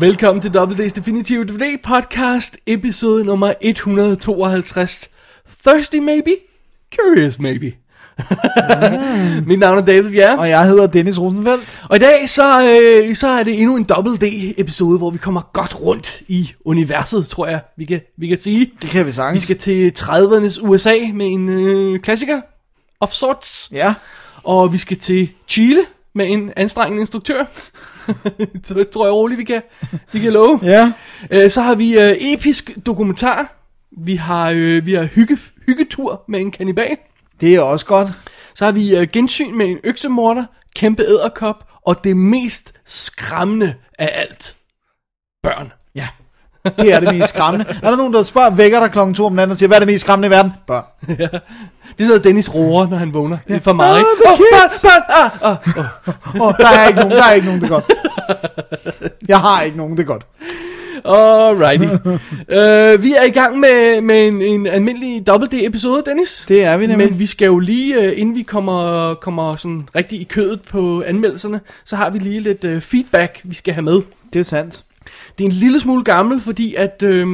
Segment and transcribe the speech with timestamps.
[0.00, 5.08] Velkommen til WD's Definitive DVD podcast, episode nummer 152.
[5.64, 6.30] Thirsty maybe?
[6.94, 7.72] Curious maybe?
[9.48, 11.78] Mit navn er David Bjerre, Og jeg hedder Dennis Rosenfeldt.
[11.90, 12.62] og i dag så,
[13.08, 16.52] øh, så er det endnu en Double D episode, hvor vi kommer godt rundt i
[16.64, 18.70] universet, tror jeg, vi kan, vi kan sige.
[18.82, 19.42] Det kan vi Vi sagtens.
[19.42, 22.40] skal til 30'ernes USA med en øh, klassiker
[23.00, 23.94] of sorts, Ja,
[24.44, 25.80] og vi skal til Chile
[26.14, 27.44] med en anstrengende instruktør.
[28.64, 29.62] så det tror jeg roligt, vi kan,
[30.12, 30.60] vi kan love.
[30.62, 30.92] ja.
[31.30, 33.54] Øh, så har vi øh, episk dokumentar.
[34.04, 36.96] Vi har, øh, vi har hygge, hyggetur med en kanibal.
[37.40, 38.08] Det er også godt.
[38.54, 44.10] Så har vi øh, gensyn med en øksemorder, kæmpe æderkop, og det mest skræmmende af
[44.14, 44.56] alt.
[45.42, 45.72] Børn.
[46.64, 46.82] Ja.
[46.82, 47.66] Det er det mest skræmmende.
[47.82, 49.80] Er der nogen, der spørger, vækker dig klokken to om natten og siger, hvad er
[49.80, 50.52] det mest skræmmende i verden?
[50.66, 50.84] Børn.
[51.98, 53.38] Det sidder Dennis roer, når han vågner.
[53.48, 54.82] Det er for meget, Åh, kids!
[54.82, 55.56] børn, børn, ah,
[56.36, 56.40] ah.
[56.40, 57.84] Oh, der er ikke nogen, der er ikke nogen, det er godt.
[59.28, 60.26] Jeg har ikke nogen, det er godt.
[61.04, 61.84] Alrighty.
[61.84, 66.44] uh, vi er i gang med, med en, en almindelig Double D episode, Dennis.
[66.48, 67.08] Det er vi nemlig.
[67.08, 71.02] Men vi skal jo lige, uh, inden vi kommer, kommer sådan rigtig i kødet på
[71.06, 74.00] anmeldelserne, så har vi lige lidt uh, feedback, vi skal have med.
[74.32, 74.84] Det er sandt.
[75.38, 77.26] Det er en lille smule gammel, fordi at øh,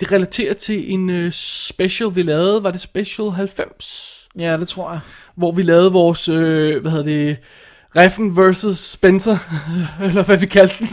[0.00, 2.62] det relaterer til en øh, special, vi lavede.
[2.62, 4.28] Var det Special 90?
[4.38, 5.00] Ja, det tror jeg.
[5.36, 7.36] Hvor vi lavede vores, øh, hvad hedder det,
[7.96, 9.36] Reffen versus Spencer,
[10.04, 10.88] eller hvad vi kaldte den.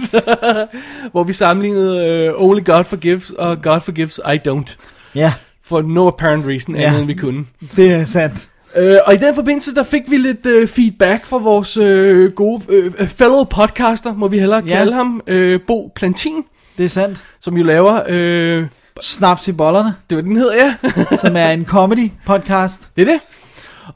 [1.12, 4.76] hvor vi sammenlignede øh, Only God Forgives og God Forgives I Don't.
[5.16, 5.34] Ja,
[5.64, 6.82] For no apparent reason, Ja.
[6.82, 7.46] andet end vi kunne.
[7.76, 8.48] det er sandt.
[8.76, 12.62] Øh, og i den forbindelse, der fik vi lidt øh, feedback fra vores øh, gode
[12.70, 14.76] øh, fellow podcaster, må vi hellere Ja.
[14.78, 16.44] kalde ham, øh, Bo Plantin,
[16.78, 17.24] Det er sandt.
[17.40, 18.66] som jo laver, øh,
[19.02, 20.74] Snaps i bollerne, det var den hedder, ja,
[21.24, 22.90] som er en comedy podcast.
[22.96, 23.20] det er det.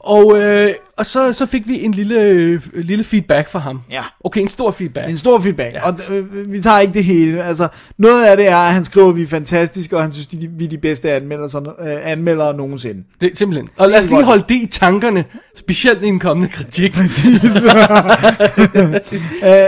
[0.00, 3.80] Og, øh, og så, så fik vi en lille, øh, lille feedback fra ham.
[3.90, 4.02] Ja.
[4.24, 5.10] Okay, en stor feedback.
[5.10, 5.88] En stor feedback, ja.
[5.88, 7.44] og øh, vi tager ikke det hele.
[7.44, 7.68] Altså,
[7.98, 10.48] noget af det er, at han skriver, at vi er fantastiske, og han synes, de,
[10.58, 13.04] vi er de bedste anmeldere, øh, anmeldere nogensinde.
[13.20, 13.68] Det simpelthen.
[13.76, 15.24] Og lad os lige holde det i tankerne,
[15.56, 16.92] specielt i en kommende kritik.
[16.98, 17.64] Præcis.
[19.44, 19.66] øh,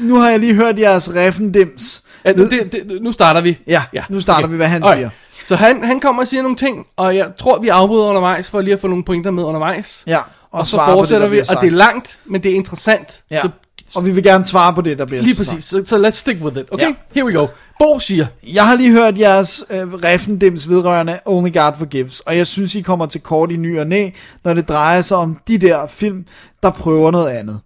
[0.00, 2.02] nu har jeg lige hørt jeres Reffendims.
[2.24, 3.58] Ja, nu, det, det, nu starter vi.
[3.66, 4.98] Ja, nu starter vi, hvad han Alright.
[4.98, 5.10] siger.
[5.46, 8.60] Så han, han kommer og siger nogle ting, og jeg tror, vi afbryder undervejs, for
[8.60, 10.02] lige at få nogle pointer med undervejs.
[10.06, 13.22] Ja, og, og så fortsætter det, vi, og det er langt, men det er interessant.
[13.30, 13.40] Ja.
[13.42, 13.48] Så
[13.96, 16.42] Og vi vil gerne svare på det, der bliver lige præcis, så, så let's stick
[16.42, 16.64] with it.
[16.72, 16.94] Okay, Ja.
[17.14, 17.46] here we go.
[17.78, 22.46] Bo siger, Jeg har lige hørt jeres øh, Reffendims vedrørende Only God Forgives, og jeg
[22.46, 24.10] synes, I kommer til kort i ny og næ,
[24.44, 26.24] når det drejer sig om de der film,
[26.62, 27.60] der prøver noget andet.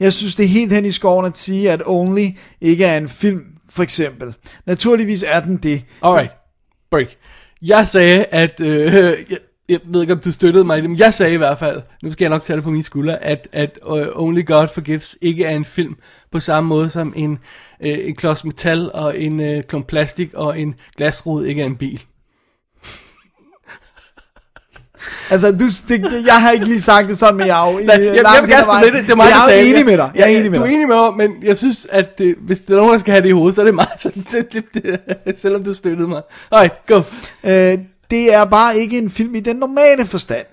[0.00, 2.28] Jeg synes, det er helt hen i skoven at sige, at Only
[2.60, 4.34] ikke er en film, for eksempel.
[4.66, 5.84] Naturligvis er den det.
[6.02, 6.30] alright,
[6.90, 7.06] break.
[7.66, 8.92] Jeg sagde, at, øh,
[9.30, 9.38] jeg,
[9.68, 11.82] jeg ved ikke, om du støttede mig i det, men jeg sagde i hvert fald,
[12.02, 15.16] nu skal jeg nok tage det på mine skuldre, at, at uh, Only God Forgives
[15.20, 15.96] ikke er en film
[16.30, 17.30] på samme måde som en,
[17.80, 21.76] uh, en klods metal og en uh, klump plastik og en glasrude ikke er en
[21.76, 22.02] bil.
[25.30, 27.94] Altså, du, det, jeg har ikke lige sagt det sådan, men jeg er jo Nej,
[27.94, 29.06] jeg, jeg, jeg vil gerne ved det.
[29.06, 30.10] Det er mig, jeg der er enig med dig.
[30.14, 30.74] Jeg er enig med Du er dig.
[30.74, 33.22] enig med mig, men jeg synes, at det, hvis det er nogen, der skal have
[33.22, 36.22] det i hovedet, så er det mig, så det, det, det, selvom du støttede mig.
[36.52, 37.02] Alright, go.
[37.44, 37.78] Øh,
[38.10, 40.46] det er bare ikke en film i den normale forstand.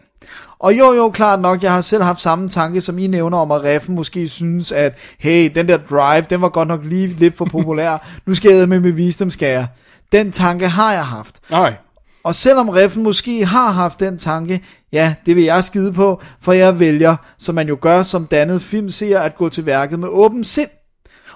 [0.60, 3.52] Og jo, jo, klart nok, jeg har selv haft samme tanke, som I nævner om,
[3.52, 7.38] at Reffen måske synes, at hey, den der drive, den var godt nok lige lidt
[7.38, 8.08] for populær.
[8.25, 9.68] nu skal jeg med med jeg.
[10.12, 11.36] Den tanke har jeg haft.
[11.52, 11.78] Alright.
[12.24, 16.52] Og selvom Reffen måske har haft den tanke, ja, det vil jeg skide på, for
[16.52, 20.44] jeg vælger, som man jo gør som dannet filmseer, at gå til værket med åben
[20.44, 20.70] sind.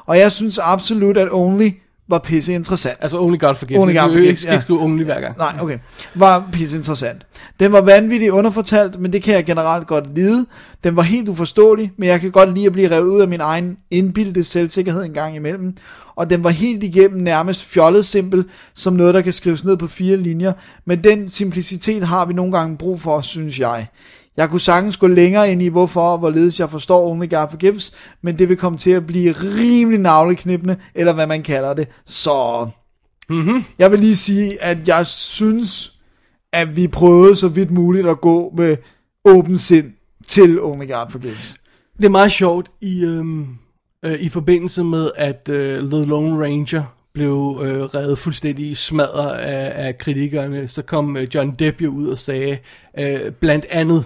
[0.06, 1.70] Og jeg synes absolut, at Only
[2.08, 2.98] var pisse interessant.
[3.02, 3.82] Altså Only God Forgives.
[3.82, 4.60] Only God Forgives, ikke, ja.
[4.60, 5.38] ikke Only hver gang.
[5.38, 5.78] Nej, okay.
[6.16, 7.26] Var pisse interessant.
[7.60, 10.46] Den var vanvittigt underfortalt, men det kan jeg generelt godt lide.
[10.84, 13.42] Den var helt uforståelig, men jeg kan godt lide at blive revet ud af min
[13.42, 15.74] egen indbildte selvsikkerhed en gang imellem.
[16.16, 19.88] Og den var helt igennem nærmest fjollet simpel, som noget, der kan skrives ned på
[19.88, 20.54] fire linjer.
[20.86, 23.88] Men den simplicitet har vi nogle gange brug for, synes jeg.
[24.38, 27.92] Jeg kunne sagtens gå længere ind i, hvorfor og hvorledes jeg forstår Only God Forgives,
[28.22, 31.88] men det vil komme til at blive rimelig navleknipende, eller hvad man kalder det.
[32.06, 32.70] Så
[33.80, 35.94] jeg vil lige sige, at jeg synes,
[36.54, 38.78] at vi prøvede så vidt muligt at gå med
[39.26, 39.94] åben sind
[40.28, 41.58] til Only God Forgives.
[41.98, 43.48] Det er meget sjovt i, øhm,
[44.06, 46.84] øh, i forbindelse med, at øh, The Lone Ranger
[47.14, 51.90] blev øh, reddet fuldstændig i smadret af, af kritikerne, så kom øh, John Depp jo
[51.90, 52.58] ud og sagde
[53.00, 54.06] øh, blandt andet,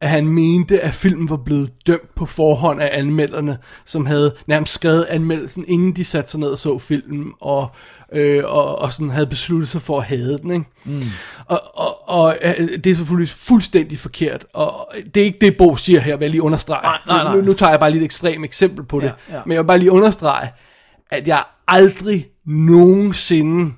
[0.00, 4.72] at han mente, at filmen var blevet dømt på forhånd af anmelderne, som havde nærmest
[4.72, 7.70] skrevet anmeldelsen, inden de satte sig ned og så filmen, og,
[8.12, 10.50] øh, og, og sådan havde besluttet sig for at hade den.
[10.50, 10.64] Ikke?
[10.84, 11.02] Mm.
[11.46, 15.76] Og, og, og øh, det er selvfølgelig fuldstændig forkert, og det er ikke det, Bo
[15.76, 16.82] siger her, vil jeg lige understrege.
[16.82, 17.36] Nej, nej, nej.
[17.36, 19.42] Nu, nu tager jeg bare lige et ekstremt eksempel på det, Ja, ja.
[19.46, 20.48] men jeg vil bare lige understrege,
[21.10, 23.72] at jeg aldrig nogensinde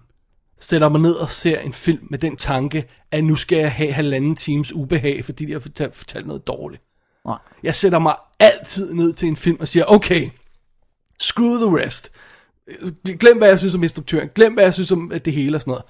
[0.63, 3.93] sætter mig ned og ser en film med den tanke, at nu skal jeg have
[3.93, 6.83] halvanden times ubehag, fordi de har fortalt, fortalt noget dårligt.
[7.27, 7.39] Nej.
[7.63, 10.31] Jeg sætter mig altid ned til en film og siger, okay,
[11.21, 12.13] screw the rest.
[13.21, 14.29] Glem, hvad jeg synes om instruktøren.
[14.35, 15.85] Glem, hvad jeg synes om det hele og sådan noget.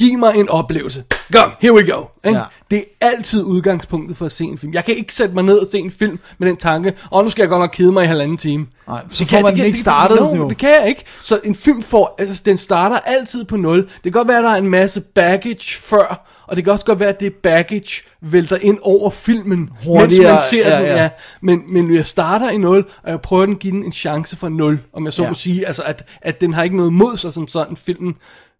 [0.00, 1.04] Giv mig en oplevelse.
[1.32, 2.04] Kom, here we go.
[2.24, 2.38] Ikke?
[2.38, 2.44] Ja.
[2.70, 4.72] Det er altid udgangspunktet for at se en film.
[4.72, 7.30] Jeg kan ikke sætte mig ned og se en film med den tanke, og nu
[7.30, 8.66] skal jeg godt nok kede mig i halvanden time.
[8.88, 10.48] Nej, så får man den ikke startet no, jo.
[10.48, 11.04] det kan jeg ikke.
[11.20, 13.78] Så en film får, altså den starter altid på nul.
[13.82, 16.84] Det kan godt være, at der er en masse baggage før, og det kan også
[16.84, 20.84] godt være, at det baggage vælter ind over filmen, mens Hurtigere, man ser ja, den.
[20.86, 21.02] ja.
[21.02, 21.08] Ja.
[21.42, 24.48] Men, men jeg starter i nul, og jeg prøver at give den en chance for
[24.48, 25.28] nul, om jeg så Ja.
[25.28, 25.66] må sige.
[25.66, 28.14] Altså, at, at den har ikke noget mod sig som sådan, filmen,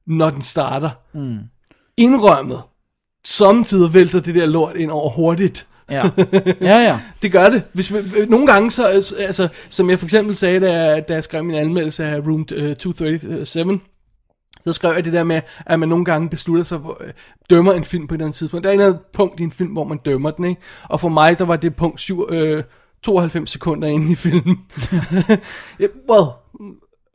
[0.06, 0.90] når den starter.
[1.12, 1.38] Mm.
[1.96, 2.62] Indrømmet.
[3.24, 5.66] Samtidig vælter det der lort ind over hurtigt.
[5.90, 6.10] Ja,
[6.70, 7.00] ja, ja.
[7.22, 7.62] Det gør det.
[7.72, 11.08] Hvis man, øh, nogle gange, så, øh, altså, som jeg for eksempel sagde, da jeg,
[11.08, 13.80] da jeg skrev min anmeldelse af Room øh, 237,
[14.64, 17.12] så skrev jeg det der med, at man nogle gange beslutter sig, for, øh,
[17.50, 18.64] dømmer en film på et eller andet tidspunkt.
[18.64, 20.60] Der er et andet punkt i en film, hvor man dømmer den, ikke?
[20.88, 22.64] Og for mig, der var det punkt syv, øh,
[23.02, 24.58] 92 sekunder inde i filmen.
[26.10, 26.26] Well,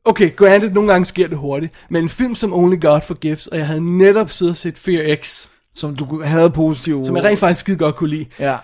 [0.05, 3.57] okay, granted, nogle gange sker det hurtigt, men en film som Only God Forgives, og
[3.57, 7.05] jeg havde netop siddet og set Fear X, Som du havde positive...
[7.05, 8.55] som jeg rent faktisk skide godt kunne lide, Ja,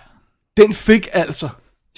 [0.56, 1.48] den fik altså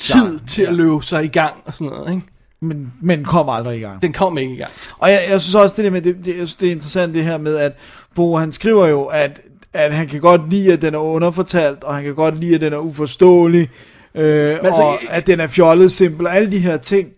[0.01, 0.69] tid Ja, til ja.
[0.69, 2.27] at løbe sig i gang og sådan noget, ikke?
[2.63, 4.03] men, men kom aldrig i gang.
[4.03, 4.71] Den kom ikke i gang.
[4.99, 7.15] Og jeg, jeg synes også, det, der med, det, det, jeg synes, det er interessant
[7.15, 7.73] det her med, at
[8.15, 9.41] Bo han skriver jo, at,
[9.73, 12.61] at han kan godt lide, at den er underfortalt, og han kan godt lide, at
[12.61, 13.71] den er uforståelig,
[14.15, 17.09] øh, altså, altså, og jeg- at den er fjollet simpel, og alle de her ting.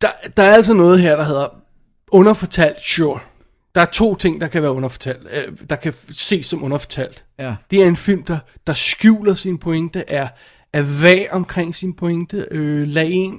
[0.00, 1.48] Der, der er altså noget her, der hedder
[2.12, 3.20] underfortalt, sure.
[3.74, 7.24] Der er to ting, der kan være underfortalt, øh, der kan ses som underfortalt.
[7.38, 7.56] Ja.
[7.70, 10.28] Det er en film, der, der skjuler sin pointe, er,
[10.72, 13.38] er vag omkring sin pointe, øh, lad en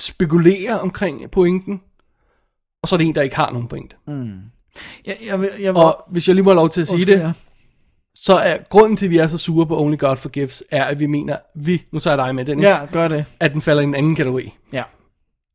[0.00, 1.80] spekulere omkring pointen,
[2.82, 3.96] og så er det en, der ikke har nogen pointe.
[5.06, 7.14] Jeg, jeg, vil- jeg, Og hvis jeg lige må have lov til at sige Undskyld,
[7.16, 7.32] det, ja.
[8.14, 10.98] så er grunden til, at vi er så sure på Only God Forgives, er, at
[11.00, 12.68] vi mener, vi, nu tager jeg dig med den, ikke?
[12.70, 13.24] Ja, gør det.
[13.40, 14.54] at den falder i en anden kategori.
[14.72, 14.82] Ja,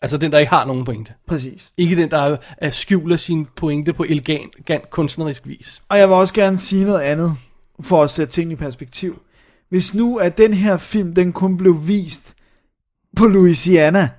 [0.03, 1.13] Altså den, der ikke har nogen pointe.
[1.27, 1.71] præcis.
[1.77, 5.81] Ikke den, der er, er skjuler sin pointe på elegant, elegant kunstnerisk vis.
[5.89, 7.35] Og jeg vil også gerne sige noget andet,
[7.81, 9.21] for at sætte tingene i perspektiv.
[9.69, 12.35] Hvis nu, at den her film, den kun blev vist
[13.15, 14.09] på Louisiana,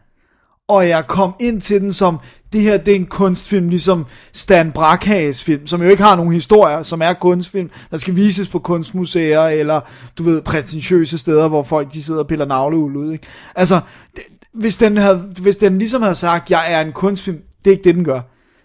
[0.68, 2.18] og jeg kom ind til den som,
[2.52, 6.32] det her det er en kunstfilm, ligesom Stan Brakhages film, som jo ikke har nogen
[6.32, 9.80] historier, som er kunstfilm, der skal vises på kunstmuseer, eller
[10.18, 13.12] du ved, prætentiøse steder, hvor folk de sidder og piller navleuld ud.
[13.12, 13.26] Ikke?
[13.54, 13.80] Altså,
[14.16, 14.22] det,
[14.54, 17.84] hvis, den havde, hvis den ligesom havde sagt, jeg er en kunstfilm, det er ikke
[17.84, 18.20] det, den gør.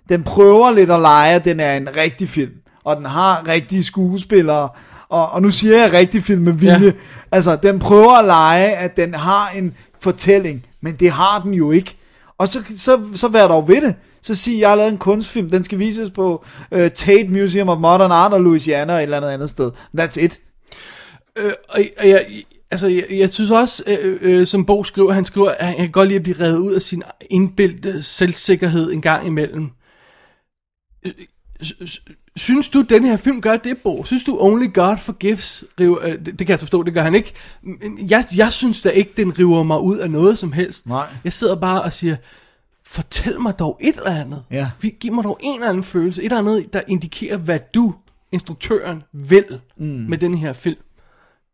[0.10, 2.51] Den prøver lidt at lege, at den er en rigtig film,
[2.84, 4.69] og den har rigtige skuespillere,
[5.10, 6.86] og, og nu siger jeg rigtig film med vilje.
[6.86, 6.91] Ja.
[7.31, 11.72] Altså, den prøver at lege, at den har en fortælling, men det har den jo
[11.72, 11.98] ikke.
[12.38, 13.96] Og så, så, så vær dog ved det.
[14.22, 17.77] Så sig, jeg har lavet en kunstfilm, den skal vises på uh, Tate Museum of
[17.77, 19.72] Modern Art og Louisiana og et eller andet andet sted.
[20.00, 20.39] That's it.
[21.38, 22.25] Øh, og, og jeg,
[22.71, 25.91] altså, jeg, jeg synes også, øh, øh, som Bo skriver, han skriver, at han kan
[25.91, 29.69] godt lide at blive reddet ud af sin indbildte selvsikkerhed en gang imellem.
[31.05, 31.11] Øh,
[32.35, 34.03] Synes du, den her film gør det, Bo?
[34.03, 37.01] Synes du, Only God Forgives river, øh, det, det kan jeg så forstå, det gør
[37.01, 37.33] han ikke.
[38.09, 40.88] Jeg, jeg synes da ikke, den river mig ud af noget som helst.
[40.88, 41.07] Nej.
[41.23, 42.15] Jeg sidder bare og siger,
[42.85, 44.43] fortæl mig dog et eller andet.
[44.51, 44.71] Ja.
[44.99, 47.93] Giv mig dog en eller anden følelse, et eller andet, der indikerer, hvad du,
[48.31, 49.85] instruktøren, vil mm.
[49.85, 50.79] med den her film.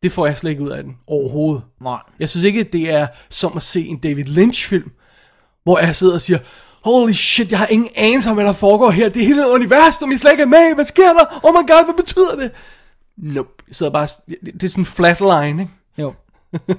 [0.04, 1.64] Det får jeg slet ikke ud af den overhovedet.
[1.82, 2.00] Nej.
[2.20, 4.92] Jeg synes ikke, at det er som at se en David Lynch-film,
[5.64, 6.40] hvor jeg sidder og siger,
[6.84, 9.10] holy shit, jeg har ingen anelse om, hvad der foregår her.
[9.10, 10.76] Det er hele et univers, som jeg slet ikke er med i.
[10.76, 11.40] Hvad sker der?
[11.44, 12.52] Oh my god, hvad betyder det?
[13.18, 13.50] Nope.
[13.68, 14.08] Jeg sidder bare,
[14.54, 15.74] det er sådan en flatline, ikke?
[15.98, 16.14] Jo.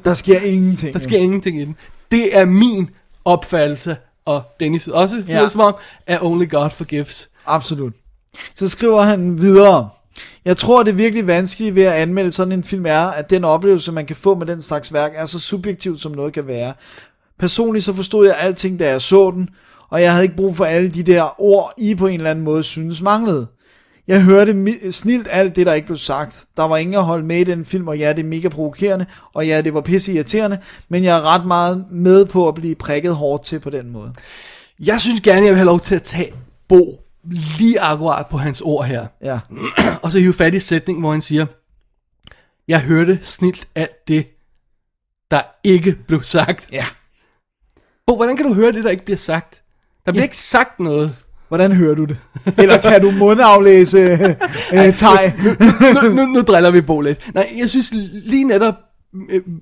[0.04, 0.92] Der sker ingenting.
[0.92, 1.76] Der sker ingenting i den.
[2.10, 2.90] Det er min
[3.24, 5.40] opfattelse, og Dennis også Ja.
[5.40, 5.48] ja.
[5.48, 5.74] som om,
[6.06, 7.28] at Only God Forgives.
[7.46, 7.92] Absolut.
[8.54, 9.88] Så skriver han videre.
[10.46, 13.44] Jeg tror, det er virkelig vanskeligt ved at anmelde sådan en film er, at den
[13.44, 16.74] oplevelse, man kan få med den slags værk, er så subjektiv, som noget kan være.
[17.38, 19.48] Personligt så forstod jeg alting, da jeg så den,
[19.90, 22.44] og jeg havde ikke brug for alle de der ord, I på en eller anden
[22.44, 23.46] måde synes manglede.
[24.08, 26.44] Jeg hørte snilt alt det, der ikke blev sagt.
[26.56, 29.06] Der var ingen at holde med i den film, og ja, det er mega provokerende,
[29.34, 32.74] og ja, det var pisse irriterende, men jeg er ret meget med på at blive
[32.74, 34.12] prikket hårdt til på den måde.
[34.80, 36.32] Jeg synes gerne, jeg vil have lov til at tage
[36.68, 39.06] Bo lige akkurat på hans ord her.
[39.24, 39.38] Ja.
[40.02, 41.46] Og så hive fat i sætningen, hvor han siger,
[42.68, 44.26] jeg hørte snilt alt det,
[45.30, 46.68] der ikke blev sagt.
[46.72, 46.84] Ja.
[48.06, 49.62] Bo, hvordan kan du høre det, der ikke bliver sagt?
[50.06, 50.24] Der bliver Ja.
[50.24, 51.16] ikke sagt noget.
[51.48, 52.18] Hvordan hører du det?
[52.58, 53.98] Eller kan du mundaflæse
[54.74, 55.34] øh, teg?
[56.02, 57.34] nu, nu, nu driller vi Bo lidt.
[57.34, 58.74] Nej, jeg synes lige netop,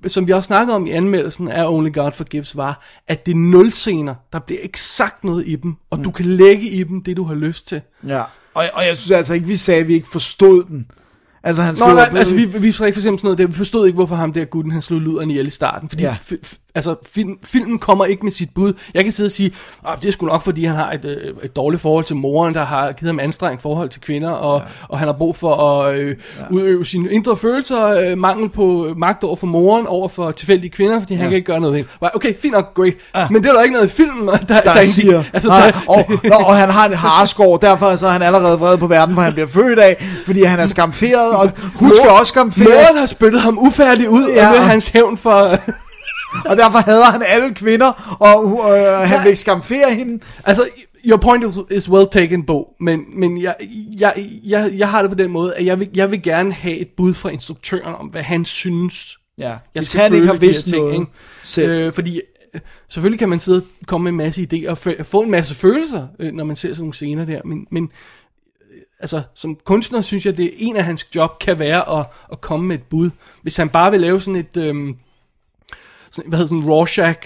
[0.07, 3.35] som vi også snakkede om i anmeldelsen af Only God Forgives, var, at det er
[3.35, 4.15] nul scener.
[4.33, 7.23] Der bliver ikke sagt noget i dem, og du kan lægge i dem det, du
[7.23, 7.81] har lyst til.
[8.07, 8.21] Ja.
[8.53, 10.91] Og, og jeg synes altså ikke, vi sagde, at vi ikke forstod den.
[11.45, 13.85] Altså han Nå, nej, altså vi, vi ikke for eksempel sådan noget, det, vi forstod
[13.85, 16.15] ikke, hvorfor ham der gutten, han slog luderen ihjel i starten, fordi Ja.
[16.75, 18.73] altså, film, filmen kommer ikke med sit bud.
[18.93, 19.51] Jeg kan sidde og sige,
[19.83, 22.53] oh, det er sgu nok, fordi han har et, øh, et dårligt forhold til moren,
[22.53, 24.65] der har givet ham anstrengt forhold til kvinder, og, ja.
[24.89, 26.15] og han har brug for at øh, ja.
[26.49, 30.99] udøve sine indre følelser, øh, mangel på magt over for moren, over for tilfældige kvinder,
[30.99, 31.19] fordi ja.
[31.19, 32.09] han kan ikke gøre noget ved.
[32.13, 32.93] Okay, fint nok, great.
[33.15, 33.27] Ja.
[33.31, 35.79] Men det er der ikke noget i filmen, der, der, der siger, altså, nej, der,
[35.87, 39.13] og, nå, og han har en harskår, derfor så er han allerede vred på verden,
[39.13, 42.97] hvor han bliver født af, fordi han er skamferet, og hun skal også skamferes, Moren
[42.99, 44.33] har spyttet ham ufærdig ud, Ja.
[44.35, 44.47] ja.
[44.47, 45.47] og med hans hævn for...
[46.49, 50.23] og derfor hader han alle kvinder, og øh, han vil skamfere hende.
[50.43, 50.61] Altså,
[51.05, 53.55] your point is, well taken, Bo, men, men jeg,
[53.99, 54.13] jeg,
[54.45, 56.87] jeg, jeg har det på den måde, at jeg vil, jeg vil gerne have et
[56.97, 59.17] bud fra instruktøren om, hvad han synes.
[59.37, 61.05] Ja, Jeg hvis han ikke har vidst ting, noget ikke?
[61.43, 61.71] selv.
[61.71, 62.21] Øh, fordi
[62.53, 65.55] øh, selvfølgelig kan man sidde og komme med en masse idéer og få en masse
[65.55, 67.89] følelser, øh, når man ser sådan nogle scener der, men, men
[69.05, 72.41] altså, som kunstner synes jeg, det er en af hans job kan være at, at
[72.41, 73.09] komme med et bud.
[73.41, 74.95] Hvis han bare vil lave sådan et, øhm,
[76.11, 77.19] sådan, hvad hedder sådan Rorschach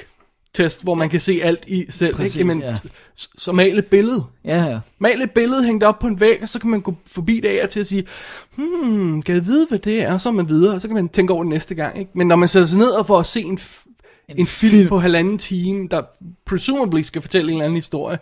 [0.54, 2.48] test, hvor man kan se alt i selv, Præcis, ikke?
[2.50, 2.76] Jamen, ja.
[3.18, 4.24] s- så mal et billede.
[4.46, 4.80] Ja, ja.
[5.00, 7.40] Mal et billede, hæng det op på en væg, og så kan man gå forbi
[7.40, 8.04] det af til at sige,
[8.56, 10.14] hmm, kan jeg vide, hvad det er?
[10.14, 12.00] Og så er man videre, og så kan man tænke over det næste gang.
[12.00, 12.12] Ikke?
[12.16, 13.60] Men når man sætter sig ned og får at se en, en, en
[14.36, 14.72] film, film.
[14.72, 16.02] film på halvanden time, der
[16.46, 18.20] presumably skal fortælle en eller anden historie,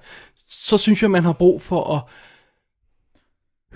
[0.49, 2.01] så synes jeg, man har brug for at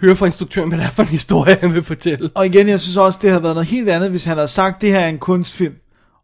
[0.02, 2.30] høre fra instruktøren, hvad det er for en historie, han vil fortælle.
[2.36, 4.82] Og igen, jeg synes også, det havde været noget helt andet, hvis han havde sagt,
[4.82, 5.76] det her er en kunstfilm,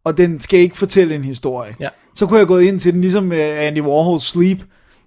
[0.04, 1.74] og den skal ikke fortælle en historie.
[1.80, 1.90] Ja.
[2.16, 4.64] Så kunne jeg gå ind til den, ligesom øh, Andy Warhol's Sleep,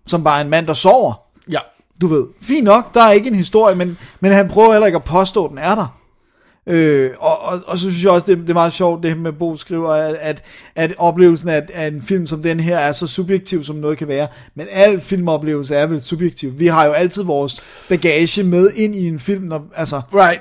[0.06, 1.12] som bare er en mand, der sover.
[1.50, 1.58] Ja.
[2.00, 4.96] Du ved, fint nok, der er ikke en historie, men, men han prøver heller ikke
[4.96, 5.99] at påstå, at den er der.
[6.66, 9.32] Øh, og, og, og så synes jeg også, det, det er meget sjovt, det med
[9.32, 10.42] Bo skriver, at, at,
[10.76, 14.08] at oplevelsen af, af en film som den her er så subjektiv, som noget kan
[14.08, 14.26] være.
[14.54, 16.58] Men al filmoplevelse er vel subjektiv.
[16.58, 20.40] Vi har jo altid vores bagage med ind i en film, når, altså, Right.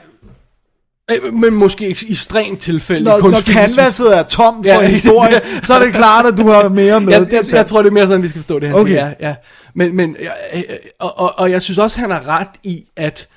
[1.12, 3.04] Øh, Men måske i ekstremt tilfælde.
[3.04, 4.88] når, når canvaset er tom for Ja.
[4.88, 7.14] historie, så er det klart, at du har mere med.
[7.14, 8.76] jeg, det jeg, jeg tror, det er mere sådan, vi skal forstå det her.
[8.76, 8.94] Okay.
[8.94, 9.36] Ja, ja.
[9.76, 10.64] Men, men ja, øh,
[11.00, 13.28] og, og, og jeg synes også, han har ret i, at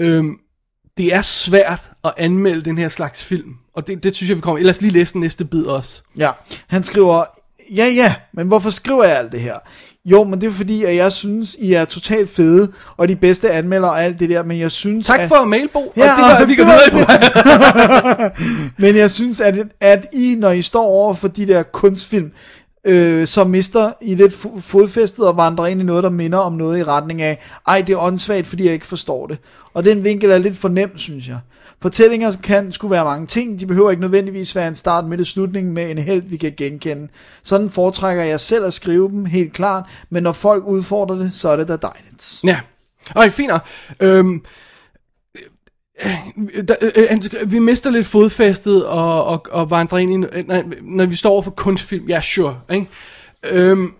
[0.00, 0.36] øhm,
[0.98, 3.54] det er svært at anmelde den her slags film.
[3.74, 4.58] Og det, det synes jeg, vi kommer...
[4.58, 6.02] Ellers lige læse den næste bid også.
[6.16, 6.30] Ja,
[6.66, 7.24] han skriver,
[7.70, 9.58] ja ja, men hvorfor skriver jeg alt det her?
[10.04, 13.50] Jo, men det er fordi, at jeg synes, I er totalt fede, og de bedste
[13.50, 15.06] anmeldere og alt det der, men jeg synes...
[15.06, 18.30] Tak at, for mailbo, og Ja, det gør, at vi kan videre.
[18.92, 22.32] Men jeg synes, at, at I, når I står over for de der kunstfilm,
[22.86, 26.78] øh, så mister I lidt fodfæstet og vandrer ind i noget, der minder om noget
[26.78, 29.38] i retning af, ej, det er åndssvagt, fordi jeg ikke forstår det.
[29.74, 31.38] Og den vinkel er lidt for nem, synes jeg.
[31.82, 35.26] Fortællinger kan skulle være mange ting, de behøver ikke nødvendigvis være en start, midt og
[35.26, 37.08] slutning med en held, vi kan genkende.
[37.42, 41.48] Sådan foretrækker jeg selv at skrive dem, helt klart, men når folk udfordrer det, så
[41.48, 42.40] er det da dejligt.
[42.44, 42.60] Ja.
[43.16, 43.52] ej, fint.
[44.00, 44.42] Øhm,
[46.68, 50.64] der, øh, han vi mister lidt fodfæstet og, og, og vandrer ind i, øh, når,
[50.82, 52.08] når vi står over for kunstfilm.
[52.08, 52.60] Ja, sure.
[52.70, 52.86] Ikke?
[53.50, 53.94] Øhm,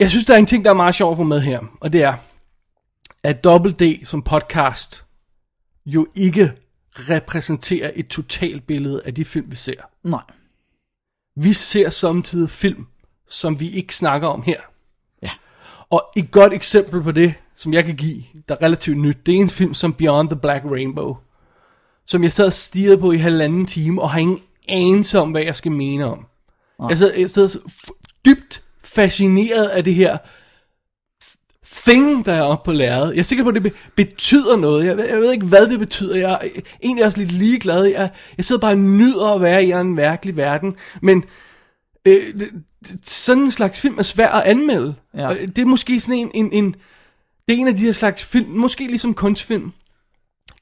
[0.00, 1.92] jeg synes, der er en ting, der er meget sjov at få med her, og
[1.92, 2.14] det er,
[3.22, 5.04] at Double D som podcast
[5.86, 6.52] jo ikke
[6.94, 9.82] repræsenterer et totalt billede af de film, vi ser.
[10.02, 10.20] Nej.
[11.36, 12.86] Vi ser samtidig film,
[13.28, 14.60] som vi ikke snakker om her.
[15.22, 15.30] Ja.
[15.90, 19.34] Og et godt eksempel på det, som jeg kan give, der er relativt nyt, det
[19.34, 21.16] er en film som Beyond the Black Rainbow,
[22.06, 25.42] som jeg sad og stirrede på i halvanden time, og har ingen anelse om, hvad
[25.42, 26.26] jeg skal mene om.
[26.88, 27.58] Jeg sidder, jeg sidder
[28.26, 30.18] dybt fascineret af det her
[31.66, 33.12] thing, der er oppe på lærredet.
[33.12, 34.86] Jeg er sikker på, at det be- betyder noget.
[34.86, 36.16] Jeg ved, jeg ved ikke, hvad det betyder.
[36.16, 36.48] Jeg er
[36.82, 37.84] egentlig også lidt ligeglad.
[37.84, 40.74] Jeg, jeg sidder bare og nyder at være i en virkelig verden.
[41.02, 41.24] Men
[42.04, 42.22] øh,
[43.02, 44.94] sådan en slags film er svær at anmelde.
[45.14, 45.34] Ja.
[45.34, 46.76] Det er måske sådan en, en, en...
[47.48, 49.72] Det er en af de her slags film, måske ligesom kunstfilm,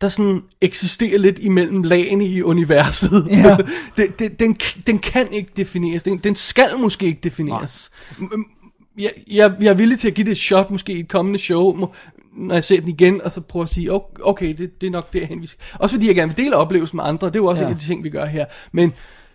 [0.00, 3.26] der sådan eksisterer lidt imellem lagene i universet.
[3.44, 3.56] Ja.
[3.96, 6.02] det, det, den, den kan ikke defineres.
[6.02, 7.90] Den, den skal måske ikke defineres.
[8.10, 8.58] M-
[8.98, 11.38] Jeg, jeg, jeg er villig til at give det et shot, måske i et kommende
[11.38, 11.88] show,
[12.36, 13.88] når jeg ser den igen, og så prøve at sige,
[14.22, 15.64] okay, det, det er nok derhen, vi skal.
[15.78, 17.68] Også fordi jeg gerne vil dele oplevelsen med andre, det er jo også Ja.
[17.68, 18.44] en af de ting, vi gør her.
[18.72, 18.92] Men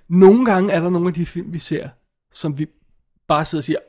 [0.10, 1.89] nogle gange er der nogle af de film, vi ser,
[2.34, 2.68] som vi
[3.27, 3.80] bare sidder og siger,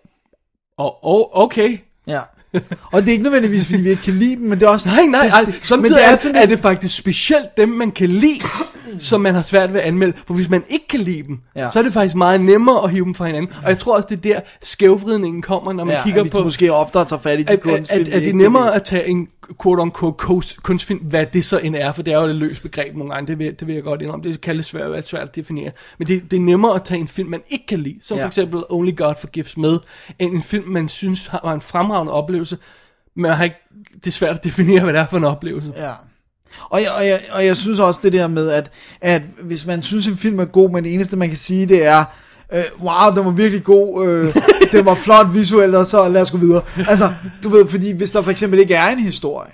[0.79, 2.21] oh, oh, okay, Ja.
[2.93, 4.89] Og det er ikke nødvendigvis, fordi vi ikke kan lide dem, men det er også...
[4.89, 7.91] Nej, nej, det, ej, samtidig men det er, sådan er det faktisk specielt dem, man
[7.91, 8.41] kan lide,
[8.99, 10.13] som man har svært ved at anmelde.
[10.27, 11.71] For hvis man ikke kan lide dem, Ja.
[11.71, 13.53] så er det faktisk meget nemmere at hive dem fra hinanden.
[13.65, 16.43] Og jeg tror også, det er der skævvridningen kommer, når man ja, kigger at på...
[16.45, 18.75] måske oftere tager fat i de at, at, kunstfilm, at, vi at det er nemmere
[18.75, 19.29] at tage en
[19.63, 22.97] quote-unquote kunst- kunstfilm, hvad det så end er, for det er jo et løst begreb
[22.97, 25.29] nogle gange, det vil, det vil jeg godt indrømme, det kan lidt svært, være svært
[25.29, 25.71] at definere.
[25.99, 28.23] Men det, det er nemmere at tage en film, man ikke kan lide, som Ja.
[28.25, 29.79] for eksempel Only God Forgives med,
[30.19, 32.59] end en film, man synes har var en fremragende oplevelse,
[33.17, 33.57] men har ikke,
[33.95, 35.73] det er svært at definere, hvad det er for en oplevelse.
[35.77, 35.91] Ja.
[36.71, 39.83] Og jeg, og, jeg, og jeg synes også det der med, at, at hvis man
[39.83, 42.05] synes, en film er god, men det eneste, man kan sige, det er,
[42.55, 44.35] øh, wow, den var virkelig god, øh,
[44.73, 46.63] den var flot visuelt, og så lad os gå videre.
[46.89, 47.13] Altså,
[47.43, 49.51] du ved, fordi hvis der for eksempel ikke er en historie,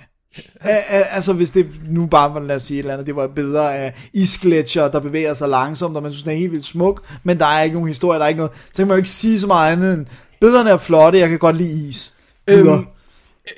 [0.61, 3.15] Al- al- Altså hvis det nu bare var, lad os sige et eller andet, det
[3.15, 6.65] var bedre af isgletscher, der bevæger sig langsomt, og man synes, den er helt vildt
[6.65, 8.97] smuk, men der er ikke nogen historie, der er ikke noget, så kan man jo
[8.97, 10.05] ikke sige så meget andet end,
[10.41, 12.13] billederne er flotte, jeg kan godt lide is.
[12.47, 12.85] Øhm,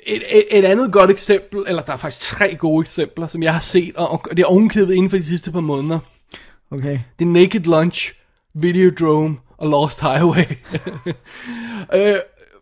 [0.06, 3.52] et, et, et andet godt eksempel, eller der er faktisk tre gode eksempler, som jeg
[3.52, 5.98] har set, og, det er ovenkædet inden for de sidste par måneder.
[6.70, 6.98] Okay.
[7.18, 8.14] Det er Naked Lunch,
[8.54, 10.44] Videodrome og Lost Highway.
[11.94, 12.16] øh,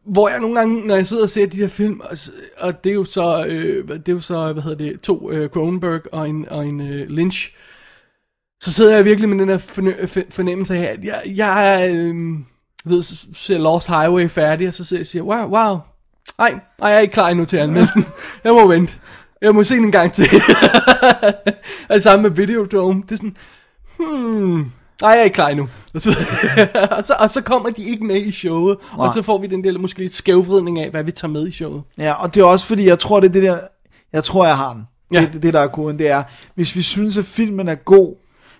[0.06, 2.16] hvor jeg nogle gange, når jeg sidder og ser de her film, og,
[2.58, 5.48] og det er jo så, øh, det er jo så, hvad hedder det, to øh,
[5.48, 7.54] Cronenberg og en, og en øh, Lynch,
[8.62, 9.58] så sidder jeg virkelig med den der
[10.30, 12.14] fornemmelse af, at jeg, jeg øh,
[12.84, 13.02] ved,
[13.34, 15.78] ser Lost Highway færdig, og så sidder jeg og siger, wow, wow,
[16.38, 18.06] nej, nej, jeg er ikke klar endnu til at anmelde den.
[18.44, 18.92] Jeg må vente.
[19.42, 20.24] Jeg må se den en gang til.
[21.88, 23.02] og det samme med Videodrome.
[23.02, 23.36] Det er sådan,
[23.98, 25.68] hmm, nej, jeg er ikke klar endnu.
[25.94, 26.10] Og så,
[26.96, 29.06] og, så, og så kommer de ikke med i showet, Nej.
[29.06, 31.50] og så får vi den der måske lidt skævvridning af, hvad vi tager med i
[31.50, 31.82] showet.
[31.98, 33.58] Ja, og det er også fordi, jeg tror, det er det der,
[34.12, 34.86] jeg tror, jeg har den.
[35.12, 35.20] Ja.
[35.20, 36.22] Det, det, det, der er koden, det er,
[36.54, 38.14] hvis vi synes, at filmen er god,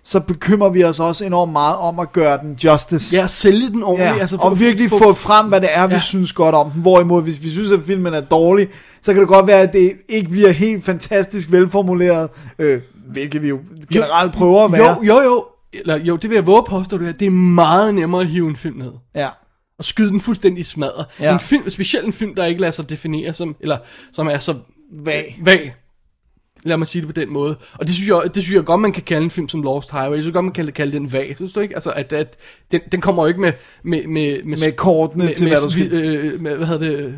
[0.09, 3.16] så bekymrer vi os også enormt meget om at gøre den justice.
[3.16, 4.14] Ja, at sælge den ordentligt.
[4.14, 6.01] Ja, altså, og virkelig få frem, hvad det er, vi Ja.
[6.01, 6.81] synes godt om den.
[6.83, 8.69] Hvorimod, hvis vi synes, at filmen er dårlig,
[9.03, 13.49] så kan det godt være, at det ikke bliver helt fantastisk velformuleret, øh, hvilket vi
[13.49, 13.59] jo
[13.92, 14.97] generelt prøver at være.
[15.03, 15.45] Jo, jo, jo.
[15.73, 17.12] Eller, jo, det vil jeg våge at påstå, det, er.
[17.12, 18.92] det er meget nemmere at hive en film ned.
[19.14, 19.29] Ja.
[19.79, 21.07] og skyde den fuldstændig i smadret.
[21.21, 21.33] Ja.
[21.33, 23.77] En film, specielt en film, der ikke lader sig definere som, eller
[24.12, 24.55] som er så
[25.05, 25.38] Vag.
[25.42, 25.75] vag.
[26.66, 27.57] Lad mig sige det på den måde.
[27.74, 29.92] Og det synes jeg, det synes jeg godt, man kan kalde en film som Lost
[29.92, 30.14] Highway.
[30.14, 31.33] Jeg synes godt, man kan kalde den vag.
[31.37, 31.74] Synes du ikke?
[31.74, 32.37] Altså, at, at
[32.72, 33.52] den, den kommer jo ikke med...
[33.83, 37.14] Med, med, Med kortene til, hvad du skal- Øh, med, hvad hedder det?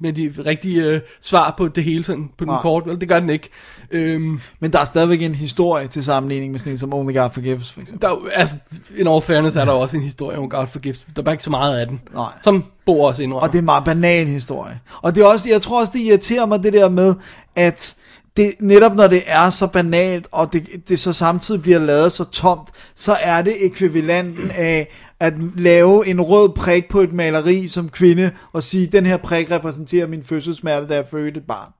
[0.00, 2.60] Med de rigtige øh, svar på det hele sådan, på den Nej.
[2.62, 2.84] kort.
[3.00, 3.48] Det gør den ikke.
[3.90, 7.30] Øhm, Men der er stadigvæk en historie til sammenligning med sådan en som Only God
[7.32, 8.02] Forgives, for eksempel.
[8.02, 8.56] der, er altså,
[8.96, 10.98] in all fairness er der også en historie om God Forgives.
[10.98, 12.00] Der er bare ikke så meget af den.
[12.14, 12.24] Nej.
[12.42, 13.42] Som Bo også indrømmer.
[13.42, 14.80] Og det er en meget banal historie.
[15.02, 17.14] Og det er også, jeg tror også, det irriterer mig det der med,
[17.56, 17.96] at
[18.38, 22.24] det, netop når det er så banalt, og det, det så samtidig bliver lavet så
[22.24, 24.88] tomt, så er det ekvivalenten af
[25.20, 29.50] at lave en rød prik på et maleri som kvinde, og sige, den her prik
[29.50, 31.72] repræsenterer min fødselssmerte, da jeg fødte et barn.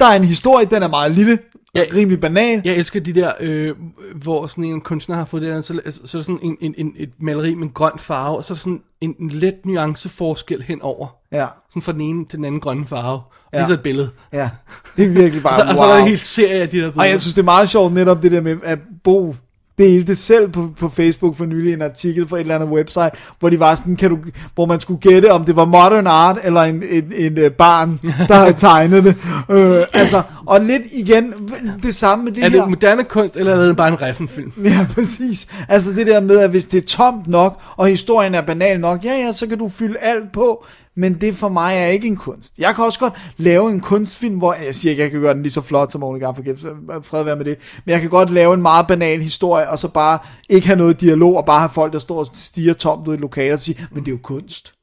[0.00, 1.38] Der er en historie, den er meget lille,
[1.74, 1.80] Ja.
[1.80, 1.94] ja.
[1.94, 2.62] rimelig banal.
[2.64, 3.74] Jeg elsker de der, øh,
[4.14, 6.74] hvor sådan en kunstner har fået det der, så, så er der sådan en, en,
[6.78, 9.66] en, et maleri med en grøn farve, og så er der sådan en, en let
[9.66, 11.16] nuanceforskel henover.
[11.32, 13.20] Ja, Sådan fra den ene til den anden grønne farve.
[13.52, 13.58] Ja.
[13.58, 14.10] Det er så et billede.
[14.32, 14.50] ja.
[14.96, 15.96] Det er virkelig bare så, og så er wow.
[15.96, 17.00] der en hel serie af de der billeder.
[17.00, 19.34] Og jeg synes, det er meget sjovt netop det der med, at Bo
[19.80, 23.50] delte selv på, på Facebook for nylig en artikel fra et eller andet website, hvor
[23.50, 24.18] de var sådan, kan du,
[24.54, 28.00] hvor man skulle gætte, om det var modern art, eller en, en, en, en barn,
[28.28, 29.16] der havde tegnet det.
[29.50, 31.34] Øh, altså, og lidt igen,
[31.82, 32.60] det samme med det er her.
[32.60, 34.52] det moderne kunst, eller er det bare en Reffen-film?
[34.64, 35.46] Ja, præcis.
[35.68, 39.04] Altså det der med, at hvis det er tomt nok, og historien er banal nok,
[39.04, 40.64] ja ja, så kan du fylde alt på,
[41.00, 42.58] men det for mig er ikke en kunst.
[42.58, 45.42] Jeg kan også godt lave en kunstfilm, hvor jeg siger ikke, jeg kan gøre den
[45.42, 46.60] lige så flot som Only God Forgives,
[47.02, 49.88] fred være med det, men jeg kan godt lave en meget banal historie, og så
[49.88, 53.14] bare ikke have noget dialog, og bare have folk, der står og stiger tomt ud
[53.14, 54.74] i lokalet og siger, men det er jo kunst.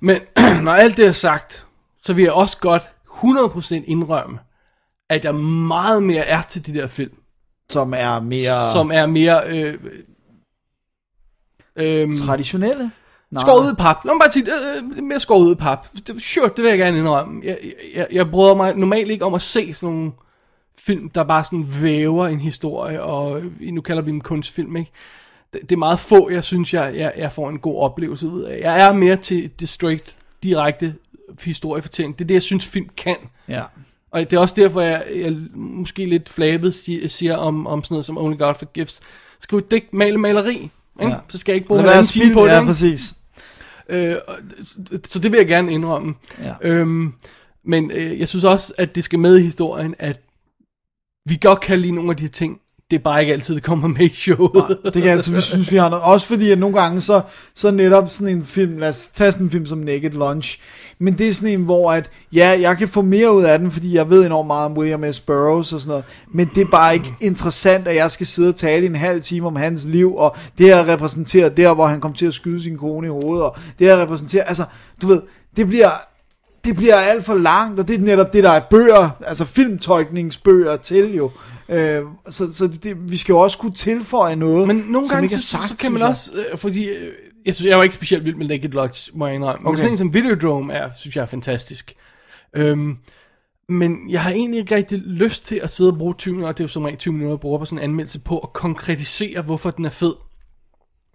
[0.00, 0.16] Men
[0.64, 1.66] når alt det er sagt,
[2.02, 4.38] så vil jeg også godt 100% indrømme,
[5.10, 5.32] at der
[5.66, 7.14] meget mere er til de der film,
[7.70, 9.42] Som er mere som er mere...
[9.46, 9.78] Øh,
[11.76, 12.90] øh, traditionelle.
[13.40, 13.96] Skåret ud i pap.
[14.04, 15.86] Lad mig bare sige, øh, øh, mere skåret ud i pap.
[16.06, 17.40] Det, sure, det vil jeg gerne indrømme.
[17.44, 17.58] Jeg,
[17.94, 20.12] jeg, jeg bryder mig normalt ikke om at se sådan nogle
[20.80, 24.90] film, der bare sådan væver en historie, og øh, nu kalder vi dem kunstfilm, ikke?
[25.52, 28.42] Det, det er meget få, jeg synes, jeg, jeg, jeg får en god oplevelse ud
[28.42, 28.60] af.
[28.60, 30.94] Jeg er mere til det straight, direkte
[31.44, 32.18] historiefortælling.
[32.18, 33.16] Det er det, jeg synes, film kan.
[33.48, 33.62] Ja.
[34.10, 36.74] Og det er også derfor, jeg, jeg måske lidt flabet
[37.08, 39.00] siger, om, om sådan noget som Only God Forgives.
[39.40, 40.70] Skriv et digt, male maleri.
[41.00, 41.12] Ikke?
[41.12, 41.16] Ja.
[41.28, 42.50] Så skal jeg ikke bruge en time på det.
[42.50, 42.66] ja, ikke?
[42.66, 43.14] præcis.
[43.88, 44.16] Øh,
[44.64, 46.14] så- så det vil jeg gerne indrømme.
[46.40, 46.54] Ja.
[46.62, 47.12] Øhm,
[47.64, 50.20] men øh, jeg synes også, at det skal med i historien, at
[51.28, 53.88] vi godt kan lide nogle af de ting, det er bare ikke altid, det kommer
[53.88, 54.78] med i showet.
[54.84, 56.04] Det kan altså, vi synes, vi har noget.
[56.04, 57.20] Også fordi, at nogle gange, så,
[57.54, 60.58] så netop sådan en film, lad os tage sådan en film som Naked Lunch,
[60.98, 63.70] men det er sådan en, hvor at, ja, jeg kan få mere ud af den,
[63.70, 65.20] fordi jeg ved enormt meget om William S.
[65.20, 68.56] Burroughs og sådan noget, men det er bare ikke interessant, at jeg skal sidde og
[68.56, 72.00] tale i en halv time om hans liv, og det her repræsenterer der, hvor han
[72.00, 74.64] kom til at skyde sin kone i hovedet, og det her repræsenterer, altså,
[75.02, 75.22] du ved,
[75.56, 75.90] det bliver,
[76.64, 80.76] det bliver alt for langt, og det er netop det, der er bøger, altså filmtolkningsbøger
[80.76, 81.30] til jo.
[81.68, 85.34] Øh, så så det, vi skal jo også kunne tilføje noget, Men nogle gange, ikke
[85.34, 87.12] er så, sagt, så kan man også, øh, fordi, øh,
[87.46, 89.60] jeg, synes, jeg var ikke specielt vild med Naked Lunch, må jeg indrømme.
[89.62, 89.78] Men Okay.
[89.78, 91.94] sådan en som Videodrome er, synes jeg er fantastisk.
[92.56, 92.96] Øhm,
[93.68, 96.60] men jeg har egentlig ikke rigtig lyst til at sidde og bruge 20 minutter, det
[96.60, 99.42] er jo som regel 20 minutter, jeg bruger på sådan en anmeldelse på at konkretisere,
[99.42, 100.12] hvorfor den er fed.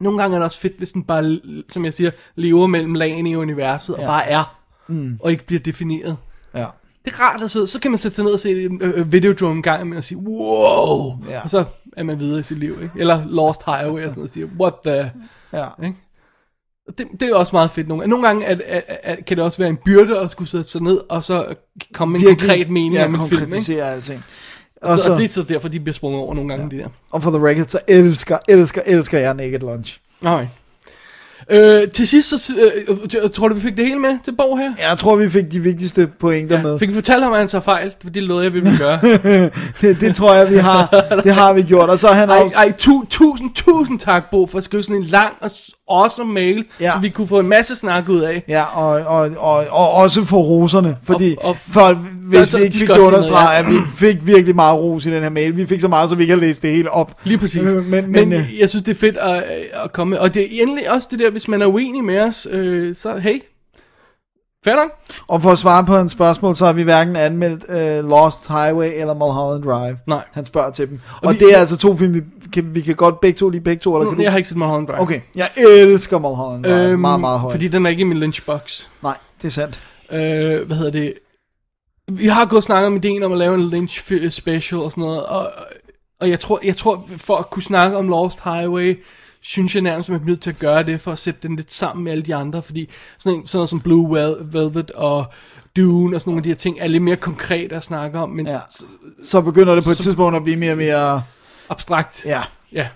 [0.01, 3.29] Nogle gange er det også fedt, hvis den bare, som jeg siger, lever mellem lagene
[3.29, 4.07] i universet, og Ja.
[4.07, 4.58] bare er,
[4.89, 5.17] mm.
[5.21, 6.17] og ikke bliver defineret.
[6.55, 6.65] Ja.
[7.05, 9.11] Det er rart at sidde, så kan man sætte sig ned og se øh, øh,
[9.11, 11.41] Videodrome en gang med og sige, wow, Ja.
[11.43, 11.65] og så
[11.97, 12.93] er man videre i sit liv, ikke?
[12.99, 15.11] Eller Lost Highway og sådan noget, og siger, what the...
[15.53, 15.65] Ja.
[15.83, 15.97] Ikke?
[16.97, 18.09] Det, det er også meget fedt nogle gange.
[18.09, 20.81] Nogle gange er, er, er, kan det også være en byrde at skulle sætte sig
[20.81, 21.55] ned, og så
[21.93, 23.53] komme med en konkret mening ja, om en film.
[23.69, 23.83] Ikke?
[23.83, 24.23] alting.
[24.81, 26.69] Og, Og, så, så, og det er så derfor, de bliver sprunget over nogle gange,
[26.71, 26.77] ja.
[26.77, 26.89] de der.
[27.11, 29.99] og for the record, så elsker, elsker, elsker jeg Naked Lunch.
[30.21, 30.47] Okay.
[31.51, 34.59] Øh, til sidst, så, øh, øh, tror du, vi fik det hele med til Borg
[34.59, 34.73] her?
[34.89, 36.63] Jeg tror, vi fik de vigtigste pointer ja.
[36.63, 36.79] med.
[36.79, 37.93] Fik vi fortalt ham, at han tager fejl?
[38.01, 38.99] For det lovede jeg, vi ville gøre.
[39.81, 41.89] Det, det tror jeg, vi har, det har vi gjort.
[41.89, 44.95] Og så han Ej, også, ej tu, tusind, tusind tak, Bo, for at skrive sådan
[44.95, 45.51] en lang og
[45.89, 46.85] awesome mail, Ja.
[46.85, 46.91] ja.
[46.91, 48.43] så vi kunne få en masse snak ud af.
[48.47, 52.63] Ja, og, og, og, og også for roserne, fordi Og- og- for, hvis Altså, vi
[52.63, 55.57] ikke fik understreget, noget, at vi fik virkelig meget ros i den her mail.
[55.57, 57.11] Vi fik så meget, så vi ikke har læst det hele op.
[57.23, 57.61] Lige præcis.
[57.61, 59.43] Øh, men- men, men, men øh, jeg synes, det er fedt at,
[59.83, 60.17] at komme med.
[60.17, 63.17] Og det er endelig også det der, hvis man er uenig med os, øh, så
[63.17, 63.39] hey,
[64.65, 64.91] fair nok.
[65.27, 67.63] Og for at svare på en spørgsmål, så har vi hverken anmeldt
[68.03, 69.97] uh, Lost Highway eller Mulholland Drive.
[70.07, 70.23] Nej.
[70.31, 70.99] Han spørger til dem.
[71.21, 72.21] Og, vi- det er altså to film, vi
[72.53, 74.23] kan, vi kan godt begge to lide begge to, eller kan du?
[74.23, 74.99] Jeg har ikke set Mulholland Drive.
[75.01, 76.89] Okay, jeg elsker Mulholland Drive.
[76.89, 77.53] Øhm, meget, meget højt.
[77.53, 78.83] Fordi den er ikke i min lunchbox.
[79.03, 79.81] Nej, det er sandt.
[80.11, 81.13] Øh, hvad hedder det?
[82.11, 85.01] Vi har gået og snakket om ideen om at lave en Lynch special og sådan
[85.01, 85.51] noget, og,
[86.21, 89.03] og jeg, tror, jeg tror, for at kunne snakke om Lost Highway,
[89.41, 91.55] synes jeg nærmest, at man er nødt til at gøre det, for at sætte den
[91.55, 94.91] lidt sammen med alle de andre, fordi sådan, en, sådan noget som Blue Vel- Velvet
[94.91, 95.25] og
[95.77, 98.29] Dune og sådan nogle af de her ting, er lidt mere konkrete at snakke om,
[98.29, 98.53] men Ja.
[98.53, 98.59] ja.
[99.23, 101.23] Så begynder det på et Så- tidspunkt at blive mere og mere...
[101.69, 102.21] abstrakt.
[102.25, 102.41] Ja.
[102.71, 102.87] Ja.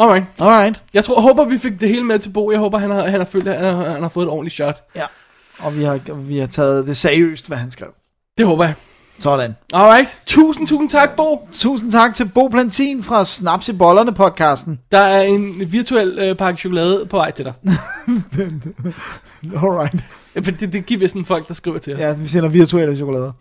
[0.00, 0.24] Alright.
[0.38, 0.82] Alright.
[0.94, 2.50] Jeg tror, jeg håber, vi fik det hele med til Bo.
[2.50, 4.54] Jeg håber, han har, han har følt, at han har, han har fået et ordentligt
[4.54, 4.82] shot.
[4.96, 5.02] Ja.
[5.58, 7.88] Og vi har, vi har taget det seriøst, hvad han skrev.
[8.38, 8.74] Det håber jeg.
[9.22, 9.56] Sådan.
[9.72, 10.08] Alright.
[10.26, 11.48] Tusind, tusind tak, Bo.
[11.52, 14.80] Tusind tak til Bo Plantin fra Snaps i Bollerne podcasten.
[14.92, 17.52] Der er en virtuel øh, pakke chokolade på vej til dig.
[19.56, 20.04] Alright.
[20.60, 22.00] Det, det giver sådan folk, der skriver til os.
[22.00, 22.12] Ja.
[22.14, 23.32] Vi sender virtuelle chokolader.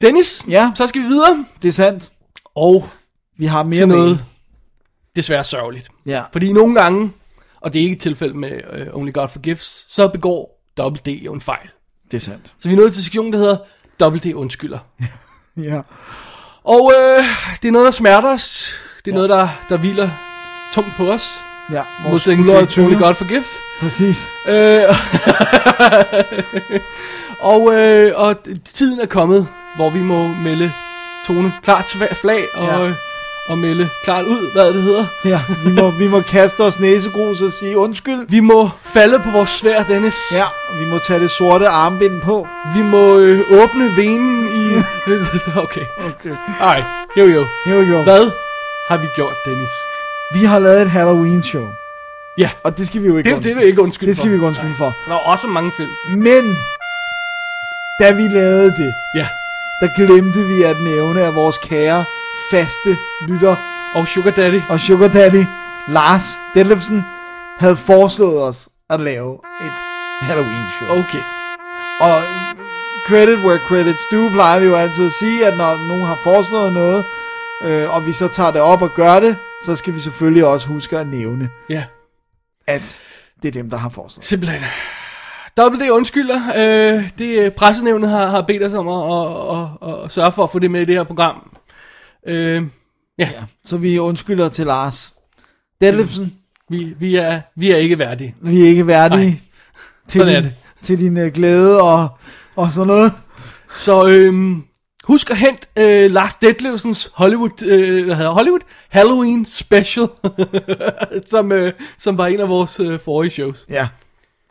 [0.00, 0.72] Dennis, Ja.
[0.74, 1.44] så skal vi videre.
[1.62, 2.10] Det er sandt.
[2.54, 2.88] Og
[3.38, 3.96] Vi har mere til med.
[3.96, 4.24] noget
[5.16, 5.88] desværre sørgeligt.
[6.06, 6.22] Ja.
[6.32, 7.12] Fordi nogle gange,
[7.60, 8.50] og det er ikke et tilfælde med
[8.92, 11.68] uh, Only God Forgives, så begår Double D jo en fejl.
[12.10, 12.54] Det er sandt.
[12.60, 13.56] Så vi er nået til sektionen, der hedder
[14.00, 14.78] Double D undskylder.
[15.62, 15.80] Ja.
[16.64, 17.24] Og øh,
[17.62, 18.74] det er noget, der smerter os.
[19.04, 19.14] Det er ja.
[19.14, 20.10] noget, der, der hviler
[20.72, 21.40] tungt på os.
[21.72, 22.98] Ja, vores skuldre er tynde.
[22.98, 23.56] God Forgives.
[23.80, 24.28] Præcis.
[24.48, 24.82] Øh,
[27.52, 30.72] og, øh, og tiden er kommet, hvor vi må melde
[31.26, 32.92] tone klart flag og, Ja.
[33.48, 35.06] Og melde klart ud, hvad det hedder.
[35.24, 38.18] Ja, vi må, vi må kaste os næsegrus og sige undskyld.
[38.28, 40.14] Vi må falde på vores svær, Dennis.
[40.32, 40.44] Ja,
[40.80, 42.48] vi må tage det sorte armbind på.
[42.74, 44.66] Vi må øh, åbne venen i...
[45.64, 45.84] okay.
[46.08, 46.34] Okay.
[46.60, 47.44] Alright, here we go.
[47.66, 48.02] Here we go.
[48.02, 48.30] Hvad
[48.88, 49.72] har vi gjort, Dennis?
[50.34, 51.66] Vi har lavet et Halloween-show.
[52.38, 54.24] Ja, Og det skal vi jo ikke det, det vil jeg ikke undskylde Det skal
[54.24, 54.28] for.
[54.28, 54.92] vi ikke undskylde for.
[55.08, 55.90] Der er også mange film.
[56.08, 56.56] Men,
[58.00, 59.26] da vi lavede det, Ja.
[59.80, 62.04] der glemte vi at nævne, at vores kære,
[62.50, 62.96] faste
[63.28, 63.56] lytter
[63.94, 64.60] Og Sugar Daddy.
[64.68, 65.44] og Sugar Daddy,
[65.88, 66.22] Lars
[66.54, 67.04] Detlefsen,
[67.58, 69.72] havde foreslået os at lave et
[70.20, 70.88] Halloween-show.
[70.90, 71.22] Okay.
[72.00, 72.16] Og
[73.06, 76.72] credit where credit's due, plejer vi jo altid at sige, at når nogen har foreslået
[76.72, 77.04] noget,
[77.62, 80.68] øh, og vi så tager det op og gør det, så skal vi selvfølgelig også
[80.68, 81.84] huske at nævne, Ja.
[82.66, 83.00] at
[83.42, 84.24] det er dem, der har foreslået.
[84.24, 84.62] Simpelthen.
[85.56, 86.40] Double D undskylder.
[86.56, 90.32] Øh, det øh, pressenævnet har, har bedt os om at, at, at, at, at sørge
[90.32, 91.55] for at få det med i det her program.
[92.26, 92.62] Øh,
[93.18, 93.42] ja, Ja.
[93.66, 95.14] Så vi undskylder til Lars
[95.80, 96.34] Detlefsen.
[96.70, 98.34] vi, vi, er, vi er ikke værdige.
[98.40, 99.38] Vi er ikke værdige Nej.
[100.08, 100.54] til, Sådan er din, det.
[100.82, 102.08] til din uh, glæde og,
[102.56, 103.12] og sådan noget.
[103.74, 104.56] Så øh,
[105.04, 110.08] husk at hente øh, Lars Detlevsens Hollywood, øh, hvad hedder Hollywood Halloween Special,
[111.32, 113.66] som, øh, som var en af vores øh, forrige shows.
[113.70, 113.88] Ja.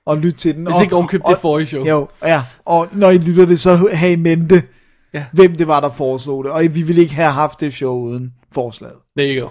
[0.06, 0.66] Og lyt til den.
[0.66, 1.86] Hvis og, ikke ovenkøbt det forrige show.
[1.86, 2.44] Jo, ja.
[2.66, 4.64] Og når I lytter det, så have i mente,
[5.16, 5.26] Ja.
[5.34, 6.52] hvem det var, der foreslog det.
[6.52, 8.96] Og vi ville ikke have haft det show uden forslaget.
[9.18, 9.50] There you go.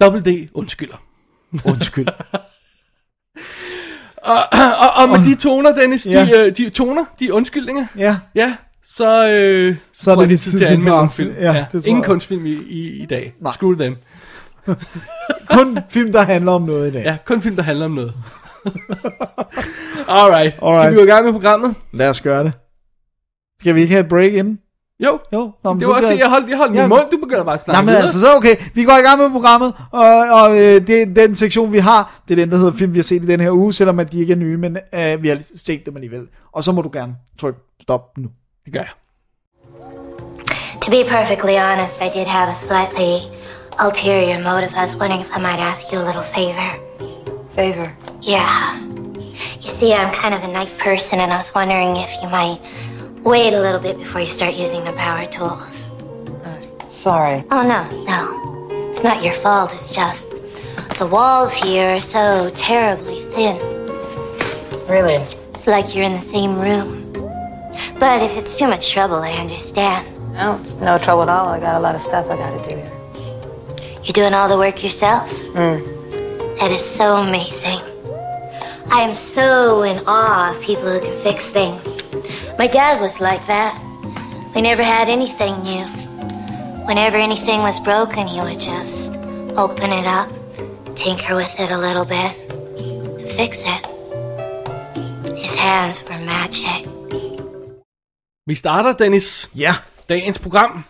[0.00, 0.96] Double D undskylder.
[1.64, 2.06] Undskyld.
[4.24, 6.46] Og, og, og med de toner, Dennis, de, Ja.
[6.46, 10.58] øh, de toner, de undskyldninger, ja, ja, så, øh, så, Så er det jeg, tid
[10.58, 11.34] til at anmelde en film.
[11.38, 12.08] Ja, det tror Ingen jeg.
[12.10, 13.34] kunstfilm i, i, i dag.
[13.40, 13.52] Nej.
[13.52, 13.96] Screw dem.
[15.56, 17.02] kun film, der handler om noget i dag.
[17.04, 18.14] Ja, kun film, der handler om noget.
[20.08, 20.52] Alright.
[20.54, 20.90] Skal Alright.
[20.92, 21.74] vi gå i gang med programmet?
[21.92, 22.52] Lad os gøre det.
[23.60, 24.58] Skal vi ikke have et break inden?
[25.00, 25.18] Jo.
[25.32, 25.50] Jo.
[25.64, 26.80] Nå, men Det var også det, jeg holdt, jeg holdt Ja.
[26.82, 27.10] min mund.
[27.12, 28.56] Du begynder bare at snakke Nej, men altså, så okay.
[28.74, 30.08] Vi går i gang med programmet, og,
[30.42, 32.20] og øh, det er den sektion, vi har.
[32.28, 34.12] Det er den, der hedder film, vi har set i den her uge, selvom at
[34.12, 36.26] de ikke er nye, men øh, vi har set dem alligevel.
[36.52, 38.28] Og så må du gerne trykke stop nu.
[38.64, 38.88] Det gør jeg.
[40.82, 43.12] To be perfectly honest, I did have a slightly
[43.86, 44.72] ulterior motive.
[44.76, 46.70] I was wondering if I might ask you a little favor.
[47.54, 47.88] Favor.
[48.32, 48.76] Yeah.
[49.64, 52.58] You see, I'm kind of a night person, and I was wondering if you might
[53.22, 55.86] wait a little bit before you start using the power tools.
[56.88, 57.44] Sorry.
[57.50, 58.88] Oh, no, no.
[58.90, 59.74] It's not your fault.
[59.74, 60.30] It's just
[60.98, 63.58] the walls here are so terribly thin.
[64.86, 65.14] Really?
[65.54, 67.12] It's like you're in the same room.
[67.98, 70.08] But if it's too much trouble, I understand.
[70.32, 71.48] No, it's no trouble at all.
[71.48, 72.92] I got a lot of stuff I gotta do here.
[74.02, 75.30] You're doing all the work yourself?
[75.52, 76.58] Mm.
[76.58, 77.80] That is so amazing.
[78.90, 81.99] I am so in awe of people who can fix things.
[82.60, 83.72] My dad was like that.
[84.54, 85.86] We never had anything new.
[86.88, 89.12] Whenever anything was broken, he would just
[89.56, 90.28] open it up,
[90.94, 92.32] tinker with it a little bit,
[93.18, 93.82] and fix it.
[95.36, 96.86] His hands were magic.
[98.46, 99.74] Vi starter, Dennis, Ja,
[100.08, 100.84] dagens program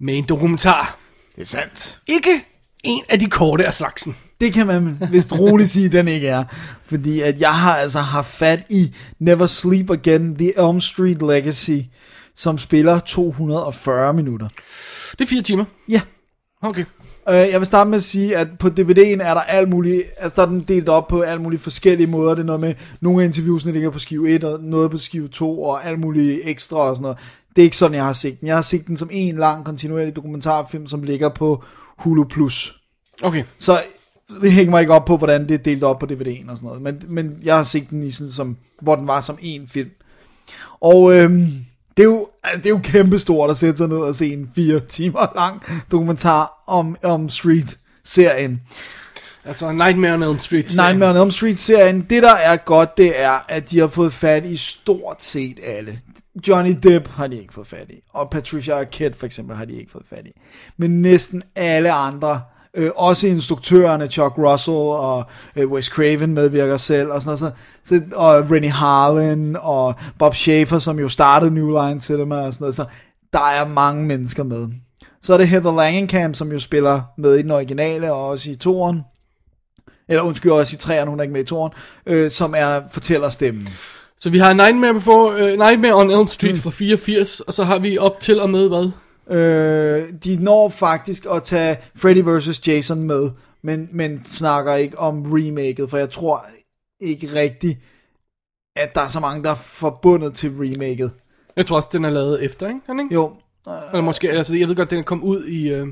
[0.00, 0.98] med en dokumentar.
[1.36, 2.00] det er sandt.
[2.06, 2.44] Ikke
[2.84, 4.16] en af de korte af slagsen.
[4.42, 6.44] Det kan man vist roligt sige, den ikke er.
[6.84, 11.78] Fordi at jeg har altså haft fat i Never Sleep Again, The Elm Street Legacy,
[12.36, 14.48] som spiller 240 minutter.
[15.18, 15.64] Det er fire timer.
[15.88, 16.00] Ja,
[16.62, 16.84] Okay.
[17.28, 20.36] Øh, jeg vil starte med at sige, at på DVD'en er der alt muligt, altså
[20.36, 22.34] der er den delt op på alle mulige forskellige måder.
[22.34, 25.28] Det er noget med, nogle af interviewsene ligger på skive 1, og noget på skive
[25.28, 27.18] 2, og alt muligt ekstra og sådan noget.
[27.56, 28.48] Det er ikke sådan, jeg har set den.
[28.48, 31.64] Jeg har set den som en lang, kontinuerlig dokumentarfilm, som ligger på
[31.98, 32.24] Hulu+.
[32.24, 32.76] Plus.
[33.22, 33.44] Okay.
[33.58, 33.82] Så
[34.40, 36.66] det hænger mig ikke op på, hvordan det er delt op på DVD'en og sådan
[36.66, 36.82] noget.
[36.82, 39.90] Men, men jeg har set den i sådan, som, hvor den var som en film.
[40.80, 41.64] Og øhm,
[41.96, 44.80] det, er jo, det er jo kæmpestort at sætte sig ned og se en fire
[44.80, 48.60] timer lang dokumentar om, om Street-serien.
[49.44, 50.72] Altså Nightmare on Elm Street.
[50.76, 52.06] Nightmare on Elm Street-serien.
[52.10, 56.00] Det, der er godt, det er, at de har fået fat i stort set alle.
[56.48, 58.00] Johnny Depp har de ikke fået fat i.
[58.10, 60.30] Og Patricia Arquette for eksempel har de ikke fået fat i.
[60.76, 62.40] Men næsten alle andre,
[62.76, 65.24] øh, også instruktørerne Chuck Russell og
[65.56, 67.54] øh, Wes Craven medvirker selv, og sådan noget.
[67.84, 72.52] Så, så, og Rennie Harlan og Bob Schaefer, som jo startede New Line Cinema og
[72.52, 72.74] sådan noget.
[72.74, 72.84] Så
[73.32, 74.68] der er mange mennesker med.
[75.22, 78.54] Så er det Heather Langenkamp, som jo spiller med i den originale og også i
[78.54, 79.02] toren
[80.08, 81.72] eller undskyld, også i træerne, hun er ikke med i toren,
[82.06, 83.68] øh, som er fortællerstemmen.
[84.20, 86.62] Så vi har Nightmare, before, uh, Nightmare on Elm Street Hmm.
[86.62, 88.90] fra 84, og så har vi op til og med hvad?
[89.30, 92.68] Øh, de når faktisk at tage Freddy vs.
[92.68, 93.30] Jason med,
[93.62, 96.44] men, men snakker ikke om remaket, for jeg tror
[97.00, 97.78] ikke rigtigt,
[98.76, 101.12] at der er så mange, der er forbundet til remaket.
[101.56, 102.80] Jeg tror også, den er lavet efter, ikke?
[102.86, 103.14] Den ikke?
[103.14, 103.32] Jo,
[103.66, 105.80] Eller måske, altså jeg ved godt, den er kommet ud i...
[105.80, 105.88] Uh...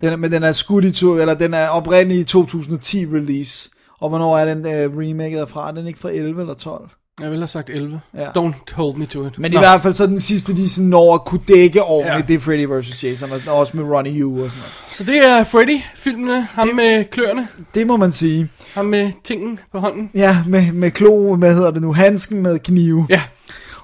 [0.00, 3.70] den er, men den er skudt i to, eller den er oprindelig i 2010 release.
[4.00, 5.68] Og hvornår er den uh, remaket er fra?
[5.68, 6.90] Er den ikke fra 11 eller 12?
[7.20, 8.00] Jeg vil have sagt 11.
[8.14, 8.28] Ja.
[8.28, 9.38] Don't hold me to it.
[9.38, 9.60] Men i Nå.
[9.60, 12.22] hvert fald så den sidste, de sådan når at kunne dække ordentligt, Ja.
[12.28, 13.04] det er Freddy vs.
[13.04, 14.72] Jason, og også med Ronnie Yu og sådan noget.
[14.90, 16.42] Så det er Freddy-filmene.
[16.52, 17.48] Ham Det- med kløerne.
[17.74, 18.48] Det må man sige.
[18.74, 20.10] Ham med tingen på hånden.
[20.14, 23.06] Ja, med, med klo, hvad hedder det nu, handsken med knive.
[23.10, 23.22] Ja.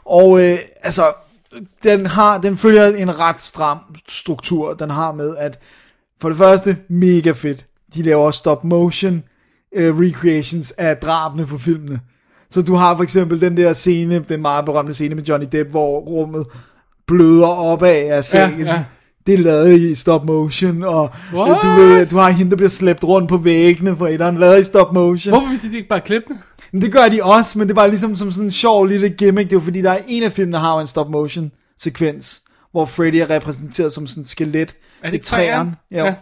[0.04, 1.02] Og øh, altså,
[1.82, 4.74] den, har, den følger en ret stram struktur.
[4.74, 5.58] Den har med, at
[6.20, 7.64] for det første, mega fedt.
[7.94, 9.22] De laver stop motion
[9.76, 12.00] øh, recreations af drabene på filmene.
[12.50, 15.70] Så du har for eksempel den der scene, den meget berømte scene med Johnny Depp,
[15.70, 16.46] hvor rummet
[17.06, 18.66] bløder opad af sengen.
[18.66, 18.84] ja.
[19.26, 21.62] Det er lavet i stop motion, og What?
[21.62, 24.92] du, du har hende, der bliver slæbt rundt på væggene for etteren, lavet i stop
[24.92, 25.32] motion.
[25.32, 26.34] Hvorfor vil de ikke bare klippe?
[26.72, 29.08] Men det gør de også, men det er bare ligesom som sådan en sjov lille
[29.08, 29.50] gimmick.
[29.50, 32.42] Det er jo fordi, der er en af filmene, der har en stop motion sekvens,
[32.72, 34.76] hvor Freddy er repræsenteret som sådan en skelet.
[35.02, 35.74] Er det det er træeren?
[35.90, 36.06] Ja.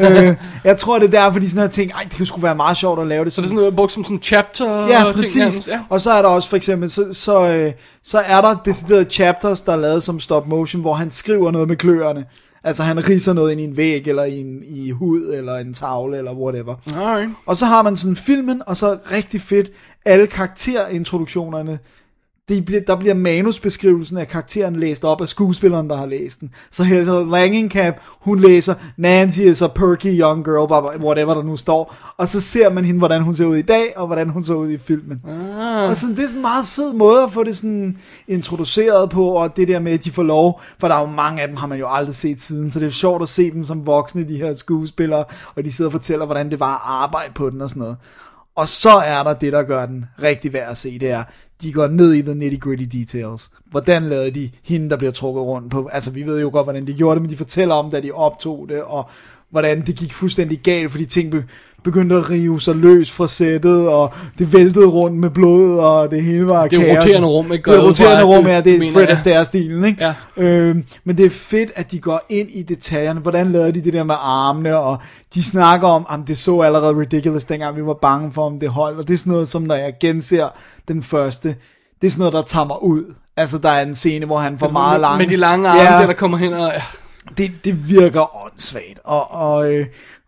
[0.00, 2.54] øh, jeg tror, det er derfor, de sådan har tænkt, ej, det kunne sgu være
[2.54, 3.32] meget sjovt at lave det.
[3.32, 5.36] Så det er sådan noget brugt som sådan chapter Ja, og ting, præcis.
[5.36, 5.68] nærmest.
[5.68, 5.80] Ja.
[5.88, 7.72] Og så er der også for eksempel, så, så, øh,
[8.04, 11.68] så er der deciderede chapters, der er lavet som stop motion, hvor han skriver noget
[11.68, 12.24] med kløerne.
[12.64, 15.74] Altså han riser noget ind i en væg, eller i, en, i hud, eller en
[15.74, 16.74] tavle, eller whatever.
[16.86, 17.30] Alright.
[17.46, 19.70] Og så har man sådan filmen, og så rigtig fedt,
[20.04, 21.78] alle karakterintroduktionerne,
[22.48, 26.50] det bliver, der bliver manusbeskrivelsen af karakteren læst op af skuespilleren, der har læst den.
[26.70, 31.96] Så Heather Langenkamp, hun læser, Nancy is a perky young girl, whatever der nu står.
[32.16, 34.54] Og så ser man hende, hvordan hun ser ud i dag, og hvordan hun så
[34.54, 35.20] ud i filmen.
[35.28, 35.90] Ah.
[35.90, 39.28] Og sådan, det er sådan en meget fed måde at få det sådan introduceret på,
[39.28, 41.56] og det der med, at de får lov, for der er jo mange af dem,
[41.56, 44.28] har man jo aldrig set siden, så det er sjovt at se dem som voksne,
[44.28, 47.60] de her skuespillere, og de sidder og fortæller, hvordan det var at arbejde på den
[47.60, 47.96] og sådan noget.
[48.56, 51.24] Og så er der det, der gør den rigtig værd at se, det er,
[51.62, 53.50] de går ned i the nitty gritty details.
[53.70, 55.88] Hvordan lavede de hende, der bliver trukket rundt på?
[55.92, 58.12] Altså, vi ved jo godt, hvordan de gjorde det, men de fortæller om, da de
[58.12, 59.10] optog det, og
[59.50, 61.42] hvordan det gik fuldstændig galt, fordi ting blev
[61.86, 66.22] begyndte at rive sig løs fra sættet, og det væltede rundt med blod, og det
[66.22, 67.04] hele var Det er kaos.
[67.04, 67.70] roterende rum, ikke?
[67.70, 69.12] Det er roterende rum, ja, det er Fred ja.
[69.12, 70.04] Astaire-stilen, ikke?
[70.36, 70.44] Ja.
[70.44, 73.20] Øhm, men det er fedt, at de går ind i detaljerne.
[73.20, 74.98] Hvordan lavede de det der med armene, og
[75.34, 78.68] de snakker om, at det så allerede ridiculous, dengang vi var bange for, om det
[78.68, 80.48] holdt, og det er sådan noget, som når jeg genser
[80.88, 81.48] den første,
[82.00, 83.14] det er sådan noget, der tager mig ud.
[83.36, 85.18] Altså, der er en scene, hvor han får meget lange...
[85.18, 86.72] Med de lange arme, der, der kommer hen og...
[86.74, 86.82] Ja.
[87.38, 89.00] det, det virker åndssvagt.
[89.04, 89.86] Og, og, øh,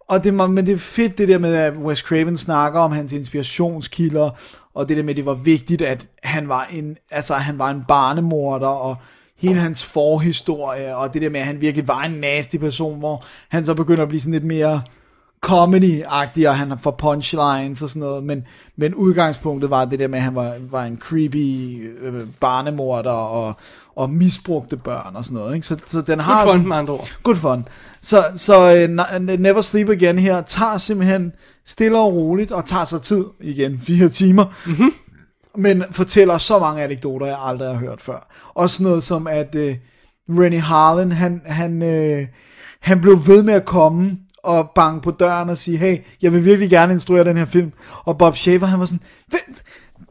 [0.08, 3.12] og det, men det er fedt det der med, at Wes Craven snakker om hans
[3.12, 4.30] inspirationskilder,
[4.74, 7.70] og det der med, at det var vigtigt, at han var en, altså, han var
[7.70, 8.96] en barnemorder, og
[9.36, 13.24] hele hans forhistorie, og det der med, at han virkelig var en nasty person, hvor
[13.48, 14.82] han så begynder at blive sådan lidt mere
[15.46, 20.18] comedy-agtig, og han får punchlines og sådan noget, men, men udgangspunktet var det der med,
[20.18, 23.54] at han var, var en creepy øh, barnemorder og,
[23.98, 25.66] og misbrugte børn og sådan noget, ikke?
[25.66, 27.08] Så, så den har Good fun, sådan- med andre ord.
[27.22, 27.68] Good fun.
[28.02, 31.32] Så, så uh, Never Sleep Again her tager simpelthen
[31.66, 34.90] stille og roligt, og tager sig tid igen, fire timer, mm-hmm.
[35.56, 38.28] men fortæller så mange anekdoter, jeg aldrig har hørt før.
[38.54, 39.62] Også noget som, at uh,
[40.38, 42.26] Rennie Harlan, han, han, uh,
[42.80, 46.44] han blev ved med at komme og banke på døren og sige, hey, jeg vil
[46.44, 47.72] virkelig gerne instruere den her film.
[48.04, 49.38] Og Bob Shaver, han var sådan, "Hvad-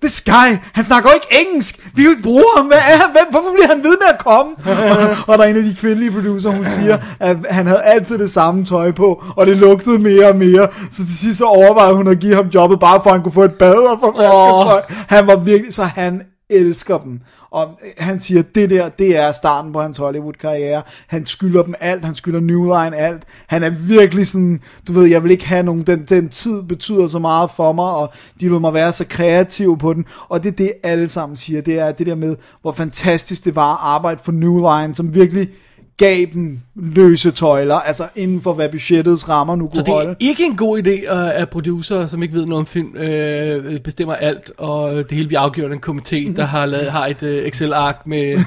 [0.01, 1.79] This guy, han snakker jo ikke engelsk.
[1.95, 2.65] Vi kan jo ikke bruge ham.
[2.65, 3.25] Hvad er han?
[3.31, 4.51] Hvorfor bliver han ved med at komme?
[4.91, 8.17] og, og der er en af de kvindelige producer, hun siger, at han havde altid
[8.17, 10.67] det samme tøj på, og det lugtede mere og mere.
[10.91, 13.33] Så til sidst så overvejede hun at give ham jobbet, bare for at han kunne
[13.33, 14.81] få et bad og få vasketøj.
[15.07, 17.19] Han var virkelig, så han elsker dem.
[17.51, 20.81] Og øh, han siger, det der, det er starten på hans Hollywood-karriere.
[21.07, 23.23] Han skylder dem alt, han skylder New Line alt.
[23.47, 27.07] Han er virkelig sådan, du ved, jeg vil ikke have nogen, den, den tid betyder
[27.07, 30.05] så meget for mig, og de lod mig være så kreativ på den.
[30.29, 33.55] Og det er det, alle sammen siger, det er det der med, hvor fantastisk det
[33.55, 35.49] var at arbejde for New Line, som virkelig
[35.97, 40.10] gav dem løse tøjler, altså inden for hvad budgettets rammer nu Så kunne det holde.
[40.10, 43.79] er ikke en god idé, uh, at producer, som ikke ved noget om film, øh,
[43.79, 47.23] bestemmer alt, og det hele bliver afgjort af en komité, der har, lavet, har et
[47.23, 48.38] uh, Excel-ark med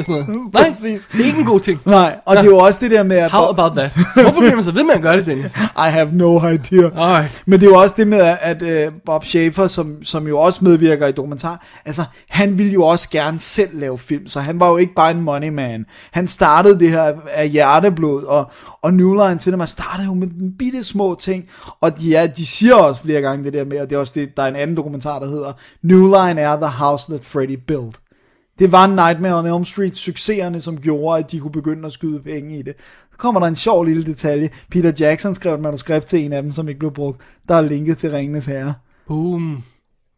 [0.00, 0.52] sådan noget.
[0.52, 1.08] Nej, Præcis.
[1.12, 1.80] det er ikke en god ting.
[1.84, 3.90] Nej, og det er jo også det der med, at How about that?
[4.14, 5.56] Hvorfor bliver man så ved med at gøre det, Dennis?
[5.56, 6.90] I have no idea.
[6.96, 7.42] Alright.
[7.46, 10.64] Men det er jo også det med, at uh, Bob Schaefer, som, som jo også
[10.64, 14.68] medvirker i dokumentar, altså han ville jo også gerne selv lave film, så han var
[14.70, 15.86] jo ikke bare en money man.
[16.10, 18.50] Han startede det her af hjerteblod, og,
[18.82, 21.44] og New Line Cinema startede jo med en bitte små ting,
[21.80, 24.12] og de, er, de siger også flere gange det der med, og det er også
[24.16, 25.52] det, der er en anden dokumentar, der hedder
[25.82, 28.01] New Line er the house that Freddy built.
[28.58, 32.20] Det var Nightmare on Elm Street succeserne, som gjorde, at de kunne begynde at skyde
[32.20, 32.74] penge i det.
[33.12, 34.48] Så kommer der en sjov lille detalje.
[34.70, 37.20] Peter Jackson skrev et manuskript til en af dem, som ikke blev brugt.
[37.48, 38.74] Der er linket til Ringenes Herre.
[39.08, 39.62] Boom.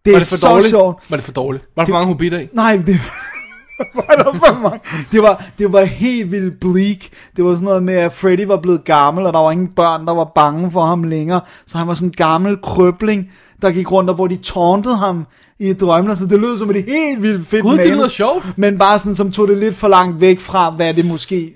[0.05, 0.69] Det Var er det for så dårligt?
[0.69, 1.11] sjovt.
[1.11, 1.65] Var det for dårligt?
[1.77, 2.49] Var der for mange hobitter i?
[2.53, 3.01] Nej, det
[3.95, 4.81] var der for mange.
[5.13, 6.99] Det var, det var helt vildt bleak.
[7.37, 10.07] Det var sådan noget med, at Freddy var blevet gammel, og der var ingen børn,
[10.07, 11.41] der var bange for ham længere.
[11.67, 15.27] Så han var sådan en gammel krøbling, der gik rundt, og hvor de tauntede ham
[15.59, 16.17] i drømmene.
[16.17, 18.45] Så det lød som et helt vildt fedt Gud, det lyder sjovt.
[18.57, 21.53] Men bare sådan, som tog det lidt for langt væk fra, hvad det måske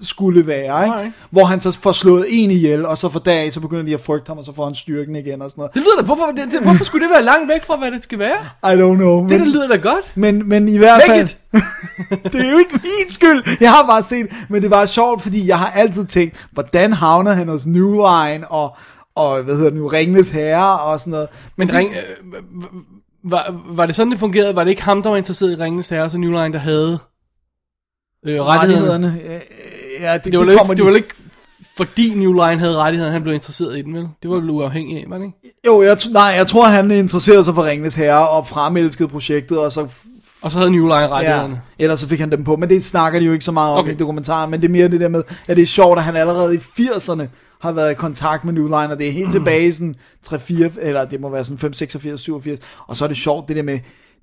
[0.00, 0.84] skulle være.
[0.84, 0.94] Ikke?
[0.94, 1.12] Alright.
[1.30, 4.00] Hvor han så får slået en ihjel, og så for dag, så begynder de at
[4.00, 5.74] frygte ham, og så får han styrken igen og sådan noget.
[5.74, 8.02] Det lyder da, hvorfor, det, det, hvorfor skulle det være langt væk fra, hvad det
[8.02, 8.36] skal være?
[8.74, 9.28] I don't know.
[9.28, 10.12] Det, der lyder da godt.
[10.14, 11.28] Men, men i hvert Make fald...
[12.22, 12.32] it.
[12.32, 13.56] det er jo ikke min skyld.
[13.60, 17.34] Jeg har bare set, men det var sjovt, fordi jeg har altid tænkt, hvordan havnede
[17.34, 18.76] han hos New Line og,
[19.16, 21.28] og hvad hedder det nu, Ringnes Herre og sådan noget.
[21.56, 22.64] Men det, ring, øh,
[23.24, 24.56] var, var det sådan, det fungerede?
[24.56, 26.98] Var det ikke ham, der var interesseret i Ringenes Herre, så New Line, der havde
[28.26, 29.06] øh, rettighederne?
[29.06, 29.40] rettighederne, øh,
[30.00, 31.14] ja, det, Det var, det, kommer ikke, det var ikke
[31.76, 34.08] fordi New Line havde rettighederne, han blev interesseret i den, vel?
[34.22, 35.56] Det var vel uafhængigt af, var det ikke?
[35.66, 39.72] Jo, jeg, nej, jeg tror, han interesserede sig for Ringnes Herre og fremelskede projektet, og
[39.72, 39.88] så
[40.42, 41.60] Og så havde New Line Ja, rettighederne.
[41.78, 42.56] ellers så fik han dem på.
[42.56, 43.92] Men det snakker de jo ikke så meget om okay.
[43.92, 44.50] i dokumentaren.
[44.50, 46.58] Men det er mere det der med, at det er sjovt, at han allerede i
[46.58, 47.26] 80'erne
[47.64, 49.94] har været i kontakt med New Line, og det er helt tilbage i sådan
[50.26, 52.58] 3-4, eller det må være sådan 5, 86, 87.
[52.86, 53.78] Og så er det sjovt det der med,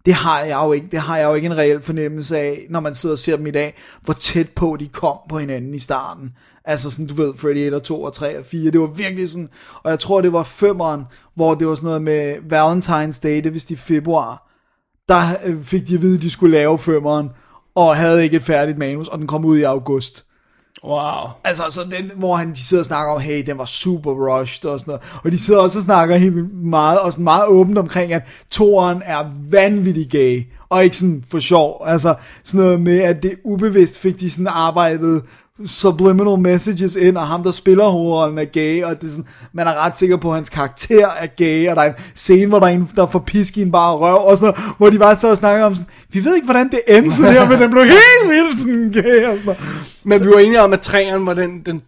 [0.06, 2.80] det har jeg jo ikke, det har jeg jo ikke en reel fornemmelse af, når
[2.80, 5.80] man sidder og ser dem i dag, hvor tæt på de kom på hinanden i
[5.80, 6.32] starten.
[6.66, 9.30] Altså sådan, du ved, Freddy 1 og 2 og 3 og 4, det var virkelig
[9.30, 9.50] sådan,
[9.84, 11.04] og jeg tror det var femeren,
[11.36, 14.50] hvor det var sådan noget med Valentine's Day, det vist i februar,
[15.10, 17.30] der øh, fik de at vide, at de skulle lave femmeren,
[17.76, 20.26] og havde ikke et færdigt manus, og den kom ud i august.
[20.84, 21.30] Wow.
[21.44, 24.70] Altså, så den, hvor han, de sidder og snakker om, hey, den var super rushed
[24.70, 25.20] og sådan noget.
[25.24, 29.02] Og de sidder også og snakker helt meget, og sådan meget åbent omkring, at toren
[29.06, 30.44] er vanvittig gay.
[30.70, 31.84] Og ikke sådan for sjov.
[31.86, 35.24] Altså, sådan noget med, at det ubevidst fik de sådan arbejdet
[35.66, 39.68] subliminal messages ind, og ham, der spiller hovedrollen, er gay, og det er sådan, man
[39.68, 42.60] er ret sikker på, at hans karakter er gay, og der er en scene, hvor
[42.60, 44.98] der er en, der får pisk i en bare røv, og sådan noget, hvor de
[45.00, 47.60] bare så og snakker om sådan, vi ved ikke, hvordan det endte sådan her, men
[47.62, 49.60] den blev helt vildt sådan gay, og sådan noget.
[50.04, 51.82] Men vi var enige om, at træeren var den, den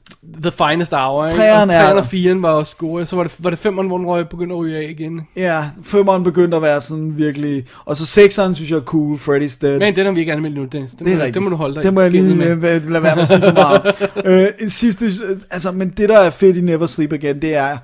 [0.43, 1.35] the finest hour, ikke?
[1.37, 3.05] Treeren og er- træeren og firen var også gode.
[3.05, 5.21] Så var det, var det femmeren, hvor den røg begyndte at ryge af igen.
[5.35, 9.57] Ja, femmeren begyndte at være sådan virkelig, og så sekseren synes jeg er cool, Freddy's
[9.61, 9.79] Dead.
[9.79, 10.91] Men den har vi ikke anmeldt nu, Dennis.
[10.91, 11.33] Den, Det er må, rigtigt.
[11.35, 12.55] den må du holde dig Det må jeg lige med.
[12.89, 14.11] lade være med at sige meget.
[14.61, 15.05] øh, sidste,
[15.51, 17.77] altså, men det der er fedt i Never Sleep Again, det er,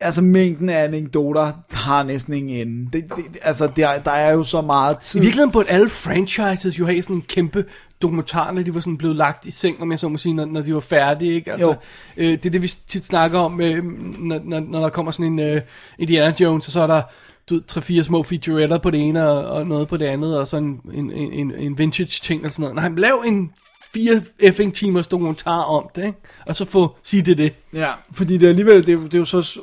[0.00, 2.90] altså mængden af anekdoter har næsten ingen ende.
[2.92, 5.20] Det, det, altså, der, der er jo så meget tid.
[5.20, 7.64] I virkeligheden burde alle franchises jo have sådan en kæmpe
[8.02, 10.44] dokumentar, når de var sådan blevet lagt i seng, om jeg så må sige, når,
[10.44, 11.52] når de var færdige, ikke?
[11.52, 11.74] Altså, Jo.
[12.16, 13.84] øh, det er det, vi tit snakker om, øh,
[14.18, 15.60] når, når, når der kommer sådan en øh,
[15.98, 17.02] Indiana Jones, og så er der
[17.48, 20.46] du ved, tre-fire små featuretter på det ene, og, og noget på det andet, og
[20.46, 22.92] så en, en, en, en vintage ting, og sådan noget.
[22.92, 23.50] Nej, lav en
[23.94, 26.18] fire effing timers dokumentar om det, ikke?
[26.46, 27.52] Og så få, sige det det.
[27.74, 29.60] Ja, fordi det er alligevel, det er, jo- det er jo så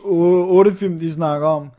[0.48, 1.70] otte film, de snakker om.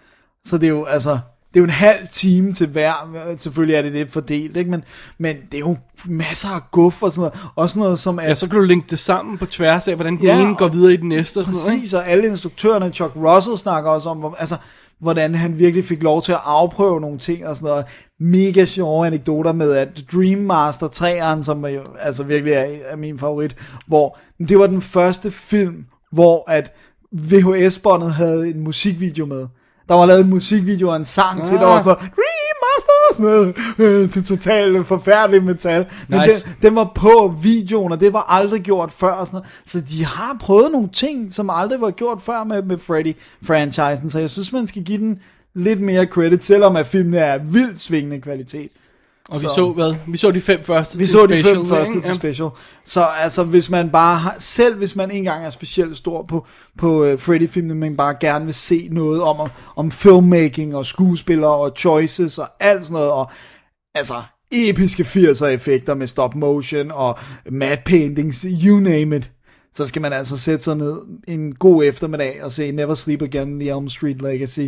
[0.45, 1.11] Så det er jo, altså,
[1.55, 2.93] det er jo en halv time til hver.
[3.37, 4.71] Selvfølgelig er det det fordelt, ikke?
[4.71, 4.85] Men,
[5.19, 7.53] men det er jo masser af guf og sådan noget.
[7.57, 8.23] Også noget som er...
[8.23, 10.65] Ja, så kan du linke det sammen på tværs af, hvordan den Ja, ene går
[10.67, 11.81] og- videre i den næste, og sådan noget, ikke?
[11.81, 14.57] Præcis, og alle instruktørerne, Chuck Russell snakker også om, hvor, altså,
[15.01, 17.85] hvordan han virkelig fik lov til at afprøve nogle ting og sådan noget.
[18.21, 22.97] Mega sjove anekdoter med, at Dream Master 3'eren, som er jo, altså virkelig er, er
[22.97, 26.73] min favorit, hvor det var den første film, hvor at
[27.13, 29.47] VHS-båndet havde en musikvideo med.
[29.89, 31.47] Der var lavet en musikvideo og en sang ah.
[31.47, 32.13] til, der var sådan noget,
[33.11, 35.87] og sådan noget, øh, til totalt forfærdelig metal.
[36.09, 36.47] Men Nice.
[36.47, 39.11] den, den var på videoen, og det var aldrig gjort før.
[39.13, 39.49] Og sådan noget.
[39.67, 44.11] Så de har prøvet nogle ting, som aldrig var gjort før med, med Freddy-franchisen.
[44.11, 45.19] Så jeg synes, man skal give den
[45.55, 48.71] lidt mere credit, selvom at filmene er vildt svingende kvalitet.
[49.31, 49.95] Og vi Så- så, hvad?
[50.07, 52.07] Vi så de fem første Vi til så de special, fem første ikke?
[52.07, 52.49] til special.
[52.85, 56.47] Så altså, hvis man bare har, selv hvis man ikke engang er specielt stor på,
[56.79, 61.73] på uh, Freddy-filmene, men bare gerne vil se noget om, om filmmaking og skuespillere og
[61.77, 63.31] choices og alt sådan noget, og
[63.95, 64.15] altså
[64.53, 67.19] episke 80'er effekter med stop motion og
[67.51, 69.31] matte paintings, you name it,
[69.75, 70.97] så skal man altså sætte sig ned
[71.29, 74.67] en god eftermiddag og se Never Sleep Again, The Elm Street Legacy,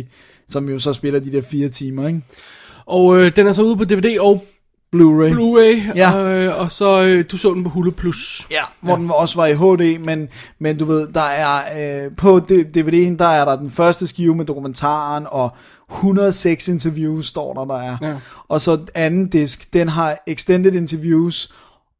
[0.49, 2.21] som jo så spiller de der fire timer, ikke?
[2.85, 4.43] Og øh, den er så ude på DVD og
[4.93, 5.31] Blu-ray.
[5.33, 6.17] Blu-ray, Ja.
[6.17, 8.47] øh, og så øh, du så den på Hulu Plus.
[8.51, 8.99] Ja, hvor ja.
[8.99, 10.27] den også var i HD, men,
[10.59, 14.45] men du ved, der er øh, på DVD'en, der er der den første skive med
[14.45, 15.49] dokumentaren, og
[15.91, 17.97] 106 interviews står der, der er.
[18.01, 18.15] Ja.
[18.47, 21.53] Og så anden disk, den har extended interviews,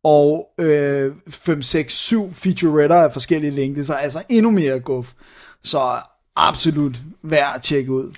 [0.04, 5.12] og øh, 5, 6, 7 featuretter af forskellige længde, så altså endnu mere guf.
[5.64, 5.80] Så
[6.36, 8.12] absolut værd at tjekke ud.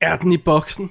[0.00, 0.90] Er den i boksen?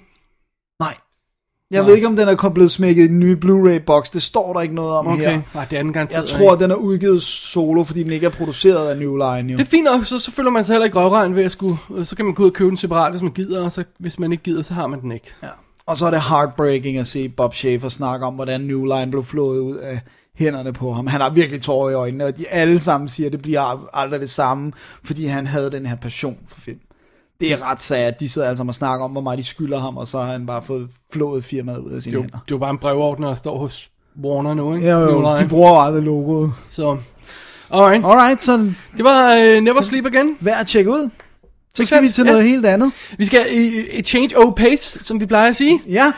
[1.72, 1.80] Nej.
[1.80, 4.10] Jeg ved ikke, om den er blevet smækket i den nye Blu-ray-boks.
[4.10, 5.42] Det står der ikke noget om Okay, her.
[5.54, 6.22] nej, det er den garanteret.
[6.22, 9.52] Jeg tror, at den er udgivet solo, fordi den ikke er produceret af New Line.
[9.52, 9.58] Jo.
[9.58, 11.78] Det er fint nok, så, så føler man sig heller ikke røvregn ved at skulle,
[12.04, 14.20] så kan man gå ud og købe den separat, hvis man gider, og så, hvis
[14.20, 15.28] man ikke gider, så har man den ikke.
[15.44, 15.48] Ja.
[15.86, 19.24] Og så er det heartbreaking at se Bob Schaefer snakke om, hvordan New Line blev
[19.24, 20.00] flået ud af
[20.36, 21.08] hænderne på ham.
[21.08, 24.22] Han har virkelig tårer i øjnene, og de alle sammen siger, at det bliver aldrig
[24.22, 24.72] det samme,
[25.04, 26.78] fordi han havde den her passion for film.
[27.42, 29.80] Det er ret sad, at de sidder altså og snakker om, hvor meget de skylder
[29.80, 32.22] ham, og så har han bare fået flået firmaet ud af sine Det er, jo,
[32.22, 32.38] hænder.
[32.46, 33.90] det er jo bare en brevordner, der står hos
[34.24, 34.88] Warner nu, ikke?
[34.88, 35.44] Ja, jo, Line.
[35.44, 36.54] de bruger jo aldrig logoet.
[36.70, 36.98] Så,
[37.72, 38.06] alright.
[38.06, 38.58] Alright, så
[38.98, 40.38] Det var uh, Never Sleep Again.
[40.40, 41.10] værd at tjekke ud.
[41.76, 42.32] Så skal vi til Ja.
[42.32, 42.92] noget helt andet.
[43.18, 45.82] Vi skal i i change of pace, som vi plejer at sige.
[45.88, 46.12] Ja,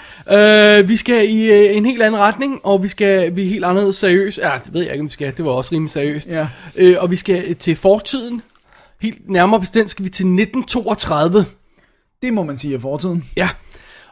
[0.82, 3.65] Uh, vi skal i uh, en helt anden retning, og vi skal vi er helt
[3.65, 4.38] anderledes seriøs.
[4.38, 5.34] Ja, det ved jeg ikke, om vi skal.
[5.38, 6.28] Det var også rimelig seriøst.
[6.28, 6.47] Ja.
[6.82, 8.41] Uh, og vi skal til fortiden.
[9.02, 11.45] Helt nærmere bestemt skal vi til 1932.
[12.22, 13.26] det må man sige er fortiden.
[13.36, 13.50] Ja.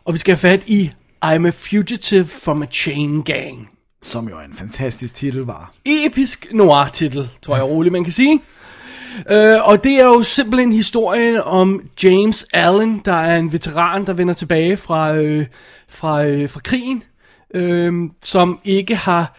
[0.06, 0.92] Og vi skal have fat i
[1.26, 3.70] I'm a fugitive from a chain gang.
[4.02, 5.74] Som jo er en fantastisk titel var.
[5.86, 8.42] Episk noir-titel, tror jeg roligt, man kan sige.
[9.18, 14.14] Uh, og det er jo simpelthen historien om James Allen, der er en veteran, der
[14.14, 15.46] vender tilbage fra, øh,
[15.90, 17.04] fra, øh, fra krigen,
[17.54, 19.38] øh, som ikke har,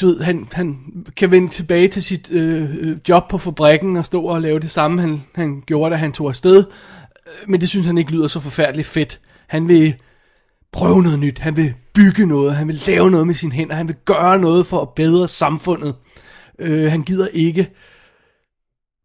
[0.00, 0.78] du ved, han, han
[1.16, 4.70] kan vende tilbage til sit øh, øh, job på fabrikken og stå og lave det
[4.70, 6.58] samme, han, han gjorde, da han tog afsted.
[6.58, 9.20] Øh, men det synes han ikke lyder så forfærdeligt fedt.
[9.46, 9.94] Han vil
[10.72, 13.88] prøve noget nyt, han vil bygge noget, han vil lave noget med sine hænder, han
[13.88, 15.94] vil gøre noget for at bedre samfundet.
[16.58, 17.70] Øh, han gider ikke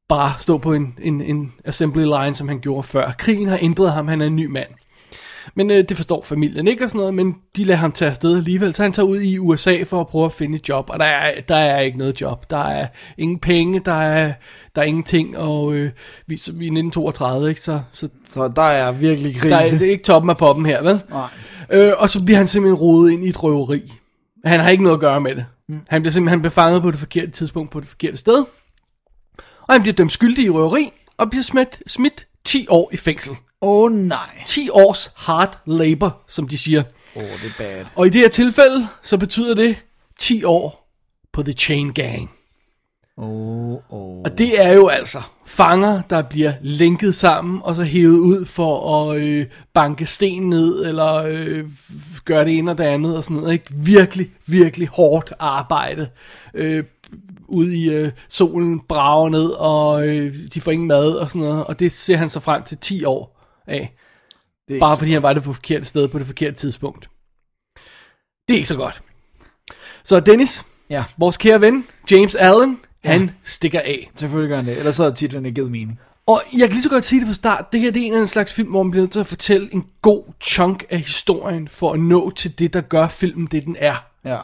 [0.10, 3.12] bare stå på en, en, en assembly line, som han gjorde før.
[3.12, 4.70] Krigen har ændret ham, han er en ny mand.
[5.56, 8.38] Men øh, det forstår familien ikke og sådan noget, men de lader ham tage afsted
[8.38, 8.74] alligevel.
[8.74, 11.06] Så han tager ud i USA for at prøve at finde et job, og der
[11.06, 12.50] er, der er ikke noget job.
[12.50, 12.88] Der er
[13.18, 14.34] ingen penge, der er,
[14.76, 15.92] der er ingenting, og øh,
[16.28, 17.62] vi, så, vi er 1932, ikke?
[17.62, 19.50] Så, så Så der er virkelig krise.
[19.50, 21.02] der er, det er ikke toppen af poppen her, vel?
[21.10, 21.28] Nej.
[21.72, 23.94] Øh, og så bliver han simpelthen rodet ind i et røveri.
[24.46, 25.46] Han har ikke noget at gøre med det.
[25.70, 25.80] Mm.
[25.88, 28.46] Han bliver simpelthen befanget på det forkerte tidspunkt, på det forkerte sted.
[29.68, 33.36] Og han bliver dømt skyldig i røveri, og bliver smidt, smidt 10 år i fængsel.
[33.62, 34.44] Åh oh, nej.
[34.46, 36.84] 10 års hard labor, som de siger.
[37.16, 37.86] Åh, oh, det er bad.
[37.96, 39.76] Og i det her tilfælde, så betyder det
[40.20, 40.92] 10 år
[41.34, 42.32] på The Chain Gang.
[43.18, 43.74] Oh.
[43.90, 44.22] Oh.
[44.26, 49.04] Og det er jo altså fanger, der bliver linket sammen, og så hævet ud for
[49.12, 51.70] at øh, banke sten ned, eller øh,
[52.26, 53.54] gøre det ene og det andet, og sådan noget.
[53.54, 53.74] Ikke?
[53.86, 56.10] Virkelig, virkelig hårdt arbejde.
[56.54, 56.84] Øh,
[57.48, 61.64] ude i øh, solen brager ned, og øh, de får ingen mad og sådan noget.
[61.64, 63.35] Og det ser han så frem til 10 år
[63.68, 63.96] af.
[64.68, 67.10] Det er Bare fordi han var det på forkerte sted på det forkerte tidspunkt.
[68.48, 69.02] Det er ikke så godt.
[70.04, 74.12] Så Dennis, Ja, vores kære ven, James Allen, han stikker af.
[74.16, 74.78] selvfølgelig gør han det.
[74.78, 76.00] Ellers så havde titlen ikke givet mening.
[76.28, 77.66] Og jeg kan lige så godt sige det fra start.
[77.72, 79.28] Det her det er en eller anden slags film, hvor man bliver nødt til at
[79.28, 83.66] fortælle en god chunk af historien, for at nå til det, der gør filmen det,
[83.66, 83.96] den er.
[84.26, 84.38] Ja.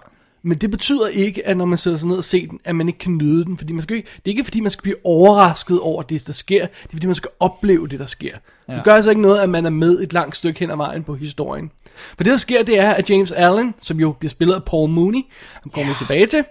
[0.44, 2.88] Men det betyder ikke, at når man sætter sig ned og ser den, at man
[2.88, 3.58] ikke kan nyde den.
[3.58, 6.34] Fordi man skal ikke, det er ikke fordi, man skal blive overrasket over det, der
[6.34, 6.66] sker.
[6.66, 8.38] Det er fordi, man skal opleve det, der sker.
[8.68, 8.76] Ja.
[8.76, 11.04] Det gør altså ikke noget, at man er med et langt stykke hen ad vejen
[11.04, 11.72] på historien.
[12.18, 14.90] For det, der sker, det er, at James Allen, som jo bliver spillet af Paul
[14.90, 15.22] Mooney,
[15.64, 16.44] han kommer vi tilbage til,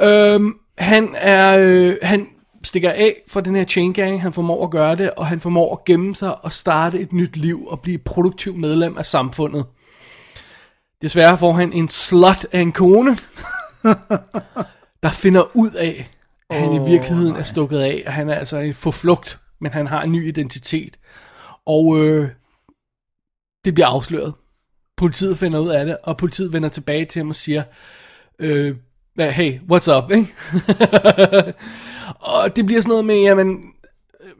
[0.00, 2.26] øhm, han er, øh, han
[2.62, 5.72] stikker af fra den her chain gang, han formår at gøre det, og han formår
[5.72, 9.64] at gemme sig og starte et nyt liv og blive et produktiv medlem af samfundet.
[11.04, 13.16] Desværre får han en slut af en kone,
[15.02, 16.10] der finder ud af,
[16.50, 19.86] at han i virkeligheden er stukket af, og han er altså på flugt, men han
[19.86, 20.96] har en ny identitet.
[21.66, 22.28] Og øh,
[23.64, 24.34] det bliver afsløret.
[24.96, 27.62] Politiet finder ud af det, og politiet vender tilbage til ham og siger,
[28.38, 28.76] øh,
[29.14, 30.34] "Hvad- hey, what's up, ikke?
[32.34, 33.73] og det bliver sådan noget med, jamen,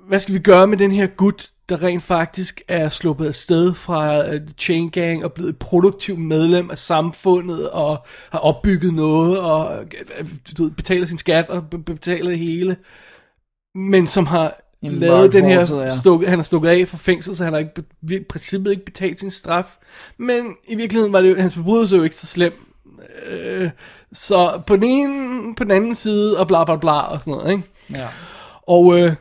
[0.08, 3.74] hvad skal vi gøre med den her gut, der rent faktisk er sluppet af sted
[3.74, 9.40] fra uh, Chain Gang og blevet et produktivt medlem af samfundet og har opbygget noget
[9.40, 9.84] og
[10.18, 10.26] øh,
[10.58, 12.76] du ved, betaler sin skat og be- betaler det hele,
[13.74, 15.90] men som har En lavet den her, fortid, ja.
[15.90, 17.72] stukket, han har stukket af fra fængsel, så han har ikke,
[18.10, 19.76] i princippet ikke betalt sin straf,
[20.18, 22.52] men i virkeligheden var det jo, hans forbrydelse jo ikke så slem,
[23.26, 23.70] øh,
[24.12, 27.52] så på den ene, på den anden side og bla bla bla og sådan noget,
[27.52, 27.64] ikke?
[27.94, 28.08] Ja.
[28.66, 29.14] Og øh,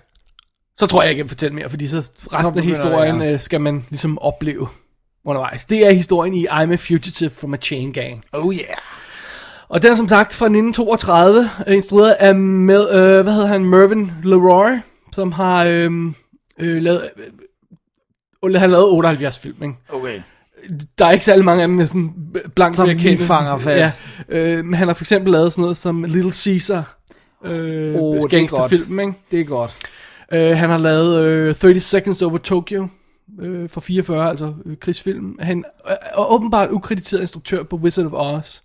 [0.80, 3.34] så tror jeg ikke, jeg kan fortælle mere, fordi så resten af historien det, ja.
[3.34, 4.68] øh, skal man ligesom opleve
[5.26, 5.66] undervejs.
[5.66, 8.24] Det er historien i I'm a Fugitive from a Chain Gang.
[8.32, 8.78] Oh yeah.
[9.70, 13.66] Og den er som sagt fra 1932, øh, instrueret af Mel, øh, hvad hedder han,
[13.66, 14.72] Mervyn LeRoy,
[15.12, 15.92] som har øh,
[16.60, 17.10] øh, lavet,
[18.46, 19.76] øh, han har lavet 78 film, ikke?
[19.90, 20.22] Okay.
[20.98, 22.14] Der er ikke særlig mange af dem med sådan
[22.56, 23.18] blankt Som kende.
[23.18, 23.78] fanger fat.
[23.78, 23.92] Ja,
[24.30, 26.98] øh, men han har for eksempel lavet sådan noget som Little Caesar,
[27.46, 29.14] øh, er gangsterfilm, ikke?
[29.32, 29.76] Det er godt.
[30.34, 32.88] Uh, han har lavet øh, 30 Seconds Over Tokyo
[33.40, 35.38] øh, fra 44, altså øh, krigsfilm.
[35.40, 38.62] Han er er åbenbart ukrediteret instruktør på Wizard of Oz.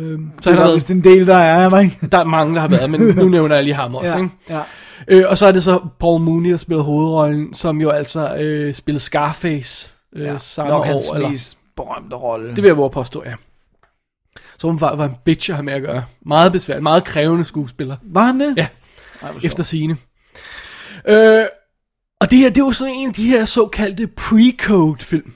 [0.00, 1.98] Øhm, så har er vist været, en del, der er, er der ikke?
[2.12, 4.10] der er mange, der har været, men nu nævner jeg lige ham også.
[4.10, 4.30] Ja, Ikke?
[4.50, 4.62] ja.
[5.08, 8.74] Øh, og så er det så Paul Mooney, der spiller hovedrollen, som jo altså øh,
[8.74, 11.14] spillede Scarface øh, ja, samme Nok hans år.
[11.14, 12.48] Eller, mest berømte rolle.
[12.48, 13.34] det vil jeg våge påstå, ja.
[14.58, 16.04] Så hun var, var en bitch at have med at gøre.
[16.26, 17.96] Meget besværlig, meget krævende skuespiller.
[18.02, 18.54] Var han det?
[18.56, 18.66] Ja.
[19.22, 19.96] Ej, efter sine.
[21.08, 21.44] Øh,
[22.20, 25.32] og det her, det er jo sådan en af de her såkaldte pre-code film.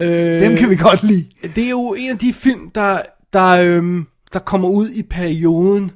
[0.00, 1.28] Øh, Dem kan vi godt lide.
[1.54, 5.90] Det er jo en af de film, der, der, øhm, der kommer ud i perioden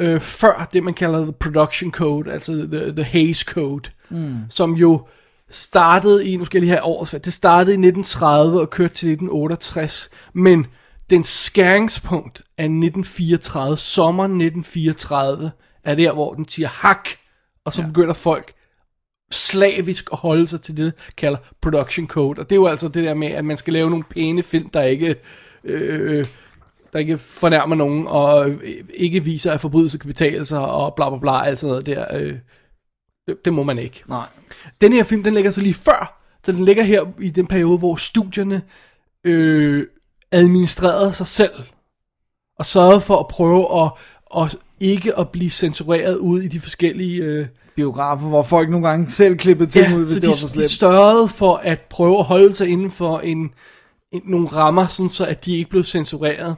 [0.00, 4.36] øh, før det, man kalder the production code, altså the, the Hays Code, mm.
[4.48, 5.06] som jo
[5.50, 9.08] startede i, nu skal jeg lige have året, det startede i 1930 og kørte til
[9.08, 10.66] 1968, men
[11.10, 15.50] den skæringspunkt af 1934, sommeren 1934,
[15.84, 17.08] er der, hvor den siger hak,
[17.64, 17.88] og så ja.
[17.88, 18.52] begynder folk
[19.32, 22.40] slavisk at holde sig til det, der kalder production code.
[22.40, 24.70] Og det er jo altså det der med, at man skal lave nogle pæne film,
[24.70, 25.16] der ikke,
[25.64, 26.26] øh,
[26.92, 28.50] der ikke fornærmer nogen, og
[28.94, 32.16] ikke viser, at forbrydelse kan betale sig, og bla bla bla, alt sådan noget der.
[32.16, 32.38] Øh,
[33.26, 34.02] det, det må man ikke.
[34.08, 34.26] Nej.
[34.80, 37.78] Den her film, den ligger så lige før, så den ligger her i den periode,
[37.78, 38.62] hvor studierne
[39.24, 39.86] øh,
[40.32, 41.62] administrerede sig selv,
[42.58, 43.92] og sørgede for at prøve at,
[44.36, 47.22] at ikke at blive censureret ud i de forskellige...
[47.22, 50.34] Øh, Biografer, hvor folk nogle gange selv klippede ting ud, hvis så det de, var
[50.34, 50.70] for de slemt.
[50.70, 53.50] sørgede for at prøve at holde sig inden for en,
[54.12, 56.56] en, nogle rammer, sådan så at de ikke blev censureret.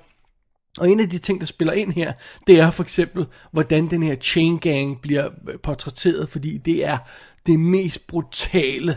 [0.79, 2.13] Og en af de ting, der spiller ind her,
[2.47, 6.99] det er for eksempel, hvordan den her chain gang bliver øh, portrætteret, fordi det er
[7.47, 8.97] det mest brutale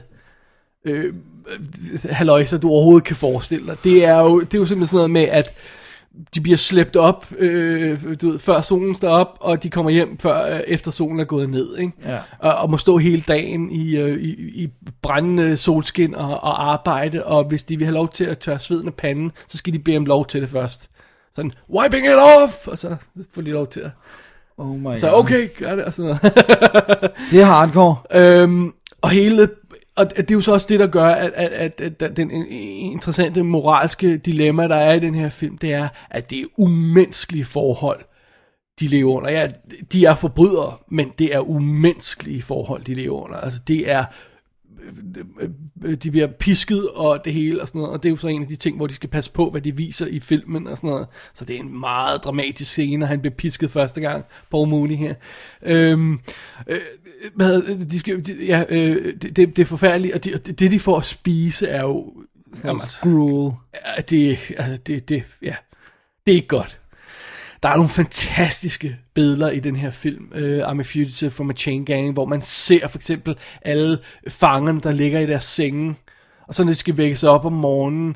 [0.86, 1.13] øh,
[2.09, 3.78] haløjser, du overhovedet kan forestille dig.
[3.84, 5.53] Det er jo, det er jo simpelthen sådan noget med, at
[6.36, 10.18] de bliver slæbt op, øh, du ved, før solen står op, og de kommer hjem
[10.20, 11.93] før øh, efter solen er gået ned, ikke?
[12.05, 12.20] Ja.
[12.39, 14.30] Og, og må stå hele dagen i, øh, i,
[14.63, 14.70] i
[15.01, 18.88] brændende solskin og, og arbejde, og hvis de vil have lov til at tørre sveden
[18.88, 20.89] af panden, så skal de bede om lov til det først.
[21.36, 22.68] Sådan, wiping it off!
[22.68, 22.95] Og så
[23.34, 23.91] får de lov til at...
[24.57, 25.20] Oh my Så god.
[25.20, 26.22] okay, gør det, og sådan noget.
[27.32, 27.97] Det er hardcore.
[28.22, 29.49] Øhm, og hele
[29.98, 32.32] og det er jo så også det, der gør, at, at, at, at, at den
[32.32, 37.46] interessante moralske dilemma, der er i den her film, det er, at det er umenneskelige
[37.46, 38.00] forhold,
[38.80, 39.32] de lever under.
[39.32, 39.48] Ja,
[39.91, 43.38] de er forbrydere, men det er umenneskelige forhold, de lever under.
[43.38, 44.06] Altså det er,
[46.04, 48.42] de bliver pisket og det hele og sådan noget, og det er jo så en
[48.42, 50.90] af de ting, hvor de skal passe på, hvad de viser i filmen og sådan
[50.90, 51.08] noget.
[51.34, 54.96] Så det er en meget dramatisk scene, når han bliver pisket første gang, Paul Mooney
[54.96, 55.14] her.
[55.62, 56.20] Øhm,
[56.68, 56.78] øh,
[57.92, 60.80] de skal, de, ja, øh, det, det, det er forfærdeligt, og det, det, det de
[60.80, 62.14] får at spise er jo...
[62.64, 63.54] Jamen, Gruel.
[63.74, 65.56] Ja, det, altså, det, det, ja,
[66.26, 66.80] det er ikke godt.
[67.66, 71.53] Der er nogle fantastiske billeder i den her film, uh, I'm a Fugitive from a
[71.53, 75.95] Chain Gang, hvor man ser for eksempel alle fangerne, der ligger i deres senge,
[76.47, 78.16] og så når de skal vækkes op om morgenen,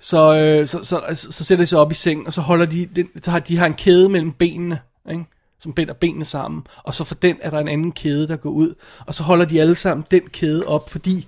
[0.00, 2.66] så, øh, så, så, så, så sætter de sig op i sengen, og så holder
[2.66, 4.78] de, den, så har de har en kæde mellem benene,
[5.10, 5.24] ikke?
[5.60, 8.50] som binder benene sammen, og så for den er der en anden kæde, der går
[8.50, 8.74] ud,
[9.06, 11.26] og så holder de alle sammen den kæde op, fordi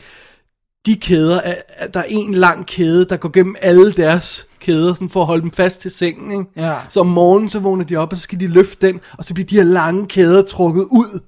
[0.86, 4.94] de kæder, er, er, der er en lang kæde, der går gennem alle deres kæder,
[4.94, 6.30] sådan for at holde dem fast til sengen.
[6.32, 6.66] Ikke?
[6.66, 6.74] Ja.
[6.88, 9.34] Så om morgenen, så vågner de op, og så skal de løfte den, og så
[9.34, 11.20] bliver de her lange kæder trukket ud,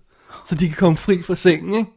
[0.47, 1.75] så de kan komme fri fra sengen.
[1.75, 1.91] Ikke?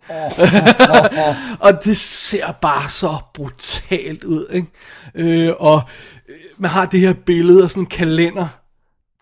[1.65, 4.45] og det ser bare så brutalt ud.
[4.51, 4.67] Ikke?
[5.15, 5.81] Øh, og
[6.29, 8.47] øh, man har det her billede af sådan en kalender,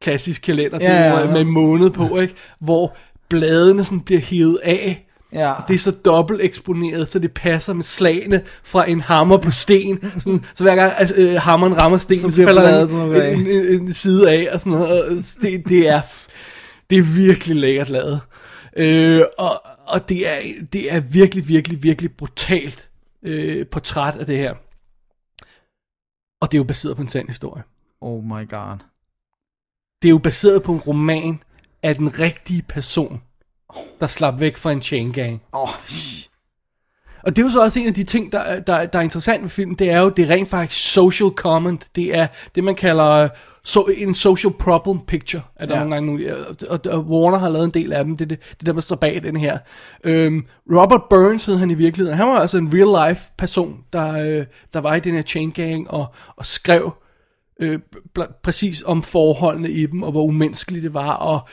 [0.01, 1.31] klassisk kalender, Ja, ja, ja.
[1.31, 2.33] med en måned på, ikke?
[2.59, 2.95] hvor
[3.29, 5.04] bladene sådan bliver hævet af,
[5.35, 5.53] Ja.
[5.67, 10.19] det er så dobbelt eksponeret, så det passer med slagene fra en hammer på sten.
[10.19, 13.47] Sådan, så hver gang altså, øh, hammeren rammer sten, Så så, falder bladet en, en,
[13.47, 14.49] en, en side af.
[14.53, 15.03] Og sådan noget.
[15.03, 15.11] Og
[15.41, 16.01] Det, det, er,
[16.89, 18.21] det er virkelig lækkert lavet.
[18.77, 20.41] Øh, og og det, er,
[20.73, 22.89] det er virkelig, virkelig, virkelig brutalt
[23.23, 24.53] øh, portræt af det her.
[26.41, 27.63] Og det er jo baseret på en sand historie.
[28.01, 28.77] Oh my god.
[30.01, 31.43] Det er jo baseret på en roman
[31.83, 33.21] af den rigtige person,
[33.99, 35.41] der slap væk fra en chain gang.
[35.53, 35.69] Oh,
[37.23, 39.41] Og det er jo så også en af de ting, der, der, der er interessant
[39.43, 41.85] ved filmen, det er jo, det er rent faktisk social comment.
[41.95, 43.29] Det er det, man kalder øh,
[43.63, 45.79] so, en social problem picture, er der Ja.
[45.85, 46.35] nogle gange
[46.69, 48.81] og, og Warner har lavet en del af dem, det er det, det der, der
[48.81, 49.57] står bag den her.
[50.03, 54.11] Øhm, Robert Burns hed han i virkeligheden, han var altså en real life person, der,
[54.39, 56.05] øh, der var i den her chain gang, og,
[56.35, 56.91] og skrev
[57.59, 57.79] øh,
[58.43, 61.47] præcis om forholdene i dem, og hvor umenneskeligt det var, og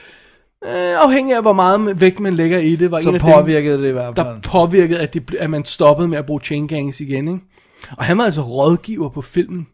[0.66, 3.82] øh, afhængig af hvor meget vægt man lægger i det, var en så dem, påvirkede
[3.82, 4.42] det i hvert der fald.
[4.42, 7.28] påvirkede, at, det, at man stoppede med at bruge chain gangs igen.
[7.28, 7.40] Ikke?
[7.98, 9.66] Og han var altså rådgiver på filmen,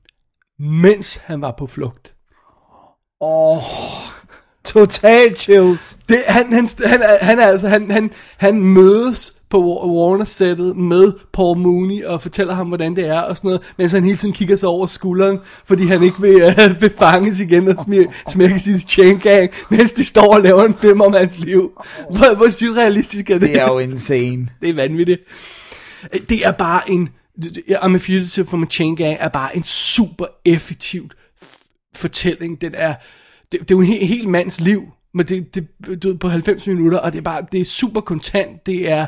[0.58, 2.14] mens han var på flugt.
[3.20, 3.62] Åh,
[4.64, 5.98] total chills.
[6.08, 9.58] Det, han, han, han, er, han er altså, han, han, han mødes på
[9.96, 14.04] Warner-sættet med Paul Mooney og fortæller ham, hvordan det er og sådan noget, mens han
[14.04, 17.74] hele tiden kigger sig over skulderen, fordi han ikke vil, uh, vil fanges igen og
[17.84, 21.70] smir, smække sit chain gang, mens de står og laver en film om hans liv.
[22.10, 23.48] Hvor, hvor surrealistisk er det?
[23.48, 24.48] Det er jo insane.
[24.60, 25.20] Det er vanvittigt.
[26.28, 27.08] Det er bare en...
[27.70, 31.10] I'm a Fugitive from a Chain Gang er bare en super effektiv
[31.94, 32.60] fortælling.
[32.60, 32.94] Den er,
[33.52, 34.82] det, det er jo en hel, hel mands liv,
[35.18, 35.68] men det, det,
[36.02, 38.66] du ved, på 90 minutter, og det er bare, det er super kontant.
[38.66, 39.06] Det er,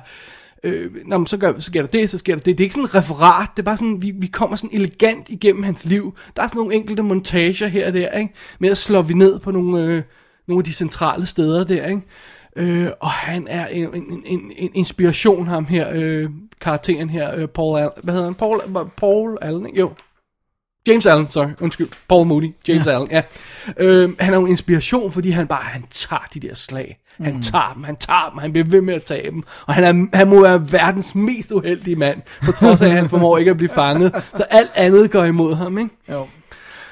[0.64, 2.58] øh, nå, men så, gør, så sker der det, så sker der det.
[2.58, 5.28] Det er ikke sådan et referat, det er bare sådan, vi, vi kommer sådan elegant
[5.28, 6.16] igennem hans liv.
[6.36, 8.34] Der er sådan nogle enkelte montager her og der, ikke?
[8.58, 10.02] Med at slå vi ned på nogle, øh,
[10.48, 12.02] nogle af de centrale steder der, ikke?
[12.56, 16.30] Øh, og han er en, en, en, en inspiration, ham her, øh,
[16.60, 17.92] karakteren her, øh, Paul Allen.
[18.02, 18.34] Hvad hedder han?
[18.34, 18.60] Paul,
[18.96, 19.78] Paul Allen, ikke?
[19.78, 19.92] Jo.
[20.88, 21.88] James Allen, sorry, undskyld.
[22.08, 22.92] Paul Moody, James ja.
[22.92, 23.22] Allen, ja.
[23.78, 26.98] Øh, han er jo en inspiration, fordi han bare, han tager de der slag.
[27.20, 27.42] Han Mm.
[27.42, 29.42] tager dem, han tager dem, han bliver ved med at tage dem.
[29.66, 33.08] Og han, er, han må være verdens mest uheldige mand, på trods af, at han
[33.08, 34.22] formår ikke at blive fanget.
[34.36, 35.90] Så alt andet går imod ham, ikke?
[36.12, 36.26] Jo.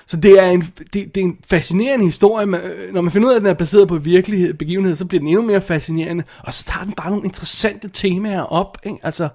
[0.07, 2.47] Så det er en, det, det er en fascinerende historie.
[2.47, 5.05] Man, øh, når man finder ud af, at den er baseret på virkelighed, begivenhed, så
[5.05, 6.25] bliver den endnu mere fascinerende.
[6.43, 8.79] Og så tager den bare nogle interessante temaer op.
[8.87, 8.99] Ikke?
[9.03, 9.29] Altså,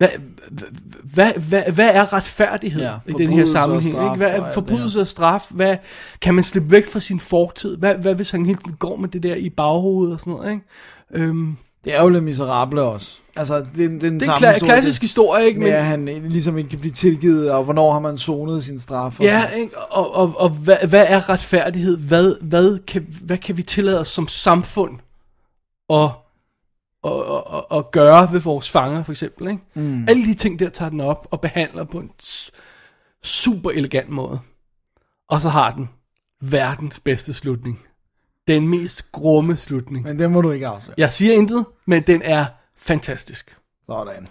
[0.00, 0.08] hvad,
[1.14, 3.94] hvad, hvad, hvad er retfærdighed Ja, i den her sammenhæng?
[3.94, 4.16] straf Ikke?
[4.16, 5.46] Hvad er forbrydelse og straf?
[5.50, 5.76] Hvad,
[6.20, 7.76] kan man slippe væk fra sin fortid?
[7.76, 10.50] Hvad, hvad hvis han tiden går med det der i baghovedet og sådan noget?
[10.50, 10.64] Ikke?
[11.14, 13.18] Øhm, Det er jo lidt miserable også.
[13.36, 15.60] Altså, det, det er den det er samme kla- historie, klassisk historie, ikke?
[15.60, 19.20] Med at han ligesom ikke kan blive tilgivet, og hvornår har man zonet sin straf.
[19.20, 19.58] Og Ja, sådan.
[19.60, 19.78] ikke?
[19.78, 21.98] og, og, og hvad, hvad er retfærdighed?
[21.98, 24.98] Hvad, hvad, kan, hvad kan vi tillade os som samfund
[25.92, 26.10] at
[27.04, 27.12] at,
[27.54, 29.48] at, at, gøre ved vores fanger, for eksempel.
[29.48, 29.62] Ikke?
[29.74, 30.08] Mm.
[30.08, 32.10] Alle de ting der tager den op og behandler på en
[33.22, 34.40] super elegant måde.
[35.28, 35.88] Og så har den
[36.40, 37.80] verdens bedste slutning.
[38.48, 40.04] Den mest grumme slutning.
[40.04, 41.00] Men det må du ikke afsætte.
[41.00, 42.44] Jeg siger intet, men den er
[42.78, 43.56] fantastisk.
[43.86, 44.28] Sådan.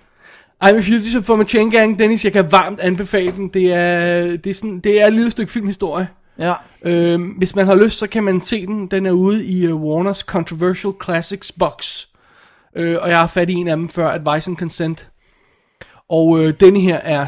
[0.64, 3.48] I'm a Fugitive for a Chain Gang, Dennis, jeg kan varmt anbefale den.
[3.48, 6.08] Det er, det er, sådan, det er et lille stykke filmhistorie.
[6.40, 6.54] Ja.
[6.82, 8.88] Øhm, hvis man har lyst, så kan man se den.
[8.88, 12.06] Den er ude i uh, Warners Controversial Classics box.
[12.76, 15.10] Øh, og jeg har fat i en af dem før, Advice and Consent.
[16.10, 17.20] Og øh, denne her er...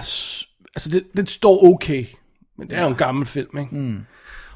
[0.75, 2.05] Altså, det, den står okay.
[2.57, 3.75] Men det er jo en gammel film, ikke?
[3.75, 3.99] Mm.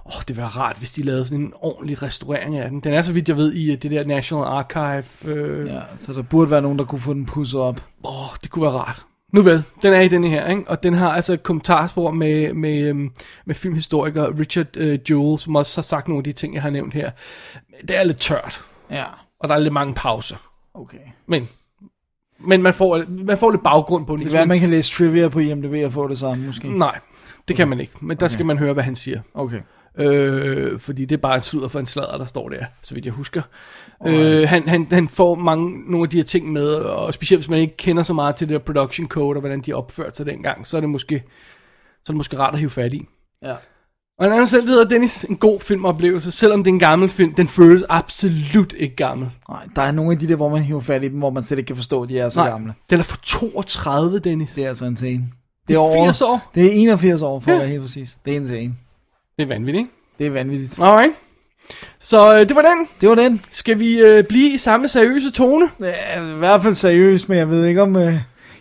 [0.05, 2.79] Oh, det ville være rart, hvis de lavede sådan en ordentlig restaurering af den.
[2.79, 5.35] Den er, så vidt jeg ved, i øh, det der National Archive.
[5.35, 5.81] Øh, ja.
[5.97, 7.81] Så der burde være nogen, der kunne få den pusset op.
[8.03, 9.05] Åh, oh, det kunne være rart.
[9.33, 10.63] Nu vel, den er i denne her, ikke?
[10.67, 13.11] og den har altså et kommentarspor med, med, øhm,
[13.45, 16.69] med filmhistoriker Richard øh, Jewell, som også har sagt nogle af de ting, jeg har
[16.69, 17.11] nævnt her.
[17.87, 18.61] Det er lidt tørt,
[18.91, 19.03] Ja.
[19.39, 20.35] og der er lidt mange pauser.
[20.75, 20.97] Okay.
[21.25, 21.49] Men,
[22.39, 24.13] men man, får, man får lidt baggrund på.
[24.13, 26.77] Det hvis kan være, man kan læse trivia på IMDb og få det samme, måske.
[26.77, 26.99] Nej,
[27.47, 29.21] det kan man ikke, men der skal man høre, hvad han siger.
[29.33, 29.61] Okay.
[29.97, 33.05] Øh, fordi det er bare et sludder for en sladder, der står der, så vidt
[33.05, 33.41] jeg husker.
[34.07, 37.49] Øh, han, han, han får mange, nogle af de her ting med, og specielt hvis
[37.49, 40.25] man ikke kender så meget til det der production code, og hvordan de opførte sig
[40.25, 41.23] dengang, så er det måske,
[41.87, 43.07] så er det måske rart at hive fat i.
[43.43, 43.55] Ja.
[44.19, 47.33] Og en anden selv hedder Dennis, en god filmoplevelse, selvom det er en gammel film,
[47.33, 49.29] den føles absolut ikke gammel.
[49.49, 51.43] Nej, der er nogle af de der, hvor man hiver fat i dem, hvor man
[51.43, 52.73] slet ikke kan forstå, at de er så Nej, gamle.
[52.89, 54.51] den er fra 32, Dennis.
[54.55, 55.23] Det er altså insane.
[55.67, 56.51] Det er 80 år.
[56.55, 57.55] Det er 81 år, for Ja.
[57.55, 58.17] at være helt præcis.
[58.25, 58.73] Det er insane.
[59.37, 59.91] Det er vanvittigt, ikke?
[60.19, 60.79] Det er vanvittigt.
[60.81, 61.11] Alright.
[61.99, 62.87] Så øh, det var den.
[63.01, 63.41] Det var den.
[63.51, 65.69] Skal vi øh, blive i samme seriøse tone?
[65.81, 67.95] Ja, I hvert fald seriøst, men jeg ved ikke om...
[67.95, 68.13] Øh,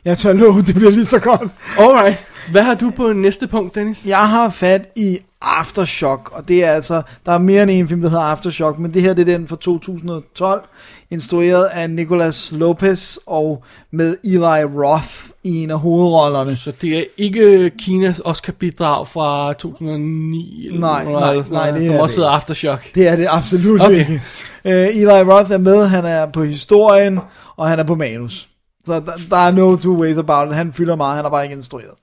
[0.05, 1.51] jeg tør love, det bliver lige så godt.
[1.79, 2.17] Alright.
[2.51, 4.07] Hvad har du på næste punkt, Dennis?
[4.07, 8.01] Jeg har fat i Aftershock, og det er altså, der er mere end en film,
[8.03, 10.69] der hedder Aftershock, men det her det er den fra 2012,
[11.11, 16.57] instrueret af Nicolas Lopez og med Eli Roth i en af hovedrollerne.
[16.57, 20.67] Så det er ikke Kinas Oscar-bidrag fra 2009?
[20.67, 22.95] Eller Nej, noget, nej, eller sådan nej, noget, det Som er også det hedder Aftershock.
[22.95, 23.99] Det er det absolut Okay.
[23.99, 24.23] ikke.
[24.65, 27.21] Uh, Eli Roth er med, han er på historien,
[27.57, 28.49] og han er på manus.
[28.87, 30.55] Så der, der er no two ways about it.
[30.55, 31.95] Han fylder meget, han er bare ikke instrueret.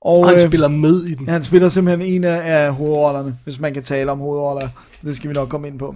[0.00, 1.28] Og, Og han øh, spiller med i den.
[1.28, 4.68] Han spiller simpelthen en af, af hovedrollerne, hvis man kan tale om hovedroller.
[5.04, 5.94] Det skal vi nok komme ind på.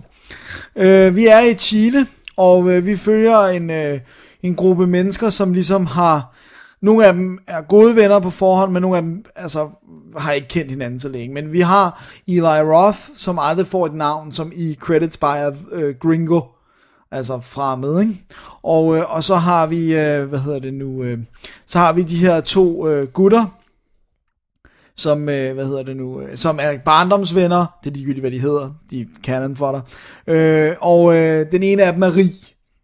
[0.77, 4.01] Øh, vi er i Chile, og øh, vi følger en, øh,
[4.43, 6.35] en gruppe mennesker, som ligesom har...
[6.83, 9.69] Nogle af dem er gode venner på forhånd, men nogle af dem altså,
[10.19, 11.35] har ikke kendt hinanden så længe.
[11.35, 15.25] Men vi har Eli Roth, som aldrig får et navn, som i credits by
[15.73, 16.41] øh, Gringo,
[17.11, 18.25] altså fra med, ikke?
[18.63, 21.19] Og, øh, og så har vi, øh, hvad hedder det nu, øh,
[21.67, 23.47] så har vi de her to øh, gutter,
[24.97, 28.41] som, øh, hvad hedder det nu, øh, som er barndomsvenner, det er ligegyldigt, hvad de
[28.41, 29.83] hedder, de er canon for dig,
[30.35, 32.33] øh, og øh, den ene af dem er rig,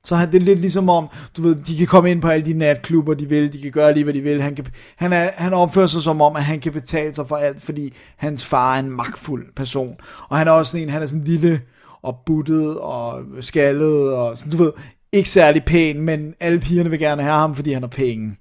[0.05, 2.47] så han, det er lidt ligesom om, du ved, de kan komme ind på alle
[2.47, 5.31] de natklubber, de vil, de kan gøre lige, hvad de vil, han, kan, han, er,
[5.35, 8.75] han opfører sig som om, at han kan betale sig for alt, fordi hans far
[8.75, 9.97] er en magtfuld person,
[10.29, 11.61] og han er også sådan en, han er sådan lille
[12.03, 14.73] og buttet og skaldet, og sådan, du ved,
[15.13, 18.37] ikke særlig pæn, men alle pigerne vil gerne have ham, fordi han har penge.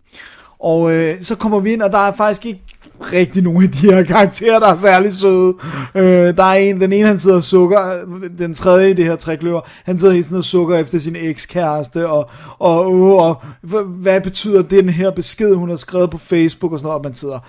[0.59, 2.61] Og øh, så kommer vi ind, og der er faktisk ikke
[3.13, 5.53] rigtig nogen af de her karakterer, der er særlig søde.
[5.95, 7.97] Øh, der er en, den ene han sidder og sukker,
[8.37, 12.09] den tredje i det her trækløver, han sidder hele tiden og sukker efter sin ekskæreste,
[12.09, 12.29] og,
[12.59, 16.79] og, og, og hvad, hvad betyder den her besked, hun har skrevet på Facebook og
[16.79, 17.39] sådan noget, og man sidder,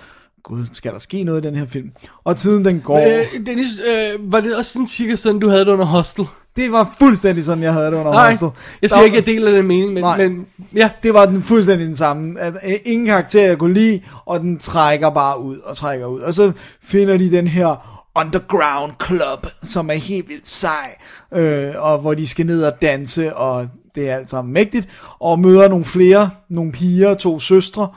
[0.43, 1.89] gud, skal der ske noget i den her film?
[2.23, 2.97] Og tiden den går.
[3.19, 6.25] Øh, Dennis, øh, var det også sådan cirka sådan, du havde det under Hostel?
[6.55, 8.45] Det var fuldstændig sådan, jeg havde det under Nej, Hostel.
[8.81, 10.17] jeg Der siger var- ikke, at jeg deler den mening, men, Nej.
[10.27, 10.89] men ja.
[11.03, 12.39] det var den fuldstændig den samme.
[12.39, 16.19] At, øh, ingen karakter, jeg kunne lide, og den trækker bare ud og trækker ud.
[16.19, 16.51] Og så
[16.83, 20.95] finder de den her underground club, som er helt vildt sej,
[21.33, 24.89] øh, og hvor de skal ned og danse, og det er alt sammen mægtigt,
[25.19, 27.87] og møder nogle flere, nogle piger, to søstre,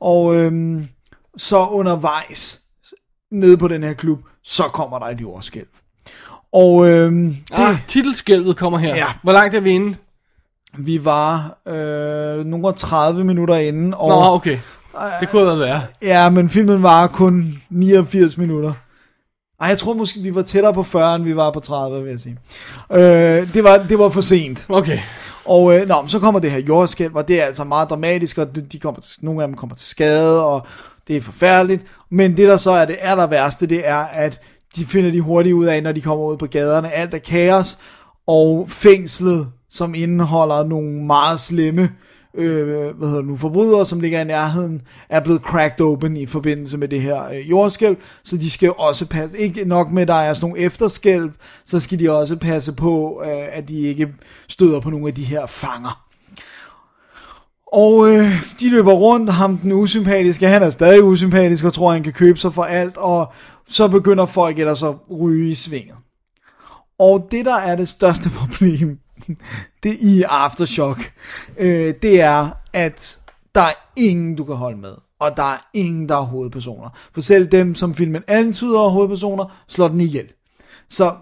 [0.00, 0.88] og øhm,
[1.38, 2.60] så undervejs,
[3.30, 5.66] nede på den her klub, så kommer der et jordskælv.
[6.52, 8.96] Og øhm, det, Ah, titelskælvet kommer her.
[8.96, 9.06] Ja.
[9.22, 9.96] Hvor langt er vi inde?
[10.78, 14.08] vi var øh, nogle 30 minutter inden, og...
[14.08, 14.58] Nå, okay.
[15.20, 15.82] Det kunne have været værre.
[16.02, 18.72] Ja, men filmen var kun 89 minutter.
[19.60, 22.10] Ej, jeg tror måske, vi var tættere på 40, end vi var på 30, vil
[22.10, 22.38] jeg sige.
[22.92, 24.66] Øh, det, var, det var for sent.
[24.68, 24.98] Okay.
[25.44, 28.56] Og øh, nå, så kommer det her jordskælv, og det er altså meget dramatisk, og
[28.72, 30.66] de, kommer, nogle af dem kommer til skade, og
[31.08, 31.82] det er forfærdeligt.
[32.10, 34.40] Men det, der så er det aller værste, det er, at
[34.76, 36.92] de finder de hurtigt ud af, når de kommer ud på gaderne.
[36.92, 37.78] Alt er kaos,
[38.26, 41.90] og fængslet, som indeholder nogle meget slemme
[42.34, 46.26] øh, hvad hedder det nu, forbrydere, som ligger i nærheden, er blevet cracked open i
[46.26, 50.08] forbindelse med det her øh, jordskælv, så de skal også passe, ikke nok med, at
[50.08, 51.30] der er sådan nogle efterskælv,
[51.64, 54.08] så skal de også passe på, øh, at de ikke
[54.48, 56.07] støder på nogle af de her fanger.
[57.72, 62.02] Og øh, de løber rundt, ham den usympatiske, han er stadig usympatisk og tror, han
[62.02, 63.32] kan købe sig for alt, og
[63.68, 65.96] så begynder folk ellers at ryge i svinget.
[66.98, 68.98] Og det, der er det største problem,
[69.82, 71.12] det i Aftershock,
[71.58, 73.20] øh, det er, at
[73.54, 74.92] der er ingen, du kan holde med.
[75.20, 76.88] Og der er ingen, der er hovedpersoner.
[77.14, 80.26] For selv dem, som filmen antyder er hovedpersoner, slår den ihjel.
[80.88, 81.12] Så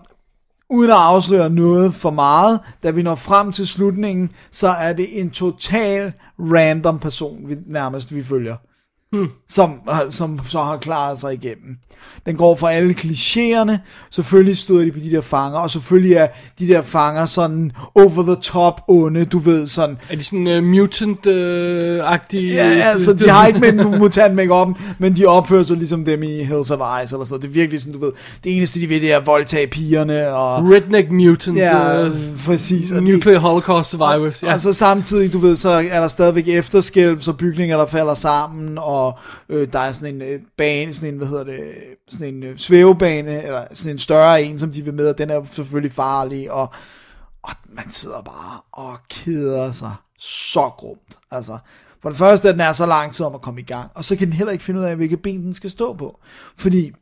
[0.71, 5.21] uden at afsløre noget for meget, da vi når frem til slutningen, så er det
[5.21, 8.57] en total random person, vi, nærmest vi følger.
[9.13, 9.29] Hmm.
[9.49, 9.81] Som,
[10.11, 11.77] som så har klaret sig igennem.
[12.27, 13.79] Den går fra alle klichéerne,
[14.11, 16.27] selvfølgelig støder de på de der fanger, og selvfølgelig er
[16.59, 19.99] de der fanger sådan over the top onde, du ved sådan.
[20.11, 22.55] Er de sådan uh, mutant-agtige?
[22.55, 26.45] Ja, altså de har ikke med mutant make men de opfører sig ligesom dem i
[26.45, 27.37] Hills of Ice, eller så.
[27.37, 28.13] Det er virkelig sådan, du ved,
[28.45, 30.71] det eneste de ved, det er at voldtage pigerne, og...
[30.71, 31.59] Redneck mutant.
[31.59, 32.15] Ja, uh,
[32.47, 32.93] præcis.
[32.93, 34.47] Og nuclear de, holocaust survivors, ja.
[34.47, 34.53] ja.
[34.53, 39.06] Altså samtidig, du ved, så er der stadigvæk efterskælv, så bygninger, der falder sammen, og
[39.49, 41.61] øh, der er sådan en øh, bane, sådan en, hvad hedder det,
[42.09, 45.31] sådan en øh, svævebane, eller sådan en større en, som de vil med, og den
[45.31, 46.75] er selvfølgelig farlig, og,
[47.43, 51.19] og man sidder bare og keder sig så grumt.
[51.31, 51.59] Altså,
[52.03, 54.05] for det første, at den er så lang tid om at komme i gang, og
[54.05, 56.21] så kan den heller ikke finde ud af, hvilke ben den skal stå på.
[56.57, 56.93] Fordi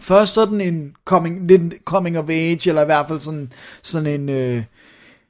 [0.00, 3.52] først sådan en coming, lidt coming of age, eller i hvert fald sådan,
[3.82, 4.64] sådan en, øh,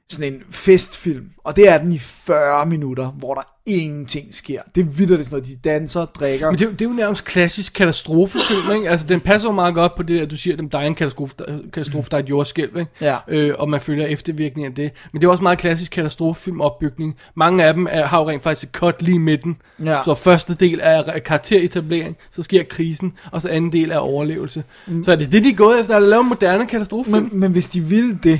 [0.09, 4.61] sådan en festfilm, og det er den i 40 minutter, hvor der ingenting sker.
[4.75, 6.51] Det er vildt, sådan noget, de danser, drikker.
[6.51, 8.89] Men det, det er jo nærmest klassisk katastrofefilm, ikke?
[8.89, 10.95] Altså, den passer jo meget godt på det, at du siger, at der er en
[10.95, 12.91] katastrofe, der, katastrofe, der er et jordskælv, ikke?
[13.01, 13.17] Ja.
[13.27, 14.91] Øh, og man følger eftervirkningen af det.
[15.11, 17.15] Men det er også meget klassisk katastrofefilmopbygning.
[17.35, 19.57] Mange af dem er, har jo rent faktisk et cut lige i midten.
[19.85, 19.97] Ja.
[20.05, 24.63] Så første del er karakteretablering, så sker krisen, og så anden del er overlevelse.
[24.87, 25.03] Mm.
[25.03, 27.29] Så er det det, de er gået efter, at lave en moderne katastrofefilm.
[27.31, 28.39] Men, men hvis de vil det,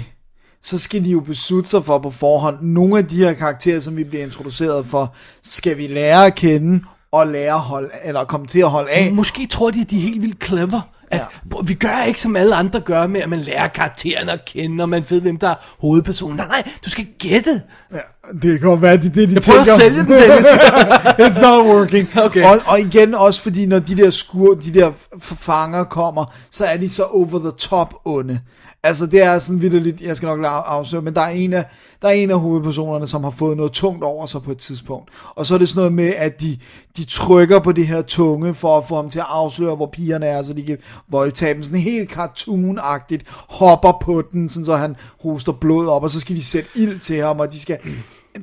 [0.63, 3.97] så skal de jo beslutte sig for på forhånd, nogle af de her karakterer, som
[3.97, 8.47] vi bliver introduceret for, skal vi lære at kende, og lære at holde, eller komme
[8.47, 9.11] til at holde af.
[9.11, 10.81] Måske tror de, at de er helt vildt clever.
[11.11, 11.19] At
[11.51, 11.55] ja.
[11.63, 14.89] Vi gør ikke som alle andre gør med, at man lærer karaktererne at kende, og
[14.89, 16.35] man ved, hvem der er hovedpersonen.
[16.37, 17.61] Nej, nej, du skal gætte.
[17.93, 17.97] Ja,
[18.33, 19.73] det kan godt være, det er det, de Jeg prøver tænker.
[19.73, 20.47] at sælge den, Dennis.
[21.37, 22.09] It's not working.
[22.17, 22.43] Okay.
[22.43, 24.91] Og, og igen også fordi, når de der skur, de der
[25.21, 28.39] fanger kommer, så er de så over the top onde.
[28.83, 31.65] Altså det er sådan lidt, jeg skal nok lade afsløre, men der er, en af,
[32.01, 35.09] der er en af hovedpersonerne, som har fået noget tungt over sig på et tidspunkt.
[35.35, 36.57] Og så er det sådan noget med, at de,
[36.97, 40.25] de trykker på det her tunge, for at få ham til at afsløre, hvor pigerne
[40.25, 40.77] er, så de kan
[41.09, 41.63] voldtage dem.
[41.63, 46.35] Sådan helt cartoon-agtigt, hopper på den, sådan så han hoster blod op, og så skal
[46.35, 47.77] de sætte ild til ham, og de skal...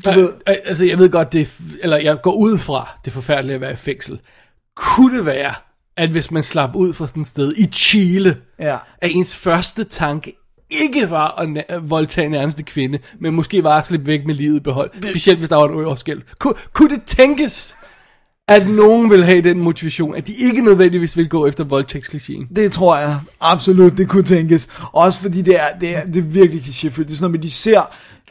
[0.04, 3.12] Du ved, Al- Altså, jeg ved godt, det er, eller jeg går ud fra, det
[3.12, 4.20] forfærdeligt at være i fængsel.
[4.76, 5.54] Kunne det være,
[5.96, 8.76] at hvis man slap ud fra sådan et sted i Chile, Ja.
[9.02, 10.32] at ens første tanke
[10.70, 14.56] ikke var at na- voldtage nærmeste kvinde, men måske var at slippe væk med livet
[14.56, 14.90] i behold.
[15.10, 16.22] Specielt hvis der var et øverskæld.
[16.38, 17.74] Kun, kunne det tænkes,
[18.48, 22.54] at nogen vil have den motivation, at de ikke nødvendigvis vil gå efter voldtægtsklichéen?
[22.56, 24.68] Det tror jeg absolut, det kunne tænkes.
[24.92, 27.02] Også fordi det er, det er, det er virkelig klichéfyldt.
[27.02, 27.82] Det er sådan noget med, de ser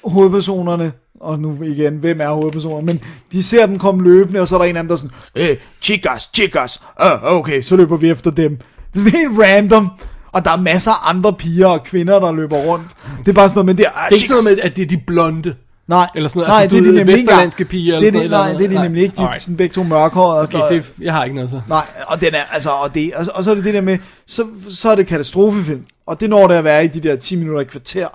[0.04, 0.92] hovedpersonerne,
[1.26, 3.00] og nu igen, hvem er hovedpersonerne, men
[3.32, 5.50] de ser dem komme løbende, og så er der en af dem, der er sådan,
[5.52, 8.58] øh, chicas, chicas, uh, okay, så løber vi efter dem.
[8.94, 9.90] Det er sådan helt random,
[10.32, 12.86] og der er masser af andre piger og kvinder, der løber rundt.
[13.20, 14.76] Det er bare sådan noget med, det er, Det er ikke sådan noget med, at
[14.76, 15.56] det er de blonde.
[15.88, 17.18] Nej, Eller sådan noget, nej, altså, det er de nemlig
[17.52, 19.16] ikke piger Det er eller de, sådan noget nej, det er de eller nemlig ikke.
[19.16, 20.42] De er sådan begge to mørkhårede.
[20.42, 20.86] Okay, noget.
[20.98, 21.62] det, jeg har ikke noget så.
[21.70, 23.98] Nej, og den er, altså, og, det, og, og så er det det der med,
[24.28, 27.36] så, så er det katastrofefilm, og det når det at være i de der 10
[27.36, 28.08] minutter i kvarter,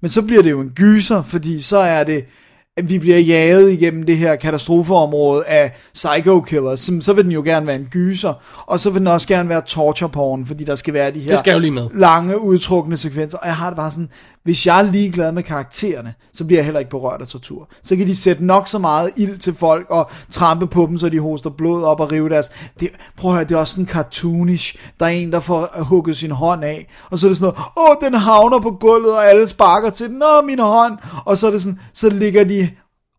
[0.00, 2.24] men så bliver det jo en gyser, fordi så er det,
[2.76, 7.32] at vi bliver jaget igennem det her katastrofeområde af psycho killers, så, så vil den
[7.32, 8.32] jo gerne være en gyser,
[8.66, 11.36] og så vil den også gerne være torture porn, fordi der skal være de her
[11.36, 14.08] skal lange, udtrukne sekvenser, og jeg har det bare sådan,
[14.46, 17.68] hvis jeg er ligeglad med karaktererne, så bliver jeg heller ikke berørt af tortur.
[17.82, 21.08] Så kan de sætte nok så meget ild til folk, og trampe på dem, så
[21.08, 22.50] de hoster blod op og rive deres...
[22.80, 24.76] Det, prøv at høre, det er også sådan cartoonish.
[25.00, 27.54] Der er en, der får øh, hugget sin hånd af, og så er det sådan
[27.76, 31.38] noget, åh, den havner på gulvet, og alle sparker til den, åh, min hånd, og
[31.38, 32.70] så er det sådan, så ligger de,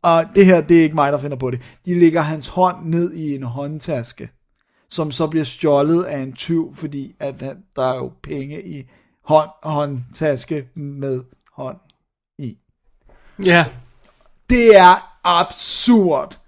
[0.04, 2.76] og det her, det er ikke mig, der finder på det, de lægger hans hånd
[2.86, 4.30] ned i en håndtaske
[4.90, 7.40] som så bliver stjålet af en tyv, fordi at
[7.76, 8.84] der er jo penge i
[9.28, 11.22] hånd, håndtaske med
[11.54, 11.78] hånd
[12.40, 12.58] i.
[13.46, 13.66] Ja,
[14.50, 16.40] Det er absurd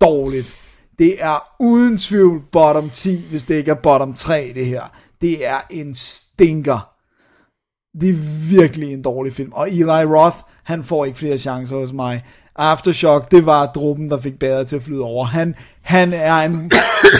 [0.00, 0.56] dårligt.
[0.98, 4.82] Det er uden tvivl bottom 10, hvis det ikke er bottom 3, det her.
[5.20, 6.90] Det er en stinker.
[8.00, 9.52] Det er virkelig en dårlig film.
[9.52, 12.24] Og Eli Roth, han får ikke flere chancer hos mig.
[12.56, 15.24] Aftershock, det var dråben, der fik bæret til at flyde over.
[15.24, 16.70] Han, han er en...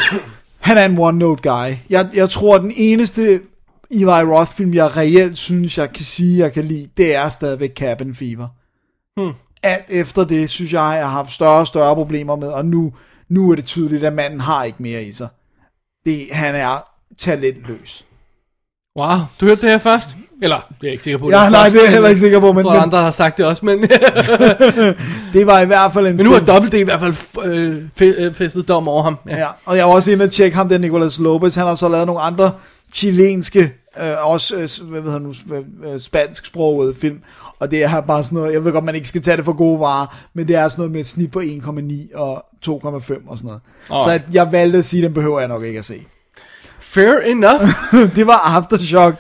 [0.68, 1.74] han er en one-note guy.
[1.90, 3.40] Jeg, jeg tror, den eneste
[3.90, 8.14] Eli Roth-film, jeg reelt synes, jeg kan sige, jeg kan lide, det er stadigvæk Cabin
[8.14, 8.48] Fever.
[9.20, 9.32] Hmm.
[9.62, 12.92] Alt efter det, synes jeg, jeg har haft større og større problemer med, og nu,
[13.28, 15.28] nu er det tydeligt, at manden har ikke mere i sig.
[16.06, 18.04] Det, han er talentløs.
[18.98, 20.16] Wow, du hørte det her først?
[20.42, 21.30] Eller, det er jeg ikke sikker på.
[21.30, 22.98] Ja, det nej, det er jeg heller ikke sikker på, Jeg men- tror, men- andre
[23.02, 23.80] har sagt det også, men,
[25.32, 27.14] Det var i hvert fald en men nu har stil- Double D i hvert fald
[27.44, 29.16] øh, fe- øh, festet dom over ham.
[29.28, 29.36] Ja.
[29.38, 31.54] Ja, og jeg var også inde og tjekke ham, der Nicolas Lopez.
[31.54, 32.52] Han har så lavet nogle andre
[32.92, 35.34] chilenske, øh, også øh, hvad ved han nu,
[35.84, 37.20] øh, spansksprogede film.
[37.58, 39.52] Og det er bare sådan noget, jeg ved godt, man ikke skal tage det for
[39.52, 42.70] gode varer, men det er sådan noget med et snit på 1,9 og 2,5
[43.26, 43.60] og sådan noget.
[43.90, 44.02] Åh.
[44.02, 46.04] Så at jeg valgte at sige, den behøver jeg nok ikke at se.
[46.80, 47.62] Fair enough.
[48.16, 49.16] det var Aftershock.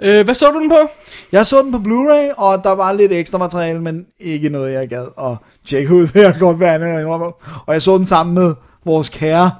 [0.00, 0.88] øh, hvad så du den på?
[1.32, 4.88] Jeg så den på Blu-ray, og der var lidt ekstra materiale, men ikke noget, jeg
[4.88, 5.36] gad at
[5.66, 6.06] tjekke ud.
[6.14, 7.32] Det er godt være andet.
[7.66, 9.50] Og jeg så den sammen med vores kære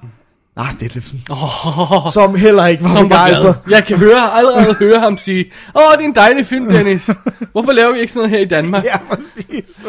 [0.57, 3.63] Lars Detlefsen, Oh, som heller ikke var som var begejstret.
[3.65, 3.77] glad.
[3.77, 7.11] Jeg kan høre, allerede høre ham sige, åh, oh, det er en dejlig film, Dennis.
[7.53, 8.85] Hvorfor laver vi ikke sådan noget her i Danmark?
[8.93, 9.87] Ja, præcis.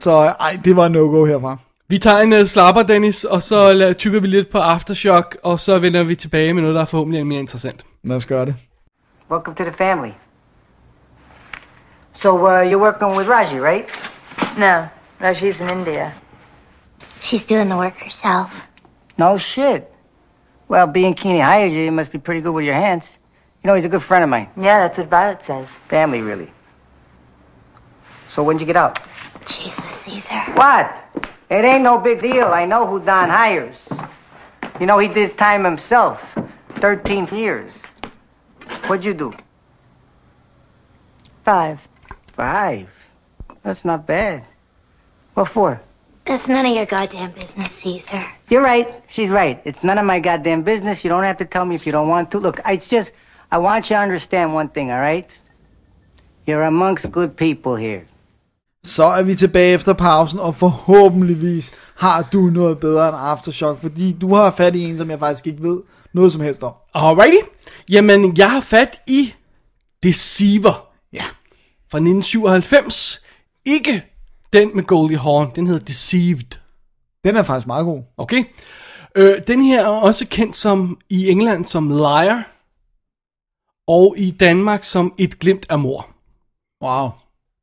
[0.00, 0.10] Så
[0.40, 1.56] ej, det var en no-go herfra.
[1.88, 5.60] Vi tager en uh, slapper, Dennis, og så la- tykker vi lidt på Aftershock, og
[5.60, 7.84] så vender vi tilbage med noget, der er forhåbentlig er mere interessant.
[8.04, 8.54] Lad os gøre det.
[9.30, 10.10] Welcome to the family.
[12.12, 13.84] So, uh, you're working with Raji, right?
[14.58, 14.84] No,
[15.32, 16.12] she's in India.
[17.20, 18.64] She's doing the work herself.
[19.16, 19.92] No shit.
[20.68, 23.18] Well, being Keeney hired you, you must be pretty good with your hands.
[23.62, 24.48] You know, he's a good friend of mine.
[24.56, 25.74] Yeah, that's what Violet says.
[25.88, 26.50] Family, really.
[28.28, 28.98] So, when'd you get out?
[29.46, 30.40] Jesus, Caesar.
[30.54, 31.02] What?
[31.50, 32.46] It ain't no big deal.
[32.46, 33.88] I know who Don hires.
[34.80, 36.22] You know, he did time himself.
[36.76, 37.80] 13 years.
[38.86, 39.32] What'd you do?
[41.44, 41.86] Five.
[42.32, 42.88] Five.
[43.62, 44.44] That's not bad.
[45.34, 45.80] What for?
[46.26, 48.24] That's none of your goddamn business, Caesar.
[48.48, 48.88] You're right.
[49.08, 49.60] She's right.
[49.64, 51.04] It's none of my goddamn business.
[51.04, 52.38] You don't have to tell me if you don't want to.
[52.40, 53.10] Look, it's just,
[53.52, 55.30] I want you to understand one thing, all right?
[56.46, 58.00] You're amongst good people here.
[58.84, 64.12] Så er vi tilbage efter pausen, og forhåbentligvis har du noget bedre end Aftershock, fordi
[64.20, 65.82] du har fat i en, som jeg faktisk ikke ved
[66.14, 66.72] noget som helst om.
[66.94, 67.38] Alrighty.
[67.90, 69.34] Jamen, jeg har fat i
[70.02, 71.22] Deceiver Ja.
[71.90, 73.20] fra 1997.
[73.64, 74.13] Ikke
[74.54, 76.58] den med Goldie Hawn, den hedder Deceived.
[77.24, 78.02] Den er faktisk meget god.
[78.16, 78.44] Okay?
[79.16, 82.50] Øh, den her er også kendt som i England som Liar,
[83.88, 86.08] og i Danmark som Et glimt af mor.
[86.84, 87.08] Wow.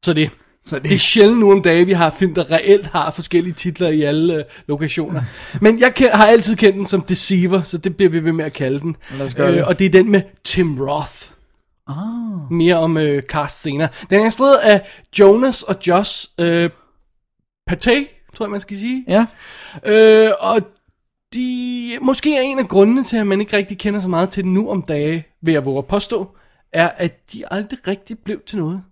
[0.05, 0.29] Så det,
[0.65, 3.53] Så det, det er sjældent nu om dagen, vi har film, der reelt har forskellige
[3.53, 5.21] titler i alle øh, lokationer.
[5.61, 8.45] Men jeg ke- har altid kendt den som Deceiver, så det bliver vi ved med
[8.45, 8.95] at kalde den.
[9.17, 9.65] Lad os gøre det.
[9.65, 11.31] og det er den med Tim Roth.
[11.87, 12.51] Ah.
[12.51, 13.87] Mere om øh, cast senere.
[14.09, 14.81] Den er instrueret af
[15.19, 16.69] Jonas og Josh øh,
[17.71, 19.05] Patey, tror jeg man skal sige.
[19.07, 19.25] ja.
[19.85, 20.61] Øh, og
[21.33, 24.43] de, måske er en af grundene til, at man ikke rigtig kender så meget til
[24.43, 26.35] den nu om dage, vil jeg våge at påstå,
[26.73, 28.83] er, at de aldrig rigtig blev til noget.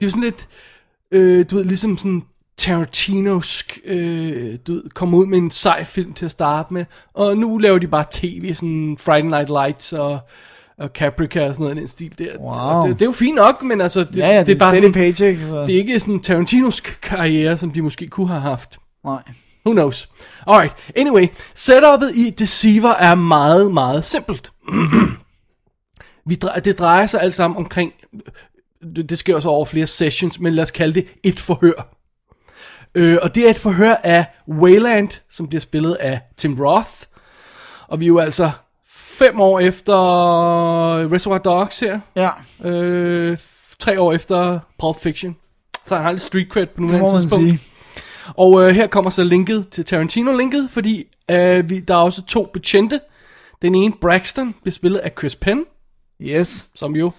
[0.00, 0.48] Det er sådan lidt,
[1.10, 2.22] øh, du ved, ligesom sådan
[2.56, 7.36] Tarantinosk, øh, du ved, kom ud med en sej film til at starte med, og
[7.36, 10.18] nu laver de bare tv, sådan Friday Night Lights og,
[10.78, 12.38] og Caprica og sådan noget i den stil der.
[12.38, 12.52] Wow.
[12.54, 14.58] Og det, det, er jo fint nok, men altså, det, Ja, ja, det, det er
[14.58, 15.40] bare sådan, paycheck.
[15.40, 15.62] Så.
[15.66, 18.78] det er ikke sådan en Tarantinosk karriere, som de måske kunne have haft.
[19.04, 19.22] Nej.
[19.66, 20.08] Who knows?
[20.46, 24.52] Alright, anyway, setupet i Deceiver er meget, meget simpelt.
[26.28, 27.92] Vi dre- det drejer sig alt sammen omkring,
[28.96, 31.94] det, det sker også over flere sessions, men lad os kalde det et forhør.
[32.94, 36.90] Øh, og det er et forhør af Wayland, som bliver spillet af Tim Roth.
[37.88, 38.50] Og vi er jo altså
[39.18, 39.94] fem år efter
[41.12, 42.00] Reservoir Dogs her.
[42.16, 42.30] Ja,
[42.64, 43.38] Øh,
[43.78, 45.36] tre år efter Pulp Fiction.
[45.86, 47.44] Så han har lidt street cred på nuværende tidspunkt.
[47.44, 47.60] sige.
[48.36, 52.50] Og øh, her kommer så linket til Tarantino-linket, fordi øh, vi, der er også to
[52.52, 53.00] betjente.
[53.62, 55.64] Den ene, Braxton, bliver spillet af Chris Penn,
[56.22, 56.68] Yes.
[56.74, 57.10] som jo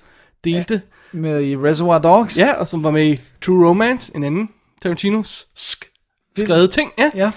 [0.43, 0.81] delte,
[1.11, 2.37] Med i Reservoir Dogs.
[2.37, 4.49] ja, og som var med i True Romance, en anden
[4.81, 7.11] Tarantinos sk- skrevet ting, ja.
[7.15, 7.31] Ja.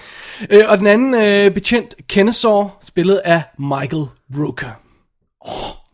[0.49, 4.05] Øh, og den anden øh, betjent, Kennesaw, spillet af Michael
[4.37, 4.79] Rooker.
[5.41, 5.51] Oh,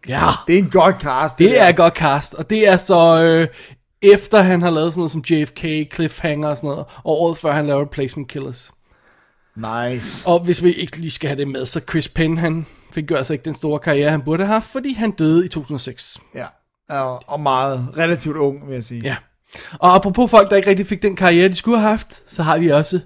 [0.07, 1.37] ja, Det er en godt cast.
[1.39, 1.63] det der.
[1.63, 3.47] er godt cast, og det er så øh,
[4.01, 7.51] efter han har lavet sådan noget som JFK, Cliffhanger og sådan noget, og året før
[7.51, 8.71] han laver Replacement Killers.
[9.55, 10.29] Nice.
[10.29, 13.15] Og hvis vi ikke lige skal have det med, så Chris Penn, han fik jo
[13.15, 16.17] altså ikke den store karriere, han burde have haft, fordi han døde i 2006.
[16.35, 16.45] Ja.
[17.27, 19.01] Og meget relativt ung, vil jeg sige.
[19.01, 19.15] Ja.
[19.79, 22.57] Og apropos folk, der ikke rigtig fik den karriere, de skulle have haft, så har
[22.57, 22.99] vi også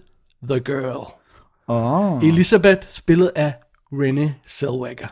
[0.49, 1.07] The Girl.
[1.67, 2.23] Oh.
[2.23, 3.53] Elisabeth, spillet af
[3.93, 5.07] Renée Zellweger.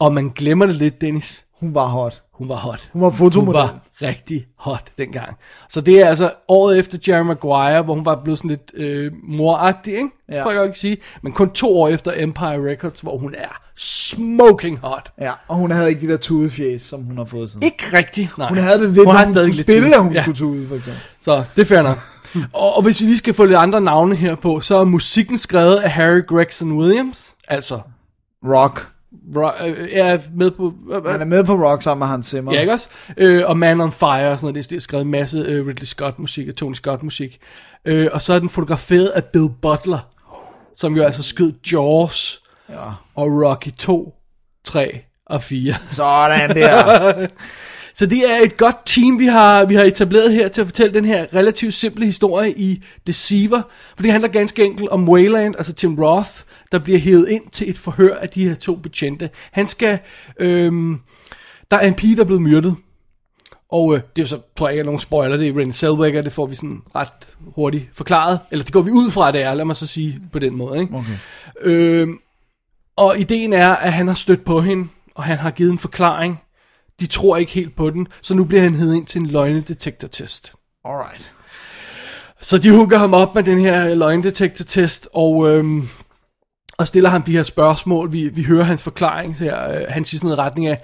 [0.00, 1.44] Og man glemmer det lidt, Dennis.
[1.60, 2.22] Hun var hot.
[2.34, 2.88] Hun var hot.
[2.92, 3.60] Hun var fotomodel.
[3.60, 5.36] Hun var rigtig hot dengang.
[5.68, 9.12] Så det er altså året efter Jerry Maguire, hvor hun var blevet sådan lidt øh,
[9.28, 10.08] moragtig, ikke?
[10.28, 10.36] Ja.
[10.36, 10.42] Ja.
[10.42, 10.96] Tror jeg kan sige.
[11.22, 15.12] Men kun to år efter Empire Records, hvor hun er smoking hot.
[15.20, 17.62] Ja, og hun havde ikke de der tudefjæs, som hun har fået siden.
[17.62, 18.48] Ikke rigtigt, nej.
[18.48, 20.22] Hun havde det lidt, hun skulle lidt spille, at hun ja.
[20.22, 21.02] skulle tude, for eksempel.
[21.20, 21.98] Så det er fair nok.
[22.52, 25.38] Og, og hvis vi lige skal få lidt andre navne her på, så er musikken
[25.38, 27.34] skrevet af Harry Gregson Williams.
[27.48, 27.80] Altså,
[28.46, 28.88] Rock.
[29.36, 30.72] ro- øh, er med på...
[30.92, 32.52] Øh, Han er med på Rock sammen med Hans Zimmer.
[32.52, 32.88] Ja, ikke også?
[33.16, 34.54] Øh, og Man on Fire og sådan noget.
[34.54, 37.38] Det er- det er skrevet en masse øh, Ridley Scott musik og Tony Scott musik.
[37.84, 39.98] Øh, og så er den fotograferet af Bill Butler,
[40.76, 42.74] som jo altså skød Jaws Ja.
[43.14, 44.14] og Rocky 2,
[44.64, 45.74] 3 og 4.
[45.88, 47.12] Sådan der.
[47.98, 50.94] Så det er et godt team, vi har, vi har etableret her til at fortælle
[50.94, 53.62] den her relativt simple historie i Deceiver.
[53.96, 56.30] For det handler ganske enkelt om Wayland, altså Tim Roth,
[56.72, 59.30] der bliver hævet ind til et forhør af de her to betjente.
[59.52, 59.98] Han skal...
[60.40, 61.00] Øhm,
[61.70, 62.76] der er en pige, der er blevet myrdet.
[63.70, 65.72] Og øh, det er jo så, tror jeg ikke er nogen spoiler, det er Renée
[65.72, 68.40] Zellweger, det får vi sådan ret hurtigt forklaret.
[68.50, 70.80] Eller det går vi ud fra, det er, lad mig så sige på den måde.
[70.80, 70.94] Ikke?
[70.94, 71.18] Okay.
[71.60, 72.18] Øhm,
[72.96, 76.40] og ideen er, at han har stødt på hende, og han har givet en forklaring.
[77.00, 80.54] De tror ikke helt på den, så nu bliver han heddet ind til en løgnedetektortest.
[80.84, 81.32] Alright.
[82.40, 85.88] Så de hooker ham op med den her løgnedetektortest, og, øhm,
[86.78, 88.12] og stiller ham de her spørgsmål.
[88.12, 89.70] Vi, vi hører hans forklaring her.
[89.70, 90.82] Øh, Han siger sådan noget i retning af,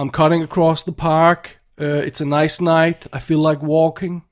[0.00, 1.56] I'm cutting across the park.
[1.82, 3.08] Uh, it's a nice night.
[3.16, 4.24] I feel like walking.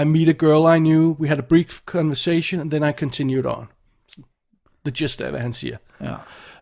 [0.00, 1.16] I meet a girl I knew.
[1.20, 3.66] We had a brief conversation, and then I continued on.
[4.84, 5.76] The gist af, hvad han siger.
[6.00, 6.14] Ja.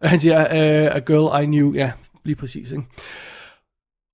[0.03, 1.75] Han siger, uh, a girl I knew.
[1.75, 1.93] Ja,
[2.25, 2.73] lige præcis.
[2.73, 2.85] Ikke?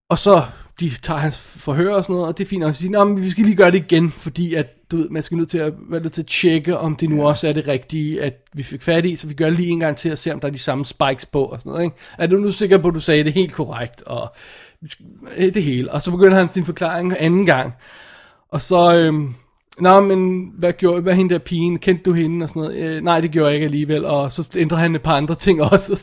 [0.09, 0.42] Og så,
[0.80, 3.04] de tager hans forhør og sådan noget, og det er fint, og så siger, "Nå,
[3.04, 5.59] men vi skal lige gøre det igen, fordi at, du ved, man skal nødt til
[5.59, 8.62] at, være nødt til at tjekke, om det nu også er det rigtige, at vi
[8.62, 10.52] fik fat i, så vi gør lige en gang til at se, om der er
[10.52, 11.84] de samme spikes på og sådan noget.
[11.84, 11.96] Ikke?
[12.18, 14.32] Er du nu sikker på, at du sagde det helt korrekt, og
[15.36, 15.92] øh, det hele.
[15.92, 17.72] Og så begynder han sin forklaring anden gang,
[18.50, 19.34] og så, øhm,
[19.80, 21.78] Nå, men hvad gjorde hvad hende der pigen?
[21.78, 22.44] Kendte du hende?
[22.44, 22.76] Og sådan noget.
[22.76, 24.04] Øh, nej, det gjorde jeg ikke alligevel.
[24.04, 25.92] Og så ændrede han et par andre ting også.
[25.92, 25.98] Og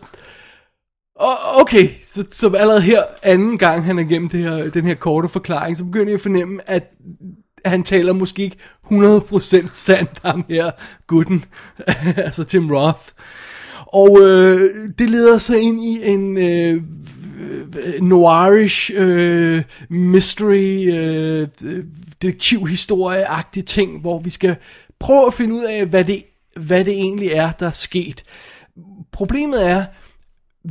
[1.59, 5.30] okay, så, så allerede her anden gang han er igennem det her, den her korte
[5.30, 6.91] forklaring, så begynder jeg at fornemme, at
[7.66, 8.57] han taler måske ikke
[8.91, 10.72] 100% sandt, ham her,
[11.07, 11.45] gutten,
[12.26, 13.03] altså Tim Roth.
[13.88, 14.59] Og øh,
[14.99, 16.82] det leder så ind i en øh,
[18.01, 21.47] noirish øh, mystery øh,
[22.22, 24.55] detektivhistorie-agtig ting, hvor vi skal
[24.99, 26.24] prøve at finde ud af, hvad det,
[26.55, 28.24] hvad det egentlig er, der er sket.
[29.11, 29.86] Problemet er,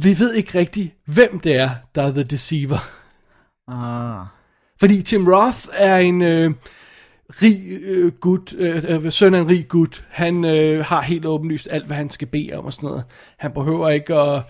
[0.02, 2.90] vi ved ikke rigtig, hvem det er, der er The Deceiver.
[3.68, 4.26] Ah.
[4.80, 6.54] Fordi Tim Roth er en øh,
[7.28, 10.04] rig øh, gut, øh, øh, søn af en rig gut.
[10.10, 13.04] Han øh, har helt åbenlyst alt, hvad han skal bede om og sådan noget.
[13.38, 14.42] Han behøver ikke at...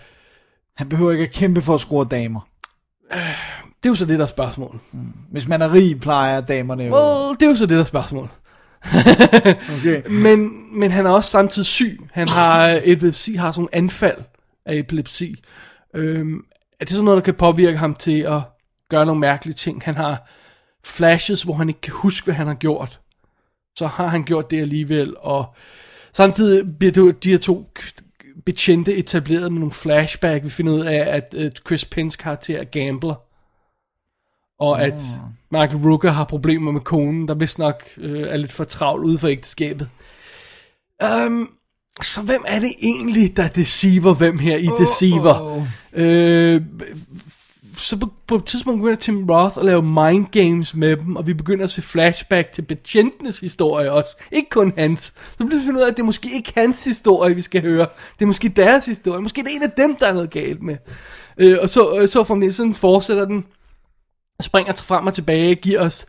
[0.77, 2.47] Han behøver ikke at kæmpe for at score damer.
[3.83, 4.79] Det er jo så det, der er spørgsmål.
[5.31, 6.93] Hvis man er rig, plejer damerne jo.
[6.93, 8.29] Well, det er jo så det, der er spørgsmål.
[9.77, 10.01] Okay.
[10.23, 11.99] Men, men han er også samtidig syg.
[12.13, 14.17] Han har epilepsi, har sådan nogle anfald
[14.65, 15.43] af epilepsi.
[15.93, 16.45] Øhm,
[16.79, 18.41] er det sådan noget, der kan påvirke ham til at
[18.89, 19.81] gøre nogle mærkelige ting?
[19.83, 20.29] Han har
[20.85, 22.99] flashes, hvor han ikke kan huske, hvad han har gjort.
[23.75, 25.55] Så har han gjort det alligevel, og
[26.13, 27.71] samtidig bliver det, de her to
[28.45, 30.43] betjente etableret med nogle flashback.
[30.43, 33.15] Vi finder ud af, at Chris Penns karakter er gambler.
[34.59, 34.99] Og at
[35.51, 39.17] Michael Rooker har problemer med konen, der vist nok øh, er lidt for travlt ude
[39.17, 39.89] for ægteskabet.
[41.03, 41.57] Um,
[42.01, 45.65] så hvem er det egentlig, der deceiver hvem her i Deceiver?
[45.93, 46.61] Øh,
[47.77, 51.27] så på, på et tidspunkt begynder Tim Roth at lave mind games med dem, og
[51.27, 54.17] vi begynder at se flashback til betjentenes historie også.
[54.31, 55.13] Ikke kun hans.
[55.37, 57.61] Så bliver vi finde ud af, at det er måske ikke hans historie, vi skal
[57.61, 57.87] høre.
[58.19, 59.21] Det er måske deres historie.
[59.21, 60.77] Måske det er en af dem, der er noget galt med.
[61.37, 63.45] Øh, og så, øh, så fremdeles sådan fortsætter den
[64.41, 66.05] springer frem og tilbage, giver os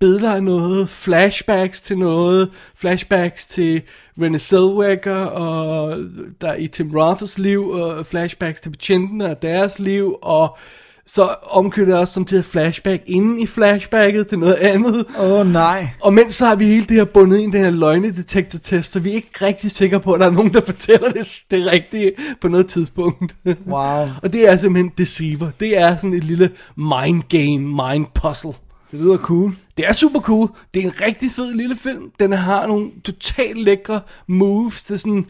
[0.00, 3.82] billeder af noget, flashbacks til noget, flashbacks til
[4.20, 5.98] Renée Zellweger og
[6.40, 10.58] der er i Tim Roths liv, og flashbacks til betjentene og deres liv, og
[11.06, 15.06] så omkører det også som til flashback inden i flashbacket til noget andet.
[15.18, 15.88] Åh oh, nej.
[16.00, 19.00] Og mens så har vi hele det her bundet ind i den her løgnedetektortest, så
[19.00, 22.12] vi er ikke rigtig sikre på, at der er nogen, der fortæller det, det rigtige
[22.40, 23.34] på noget tidspunkt.
[23.66, 24.08] Wow.
[24.22, 25.50] Og det er simpelthen Deceiver.
[25.60, 28.52] Det er sådan et lille mind game, mind puzzle.
[28.90, 29.54] Det lyder cool.
[29.76, 30.48] Det er super cool.
[30.74, 32.10] Det er en rigtig fed lille film.
[32.20, 34.84] Den har nogle totalt lækre moves.
[34.84, 35.26] Det er sådan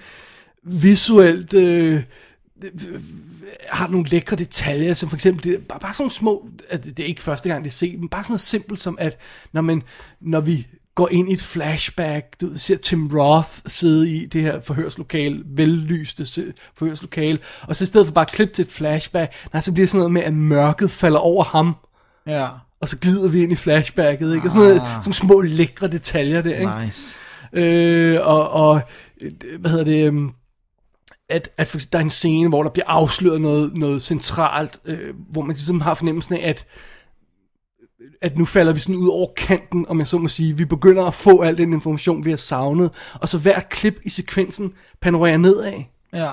[0.62, 1.54] visuelt...
[1.54, 2.02] Øh,
[3.70, 7.02] har nogle lækre detaljer, som for eksempel, det, bare, bare sådan nogle små, altså det
[7.02, 9.16] er ikke første gang, det er set, men bare sådan noget simpelt som, at
[9.52, 9.82] når, man,
[10.20, 14.60] når vi går ind i et flashback, du ser Tim Roth sidde i det her
[14.60, 19.60] forhørslokale, vellyste forhørslokale, og så i stedet for bare at klippe til et flashback, nej,
[19.60, 21.74] så bliver det sådan noget med, at mørket falder over ham,
[22.26, 22.46] Ja.
[22.80, 24.46] Og så glider vi ind i flashbacket, ikke?
[24.46, 25.02] Og sådan noget, Ah.
[25.02, 26.84] som små lækre detaljer der, ikke?
[26.84, 27.20] Nice.
[27.52, 28.80] Øh, og, og,
[29.58, 30.30] hvad hedder det, øhm,
[31.28, 35.14] at, at for, der er en scene, hvor der bliver afsløret noget, noget centralt, øh,
[35.32, 36.66] hvor man ligesom har fornemmelsen af, at
[38.22, 40.56] at nu falder vi sådan ud over kanten, om jeg så må sige.
[40.56, 42.90] Vi begynder at få al den information, vi har savnet.
[43.14, 45.82] Og så hvert klip i sekvensen panorerer nedad.
[46.14, 46.30] Ja.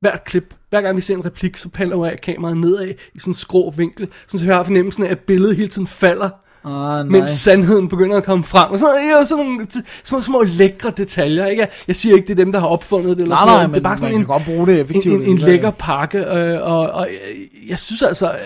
[0.00, 3.34] Hvert klip, hver gang vi ser en replik, så panorerer kameraet nedad i sådan en
[3.34, 4.08] skrå vinkel.
[4.26, 6.30] Så jeg har fornemmelsen af, at billedet hele tiden falder.
[6.64, 7.12] Ah, nice.
[7.12, 8.70] Mens sandheden begynder at komme frem.
[8.70, 9.66] Og sådan, ja, sådan nogle
[10.04, 11.46] små, små lækre detaljer.
[11.46, 11.68] Ikke?
[11.88, 13.22] Jeg siger ikke, det er dem, der har opfundet det.
[13.22, 13.70] Eller Nej, sådan nej, noget.
[13.70, 16.18] men det er bare sådan en, godt bruge det effektivt en, en, en lækker pakke.
[16.18, 18.32] Øh, og, og jeg, jeg synes altså...
[18.32, 18.38] Øh,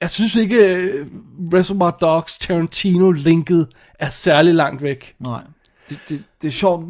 [0.00, 1.06] jeg synes ikke, øh,
[1.54, 3.66] Reservoir Dogs Tarantino-linket
[3.98, 5.14] er særlig langt væk.
[5.20, 5.40] Nej.
[5.88, 6.84] Det, det, det er sjovt,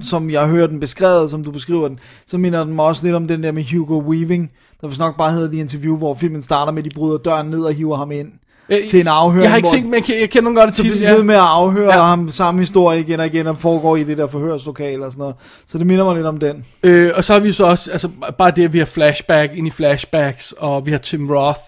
[0.00, 3.14] som jeg hører den beskrevet, som du beskriver den, så minder den mig også lidt
[3.16, 4.50] om den der med Hugo Weaving,
[4.80, 7.46] der vist nok bare hedder The Interview, hvor filmen starter med, at de bryder døren
[7.50, 8.32] ned og hiver ham ind
[8.68, 9.42] Øh, til en afhøring.
[9.42, 11.34] Jeg har ikke set, men jeg, jeg kender godt så til bliver de ved med
[11.34, 11.96] at afhøre Ja.
[11.96, 12.02] ja.
[12.02, 15.34] ham samme historie igen og igen, og foregår i det der forhørslokale og sådan noget.
[15.66, 16.64] Så det minder mig lidt om den.
[16.82, 18.08] Øh, og så har vi så også, altså
[18.38, 21.60] bare det, at vi har flashback ind i flashbacks, og vi har Tim Roth,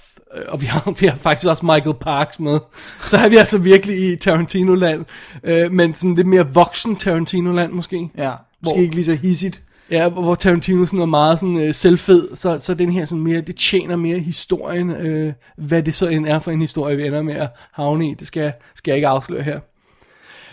[0.48, 2.58] og vi har, vi har faktisk også Michael Parks med.
[3.04, 5.04] Så er vi altså virkelig i Tarantino-land,
[5.44, 8.10] øh, men sådan lidt mere voksen Tarantino-land måske.
[8.18, 9.62] Ja, Hvor- måske ikke lige så hissigt.
[9.90, 13.22] Ja, hvor hvor Tarantino sådan er meget sådan øh, selvfed, så, så den her sådan
[13.22, 17.06] mere, det tjener mere historien, øh, hvad det så end er for en historie, vi
[17.06, 19.60] ender med at havne i, det skal, skal jeg ikke afsløre her.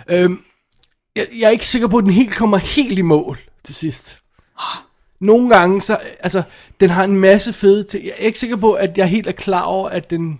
[0.10, 0.40] Øhm,
[1.16, 4.20] jeg, jeg er ikke sikker på, at den helt kommer helt i mål til sidst.
[5.20, 6.44] Nogle gange, så, altså,
[6.80, 8.04] den har en masse fede ting.
[8.06, 10.40] Jeg er ikke sikker på, at jeg helt er klar over, at den,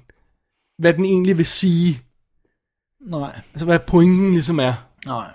[0.78, 2.02] hvad den egentlig vil sige.
[3.02, 4.74] Nej, Altså, hvad pointen ligesom er.
[5.06, 5.28] nej.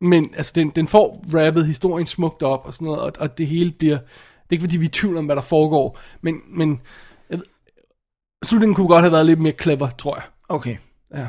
[0.00, 3.46] Men altså, den, den får rappet historien smukt op og sådan noget, og, og det
[3.46, 3.98] hele bliver...
[3.98, 4.04] Det
[4.50, 6.80] er ikke fordi, vi er i tvivl om, hvad der foregår, men, men
[7.30, 7.46] jeg, ved-
[8.44, 10.24] slutningen kunne godt have været lidt mere clever, tror jeg.
[10.48, 10.76] Okay,
[11.14, 11.26] Ja.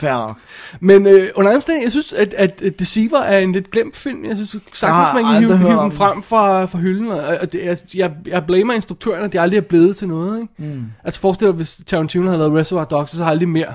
[0.00, 0.36] Fair nok.
[0.80, 4.24] Men øh, under omstændighed, jeg synes, at, at, Deceiver er en lidt glemt film.
[4.24, 7.10] Jeg synes sagtens, har man kan hive, hive den frem fra, fra hylden.
[7.10, 10.40] Og, og det, jeg, jeg, jeg blamer instruktøren, at de aldrig er blevet til noget.
[10.40, 10.74] Ikke?
[10.74, 10.84] Mm.
[11.04, 13.74] Altså forestil dig, hvis Tarantino havde lavet Reservoir Dogs, så har aldrig mere.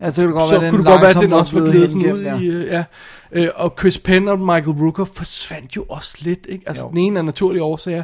[0.00, 1.70] Ja, så kan det godt så være, kunne det godt være, at den også var
[1.70, 2.84] glædet ud hengemt, i, øh, ja.
[3.32, 6.64] Øh, og Chris Penn og Michael Rooker forsvandt jo også lidt, ikke?
[6.68, 6.88] Altså Jo.
[6.88, 8.02] den ene er naturlige årsager,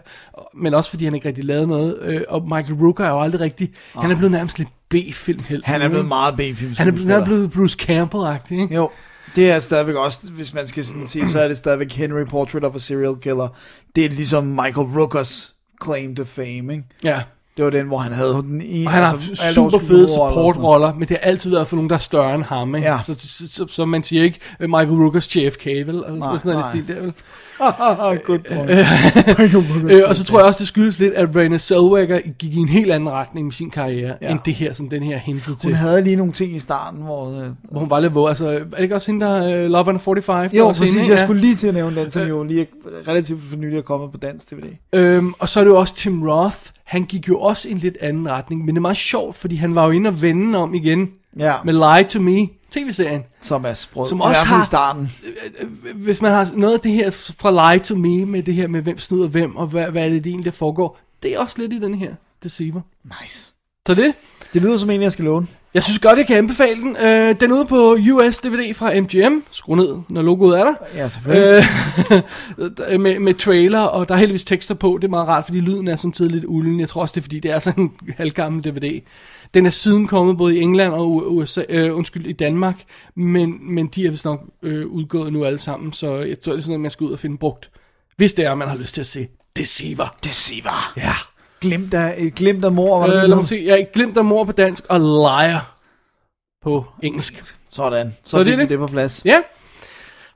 [0.55, 3.41] men også fordi han ikke rigtig lavede noget, øh, og Michael Rooker er jo aldrig
[3.41, 5.65] rigtig, han er blevet nærmest lidt B-film helt.
[5.67, 6.75] Han er blevet meget B-film.
[6.77, 8.75] han er blevet, han er blevet Bruce Campbell-agtig, ikke?
[8.75, 8.91] Jo,
[9.37, 12.65] det er stadigvæk også, hvis man skal sådan sige, så er det stadigvæk Henry Portrait
[12.65, 13.49] of a Serial Killer.
[13.97, 15.55] Det er ligesom Michael Rookers
[15.85, 16.83] claim to fame, ikke?
[17.05, 17.23] Ja.
[17.57, 18.85] Det var den, hvor han havde den i...
[18.85, 21.91] Og han har altså, super fede og supportroller, men det har altid været for nogen,
[21.91, 22.89] der er større end ham, ikke?
[22.89, 22.99] Ja.
[23.03, 25.79] Så, så, så, så, man siger ikke øh, Michael Rookers JFK, vel?
[25.79, 26.71] Altså, Nej, sådan nej.
[26.71, 27.13] stil der, vel?
[28.27, 28.71] Good point.
[29.91, 32.69] Øh, og så tror jeg også, det skyldes lidt, at Renée Zellweger gik i en
[32.69, 34.31] helt anden retning med sin karriere, Ja.
[34.31, 35.69] end det her, som den her hintede til.
[35.71, 37.27] Hun havde lige nogle ting i starten, hvor...
[37.29, 38.29] Øh, Hvor hun var lidt våd.
[38.29, 40.49] Altså, er det ikke også hende, der uh, Love and 45?
[40.49, 40.91] Der jo, præcis.
[40.95, 41.23] hende, Jeg ikke?
[41.25, 42.67] skulle lige til at nævne den, som jo lige er
[43.09, 44.71] relativt for nylig er kommet på dansk DVD.
[44.93, 46.57] Øhm, og så er det jo også Tim Roth.
[46.85, 48.61] Han gik jo også i en lidt anden retning.
[48.65, 51.09] Men det er meget sjovt, fordi han var jo inde og vende om igen
[51.41, 53.23] Ja, med Lie to Me, tv-serien.
[53.41, 54.07] som er sprød.
[54.07, 55.13] Som også har- i starten.
[55.95, 58.83] Hvis man har noget af det her fra Lie to Me, med det her med
[58.83, 61.73] hvem snyder hvem, og hvad, hvad er det egentlig, der foregår, det er også lidt
[61.73, 62.15] i den her
[62.45, 62.81] Deceiver.
[63.23, 63.53] Nice.
[63.87, 64.15] Så det,
[64.55, 65.47] Det lyder som en, jeg skal låne.
[65.75, 66.97] jeg synes godt, jeg kan anbefale den.
[66.97, 69.43] Øh, den er ude på US DVD fra MGM.
[69.51, 70.75] Skru ned, når logoet er der.
[70.95, 71.65] Ja, selvfølgelig.
[72.91, 74.99] Øh, med, med trailer, og der er heldigvis tekster på.
[75.01, 76.81] Det er meget rart, fordi lyden er samtidig lidt ulden.
[76.81, 79.01] Jeg tror også, det er fordi, det er sådan en halvgammel DVD.
[79.55, 82.75] Den er siden kommet både i England og USA, øh, undskyld, i Danmark,
[83.15, 86.59] men, men de er vist nok øh, udgået nu alle sammen, så jeg tror, det
[86.59, 87.71] er sådan noget, man skal ud og finde brugt.
[88.17, 90.17] Hvis det er, man har lyst til at se Deceiver.
[90.25, 90.93] Deceiver.
[90.97, 91.13] Ja.
[91.61, 93.63] Glemt af, glimt af mor, var det Øh, det, lad mig se.
[93.67, 95.77] Jeg har glemt af mor på dansk og liar
[96.63, 97.55] på engelsk.
[97.71, 98.71] Sådan, så, Så det fik er vi det.
[98.71, 99.23] det på plads.
[99.25, 99.37] Ja.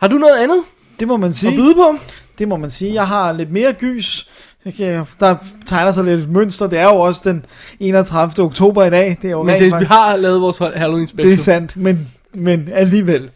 [0.00, 0.58] Har du noget andet
[1.00, 1.56] Det må man at sige.
[1.56, 1.94] byde på?
[2.38, 2.94] Det må man sige.
[2.94, 4.28] Jeg har lidt mere gys.
[4.64, 5.36] Kan- Der
[5.66, 6.66] tegner sig lidt et mønster.
[6.66, 7.44] Det er jo også den
[7.80, 8.44] 31.
[8.44, 9.16] oktober i dag.
[9.22, 11.26] Det er jo Men det, vi har lavet vores Halloween special.
[11.30, 13.30] Det er sandt, men, men alligevel.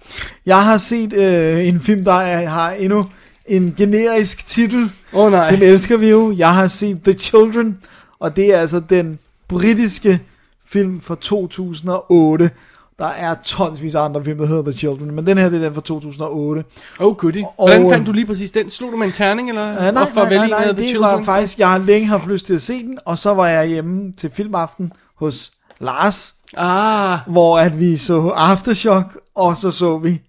[0.46, 3.08] Jeg har set øh, en film, der er, har endnu
[3.46, 4.90] en generisk titel.
[5.12, 5.50] Åh oh, nej.
[5.50, 6.34] Dem elsker vi jo.
[6.38, 7.78] Jeg har set The Children,
[8.20, 9.18] og det er altså den
[9.48, 10.20] britiske
[10.68, 12.50] film fra 2008.
[12.98, 15.64] Der er tonsvis af andre film, der hedder The Children, men den her det er
[15.64, 16.64] den fra 2008.
[16.98, 17.44] Oh goodie.
[17.58, 18.70] Og- Hvordan fandt du lige præcis den?
[18.70, 19.70] Slog du med en terning, eller?
[19.70, 21.24] Uh, nej, nej, nej, nej, The det var Children?
[21.24, 24.12] faktisk, jeg har længe haft lyst til at se den, og så var jeg hjemme
[24.12, 30.20] til filmaften hos Lars, Ah, hvor at vi så Aftershock, og så så vi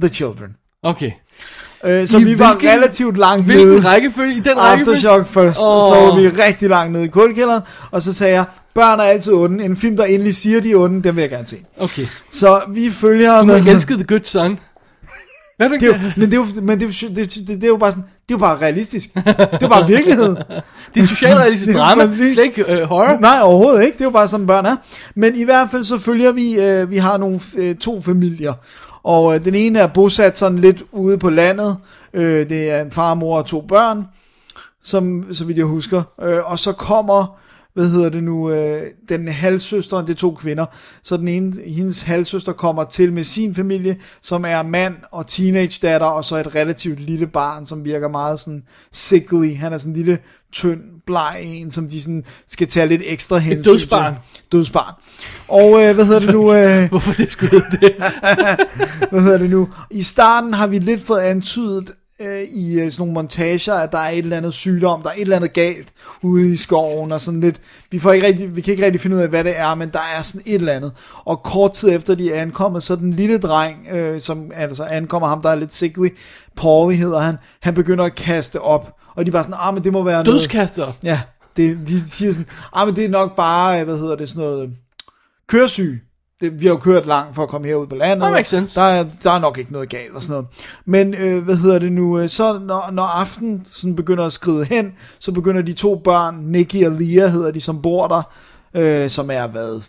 [0.00, 0.56] The Children.
[0.82, 1.10] Okay.
[1.86, 3.84] Øh, så I vi var hvilken- relativt langt Hvilken nede.
[3.88, 4.36] rækkefølge?
[4.36, 4.96] I den rækkefølge?
[4.96, 5.88] Aftershock først, oh.
[5.88, 8.44] så var vi rigtig langt nede i kulkælderen, og så sagde jeg,
[8.74, 9.64] børn er altid onde.
[9.64, 11.56] En film, der endelig siger, de er onde, den vil jeg gerne se.
[11.78, 12.06] Okay.
[12.30, 13.42] Så vi følger...
[13.42, 14.58] Du har elsket The Good Son.
[15.56, 17.64] Hvad det er jo, men det er jo, men det er, jo- det, det, det
[17.64, 19.14] er jo bare sådan, det er jo bare realistisk.
[19.14, 19.22] Det
[19.62, 20.36] er bare virkelighed.
[20.94, 23.18] Det er socialrealistisk Det er drama, slet ikke øh, horror.
[23.20, 23.92] Nej, overhovedet ikke.
[23.94, 24.76] Det er jo bare sådan, børn er.
[25.14, 28.52] Men i hvert fald så følger vi, øh, vi har nogle øh, to familier.
[29.06, 31.76] Og øh, den ene er bosat sådan lidt ude på landet.
[32.12, 34.04] Øh, det er en far, mor og to børn,
[34.82, 36.02] som, så vidt jeg husker.
[36.22, 37.38] Øh, og så kommer,
[37.74, 40.66] hvad hedder det nu, øh, den halvsøster, det er to kvinder.
[41.02, 45.78] Så den ene, hendes halvsøster kommer til med sin familie, som er mand og teenage
[45.82, 48.62] datter, og så et relativt lille barn, som virker meget sådan
[48.92, 49.56] sickly.
[49.56, 50.18] Han er sådan en lille,
[50.52, 53.72] tynd, bleg en, som de sådan skal tage lidt ekstra hensyn til.
[53.72, 54.14] dødsbarn.
[54.52, 54.94] Dødsbarn.
[55.48, 56.52] Og øh, hvad hedder det nu?
[56.54, 57.92] Øh, Hvorfor det skulle det?
[59.10, 59.68] hvad hedder det nu?
[59.90, 63.98] I starten har vi lidt fået antydet øh, i øh, sådan nogle montager, at der
[63.98, 65.88] er et eller andet sygdom, der er et eller andet galt
[66.22, 67.60] ude i skoven, og sådan lidt,
[67.90, 69.88] vi, får ikke rigtig, vi kan ikke rigtig finde ud af, hvad det er, men
[69.88, 70.92] der er sådan et eller andet.
[71.24, 75.28] Og kort tid efter de er ankommet, så den lille dreng, øh, som altså ankommer
[75.28, 76.08] ham, der er lidt sickly,
[76.56, 79.84] Paulie hedder han, han begynder at kaste op, og de er bare sådan, ah, men
[79.84, 80.26] det må være noget...
[80.26, 80.86] Dødskaster.
[81.04, 81.20] Ja,
[81.56, 84.62] det, de siger sådan, ah, men det er nok bare, hvad hedder det, sådan noget,
[84.62, 84.68] øh,
[85.48, 86.02] køresyg.
[86.40, 88.20] Det, vi har jo kørt langt for at komme herud på landet.
[88.22, 88.80] That makes sense.
[88.80, 90.46] Der er, der er nok ikke noget galt og sådan noget.
[90.84, 94.64] Men øh, hvad hedder det nu, øh, så når, når aftenen sådan begynder at skride
[94.64, 98.22] hen, så begynder de to børn, Nicky og Lia hedder de, som bor der,
[98.74, 99.80] øh, som er hvad,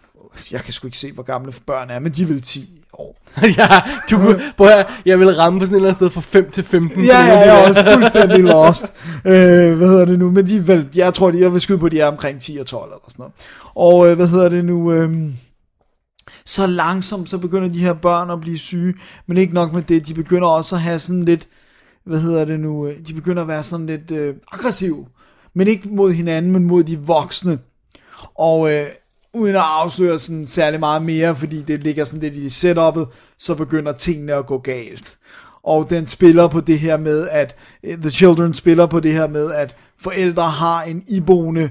[0.52, 3.18] jeg kan sgu ikke se, hvor gamle børn er, men de er vel 10 år.
[3.58, 3.68] ja,
[4.12, 6.64] du, prøv at, jeg vil ramme på sådan et eller andet sted fra 5 til
[6.64, 7.04] 15.
[7.04, 8.86] Ja, ja, jeg er også fuldstændig lost.
[9.26, 10.32] Øh, hvad hedder det nu?
[10.32, 12.42] Men de er vel, jeg tror, de, jeg vil skyde på, at de er omkring
[12.42, 13.34] 10 og 12 eller sådan noget.
[13.76, 14.92] Og øh, hvad hedder det nu?
[14.92, 15.30] Øh,
[16.46, 18.94] så langsomt, så begynder de her børn at blive syge.
[19.28, 21.48] Men ikke nok med det, de begynder også at have sådan lidt,
[22.06, 22.88] hvad hedder det nu?
[22.88, 25.06] øh, De begynder at være sådan lidt øh, aggressive.
[25.54, 27.60] Men ikke mod hinanden, men mod de voksne.
[28.36, 28.86] Og øh,
[29.34, 33.56] uden at afsløre sådan særlig meget mere, fordi det ligger sådan lidt i setup'et, så
[33.56, 35.18] begynder tingene at gå galt.
[35.64, 39.28] Og den spiller på det her med, at eh, The Children spiller på det her
[39.28, 41.70] med, at forældre har en iboende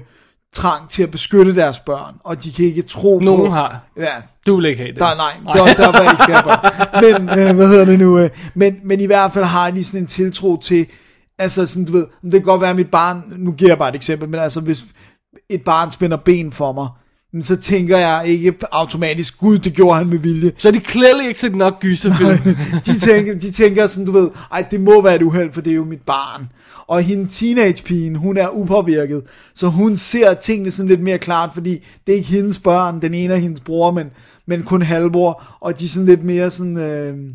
[0.53, 3.25] trang til at beskytte deres børn, og de kan ikke tro på...
[3.25, 3.79] Nogen har.
[3.97, 4.13] Ja,
[4.45, 4.99] Du vil ikke have det.
[4.99, 7.27] der, nej, det er også derfor, jeg ikke børn.
[7.29, 8.19] Men, øh, hvad hedder det nu?
[8.19, 10.87] Øh, men, men i hvert fald har de sådan en tiltro til,
[11.39, 13.89] altså sådan, du ved, det kan godt være, at mit barn, nu giver jeg bare
[13.89, 14.83] et eksempel, men altså hvis
[15.49, 16.87] et barn spænder ben for mig,
[17.41, 20.51] så tænker jeg ikke automatisk, gud, det gjorde han med vilje.
[20.57, 22.55] Så er de clearly ikke set nok gyserfilm.
[22.85, 25.71] de, tænker, de tænker sådan, du ved, ej, det må være et uheld, for det
[25.71, 26.49] er jo mit barn.
[26.87, 29.23] Og hende teenagepigen, hun er upåvirket,
[29.55, 33.13] så hun ser tingene sådan lidt mere klart, fordi det er ikke hendes børn, den
[33.13, 34.11] ene er hendes bror, men,
[34.45, 37.31] men kun halvbror, og de er sådan lidt mere sådan, øh,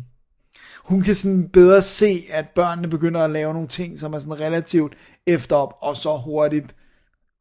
[0.83, 4.39] hun kan sådan bedre se, at børnene begynder at lave nogle ting, som er sådan
[4.39, 4.93] relativt
[5.27, 6.75] efterop, og så hurtigt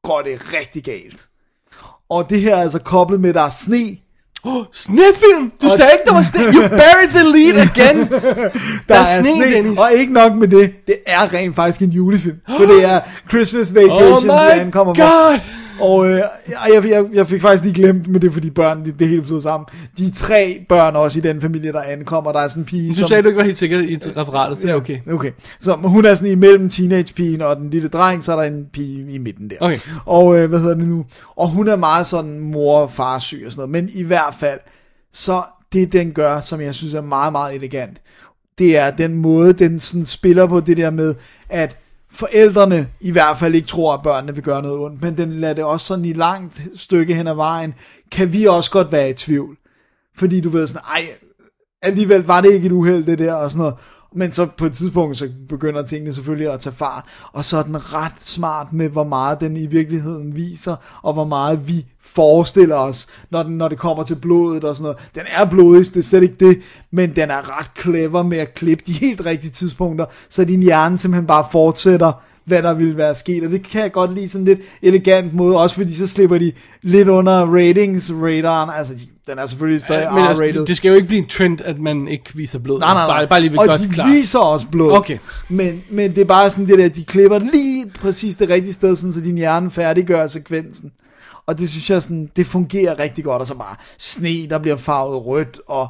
[0.05, 1.29] går det rigtig galt.
[2.13, 3.97] Og det her er altså koblet med, at der er sne,
[4.73, 5.53] Snefilm!
[5.63, 6.41] Du Og- sagde ikke, der var sne.
[6.41, 8.09] You buried the lead again.
[8.89, 9.79] Der, er sne, Dennis.
[9.79, 12.37] Og ikke nok med det, det er rent faktisk en julefilm.
[12.57, 15.01] For det er Christmas Vacation, Oh my vi ankommer på.
[15.01, 15.39] God.
[15.81, 16.17] Og øh,
[16.75, 19.25] jeg, jeg, jeg fik faktisk lige glemt, men det er fordi børn, det, det hele
[19.25, 19.67] flød sammen.
[19.99, 22.33] De er tre børn også i den familie, der ankommer.
[22.33, 23.09] Der er sådan en pige, Du som...
[23.09, 24.99] sagde, du ikke var helt sikker i referatet, så ja, okay.
[25.13, 25.31] Okay,
[25.61, 29.11] så hun er sådan imellem teenagepigen og den lille dreng, så er der en pige
[29.11, 29.57] i midten der.
[29.61, 29.79] Okay.
[30.05, 31.05] Og øh, hvad hedder det nu?
[31.37, 33.85] Og hun er meget sådan mor og far syg og sådan noget.
[33.85, 34.59] Men i hvert fald,
[35.13, 35.43] så
[35.73, 38.01] det den gør, som jeg synes er meget, meget elegant,
[38.59, 41.15] det er den måde, den sådan spiller på det der med,
[41.49, 41.79] at
[42.13, 45.55] forældrene i hvert fald ikke tror, at børnene vil gøre noget ondt, men den lader
[45.55, 47.75] det også sådan i langt stykke hen ad vejen,
[48.11, 49.57] kan vi også godt være i tvivl.
[50.19, 51.03] Fordi du ved sådan, ej,
[51.83, 53.75] alligevel var det ikke et uheld det der og sådan noget.
[54.15, 57.63] Men så på et tidspunkt, så begynder tingene selvfølgelig at tage far, og så er
[57.63, 62.77] den ret smart med, hvor meget den i virkeligheden viser, og hvor meget vi forestiller
[62.77, 65.11] os, når, den, når det kommer til blodet og sådan noget.
[65.15, 66.61] Den er blodig, det er slet ikke det,
[66.91, 70.99] men den er ret clever med at klippe de helt rigtige tidspunkter, så din hjerne
[70.99, 74.45] simpelthen bare fortsætter, hvad der ville være sket, og det kan jeg godt lide sådan
[74.45, 76.53] lidt elegant måde, også fordi så slipper de
[76.83, 79.01] lidt under ratings-radaren, altså de,
[79.31, 80.59] den er selvfølgelig stadig Men altså, R-rated.
[80.61, 82.79] det, det skal jo ikke blive en trend, at man ikke viser blod.
[82.79, 83.19] Nej, nej, nej.
[83.19, 84.11] Bare, bare lige og godt de klart.
[84.11, 84.93] viser også blod.
[84.93, 85.19] Okay.
[85.49, 88.97] Men, men det er bare sådan det der, de klipper lige præcis det rigtige sted,
[88.97, 90.93] sådan, så din hjerne færdiggør sekvensen.
[91.47, 94.77] Og det synes jeg sådan, det fungerer rigtig godt, og så bare sne, der bliver
[94.77, 95.89] farvet rødt, og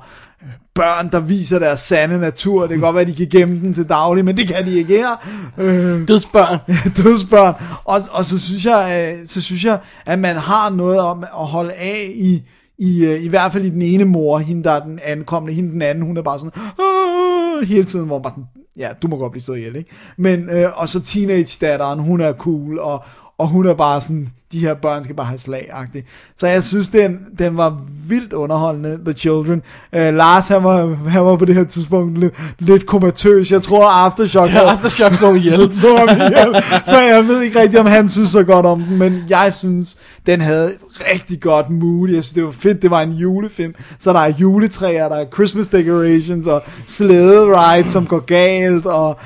[0.74, 2.60] børn, der viser deres sande natur.
[2.62, 4.96] Det kan godt være, de kan gemme den til daglig, men det kan de ikke
[4.96, 5.16] her.
[5.58, 6.58] Øh, Dødsbørn.
[7.02, 7.54] dødsbørn.
[7.84, 11.46] Og, og så, synes jeg, øh, så synes jeg, at man har noget om at
[11.46, 12.42] holde af i,
[12.78, 15.72] i, øh, i hvert fald i den ene mor, hende der er den ankommende, hende
[15.72, 18.44] den anden, hun er bare sådan, "Åh", hele tiden, hvor man bare sådan,
[18.76, 19.90] ja, du må godt blive stået ihjel, ikke?
[20.16, 23.04] Men, øh, og så teenage-datteren, hun er cool, og,
[23.42, 26.34] og hun er bare sådan, de her børn skal bare have slag -agtigt.
[26.38, 29.62] Så jeg synes, den, den var vildt underholdende, The Children.
[29.94, 33.52] Øh, Lars, han var, han var på det her tidspunkt lidt, lidt komatøs.
[33.52, 34.48] Jeg tror, Aftershock...
[34.48, 35.52] Det er Aftershock slår ihjel.
[35.60, 36.62] ihjel.
[36.84, 39.96] så jeg ved ikke rigtig, om han synes så godt om den, men jeg synes,
[40.26, 40.72] den havde
[41.14, 42.08] rigtig godt mood.
[42.08, 43.74] Jeg synes, det var fedt, det var en julefilm.
[43.98, 49.16] Så der er juletræer, der er Christmas decorations, og slede ride, som går galt, og,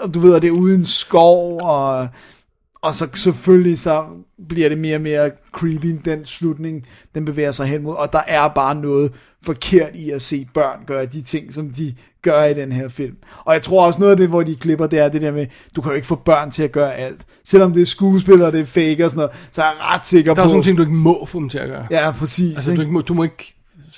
[0.00, 2.08] og du ved, at det er uden skov, og
[2.86, 4.04] og så selvfølgelig så
[4.48, 8.22] bliver det mere og mere creepy, den slutning, den bevæger sig hen mod, og der
[8.26, 12.54] er bare noget forkert i at se børn gøre de ting, som de gør i
[12.54, 13.16] den her film.
[13.44, 15.46] Og jeg tror også noget af det, hvor de klipper, det er det der med,
[15.76, 17.20] du kan jo ikke få børn til at gøre alt.
[17.44, 20.34] Selvom det er skuespillere, det er fake og sådan noget, så er jeg ret sikker
[20.34, 20.44] Der på...
[20.44, 21.86] er sådan nogle ting, du ikke må få dem til at gøre.
[21.90, 22.54] Ja, præcis.
[22.54, 22.76] Altså, ikke?
[22.76, 23.55] du, ikke må, du må ikke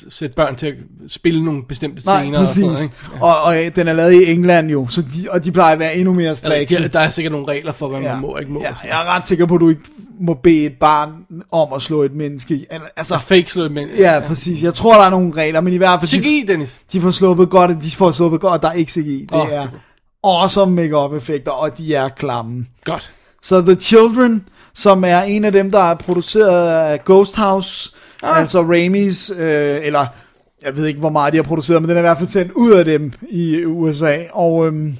[0.08, 0.74] sætte børn til at
[1.08, 2.38] spille nogle bestemte Nej, scener.
[2.38, 2.64] præcis.
[2.64, 3.24] Og, sådan, ikke?
[3.24, 5.78] og, og, øh, den er lavet i England jo, så de, og de plejer at
[5.78, 6.34] være endnu mere Ja.
[6.34, 6.74] strikse.
[6.74, 8.20] Eller, der er sikkert nogle regler for, hvad man Ja.
[8.20, 8.60] må og ikke må.
[8.60, 9.80] Ja, jeg er ret sikker på, at du ikke
[10.20, 11.10] må bede et barn
[11.52, 12.66] om at slå et menneske.
[12.96, 13.86] Altså, Så fake slået med.
[13.98, 14.62] ja, præcis.
[14.62, 16.10] Jeg tror, der er nogle regler, men i hvert fald...
[16.10, 16.80] de- CGI, Dennis.
[16.92, 19.20] De får sluppet godt, de får sluppet godt, og der er ikke CGI.
[19.32, 19.66] Det oh, er
[20.24, 22.66] awesome make-up effekter, og de er klamme.
[22.84, 23.10] Godt.
[23.42, 24.44] Så The Children,
[24.74, 27.90] som er en af dem, der er produceret af Ghost House,
[28.22, 28.40] ah.
[28.40, 30.06] altså Raimis, øh, eller
[30.62, 32.52] jeg ved ikke, hvor meget de har produceret, men den er i hvert fald sendt
[32.52, 34.96] ud af dem i USA, og øhm,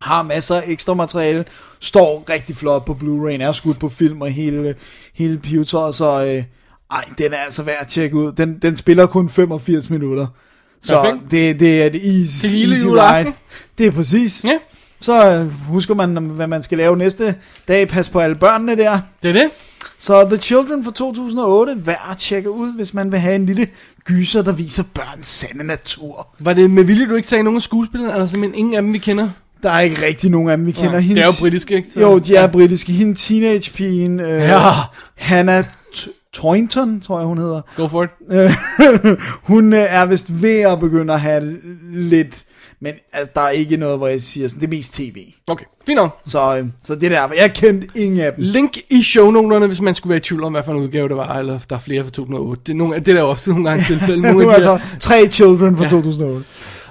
[0.00, 1.44] har masser af ekstra materiale,
[1.80, 4.74] står rigtig flot på Blu-ray, er skudt på film og hele,
[5.14, 6.44] hele pivetøjet, så øh,
[6.90, 8.32] ej, den er altså værd at tjekke ud.
[8.32, 10.26] Den, den spiller kun 85 minutter.
[10.82, 11.30] Så Perfekt.
[11.30, 13.32] det, det er et easy, lille easy ride.
[13.78, 14.44] Det er præcis.
[14.44, 14.58] Ja,
[15.00, 17.34] Så øh, husker man, hvad man skal lave næste
[17.68, 17.88] dag.
[17.88, 18.98] Pas på alle børnene der.
[19.22, 19.50] det er det.
[20.02, 23.66] Så The Children fra 2008, værd at tjekke ud, hvis man vil have en lille
[24.04, 26.28] gyser, der viser børns sande natur.
[26.38, 28.12] Var det med vilje, du ikke sagde nogen af skuespillerne?
[28.14, 29.28] Er der simpelthen ingen af dem, vi kender?
[29.62, 30.90] Der er ikke rigtig nogen af dem, vi kender.
[30.90, 31.88] Nej, det er Hendes- jo britiske, ikke?
[31.88, 32.46] Så- Jo, de er Ja.
[32.46, 32.92] britiske.
[32.92, 34.60] Hende teenage-pigen, øh, Ja.
[35.14, 35.64] Hannah
[36.32, 37.60] Toynton, tror jeg hun hedder.
[37.76, 38.10] Go for it.
[39.52, 41.56] hun øh, er vist ved at begynde at have
[41.92, 42.42] lidt...
[42.82, 45.16] Men altså, der er ikke noget, hvor jeg siger sådan, det er mest tv.
[45.46, 46.18] Okay, fint nok.
[46.26, 48.44] Så, øh, så det der, jeg kendte ingen af dem.
[48.44, 51.16] Link i shownoterne, hvis man skulle være i tvivl om, hvad for en udgave det
[51.16, 52.62] var, eller der er flere fra 2008.
[52.66, 54.22] Det er, nogle, det er der også nogle gange tilfælde.
[54.22, 56.44] Nu Nogle er af de altså tre Children fra 2008.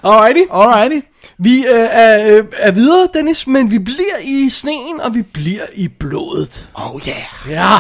[0.03, 0.41] Alrighty.
[0.51, 1.07] Alrighty.
[1.37, 5.65] Vi øh, er, øh, er videre, Dennis, men vi bliver i sneen, og vi bliver
[5.75, 6.69] i blodet.
[6.73, 7.49] Oh yeah.
[7.49, 7.77] Ja,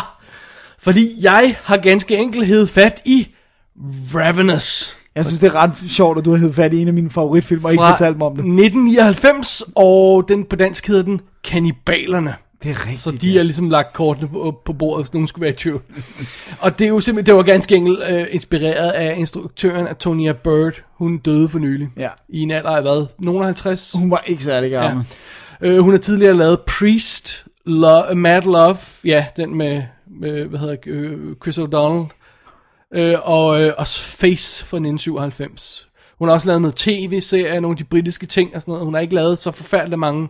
[0.79, 3.27] fordi jeg har ganske enkelt hed fat i
[4.15, 6.93] Ravenous Jeg synes, det er ret sjovt, at du har heddet fat i en af
[6.93, 8.39] mine favoritfilmer, og ikke fortalt mig om det.
[8.39, 12.35] 1999, og den på dansk hedder den Kannibalerne.
[12.63, 12.99] Det er rigtigt.
[12.99, 15.81] Så de er ligesom lagt kortene på, på bordet, hvis nogen skulle være i tvivl.
[16.61, 20.73] og det er jo simpelthen, det var ganske enkelt øh, inspireret af instruktøren Antonia Bird.
[20.97, 21.87] Hun døde for nylig.
[21.97, 22.09] Ja.
[22.29, 23.05] I en alder af hvad?
[23.19, 23.91] Nogen af 50?
[23.95, 25.05] Hun var ikke særlig gammel.
[25.61, 25.67] Ja.
[25.67, 29.83] Øh, hun har tidligere lavet Priest, Lo- Mad Love, ja, den med,
[30.21, 32.20] med hvad hedder øh, Chris O'Donnell,
[32.93, 35.87] øh, og, øh, og Face fra 1997.
[36.19, 38.85] Hun har også lavet noget tv-serier, nogle af de britiske ting og sådan noget.
[38.85, 40.27] Hun har ikke lavet så forfærdeligt mange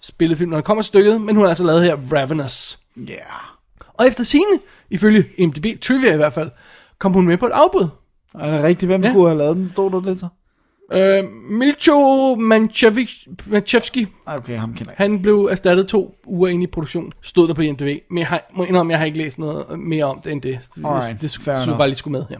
[0.00, 2.78] spillefilm, når det kommer stykket, men hun har altså lavet her Ravenous.
[2.96, 3.12] Ja.
[3.12, 3.20] Yeah.
[3.94, 4.60] Og efter sine,
[4.90, 6.50] ifølge IMDb Trivia i hvert fald,
[6.98, 7.88] kom hun med på et afbud.
[8.34, 9.08] Er det rigtigt, hvem Ja.
[9.08, 9.14] ja.
[9.14, 9.68] kunne have lavet den?
[9.68, 10.26] Stod der lidt så?
[10.92, 14.94] Øh, Milcho Manchevski, Okay, ham kender jeg.
[14.96, 18.02] Han blev erstattet to uger ind i produktion, stod der på IMDb.
[18.10, 20.58] Men jeg har, må indrømme, jeg har ikke læst noget mere om det end det.
[20.74, 22.38] Det, Alright, det, det skulle bare lige skulle med her.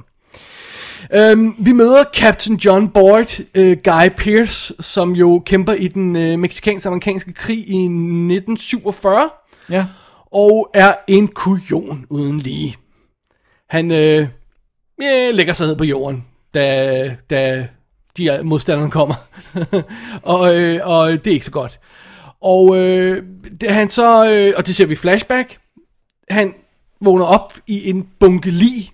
[1.14, 6.38] Øhm, vi møder Captain John Boyd, øh, Guy Pearce, som jo kæmper i den øh,
[6.38, 9.30] meksikansk-amerikanske krig i 1947,
[9.70, 9.86] Ja.
[10.32, 12.76] og er en kujon uden lige.
[13.68, 14.26] Han øh,
[15.02, 16.24] ja, lægger sig ned på jorden,
[16.54, 17.68] da, da
[18.16, 19.14] de modstanderne kommer.
[20.22, 21.80] og, øh, og det er ikke så godt.
[22.40, 23.24] Og øh,
[23.60, 25.58] det, han så, øh, og det ser vi flashback,
[26.30, 26.54] han
[27.00, 28.92] vågner op i en bunke lig,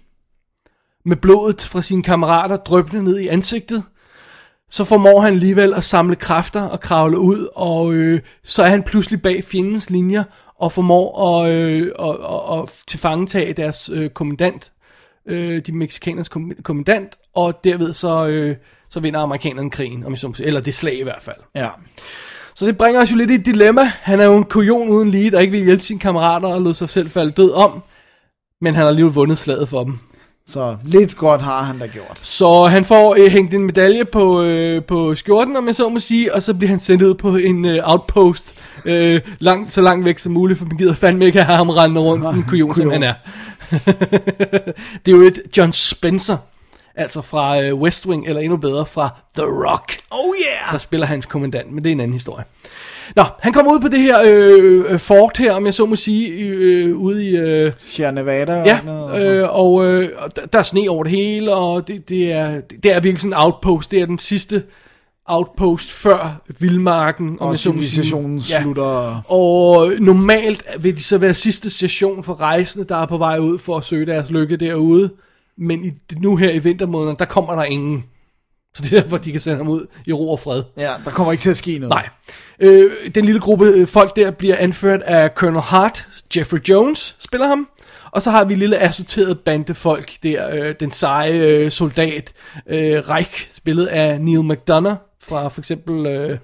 [1.05, 3.83] med blodet fra sine kammerater drøbende ned i ansigtet.
[4.71, 8.83] Så formår han alligevel at samle kræfter og kravle ud, og øh, så er han
[8.83, 10.25] pludselig bag fjendens linjer,
[10.59, 14.73] og formår at, øh, at, at, at tilfangetage deres øh, kommandant,
[15.27, 16.29] øh, de mexikaners
[16.63, 18.57] kommandant, og derved så, øh,
[18.91, 20.47] så vinder amerikanerne krigen, om sige.
[20.47, 21.37] eller det slag i hvert fald.
[21.55, 21.69] Ja.
[22.57, 23.91] Så det bringer os jo lidt i et dilemma.
[24.01, 26.75] Han er jo en kujon uden lige, der ikke vil hjælpe sine kammerater og lod
[26.75, 27.83] sig selv falde død om,
[28.61, 29.99] men han har alligevel vundet slaget for dem.
[30.49, 32.21] Så lidt godt har han da gjort.
[32.23, 35.99] Så han får øh, hængt en medalje på, øh, på skjorten, om jeg så må
[35.99, 40.05] sige, og så bliver han sendt ud på en øh, outpost, øh, langt, så langt
[40.05, 42.75] væk som muligt, for man gider fandme ikke have ham rendende rundt, sådan en kujon,
[42.75, 43.15] som han er.
[45.07, 46.37] det er jo et John Spencer
[46.97, 49.97] Altså fra øh, West Wing, eller endnu bedre fra The Rock.
[50.11, 50.73] Oh yeah!
[50.73, 52.45] Der spiller hans kommandant, men det er en anden historie.
[53.17, 55.97] Nå, han kommer ud på det her øh, øh, fort her, om jeg så må
[55.97, 57.37] sige, øh, ude i...
[57.37, 59.11] Øh, Sierra Nevada Ja, og noget.
[59.13, 62.61] og øh, og øh, der, der er sne over det hele, og det, det, er,
[62.83, 63.91] det er virkelig sådan en outpost.
[63.91, 64.63] Det er den sidste
[65.27, 67.29] outpost før vildmarken.
[67.41, 68.63] om og civilisationen Ja.
[68.63, 69.23] slutter.
[69.33, 73.59] Og normalt vil de så være sidste station for rejsende, der er på vej ud
[73.59, 75.11] for at søge deres lykke derude.
[75.59, 78.05] Men i, nu her i vintermåneden, der kommer der ingen.
[78.75, 80.63] Så det er derfor, de kan sende ham ud i ro og fred.
[80.77, 81.91] Ja, der kommer ikke til at ske noget.
[81.91, 82.09] Nej.
[82.61, 86.09] Øh, den lille gruppe øh, folk der bliver anført af Colonel Hart.
[86.37, 87.69] Jeffrey Jones spiller ham.
[88.13, 90.55] Og så har vi lille assorteret bande folk der.
[90.55, 92.33] Øh, den seje øh, soldat
[92.67, 96.07] øh, Reich, spillet af Neil McDonough fra for eksempel...
[96.07, 96.39] Øh,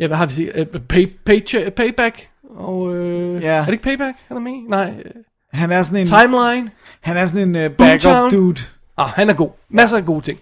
[0.00, 0.52] ja, hvad har vi set?
[0.54, 2.28] Øh, pay, pay, payback?
[2.50, 3.48] Og, øh, Ja.
[3.48, 4.68] Er det ikke Payback, han er med?
[4.68, 4.92] Nej.
[5.04, 5.10] øh,
[5.52, 6.70] Han er sådan en, Timeline?
[7.00, 8.30] han er sådan en uh, backup Boomtown.
[8.30, 8.60] dude.
[8.98, 9.50] Ah, han er god.
[9.70, 10.38] Masser af gode ting.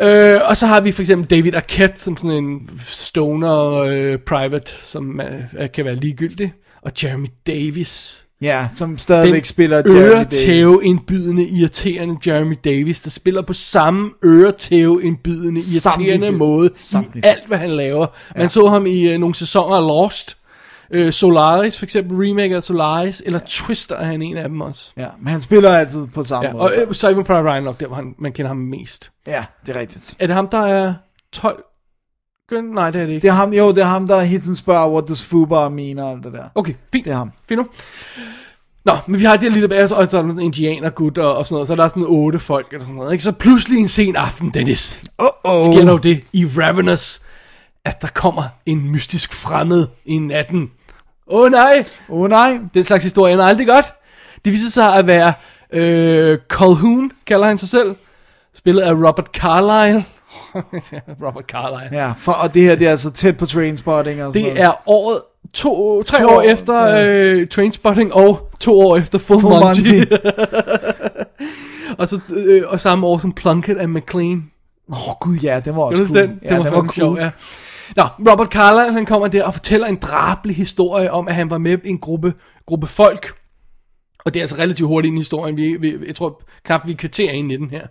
[0.00, 0.34] Ja.
[0.34, 4.70] Øh, og så har vi for eksempel David Arquette som sådan en stoner øh, private,
[4.82, 6.52] som øh, kan være ligegyldig.
[6.82, 8.18] Og Jeremy Davis.
[8.42, 10.12] Ja, som stadigvæk Den spiller Jeremy Davis.
[10.12, 16.38] øretæveindbydende, irriterende Jeremy Davis, der spiller på samme øretæveindbydende, irriterende film.
[16.38, 18.06] måde Samtlige i alt, hvad han laver.
[18.36, 20.36] Man så ham i øh, nogle sæsoner af Lost.
[20.94, 24.92] Øh, Solaris, for eksempel remake af Solaris, eller Twister er han en af dem også.
[24.96, 26.62] Ja, men han spiller altid på samme Ja, måde.
[26.64, 29.10] og øh, Simon Private Ryan nok der, hvor han, man kender ham mest.
[29.26, 30.14] Ja, det er rigtigt.
[30.18, 30.94] Er det ham, der er
[31.32, 31.64] 12?
[32.48, 32.64] Gøn?
[32.64, 33.22] Nej, det er det ikke.
[33.22, 35.98] Det er ham, jo, det er ham, der hele tiden spørger, what does Fubar mean
[35.98, 36.44] og alt det der.
[36.54, 37.04] Okay, fint.
[37.04, 37.32] Det er ham.
[37.48, 37.66] Fint nu.
[38.84, 41.46] Nå, men vi har det lille bag, og så er der en indianergut og, og
[41.46, 43.24] sådan noget, så er der sådan otte folk eller sådan noget, ikke?
[43.24, 45.64] Så pludselig en sen aften, Dennis, Uh-oh.
[45.64, 47.22] sker der jo det i Ravenous,
[47.84, 50.70] at der kommer en mystisk fremmed i natten.
[51.32, 52.58] Åh oh, nej, Åh oh, nej.
[52.74, 53.86] den slags historie er aldrig godt.
[54.44, 55.32] Det viser sig at være
[55.72, 57.94] øh, Calhoun, kalder han sig selv,
[58.54, 60.04] spillet af Robert Carlyle.
[61.26, 61.88] Robert Carlyle.
[61.92, 64.68] Ja, for, og det her, det er altså tæt på Trainspotting og sådan Det noget.
[64.68, 65.18] er året,
[65.54, 67.06] to, tre To år år, efter ja.
[67.06, 69.80] øh, Trainspotting og to år efter Full, Full Monty.
[69.80, 70.12] Monty.
[71.98, 74.50] og, så, øh, og samme år som Plunkett og McLean.
[74.92, 76.20] Åh oh, gud, ja, den var også cool.
[76.20, 76.40] den?
[76.42, 77.18] Ja, den var, den var sjov, cool.
[77.18, 77.30] ja.
[77.96, 81.58] Nå, Robert Carlyle, han kommer der og fortæller en drabelig historie om, at han var
[81.58, 82.34] med i en gruppe,
[82.66, 83.34] gruppe folk.
[84.24, 85.56] Og det er altså relativt hurtigt ind i historien.
[85.56, 87.86] Vi, vi, jeg tror knap, vi er et kvarter ind i den her.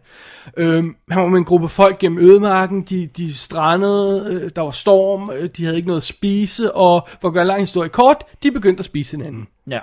[0.58, 2.82] Øhm, han var med en gruppe folk gennem ødemarken.
[2.82, 6.76] De, de strandede, øh, der var storm, øh, de havde ikke noget at spise.
[6.76, 9.48] Og for at gøre en lang historie kort, de begyndte at spise hinanden.
[9.70, 9.80] Ja.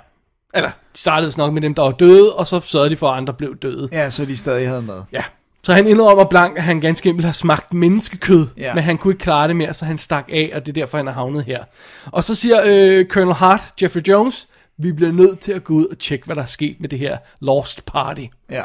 [0.55, 3.17] Eller, de startede nok med dem, der var døde, og så sørgede de for, at
[3.17, 3.89] andre blev døde.
[3.93, 5.03] ja, så de stadig havde med.
[5.13, 5.23] Ja.
[5.69, 8.75] Så han indrømmer blank, at han ganske enkelt har smagt menneskekød, Ja.
[8.75, 10.97] men han kunne ikke klare det mere, så han stak af, og det er derfor,
[10.99, 11.65] han er havnet her.
[12.07, 15.87] Og så siger øh, Colonel Hart, Jeffrey Jones, vi bliver nødt til at gå ud
[15.87, 18.25] og tjekke, hvad der er sket med det her Lost Party.
[18.51, 18.63] Ja.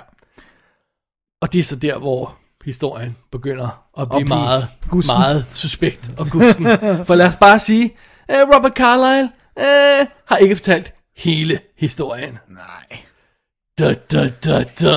[1.42, 5.18] Og det er så der, hvor historien begynder at blive blive meget, gusten.
[5.18, 6.66] meget suspekt og gusten.
[7.06, 7.96] For lad os bare sige,
[8.32, 12.38] øh, Robert Carlyle øh, har ikke fortalt hele historien.
[12.50, 13.00] Nej.
[13.80, 14.92] Da, da, da, da.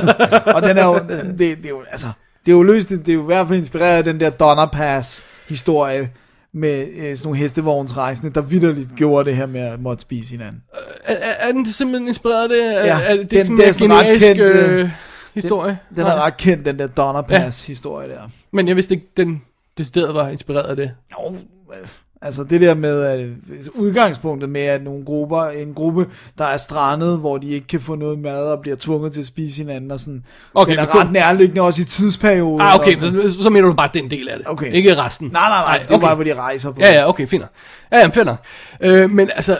[0.56, 2.06] Og den er jo, det, det er jo, altså,
[2.46, 4.66] det er jo løst, det er jo i hvert fald inspireret af den der Donner
[4.66, 6.10] Pass historie
[6.54, 10.62] med øh, sådan nogle hestevognsrejsende, der vidderligt gjorde det her med at måtte spise hinanden.
[11.04, 12.76] Er, er, er den simpelthen inspireret af det?
[12.76, 14.90] Er, Ja, er det, den- det er sådan ret kendt, øh, øh,
[15.34, 15.78] historie?
[15.88, 18.20] Den, den er ret kendt, den der Donner Pass historie der.
[18.52, 19.42] Men jeg vidste ikke, den
[19.78, 20.90] decideret var inspireret af det.
[21.12, 21.88] Jo, øh,
[22.22, 23.30] altså det der med at
[23.74, 26.06] udgangspunktet med at nogle grupper, en gruppe,
[26.38, 29.26] der er strandet, hvor de ikke kan få noget mad og bliver tvunget til at
[29.26, 30.24] spise hinanden og sådan.
[30.54, 32.60] Okay, den er men kun- ret nærliggende også i tidsperioden.
[32.60, 34.48] Ah, okay, så, så mener du bare den del af det.
[34.48, 34.72] Okay.
[34.72, 35.28] Ikke resten.
[35.32, 36.06] Nej, nej, nej, det er okay.
[36.06, 36.80] bare, hvor de rejser på.
[36.80, 37.48] Ja, ja, okay, nok.
[37.92, 38.38] Ja, ja, nok.
[38.80, 39.58] Øh, men altså,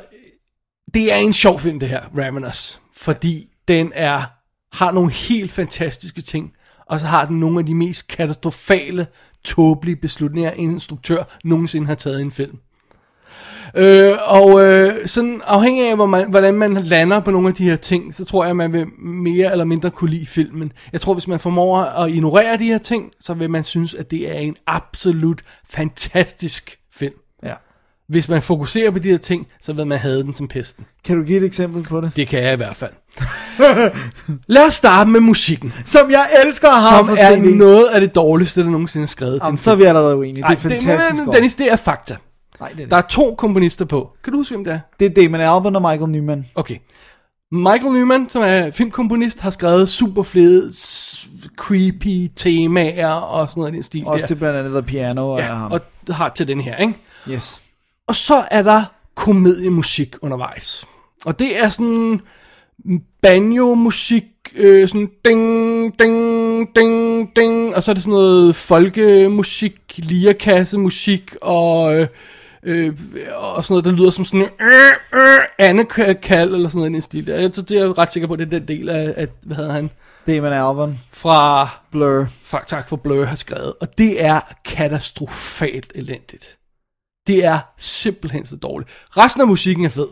[0.95, 2.81] det er en sjov film, det her, Ravenous.
[2.97, 4.23] Fordi den er,
[4.77, 6.51] har nogle helt fantastiske ting,
[6.87, 9.07] og så har den nogle af de mest katastrofale,
[9.45, 12.59] tåbelige beslutninger, en instruktør nogensinde har taget i en film.
[13.77, 17.65] Øh, og øh, sådan afhængig af, hvor man, hvordan man lander på nogle af de
[17.65, 20.73] her ting, så tror jeg, at man vil mere eller mindre kunne lide filmen.
[20.93, 24.11] Jeg tror, hvis man formår at ignorere de her ting, så vil man synes, at
[24.11, 26.82] det er en absolut fantastisk
[28.13, 30.85] hvis man fokuserer på de her ting, så vil man have den som pesten.
[31.05, 32.13] Kan du give et eksempel på det?
[32.17, 32.91] Det kan jeg i hvert fald.
[34.47, 37.57] Lad os starte med musikken, Som jeg elsker at have som er CD.
[37.57, 40.43] noget af det dårligste, der nogensinde er skrevet Jamen, en så er vi allerede uenige.
[40.49, 41.35] Det er fantastisk det, godt.
[41.35, 42.17] Dennis, det er fakta.
[42.61, 43.05] Nej, det er, Der det.
[43.05, 44.11] er to komponister på.
[44.25, 44.81] Kan du huske, hvem det er?
[45.01, 46.47] det er Damon Albarn og Michael Nyman.
[46.55, 46.77] Okay.
[47.53, 50.73] Michael Nyman, som er filmkomponist, har skrevet super fede,
[51.57, 54.27] creepy temaer og sådan noget i den stil Også der.
[54.27, 55.73] til blandt andet The Piano ja, af ham.
[55.73, 55.81] og
[56.11, 56.95] har til den her, ikke?
[57.31, 57.62] Yes.
[58.13, 58.85] Og så er der
[59.15, 60.87] komediemusik undervejs.
[61.25, 62.21] Og det er sådan
[63.23, 64.25] banjo-musik,
[64.55, 71.95] øh, sådan ding, ding, ding, ding, og så er det sådan noget folkemusik, lirakasse-musik, og,
[71.95, 72.09] øh,
[72.63, 72.93] øh,
[73.35, 77.03] og sådan noget, der lyder som sådan øh, øh, Anne-kald, eller sådan noget i den
[77.03, 77.37] stil der.
[77.37, 79.73] Jeg, det er jeg ret sikker på, det er den del af, at, hvad hedder
[79.73, 79.91] han,
[80.27, 82.27] Damon Albarn, fra Blur.
[82.43, 83.75] Fuck, tak for Blur har skrevet.
[83.81, 86.59] Og det er katastrofalt elendigt.
[87.27, 88.91] Det er simpelthen så dårligt.
[89.17, 90.09] Resten af musikken er fed.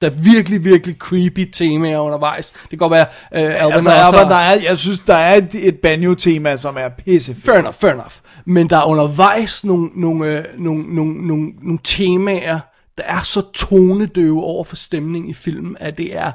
[0.00, 2.50] Der er virkelig, virkelig creepy temaer undervejs.
[2.50, 5.54] Det kan godt være, øh, Alban Altså, Albarn, der er, jeg synes, der er et,
[5.54, 8.14] et banjo-tema, som er pisse Fair enough, fair enough.
[8.46, 12.60] Men der er undervejs nogle, nogle, øh, nogle, nogle, nogle, nogle temaer,
[12.98, 16.32] der er så tonedøve over for stemning i filmen, at det er,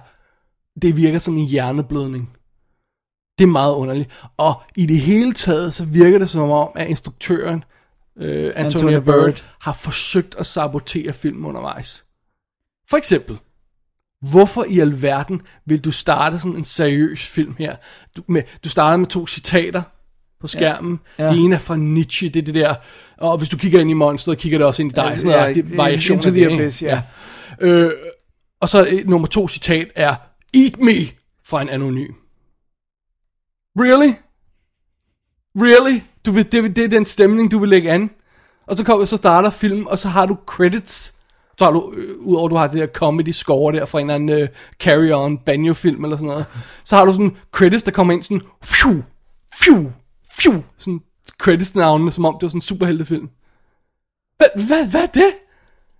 [0.81, 2.29] det virker som en hjerneblødning.
[3.37, 4.09] Det er meget underligt.
[4.37, 7.63] Og i det hele taget, så virker det som om, at instruktøren,
[8.19, 9.43] øh, Antonia, Antonia Bird, Bird.
[9.61, 12.05] har forsøgt at sabotere filmen undervejs.
[12.89, 13.37] For eksempel,
[14.31, 17.75] hvorfor i alverden vil du starte sådan en seriøs film her?
[18.17, 19.81] Du, med, du starter med to citater
[20.41, 20.99] på skærmen.
[21.19, 21.23] Ja.
[21.23, 21.31] Ja.
[21.31, 22.75] Det ene er fra Nietzsche, det er det der,
[23.17, 25.09] og hvis du kigger ind i monsteret, kigger det også ind i dig.
[25.09, 26.53] Ja, sådan noget, ja, det er variation Into the?
[26.53, 27.01] Abyss, ja.
[27.61, 27.91] Øh,
[28.59, 30.15] og så øh, nummer to citat er,
[30.53, 31.07] Eat me
[31.45, 32.13] fra en anonym.
[33.79, 34.13] Really?
[35.55, 36.01] Really?
[36.25, 38.09] Du vil, det, det er den stemning, du vil lægge an.
[38.67, 41.15] Og så, kommer, så starter filmen, og så har du credits.
[41.57, 44.15] Så har du, øh, udover du har det der comedy score der fra en eller
[44.15, 44.49] anden øh,
[44.83, 46.45] carry-on banjo-film eller sådan noget.
[46.83, 49.03] Så har du sådan credits, der kommer ind sådan, fju,
[49.63, 49.91] fju,
[50.41, 50.99] fju, sådan
[51.43, 53.29] credits-navnene, som om det var sådan en superheltefilm.
[54.37, 55.31] Hvad, hvad, hvad er det?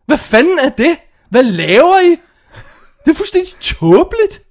[0.06, 0.97] Hvad fanden er det?
[1.30, 2.10] Hvad laver I?
[3.06, 4.45] Det er fuldstændig tåbeligt.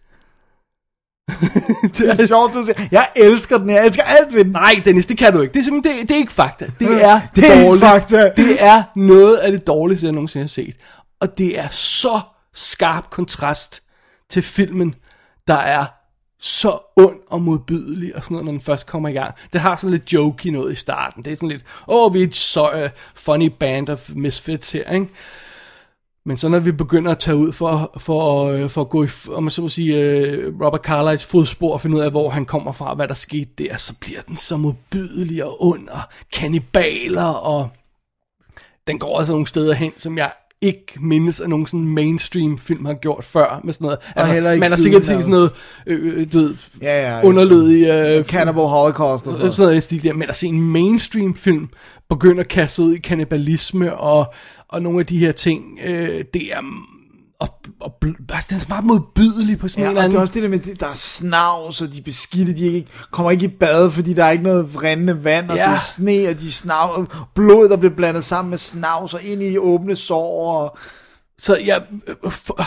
[1.98, 2.88] Det er sjovt, du siger.
[2.90, 4.52] Jeg elsker den, jeg elsker alt ved den.
[4.52, 5.52] Nej, Dennis, det kan du ikke.
[5.52, 6.66] Det er simpelthen, det, det er ikke fakta.
[6.78, 7.84] Det er Det er dårligt.
[7.84, 8.30] fakta.
[8.36, 10.76] Det er noget af det dårligste, jeg nogensinde har set.
[11.20, 12.20] Og det er så
[12.54, 13.82] skarp kontrast
[14.30, 14.94] til filmen,
[15.48, 15.84] der er
[16.40, 19.34] så ond og modbydelig og sådan noget, når den først kommer i gang.
[19.52, 21.24] Det har sådan lidt jokey noget i starten.
[21.24, 24.72] Det er sådan lidt, åh, oh, vi er et så uh, funny band of misfits
[24.72, 25.06] her, ikke?
[26.26, 29.08] Men så når vi begynder at tage ud for, for, øh, for at gå i,
[29.28, 32.44] om man så må sige, øh, Robert Carlyles fodspor og finde ud af, hvor han
[32.44, 36.00] kommer fra, og hvad der skete der, så bliver den så modbydelig og ond og
[36.32, 37.68] kannibaler, og
[38.86, 42.84] den går altså nogle steder hen, som jeg ikke mindes, at nogen sådan mainstream film
[42.84, 43.98] har gjort før med sådan noget.
[44.16, 45.50] Altså, man har sikkert set sådan noget,
[45.86, 47.24] øh, øh, du ved, Ja, ja.
[47.24, 49.54] underlødig øh, Cannibal Holocaust og sådan noget.
[49.54, 51.68] sådan noget stil der, men at se en mainstream film
[52.08, 54.34] begynde at kaste ud i kannibalisme og,
[54.74, 56.60] og nogle af de her ting, øh, det er
[57.40, 57.48] og,
[57.80, 57.94] og
[58.32, 60.20] altså, den er bare modbydelig på sådan Ja, en og eller det er anden...
[60.20, 63.44] også det der med, det- der er snavs, og de beskidte, de ikke, kommer ikke
[63.44, 65.62] i bad, fordi der er ikke noget rendende vand, og Ja.
[65.68, 69.42] det er sne, og de snav, blod, der bliver blandet sammen med snavs, og ind
[69.42, 70.78] i åbne sår, og
[71.38, 71.82] Så jeg,
[72.30, 72.62] for,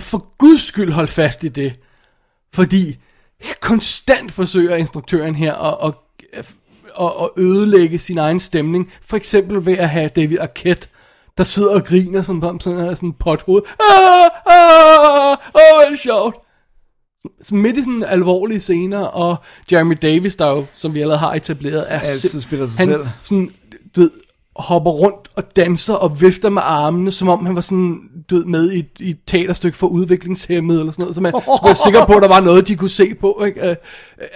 [0.00, 1.80] for guds skyld hold fast i det.
[2.54, 2.96] Fordi
[3.60, 5.94] konstant forsøger instruktøren her at,
[6.32, 6.46] at,
[7.00, 8.90] at, at ødelægge sin egen stemning.
[9.02, 10.88] For eksempel ved at have David Arquette,
[11.38, 13.62] der sidder og griner som om sådan her sådan en pothoved.
[13.80, 16.36] Ah, ah, hvor er det sjovt.
[17.42, 19.36] Så midt i sådan alvorlige scener, og
[19.72, 23.08] Jeremy Davis, der jo, som vi allerede har etableret, er Altid spiller sig han, selv.
[23.24, 23.50] Sådan,
[23.96, 24.10] du ved,
[24.58, 27.98] hopper rundt og danser og vifter med armene, som om han var sådan,
[28.30, 31.32] du ved, med i, et- i et teaterstykke for udviklingshemmede eller sådan noget, så man
[31.32, 33.70] skulle være sikker på, at der var noget, de kunne se på, ikke?
[33.70, 33.76] Øh,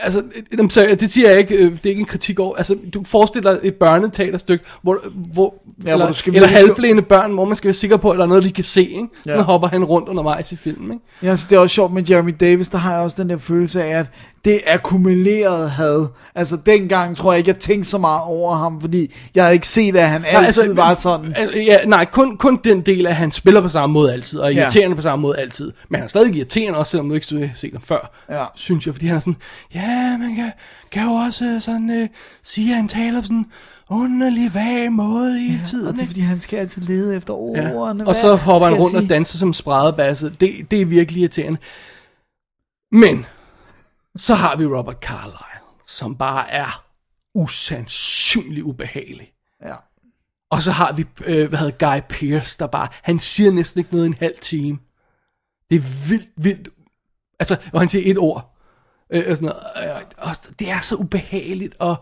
[0.03, 0.23] altså,
[0.61, 3.05] øh, så, det siger jeg ikke, øh, det er ikke en kritik over, altså, du
[3.05, 4.99] forestiller dig et børneteaterstykke, hvor,
[5.33, 8.11] hvor, Ja, eller, hvor du skal eller halvblinde børn, hvor man skal være sikker på,
[8.11, 9.07] at der er noget, de kan se, ikke?
[9.25, 9.45] Sådan Ja.
[9.45, 11.05] hopper han rundt undervejs i filmen, ikke?
[11.23, 13.39] Ja, så det er også sjovt med Jeremy Davis, der har jeg også den der
[13.39, 14.07] følelse af, at
[14.45, 16.07] det akkumulerede had.
[16.35, 19.69] Altså dengang tror jeg ikke, jeg tænkte så meget over ham, fordi jeg havde ikke
[19.69, 21.35] set, at han altid altså, var sådan.
[21.55, 24.47] Ja, nej, kun, kun den del af, at han spiller på samme måde altid, og
[24.47, 24.61] er Ja.
[24.63, 25.73] irriterende på samme måde altid.
[25.89, 28.45] Men han er stadig irriterende også, selvom du ikke have set ham før, Ja.
[28.55, 28.95] synes jeg.
[28.95, 29.37] Fordi han er sådan,
[29.75, 30.53] ja, man kan,
[30.93, 32.09] kan jo også øh, sådan øh,
[32.43, 33.47] sige, at han taler på sådan
[33.91, 35.95] underlig, vag måde hele Og tiden.
[35.95, 38.03] det er fordi, han skal altid lede efter ordene.
[38.03, 38.09] Ja.
[38.09, 40.33] Og så hopper han rundt og danser som spredebasse.
[40.41, 41.59] Det, det er virkelig irriterende.
[42.93, 43.27] Men,
[44.17, 46.83] så har vi Robert Carlyle, som bare er
[47.35, 49.30] usandsynlig ubehagelig.
[50.51, 53.93] Og så har vi, øh, hvad hedder Guy Pearce, der bare, han siger næsten ikke
[53.93, 54.79] noget i en halv time.
[55.71, 56.69] Det er vildt, vildt,
[57.39, 58.57] altså, og han siger et ord.
[59.13, 59.97] Øh, og sådan noget.
[59.97, 61.97] Øh, og det er så ubehageligt, og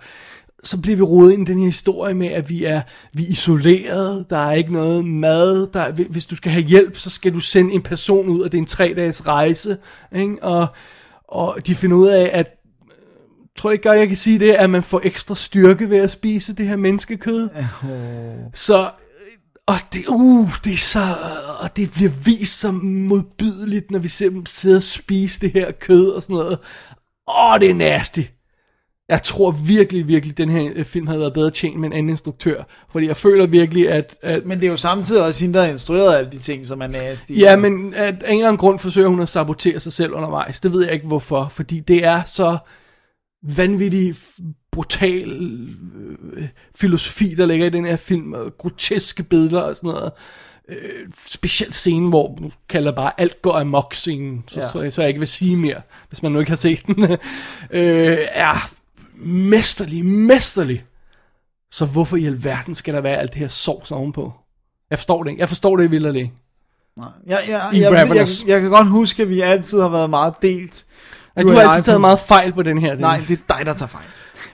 [0.63, 3.29] så bliver vi rodet ind i den her historie med, at vi er, vi er
[3.29, 7.35] isoleret, der er ikke noget mad, der er, hvis du skal have hjælp, så skal
[7.35, 9.79] du sende en person ud, og det er en tre dages rejse,
[10.15, 10.43] ikke?
[10.43, 10.67] Og,
[11.29, 12.58] og de finder ud af, at
[13.59, 16.55] tror ikke godt, jeg kan sige det, at man får ekstra styrke ved at spise
[16.55, 17.49] det her menneskekød.
[18.55, 18.87] Så, øh,
[19.67, 21.15] og det, uh, det er så,
[21.61, 25.73] og det bliver vist som modbydeligt, når vi ser dem sidde og spise det her
[25.73, 26.59] kød og sådan noget.
[27.29, 28.21] åh, det er nasty.
[29.09, 32.11] Jeg tror virkelig, virkelig, den her øh, film havde været bedre tjent med en anden
[32.11, 32.63] instruktør.
[32.93, 34.17] Fordi jeg føler virkelig, at...
[34.23, 36.83] at Men det er jo samtidig også hende, der har instrueret alle de ting, som
[36.83, 37.33] er nasty.
[37.33, 40.61] Ja, men af en eller anden grund forsøger hun at sabotere sig selv undervejs.
[40.61, 42.59] Det ved jeg ikke hvorfor, fordi det er så
[43.43, 44.15] vanvittig
[44.71, 45.31] brutal
[46.37, 50.13] øh, filosofi, der ligger i den her film, og groteske billeder og sådan noget.
[50.69, 54.67] Øh, specielt scenen, hvor nu kalder bare alt går amok scenen, så, Ja.
[54.67, 57.03] så, så, så jeg ikke vil sige mere, hvis man nu ikke har set den,
[57.71, 58.71] øh, er
[59.25, 60.85] mesterlig, mesterlig.
[61.71, 64.33] Så hvorfor i alverden skal der være alt det her sovs ovenpå?
[64.91, 65.41] Jeg forstår det ikke.
[65.41, 66.33] Jeg forstår det vildt ikke.
[66.97, 67.39] Jeg, jeg,
[67.73, 70.87] jeg, jeg, jeg, jeg kan godt huske, at vi altid har været meget delt.
[71.39, 72.95] At du og har altid taget meget fejl på den her.
[72.97, 73.29] Nej, Dennis.
[73.29, 74.05] det er dig, der tager fejl.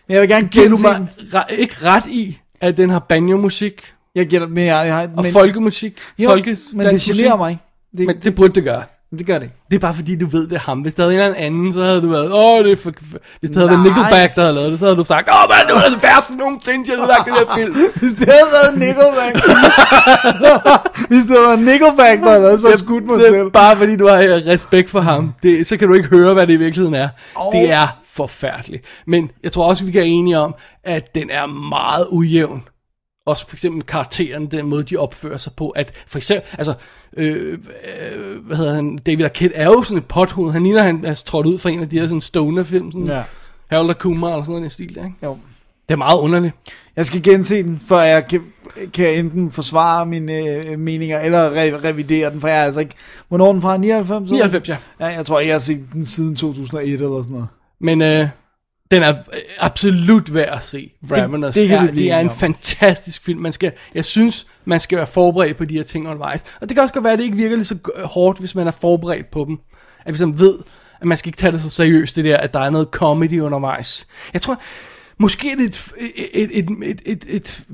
[0.09, 1.09] Men jeg vil gerne Giver du gense mig den.
[1.41, 5.23] re- ikke ret i, at den har banjo-musik Jeg giver dig, men jeg, jeg, og
[5.23, 5.99] men, folkemusik?
[6.19, 7.59] jo, folke, men det generer mig.
[7.99, 8.83] Det, Men det burde det gøre.
[9.19, 9.57] det gør det ikke.
[9.71, 10.79] Det er bare fordi, du ved, det er ham.
[10.81, 12.93] Hvis der havde en eller anden, så havde du været, åh, det er for...
[13.41, 13.89] Hvis det havde været Nej.
[13.89, 16.35] Nickelback, der havde lavet det, så havde du sagt, åh, man, det var det værste
[16.37, 17.75] nogensinde, jeg havde lagt den her film.
[18.01, 19.35] Hvis det havde været Nickelback.
[21.09, 23.51] Hvis det havde været Nickelback, der havde så skudt mig det selv.
[23.51, 25.35] bare fordi, du har øh, respekt for ham.
[25.43, 27.09] Det, så kan du ikke høre, hvad det i virkeligheden er.
[27.37, 27.53] Oh.
[27.53, 28.85] Det er forfærdeligt.
[29.07, 30.55] Men jeg tror også, vi kan enige om,
[30.85, 32.63] at den er meget ujævn.
[33.27, 35.69] Også for eksempel karakteren, den måde, de opfører sig på.
[35.71, 36.75] At for eksempel, altså,
[37.17, 40.53] øh, øh, hvad hedder han, David Arquette er jo sådan et pothoved.
[40.53, 42.93] Han ligner, han er trådt ud fra en af de her sådan stoner-film.
[42.93, 43.23] Sådan Ja.
[43.71, 45.15] Harold og Kumar eller sådan noget i den stil, ikke?
[45.23, 45.39] Jo.
[45.89, 46.55] Det er meget underligt.
[46.97, 48.43] Jeg skal gense den, for jeg kan,
[48.93, 52.95] kan enten forsvare mine øh, meninger, eller re- revidere den, for jeg er altså ikke...
[53.29, 53.77] Hvornår er den fra?
[53.77, 54.31] 99?
[54.31, 54.45] eller?
[54.45, 54.77] 99, ja.
[55.01, 57.49] Ja, jeg tror jeg har set den siden 2001 eller sådan noget.
[57.81, 58.29] Men øh,
[58.91, 60.91] den er øh, absolut værd at se.
[61.11, 61.55] Ravenous.
[61.55, 62.35] det kan vi er, det er en om.
[62.37, 63.41] fantastisk film.
[63.41, 66.41] Man skal, jeg synes, man skal være forberedt på de her ting undervejs.
[66.61, 68.67] Og det kan også godt være, at det ikke virker lige så hårdt, hvis man
[68.67, 69.59] er forberedt på dem.
[70.05, 70.59] At hvis man ved,
[71.01, 73.41] at man skal ikke tage det så seriøst, det der, at der er noget comedy
[73.41, 74.07] undervejs.
[74.33, 74.61] Jeg tror,
[75.19, 75.93] måske er det et,
[76.33, 77.65] et, et, et, et, et, et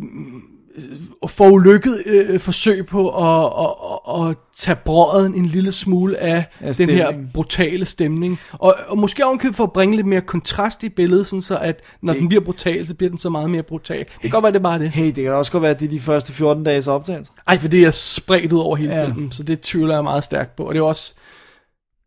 [1.28, 6.74] forulykket øh, forsøg på at, at, at, at tage brøden en lille smule af Af
[6.74, 8.40] den her brutale stemning.
[8.52, 11.80] Og, og måske ovenkøbet for at bringe lidt mere kontrast i billedet, sådan så at
[12.02, 13.98] når den bliver brutal, så bliver den så meget mere brutal.
[13.98, 14.90] Det kan godt være, det er bare det.
[14.90, 17.32] Hey, det kan også godt være, at det er de første 14 dages optagelse.
[17.46, 19.00] Ej, for det er spredt ud over hele Ja.
[19.00, 19.06] ja.
[19.06, 20.64] filmen, så det tvivler jeg meget stærkt på.
[20.64, 21.14] Og det er også,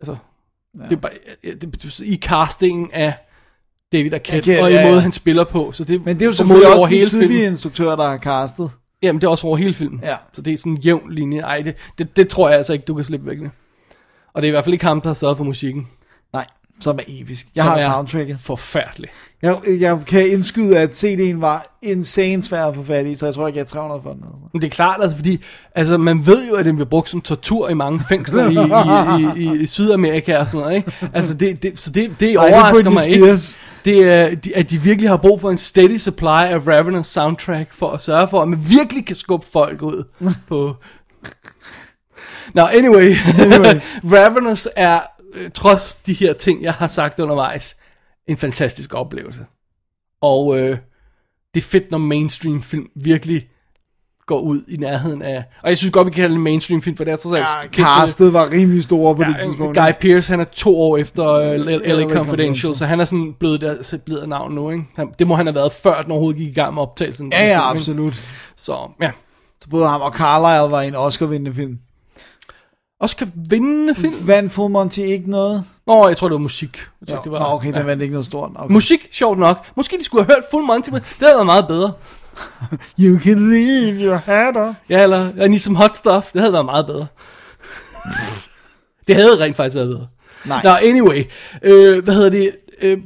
[0.01, 0.15] altså,
[0.80, 0.84] ja.
[0.84, 1.11] det er bare,
[1.43, 3.14] det, det, i castingen af
[3.94, 4.90] David Arquette, Arquette, og i ja, ja.
[4.90, 5.72] måde, han spiller på.
[5.72, 7.48] Så det Men det er jo selvfølgelig også hele tidlig filmen.
[7.48, 8.70] instruktør, der har castet.
[9.02, 9.99] Jamen, det er også over hele filmen.
[10.03, 10.15] Ja.
[10.34, 11.40] Så det er sådan en jævn linje.
[11.40, 13.49] Ej, det, det, det tror jeg altså ikke, du kan slippe væk med.
[14.34, 15.88] Og det er i hvert fald ikke ham, der har sørget for musikken.
[16.84, 17.47] Som er episk.
[17.55, 18.38] Jeg Som har soundtracket.
[18.39, 19.10] Forfærdelig.
[19.41, 23.35] Jeg, jeg kan indskyde, at CD'en var insane svær at få fat i, så jeg
[23.35, 24.23] tror ikke, jeg er 300 for den.
[24.23, 24.49] Altså.
[24.53, 25.43] Men det er klart, altså, fordi
[25.76, 29.43] altså, man ved jo, at den bliver brugt som tortur i mange fængsler i, i,
[29.43, 30.91] i, i Sydamerika og sådan noget, ikke?
[31.14, 33.38] Altså, det, det, så det, det Ej, det er overrasker Britney mig ikke.
[33.85, 37.89] Det er, at de virkelig har brug for en steady supply af Ravenous soundtrack, for
[37.91, 40.03] at sørge for, at man virkelig kan skubbe folk ud
[40.47, 40.76] på...
[42.55, 43.15] Nå, anyway.
[43.39, 43.80] anyway.
[44.15, 44.99] Ravenous er,
[45.35, 47.77] øh, trods de her ting, jeg har sagt undervejs,
[48.27, 49.45] en fantastisk oplevelse.
[50.22, 50.77] Og øh,
[51.53, 53.47] det er fedt, når mainstream film virkelig
[54.26, 55.43] går ud i nærheden af...
[55.64, 57.35] Og jeg synes godt, vi kan kalde det en mainstream film, for det er så
[57.35, 59.77] Ja, castet var rimelig store på det tidspunkt.
[59.77, 62.15] Guy Pearce, han er to år efter uh, L.A.
[62.15, 64.84] Confidential, så han er sådan blevet der, blevet navn nu, ikke?
[64.95, 67.31] Han, det må han have været, før den overhovedet gik i gang med optagelsen.
[67.31, 68.26] Ja, ja, absolut.
[68.55, 69.11] Så, ja.
[69.61, 71.80] Så både ham og Carlisle var en Oscar-vindende film.
[73.03, 74.13] Oscar vindende film?
[74.27, 75.63] Vandt Full Monty ikke noget?
[75.88, 76.77] Nå, jeg tror, det var musik.
[77.01, 78.51] Jeg tror, Jo, det var, Nå, okay, den vandt ikke noget stort.
[78.55, 78.73] Okay.
[78.73, 79.65] Musik, sjovt nok.
[79.75, 81.93] Måske de skulle have hørt Full Monty, men det havde været meget bedre.
[83.03, 84.73] You can leave your hat on.
[84.89, 87.07] Ja, eller I Need Some Hot Stuff, det havde været meget bedre.
[89.07, 90.07] det havde rent faktisk været bedre.
[90.45, 90.61] Nej.
[90.63, 91.23] Nå, anyway.
[91.63, 92.51] Øh, hvad hedder det?
[92.81, 92.97] Øh,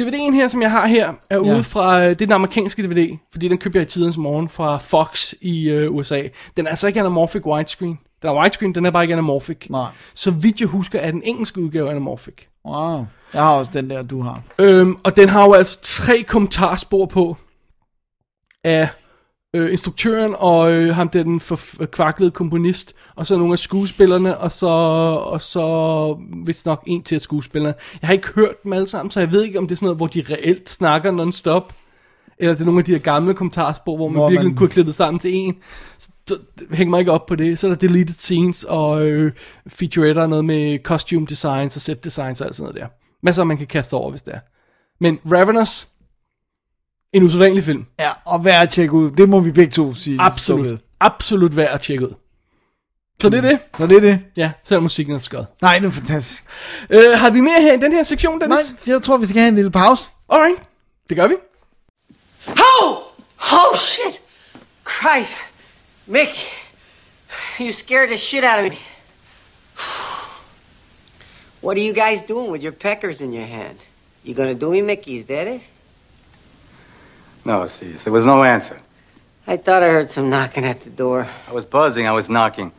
[0.00, 1.38] DVD'en her, som jeg har her, er Ja.
[1.54, 4.48] ude fra, øh, det er den amerikanske DVD, fordi den købte jeg i tidens morgen
[4.48, 6.22] fra Fox i øh, USA.
[6.56, 7.98] Den er altså ikke anamorphic widescreen.
[8.22, 9.66] Den er widescreen, den er bare ikke anamorphic.
[9.70, 9.86] Nej.
[10.14, 12.34] Så vidt jeg husker, er den engelske udgave anamorphic.
[12.66, 13.06] Wow.
[13.34, 14.42] Jeg har også den der, du har.
[14.58, 17.36] Øhm, og den har jo altså tre kommentarspor på
[18.64, 18.88] af
[19.54, 24.52] øh, instruktøren og øh, ham der den forkvaklede komponist, og så nogle af skuespillerne, og
[24.52, 26.12] så, og så
[26.44, 27.74] hvis nok en til af skuespillerne.
[28.02, 29.86] Jeg har ikke hørt dem alle sammen, så jeg ved ikke, om det er sådan
[29.86, 31.72] noget, hvor de reelt snakker non-stop,
[32.40, 34.68] eller det er nogle af de her gamle kommentarspor, hvor man Hvor virkelig man- kunne
[34.68, 35.56] klippe det sammen til en.
[36.26, 36.38] Så,
[36.72, 37.58] hænger mig ikke op på det.
[37.58, 39.32] Så er der deleted scenes og øh,
[39.68, 42.88] featuretter, noget med costume designs og set designs og alt sådan noget der.
[43.22, 44.38] Masser, man kan kaste over, hvis det er.
[45.00, 45.88] Men Ravenous,
[47.12, 47.84] en usædvanlig film.
[48.00, 49.10] Ja, og værd at tjekke ud.
[49.10, 50.20] Det må vi begge to sige.
[50.20, 52.14] Absolut, absolut værd at tjekke ud.
[53.20, 53.58] Så det er det.
[53.78, 54.20] Så det er det.
[54.36, 55.44] Ja, selvom musikken er skød.
[55.62, 56.44] Nej, det er fantastisk.
[56.90, 58.74] Øh, har vi mere her i den her sektion, Dennis?
[58.86, 60.04] Nej, jeg tror, vi skal have en lille pause.
[60.28, 60.62] Alright,
[61.08, 61.34] det gør vi.
[62.48, 63.12] Oh!
[63.52, 64.20] Oh, shit!
[64.84, 65.40] Christ.
[66.08, 66.36] Mick,
[67.58, 68.78] you scared the shit out of me.
[71.60, 73.78] What are you guys doing with your peckers in your hand?
[74.24, 75.16] You gonna do me, Mickey?
[75.16, 75.60] Is that it?
[77.44, 78.78] No, see, there was no answer.
[79.46, 81.28] I thought I heard some knocking at the door.
[81.46, 82.72] I was buzzing, I was knocking.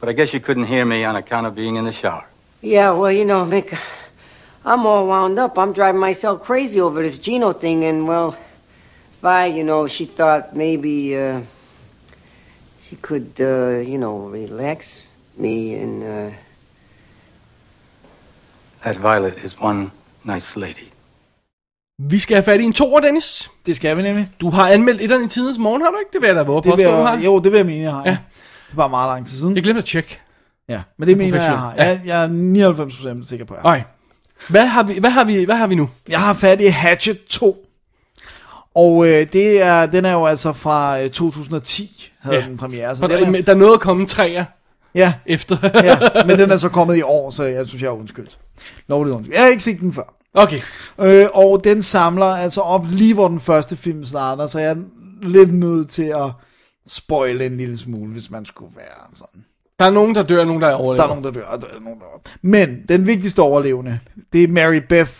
[0.00, 2.26] But I guess you couldn't hear me on account of being in the shower.
[2.60, 3.78] Yeah, well, you know, Mick,
[4.64, 5.58] I'm all wound up.
[5.58, 8.36] I'm driving myself crazy over this Gino thing, and, well,
[9.22, 11.40] Vi, you know, she thought maybe, uh,
[12.82, 16.32] she could, uh, you know, relax me and, uh,
[18.82, 19.90] That Violet is one
[20.24, 20.88] nice lady.
[21.98, 23.50] Vi skal have fat i en toer, Dennis.
[23.66, 24.28] Det skal vi nemlig.
[24.40, 26.10] Du har anmeldt etteren i tidens morgen, har du ikke?
[26.12, 27.18] Det vil jeg da våge Det på, du har.
[27.18, 28.02] jo, det vil jeg mene, jeg har.
[28.04, 28.10] Ja.
[28.10, 28.16] Ja.
[28.70, 29.54] Det var meget lang tid siden.
[29.56, 30.18] Jeg glemte at tjekke.
[30.68, 31.70] Ja, men det mener jeg, jeg har.
[31.70, 32.06] professionelt.
[32.06, 33.68] Jeg, jeg er 99% sikker på, jeg har.
[33.68, 33.88] Alright.
[34.48, 35.88] Hvad har vi, hvad har vi, hvad har vi nu?
[36.08, 37.67] Jeg har fat i Hatchet 2.
[38.78, 42.46] Og øh, det er, den er jo altså fra øh, 2010, havde Ja.
[42.46, 42.96] den premiere.
[42.96, 44.44] Så For den der, er, der er noget at komme træer
[44.94, 45.56] ja, efter.
[45.84, 48.38] ja, men den er så kommet i år, så jeg synes, jeg er undskyldt.
[48.88, 49.34] Lovligt undskyldt.
[49.34, 50.14] Jeg har ikke set den før.
[50.34, 50.58] Okay.
[51.00, 54.76] Øh, og den samler altså op lige hvor den første film starter, så jeg er
[55.22, 56.30] lidt nødt til at
[56.86, 59.44] spoile en lille smule, hvis man skulle være sådan.
[59.78, 61.06] Der er nogen, der dør, og nogen, der overlever.
[61.06, 63.98] Der er nogen, der dør, og der er nogen, der Men den vigtigste overlevende,
[64.32, 65.12] det er Mary Beth,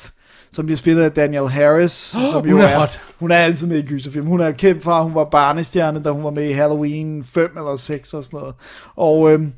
[0.52, 2.14] som bliver spillet af Daniel Harris.
[2.14, 3.00] Åh, som hun er hot.
[3.18, 4.26] Hun er altid med i gyserfilm.
[4.26, 7.76] Hun er kendt fra, hun var barnestjerne, da hun var med i Halloween 5 eller
[7.76, 8.54] 6 og sådan noget.
[8.96, 9.52] Og øhm,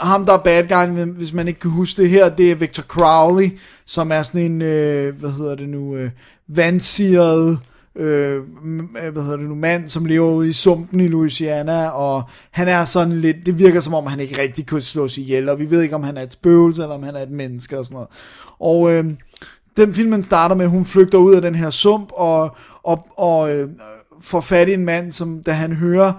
[0.00, 2.82] ham, der er bad guy, hvis man ikke kan huske det her, det er Victor
[2.82, 6.10] Crowley, som er sådan en, øh, hvad hedder det nu, øh,
[6.48, 7.60] vandsiret,
[7.96, 12.22] øh, m- hvad hedder det nu, mand, som lever ude i sumpen i Louisiana, og
[12.50, 15.58] han er sådan lidt, det virker som om, han ikke rigtig kunne slås ihjel, og
[15.58, 17.84] vi ved ikke, om han er et spøgelse, eller om han er et menneske, og
[17.84, 18.08] sådan noget.
[18.60, 19.04] Og øh,
[19.76, 23.68] den filmen starter med, hun flygter ud af den her sump, og, og, og øh,
[24.20, 26.12] får fat i en mand, som da han hører,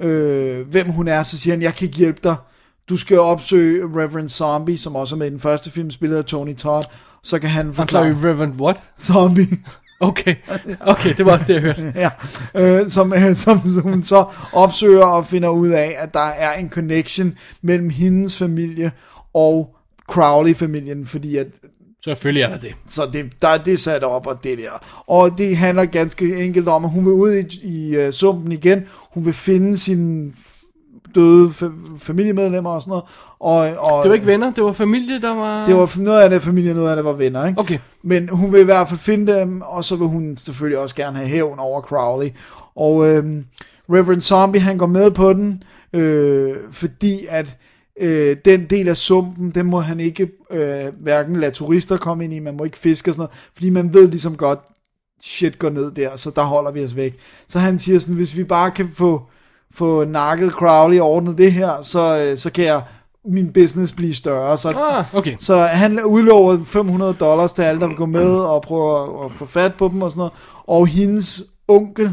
[0.00, 2.36] øh, hvem hun er, så siger han, jeg kan ikke hjælpe dig.
[2.88, 6.24] Du skal opsøge Reverend Zombie, som også er med i den første film, spillet af
[6.24, 6.84] Tony Todd.
[7.22, 8.04] Så kan han forklare...
[8.10, 8.76] Reverend what?
[9.00, 9.46] Zombie.
[10.00, 10.34] Okay.
[10.80, 11.92] Okay, det var også det, jeg hørte.
[11.96, 12.10] ja,
[12.54, 16.58] øh, som, øh, som, som hun så opsøger og finder ud af, at der er
[16.58, 18.92] en connection mellem hendes familie
[19.34, 19.76] og
[20.08, 21.46] Crowley-familien, fordi at
[22.04, 22.74] Selvfølgelig er der det.
[22.88, 25.02] så det, der er det sat op, og det der.
[25.06, 28.82] Og det handler ganske enkelt om, at hun vil ud i, i uh, sumpen igen.
[29.14, 30.49] Hun vil finde sine f-
[31.14, 33.04] døde fa- familiemedlemmer og sådan noget.
[33.38, 33.58] Og,
[33.92, 35.66] og, Det var ikke venner, det var familie, der var...
[35.66, 37.60] Det var noget af det familie, noget af det var venner, ikke?
[37.60, 37.78] Okay.
[38.02, 41.16] Men hun vil i hvert fald finde dem, og så vil hun selvfølgelig også gerne
[41.16, 42.30] have hævn over Crowley.
[42.76, 43.44] Og øhm,
[43.92, 45.62] Reverend Zombie, han går med på den,
[45.92, 47.56] øh, fordi at
[48.00, 52.34] øh, den del af sumpen, den må han ikke øh, hverken lade turister komme ind
[52.34, 54.58] i, man må ikke fiske og sådan noget, fordi man ved ligesom godt,
[55.22, 57.18] shit går ned der, så der holder vi os væk.
[57.48, 59.22] Så han siger sådan, hvis vi bare kan få,
[59.74, 62.82] få nakket Crowley og ordnet det her, så, øh, så kan jeg
[63.24, 64.56] min business blive større.
[64.58, 65.36] Så, Ah, okay.
[65.38, 69.32] så han udlover 500 dollars til alle, der vil gå med og prøve at, at
[69.32, 70.32] få fat på dem og sådan noget.
[70.66, 72.12] Og hendes onkel,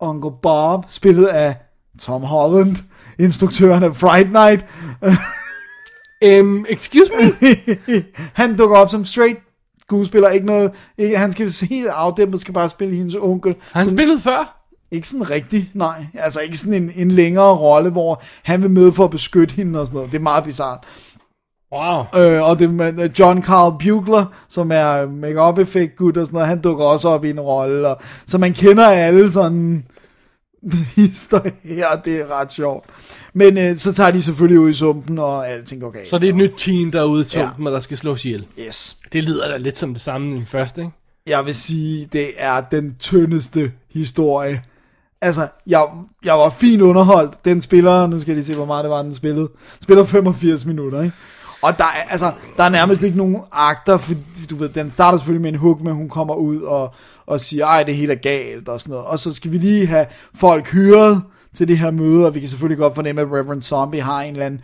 [0.00, 1.56] Uncle Bob, spillet af
[2.00, 2.76] Tom Holland,
[3.18, 4.64] instruktøren af Fright Night,
[6.40, 7.46] Um, excuse me?
[8.42, 9.38] han dukker op som straight
[9.80, 13.54] skuespiller, ikke noget, ikke, han skal helt afdæmpet, skal bare spille hendes onkel.
[13.72, 14.65] Han som- spillet før?
[14.90, 16.06] Ikke sådan rigtig, nej.
[16.14, 19.80] Altså ikke sådan en, en længere rolle, hvor han vil med for at beskytte hende
[19.80, 20.12] og sådan noget.
[20.12, 20.84] Det er meget bizart.
[21.72, 22.22] Wow.
[22.22, 26.34] Øh, og det er med John Carl Bugler, som er make-up effekt gut og sådan
[26.34, 27.88] noget, han dukker også op i en rolle.
[27.88, 29.84] Og, så man kender alle sådan
[30.96, 32.86] hister her, det er ret sjovt.
[33.34, 36.08] Men øh, så tager de selvfølgelig ud i sumpen, og alting går galt.
[36.08, 37.72] Så det er et nyt team derude i sumpen, ja.
[37.72, 38.46] der skal slås ihjel.
[38.66, 38.96] Yes.
[39.12, 40.92] Det lyder da lidt som det samme i den første, ikke?
[41.26, 44.62] Jeg vil sige, det er den tyndeste historie.
[45.26, 45.86] Altså, jeg,
[46.24, 47.44] jeg var fint underholdt.
[47.44, 49.48] Den spiller, nu skal jeg lige se, hvor meget det var, den spillede.
[49.80, 51.16] Spiller 85 minutter, ikke?
[51.62, 54.14] Og der er, altså, der er nærmest ikke nogen akter, for
[54.50, 56.94] du ved, den starter selvfølgelig med en hook, men hun kommer ud og,
[57.26, 59.06] og siger, ej, det hele er galt og sådan noget.
[59.06, 61.22] Og så skal vi lige have folk hyret
[61.54, 64.32] til det her møde, og vi kan selvfølgelig godt fornemme, at Reverend Zombie har en
[64.32, 64.60] eller anden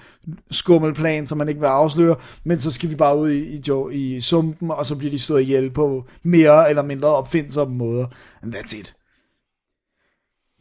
[0.51, 3.94] skummelplan, som man ikke vil afsløre, men så skal vi bare ud i, i, Joe,
[3.94, 8.06] i sumpen, og så bliver de stået ihjel på mere eller mindre opfindsomme måder.
[8.43, 8.94] And that's it.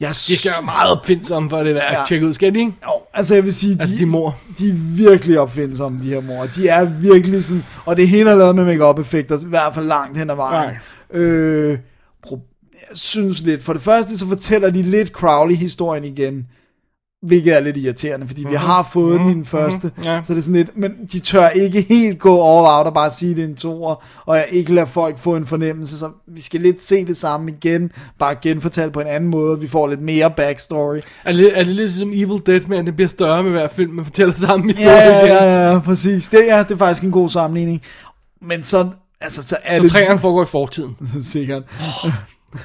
[0.02, 2.04] Jeg De skal være meget opfindsomme, for det værd at Ja.
[2.08, 2.72] tjekke ud, skal de ikke?
[2.86, 4.38] Jo, altså jeg vil sige, Altså, de, de mor.
[4.60, 6.46] de er virkelig opfindsomme, de her mor.
[6.56, 9.86] De er virkelig sådan, og det hele er lavet med make effekter i hvert fald
[9.86, 10.76] langt hen ad vejen.
[11.14, 11.78] Øh,
[12.28, 16.46] pro- jeg synes lidt, for det første så fortæller de lidt Crowley-historien igen,
[17.24, 20.04] Hvilket er lidt irriterende, fordi vi har fået i den første, Mhm.
[20.06, 20.22] ja.
[20.24, 23.10] så det er sådan lidt, men de tør ikke helt gå all out og bare
[23.12, 26.42] sige, det er en toer, og jeg ikke lade folk få en fornemmelse, så vi
[26.42, 30.02] skal lidt se det samme igen, bare genfortalt på en anden måde, vi får lidt
[30.02, 31.00] mere backstory.
[31.26, 33.92] Er det, er det lidt som Evil Dead at det bliver større med hver film,
[33.94, 35.30] man fortæller samme historie Ja, ja, igen?
[35.36, 36.30] ja, ja, præcis.
[36.30, 37.82] Det, ja, det er faktisk en god sammenligning.
[38.42, 38.90] Men så,
[39.22, 39.92] altså, så er Så det...
[39.92, 40.96] træerne foregår i fortiden.
[41.22, 41.64] Sikkert.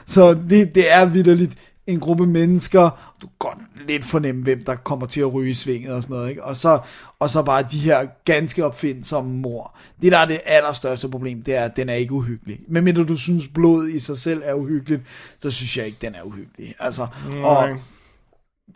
[0.07, 1.55] Så det, det er vidderligt
[1.87, 3.59] en gruppe mennesker, du kan godt
[3.89, 6.45] lidt fornemme, hvem der kommer til at ryge i svinget og sådan noget, ikke?
[6.45, 6.81] Og så,
[7.19, 9.77] og så bare de her ganske opfindsomme mor.
[10.03, 12.61] Det der er det allerstørste problem, det er, at den er ikke uhyggelig.
[12.69, 15.03] Men mindre du synes, blod i sig selv er uhyggeligt,
[15.39, 16.75] så synes jeg ikke, den er uhyggelig.
[16.79, 17.07] Altså,
[17.43, 17.79] og Nej.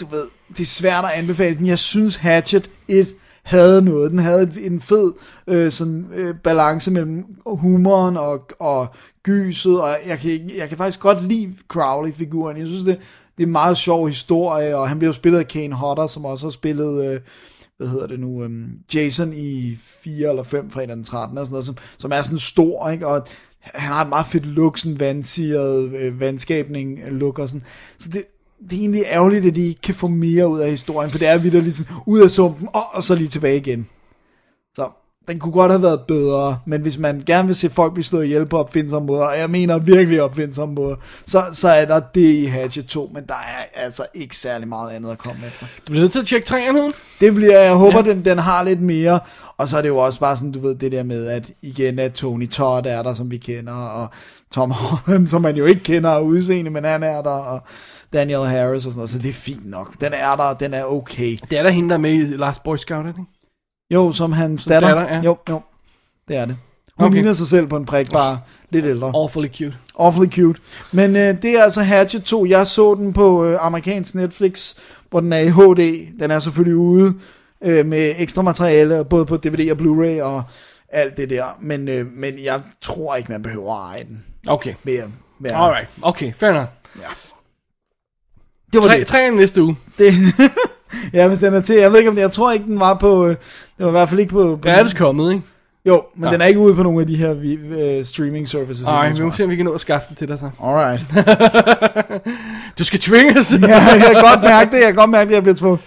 [0.01, 1.67] du ved, det er svært at anbefale den.
[1.67, 4.11] Jeg synes Hatchet 1 havde noget.
[4.11, 5.13] Den havde en fed
[5.47, 8.87] øh, sådan, øh, balance mellem humoren og, og
[9.23, 12.57] gyset, og jeg kan, jeg kan faktisk godt lide Crowley-figuren.
[12.57, 12.99] Jeg synes, det,
[13.37, 16.25] det er en meget sjov historie, og han bliver jo spillet af Kane Hodder, som
[16.25, 17.13] også har spillet...
[17.13, 17.21] Øh,
[17.81, 21.39] hvad hedder det nu, øhm, Jason i 4 eller 5 fredag den 13.
[21.39, 23.07] Og sådan noget, som, som er sådan stor, ikke?
[23.07, 23.27] og
[23.61, 27.65] han har et meget fedt look, sådan vandsiret, øh, vandskabning look og sådan.
[27.99, 28.25] Så det,
[28.71, 31.29] det er egentlig ærgerligt, at de ikke kan få mere ud af historien, for det
[31.29, 33.89] er videre lidt sådan, ud af sumpen, og, og så lige tilbage igen.
[34.75, 34.89] Så
[35.29, 38.25] den kunne godt have været bedre, men hvis man gerne vil se folk blive slået
[38.25, 40.97] ihjel på opfindsomme måder, og jeg mener virkelig opfindsomme måder,
[41.27, 44.91] så, så er der det i Hatchet 2, men der er altså ikke særlig meget
[44.91, 45.67] andet at komme efter.
[45.67, 46.91] Du bliver nødt til at tjekke træerne.
[47.21, 48.11] Det bliver, jeg håber, ja.
[48.11, 49.21] den, den har lidt mere.
[49.57, 51.99] Og så er det jo også bare sådan, du ved, det der med, at igen,
[51.99, 54.09] at Tony Todd er der, som vi kender, og
[54.53, 57.61] Tom Holland, som man jo ikke kender af udseende, men han er der, og
[58.13, 60.01] Daniel Harris og sådan noget, så det er fint nok.
[60.01, 61.37] Den er der, den er okay.
[61.51, 63.31] Det er der hende, der er med i Last Boy Scout, er det ikke?
[63.91, 64.89] Jo, som hans datter.
[64.89, 65.21] datter, ja.
[65.23, 65.61] Jo, jo,
[66.29, 66.57] det er det.
[66.99, 67.15] Hun Okay.
[67.15, 69.13] ligner sig selv på en prik, bare lidt ældre.
[69.15, 69.77] Awfully cute.
[69.99, 70.61] Awfully cute.
[70.93, 72.47] Men øh, det er altså Hatchet 2.
[72.47, 74.75] Jeg så den på øh, amerikansk Netflix,
[75.11, 76.07] hvor den er i HD.
[76.21, 77.15] Den er selvfølgelig ude
[77.65, 80.43] øh, med ekstra materiale, både på DVD og Blu-ray og
[80.89, 81.45] alt det der.
[81.61, 84.25] Men, øh, men jeg tror ikke, man behøver at eje den.
[84.47, 84.75] Okay.
[84.85, 85.03] Mere,
[85.39, 85.53] mere.
[85.55, 85.91] Alright.
[86.03, 86.69] Okay, fair enough.
[88.73, 89.07] Det var Tre, det.
[89.07, 89.77] træerne næste uge.
[89.99, 90.15] det.
[91.13, 91.77] ja, hvis den er til.
[91.77, 93.27] Jeg ved ikke, om det, jeg tror ikke, den var på...
[93.27, 93.37] Øh, det
[93.79, 94.43] var i hvert fald ikke på...
[94.63, 95.43] på Den er vist kommet, ikke?
[95.87, 96.33] Jo, men Ja.
[96.33, 98.87] den er ikke ude på nogle af de her vi- øh, streaming services.
[98.87, 100.51] Nej, vi må se, om vi kan nå at skaffe den til dig så.
[100.65, 101.03] Alright.
[102.79, 103.53] Du skal tvinges.
[103.63, 104.77] ja, jeg kan godt mærke det.
[104.77, 105.81] Jeg kan godt mærke det, jeg bliver tvunget.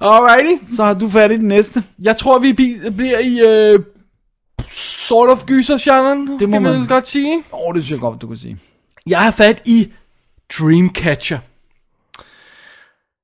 [0.00, 0.64] Alrighty.
[0.74, 1.82] Så har du fat i den næste.
[2.02, 2.52] Jeg tror, vi
[2.96, 3.40] bliver i
[3.74, 3.78] øh,
[4.68, 6.38] sort of gyser-genren.
[6.38, 7.36] Det må kan man- godt sige.
[7.52, 8.56] Åh, oh, det synes jeg godt, du kan sige.
[9.06, 9.88] Jeg har fat i
[10.58, 11.38] Dreamcatcher.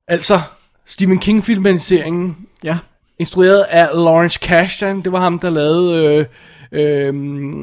[0.09, 0.41] Altså
[0.87, 2.79] Stephen King filmatiseringen, Ja.
[3.19, 5.03] instrueret af Lawrence Kasdan.
[5.03, 6.27] Det var ham, der lavede øh,
[6.73, 7.15] øh,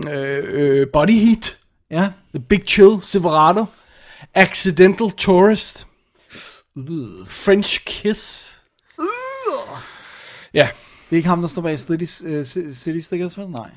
[0.10, 1.57] øh, øh, Body Heat,
[1.91, 2.10] Ja.
[2.36, 3.65] The Big Chill, Silverado,
[4.34, 5.88] Accidental Tourist,
[7.28, 8.60] French Kiss.
[10.53, 10.68] Ja,
[11.10, 12.44] Det er ikke ham, der står bag City, uh,
[12.74, 13.49] City Stickers, vel?
[13.49, 13.70] Nej.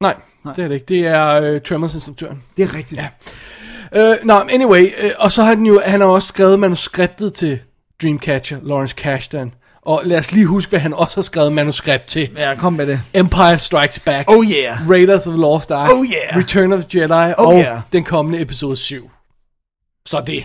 [0.00, 0.86] nej, Nej, det er det ikke.
[0.86, 2.42] Det er øh, Tremors instruktøren.
[2.56, 3.00] Det er rigtigt.
[3.00, 4.10] Ja.
[4.10, 7.34] Øh, Nå, no, anyway, øh, og så har den jo, han har også skrevet manuskriptet
[7.34, 7.58] til
[8.02, 9.54] Dreamcatcher, Lawrence Kasdan.
[9.82, 12.30] Og lad os lige huske, hvad han også har skrevet manuskript til.
[12.36, 13.00] ja, kom med det.
[13.14, 14.90] Empire Strikes Back, Oh yeah.
[14.90, 16.36] Raiders of the Lost Ark, Oh yeah.
[16.38, 17.80] Return of the Jedi, Oh og yeah.
[17.92, 19.10] den kommende episode 7.
[20.06, 20.44] Så det.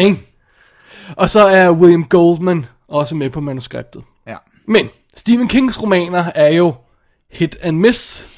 [0.00, 0.16] Ikke?
[1.16, 4.02] Og så er William Goldman også med på manuskriptet.
[4.26, 4.36] Ja.
[4.66, 6.74] Men Stephen Kings romaner er jo
[7.32, 8.28] hit and miss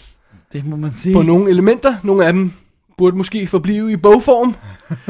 [0.52, 1.14] Det må man sige.
[1.14, 1.94] på nogle elementer.
[2.02, 2.52] Nogle af dem
[2.98, 4.56] burde måske forblive i bogform.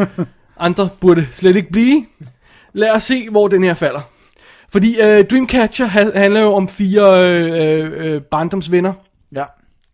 [0.59, 2.07] Andre burde slet ikke blive.
[2.73, 4.01] Lad os se, hvor den her falder.
[4.73, 8.93] Fordi øh, Dreamcatcher ha- handler jo om fire øh, øh, øh, barndomsvenner.
[9.37, 9.45] Ja.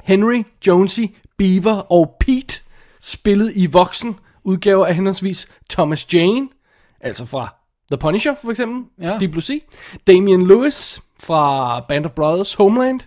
[0.05, 1.01] Henry, Jonesy,
[1.39, 2.61] Beaver og Pete,
[3.01, 6.49] spillet i voksen udgaver af henholdsvis Thomas Jane,
[7.01, 7.55] altså fra
[7.91, 9.19] The Punisher for eksempel, Ja.
[9.19, 9.59] Deep Blue Sea,
[10.07, 13.01] Damian Lewis fra Band of Brothers, Homeland,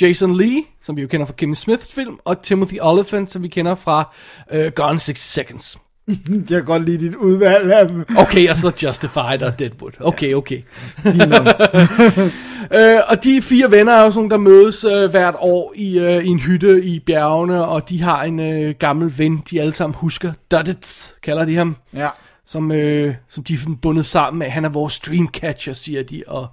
[0.00, 3.48] Jason Lee, som vi jo kender fra Kevin Smiths film, og Timothy Olyphant, som vi
[3.48, 4.14] kender fra
[4.54, 5.78] uh, Gone 60 Seconds.
[6.50, 8.04] Jeg kan godt lide dit udvalg af dem.
[8.18, 9.92] Okay, og så Justified og Deadwood.
[10.00, 10.62] Okay, okay.
[12.78, 16.24] øh, og de fire venner er jo sådan, der mødes øh, hvert år i, øh,
[16.24, 19.94] i en hytte i bjergene, og de har en øh, gammel ven, de alle sammen
[19.94, 20.32] husker.
[20.50, 21.76] Duddits, kalder de ham.
[21.94, 22.08] Ja.
[22.44, 24.48] Som, øh, som de er bundet sammen med.
[24.48, 26.46] Han er vores dreamcatcher, siger de, og,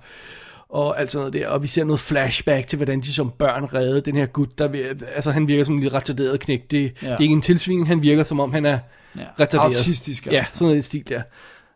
[0.70, 1.48] og alt sådan noget der.
[1.48, 4.94] Og vi ser noget flashback til, hvordan de som børn redde den her gut, der
[5.16, 6.72] altså han virker som en lidt retarderet knæk.
[6.72, 7.08] Det, ja.
[7.08, 8.78] det er ikke en tilsving, han virker som om han er
[9.18, 9.24] Ja.
[9.40, 9.78] retarderet.
[9.78, 11.22] Autistisk, Ja, sådan noget i stil der.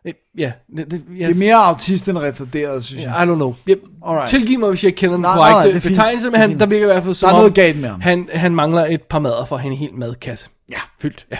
[0.06, 1.24] Øh, Ja, det, det, ja.
[1.24, 3.10] Det er mere autist end retarderet, synes jeg.
[3.12, 3.54] I don't know.
[3.66, 3.76] Jeg,
[4.06, 4.30] Alright.
[4.30, 5.96] Tilgiv mig, hvis jeg kender den Nej, nej, nej, korrekte det er fint.
[5.96, 8.00] betegnelse, men han, der virker i hvert fald som Der er noget galt med ham.
[8.00, 10.48] Han, han mangler et par mader for en hel madkasse.
[10.72, 10.78] Ja.
[11.02, 11.36] Fyldt, ja.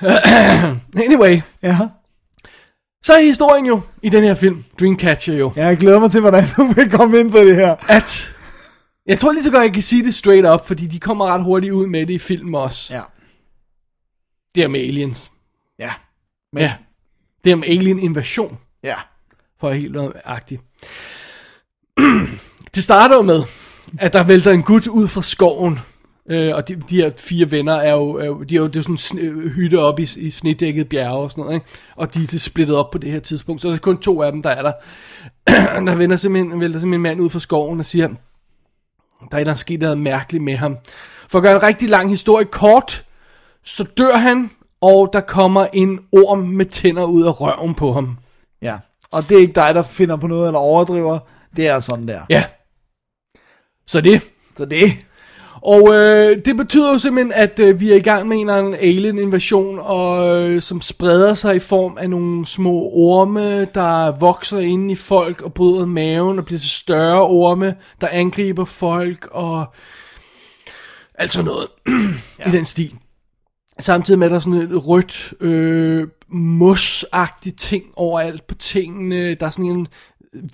[1.06, 1.78] anyway, Ja.
[3.04, 6.20] Så er historien jo i den her film, Dreamcatcher jo, Ja, jeg glæder mig til,
[6.20, 7.76] hvordan du vil komme ind på det her.
[7.88, 8.34] at...
[9.06, 11.42] Jeg tror lige så godt, jeg kan sige det straight up, fordi de kommer ret
[11.42, 12.94] hurtigt ud med det i filmen også.
[12.94, 13.00] Ja.
[14.54, 15.32] Det er med aliens.
[15.78, 15.92] Ja.
[16.52, 16.62] Men.
[16.62, 16.74] Ja.
[17.44, 18.94] Det er med alien invasion, Ja.
[19.60, 20.62] for helt agtigt.
[22.74, 23.42] det starter jo med,
[23.98, 25.78] at der vælter en gut ud fra skoven.
[26.30, 28.76] Øh, og de, de her fire venner er jo, er jo, de er jo, det
[28.88, 31.66] er sådan en hytte op i, i snedækket bjerge og sådan noget, ikke?
[31.96, 34.32] Og de er splittet op på det her tidspunkt, så der er kun to af
[34.32, 34.72] dem, der er der.
[35.86, 38.08] der vender simpelthen, vælter simpelthen en mand ud fra skoven og siger,
[39.30, 40.76] der er der er sket noget mærkeligt med ham.
[41.28, 43.04] For at gøre en rigtig lang historie kort,
[43.64, 44.50] så dør han,
[44.80, 48.18] og der kommer en orm med tænder ud af røven på ham.
[48.62, 48.78] Ja.
[49.10, 51.18] Og det er ikke dig, der finder på noget eller overdriver.
[51.56, 52.20] Det er sådan der.
[52.30, 52.44] Ja.
[53.86, 54.22] Så det.
[54.56, 54.92] Så det.
[55.62, 58.58] Og øh, det betyder jo simpelthen, at øh, vi er i gang med en eller
[58.58, 64.58] anden alien-invasion, og, øh, som spreder sig i form af nogle små orme, der vokser
[64.58, 69.64] inde i folk og bryder maven og bliver til større orme, der angriber folk og
[71.14, 71.68] alt sådan noget
[72.38, 72.48] ja.
[72.48, 72.94] i den stil.
[73.80, 79.34] Samtidig med, at der er sådan et rødt, øh, musagtigt ting overalt på tingene.
[79.34, 79.88] Der er sådan en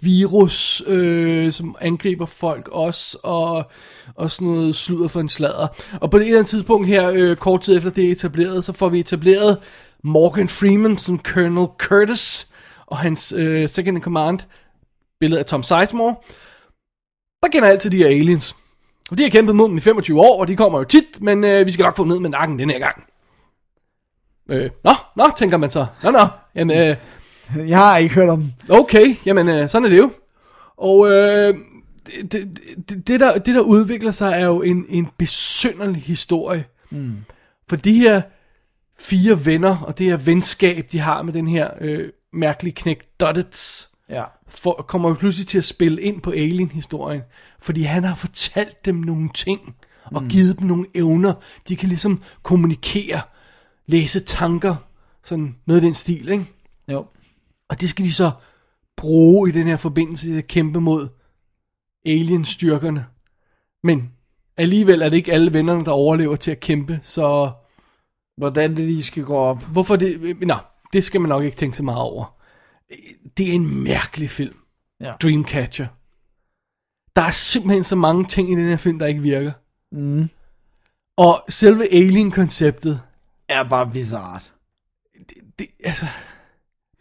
[0.02, 3.70] virus, øh, som angriber folk også, og,
[4.14, 5.66] og sådan noget sludder for en sladder.
[6.00, 8.64] Og på det ene eller andet tidspunkt her, øh, kort tid efter det er etableret,
[8.64, 9.58] så får vi etableret
[10.04, 12.48] Morgan Freeman som Colonel Curtis,
[12.86, 14.38] og hans øh, second in command,
[15.20, 16.14] billedet af Tom Sizemore,
[17.42, 18.56] der kender altid de her aliens.
[19.10, 21.44] Og de har kæmpet mod dem i 25 år, og de kommer jo tit, men
[21.44, 23.04] øh, vi skal nok få dem ned med nakken den her gang.
[24.48, 25.86] Øh, nå, nå, tænker man så.
[26.02, 26.96] Nå, nå, jamen, øh,
[27.70, 30.10] Jeg har ikke hørt om okay, jamen, øh, sådan er det jo.
[30.76, 31.54] Og øh,
[32.32, 32.32] det,
[32.88, 36.64] det, det, der, det, der udvikler sig, er jo en, en besynderlig historie.
[36.90, 37.16] Mm.
[37.68, 38.22] For de her
[38.98, 43.90] fire venner, og det her venskab, de har med den her øh, mærkelige knæk Duddits,
[44.08, 44.22] Ja.
[44.48, 47.22] for, kommer jo pludselig til at spille ind på Alien-historien.
[47.62, 49.74] Fordi han har fortalt dem nogle ting,
[50.04, 50.28] og mm.
[50.28, 51.32] givet dem nogle evner.
[51.68, 53.20] De kan ligesom kommunikere,
[53.86, 54.76] læse tanker,
[55.24, 56.46] sådan noget i den stil, ikke?
[56.92, 57.06] Jo.
[57.68, 58.30] Og det skal de så
[58.96, 61.08] bruge i den her forbindelse til at kæmpe mod
[62.06, 63.06] alien-styrkerne.
[63.82, 64.12] Men
[64.56, 67.50] alligevel er det ikke alle vennerne, der overlever til at kæmpe, så
[68.36, 69.62] Hvordan det lige skal gå op.
[69.62, 70.36] hvorfor det...
[70.40, 70.54] Nå,
[70.92, 72.34] det skal man nok ikke tænke så meget over.
[73.36, 74.56] Det er en mærkelig film.
[75.00, 75.12] Ja.
[75.22, 75.86] Dreamcatcher.
[77.16, 79.52] Der er simpelthen så mange ting i den her film, der ikke virker.
[79.92, 80.28] Mm.
[81.16, 83.00] Og selve alien-konceptet,
[83.48, 84.52] Er bare bizart.
[85.58, 86.06] det, altså,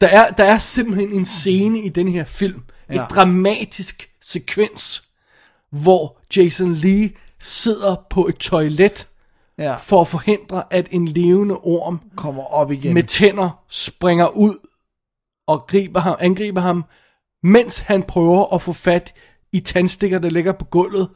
[0.02, 2.94] der er, der er simpelthen en scene i den her film, ja.
[2.94, 3.04] Ja.
[3.04, 5.10] et dramatisk sekvens,
[5.72, 7.10] hvor Jason Lee
[7.40, 9.08] sidder på et toilet
[9.58, 9.76] Ja.
[9.76, 12.94] for at forhindre, at en levende orm Kommer op igen.
[12.94, 14.68] med tænder springer ud
[15.48, 16.84] og griber ham, angriber ham,
[17.44, 19.14] mens han prøver at få fat
[19.52, 21.10] i tandstikker, der ligger på gulvet,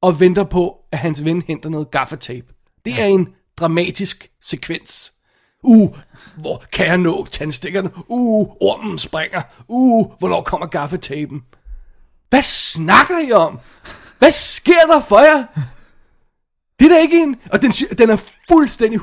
[0.00, 2.46] og venter på, at hans ven henter noget gaffatape.
[2.84, 3.28] Det er en
[3.60, 5.12] dramatisk sekvens.
[5.62, 5.96] Uh,
[6.36, 7.90] hvor kan jeg nå tandstikkerne?
[8.08, 9.42] Uh, ormen springer.
[9.68, 11.42] Uh, hvornår kommer gaffatapen?
[12.30, 13.58] Hvad snakker I om?
[14.18, 15.44] Hvad sker der for jer?
[16.80, 17.36] Det er da ikke en...
[17.52, 18.16] Og den, den er
[18.52, 19.02] fuldstændig 100%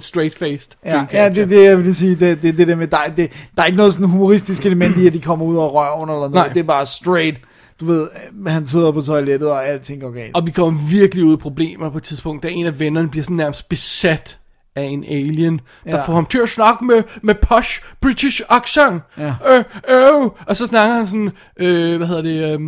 [0.00, 0.70] straight-faced.
[0.84, 2.14] Ja, ja det er det, jeg vil sige.
[2.14, 3.12] Det, det, det der med dig.
[3.16, 6.08] Det, der er ikke noget sådan humoristisk element i, at de kommer ud og røven
[6.08, 6.32] eller noget.
[6.32, 6.48] Nej.
[6.48, 7.40] Det er bare straight.
[7.80, 8.08] Du ved,
[8.46, 10.34] han sidder på toilettet, og alting går galt.
[10.36, 13.24] Og vi kommer virkelig ud i problemer på et tidspunkt, da en af vennerne bliver
[13.24, 14.38] sådan nærmest besat
[14.76, 16.06] af en alien, der Ja.
[16.06, 19.02] får ham til at snakke med, med posh British accent.
[19.18, 19.34] Ja.
[19.48, 20.30] Øh, øh.
[20.46, 22.60] Og så snakker han sådan, øh, hvad hedder det, øh,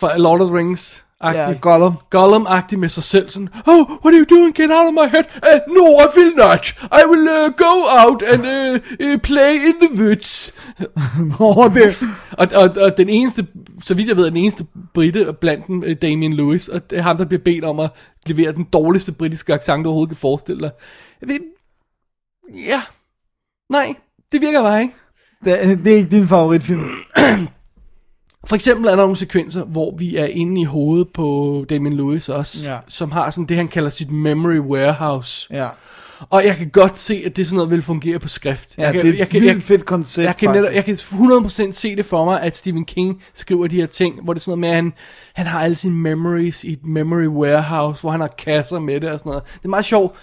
[0.00, 1.04] fra Lord of the Rings.
[1.24, 1.94] Ja, Gollum.
[2.10, 4.54] Gollum-agtig med sig selv, sådan, Oh, what are you doing?
[4.54, 5.24] Get out of my head.
[5.42, 6.64] Uh, no, I will not.
[7.00, 7.74] I will uh, go
[8.04, 10.54] out and uh, uh, play in the woods.
[11.38, 13.46] Nå, det, Og, og, og den eneste,
[13.82, 16.98] så vidt jeg ved, er den eneste britte blandt dem, øh, Damien Lewis, og det
[16.98, 17.90] er ham, der bliver bedt om at
[18.26, 20.70] levere den dårligste britiske accent, du overhovedet kan forestille dig.
[21.26, 21.38] Ved,
[22.66, 22.82] ja,
[23.70, 23.94] nej,
[24.32, 24.94] det virker bare ikke.
[25.44, 26.88] det, det er ikke din favoritfilm.
[28.46, 32.28] For eksempel er der nogle sekvenser, hvor vi er inde i hovedet på Damien Lewis
[32.28, 32.78] også, Ja.
[32.88, 35.46] som har sådan det, han kalder sit memory warehouse.
[35.54, 35.68] Ja,
[36.30, 38.78] Og jeg kan godt se, at det sådan noget vil fungere på skrift.
[38.78, 40.72] ja jeg kan, det er jeg et kan, vildt jeg, fedt koncept, jeg kan, netop,
[40.74, 44.32] jeg kan 100% se det for mig, at Stephen King skriver de her ting, hvor
[44.32, 44.92] det er sådan noget med, at han,
[45.34, 49.10] han har alle sine memories i et memory warehouse, hvor han har kasser med det
[49.10, 49.44] og sådan noget.
[49.54, 50.16] Det er meget sjov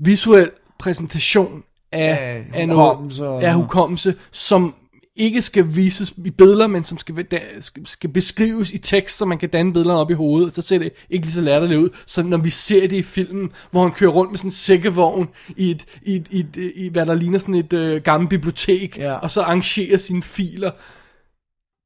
[0.00, 1.62] visuel præsentation
[1.92, 4.74] af, Af af hukommelse og- noget, af hukommelse, som
[5.16, 9.24] ikke skal vises i billeder, men som skal, da- skal, skal beskrives i tekst, så
[9.24, 11.88] man kan danne billederne op i hovedet, så ser det ikke lige så latterligt ud,
[12.06, 15.28] så når vi ser det i filmen, hvor han kører rundt med sådan en sækkevogn
[15.56, 18.98] i, et, i, et, i, et, i hvad der ligner sådan et øh, gammelt bibliotek,
[18.98, 19.14] Ja.
[19.14, 20.70] og så arrangerer sine filer,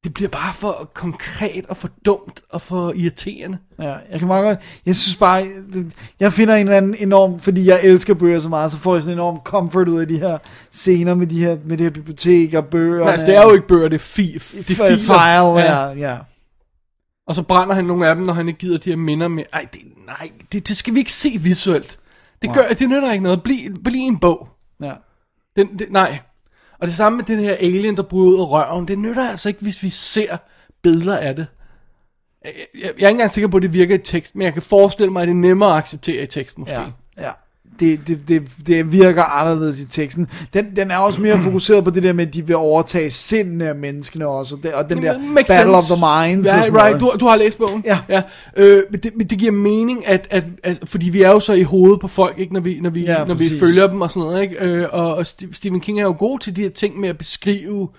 [0.03, 3.57] det bliver bare for konkret og for dumt og for irriterende.
[3.81, 5.43] Ja, jeg kan meget godt, jeg synes bare,
[5.73, 8.93] det- jeg finder en eller anden enorm, fordi jeg elsker bøger så meget, så får
[8.93, 10.37] jeg sådan en enorm comfort ud af de her
[10.71, 12.99] scener med de her, med de her biblioteker, bøger.
[12.99, 14.97] Men altså, det er jo ikke bøger, det er, fi, det er filer.
[14.97, 16.17] file, ja, ja.
[17.27, 19.43] Og så brænder han nogle af dem, når han ikke gider de her minder med.
[19.53, 21.99] Ej, det, nej, det, det skal vi ikke se visuelt.
[22.41, 23.43] Det, gør, det nytter ikke noget.
[23.43, 24.49] Bliv, bliv en bog.
[24.83, 24.93] ja.
[25.55, 26.19] Den, det, nej.
[26.79, 28.87] Og det samme med den her alien, der bryder ud af røven.
[28.87, 30.37] Det nytter altså ikke, hvis vi ser
[30.81, 31.47] billeder af det.
[32.45, 34.53] Jeg, jeg, jeg er ikke engang sikker på, at det virker i tekst, men jeg
[34.53, 36.75] kan forestille mig, at det er nemmere at acceptere i teksten måske.
[36.75, 37.31] Ja, ja.
[37.79, 40.27] Det, det, det, det virker anderledes i teksten.
[40.53, 43.67] Den, den er også mere fokuseret på det der med, at de vil overtage sindene
[43.67, 45.93] af menneskene også, og, det, og den der Jamen, makes Battle sense.
[45.93, 47.01] of the Minds og sådan right.
[47.01, 47.13] noget.
[47.13, 47.83] Du, du har læst bogen?
[47.85, 47.99] Ja.
[48.09, 48.21] ja.
[48.57, 51.53] Øh, men, det, men det giver mening, at, at, at, fordi vi er jo så
[51.53, 54.11] i hovedet på folk, ikke, når vi, når vi, Ja, når vi følger dem og
[54.11, 54.41] sådan noget.
[54.41, 54.55] Ikke?
[54.65, 57.17] Øh, og, og St- Stephen King er jo god til de her ting med at
[57.17, 57.89] beskrive...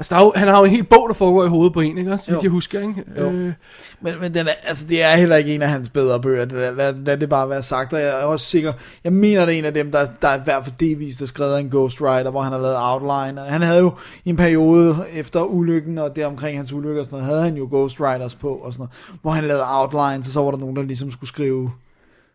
[0.00, 1.80] Altså, der er jo, han har jo en hel bog, der foregår i hovedet på
[1.80, 2.18] en, ikke?
[2.18, 3.04] Så vidt jeg husker, ikke?
[3.18, 3.30] Jo.
[3.30, 3.52] Øh,
[4.00, 6.44] Men, men den er, altså, det er heller ikke en af hans bedre bøger.
[6.44, 7.92] Lad, lad, lad det bare være sagt.
[7.92, 8.72] Og jeg er også sikker,
[9.04, 11.26] jeg mener, det er en af dem, der, der er i hvert fald delvist har
[11.26, 13.42] skrevet af en ghostwriter, hvor han har lavet outline.
[13.42, 13.92] Og han havde jo
[14.24, 17.56] i en periode efter ulykken, og det omkring hans ulykke og sådan noget, havde han
[17.56, 20.76] jo ghostwriters på, og sådan noget, hvor han lavede outlines, og så var der nogen,
[20.76, 21.70] der ligesom skulle skrive,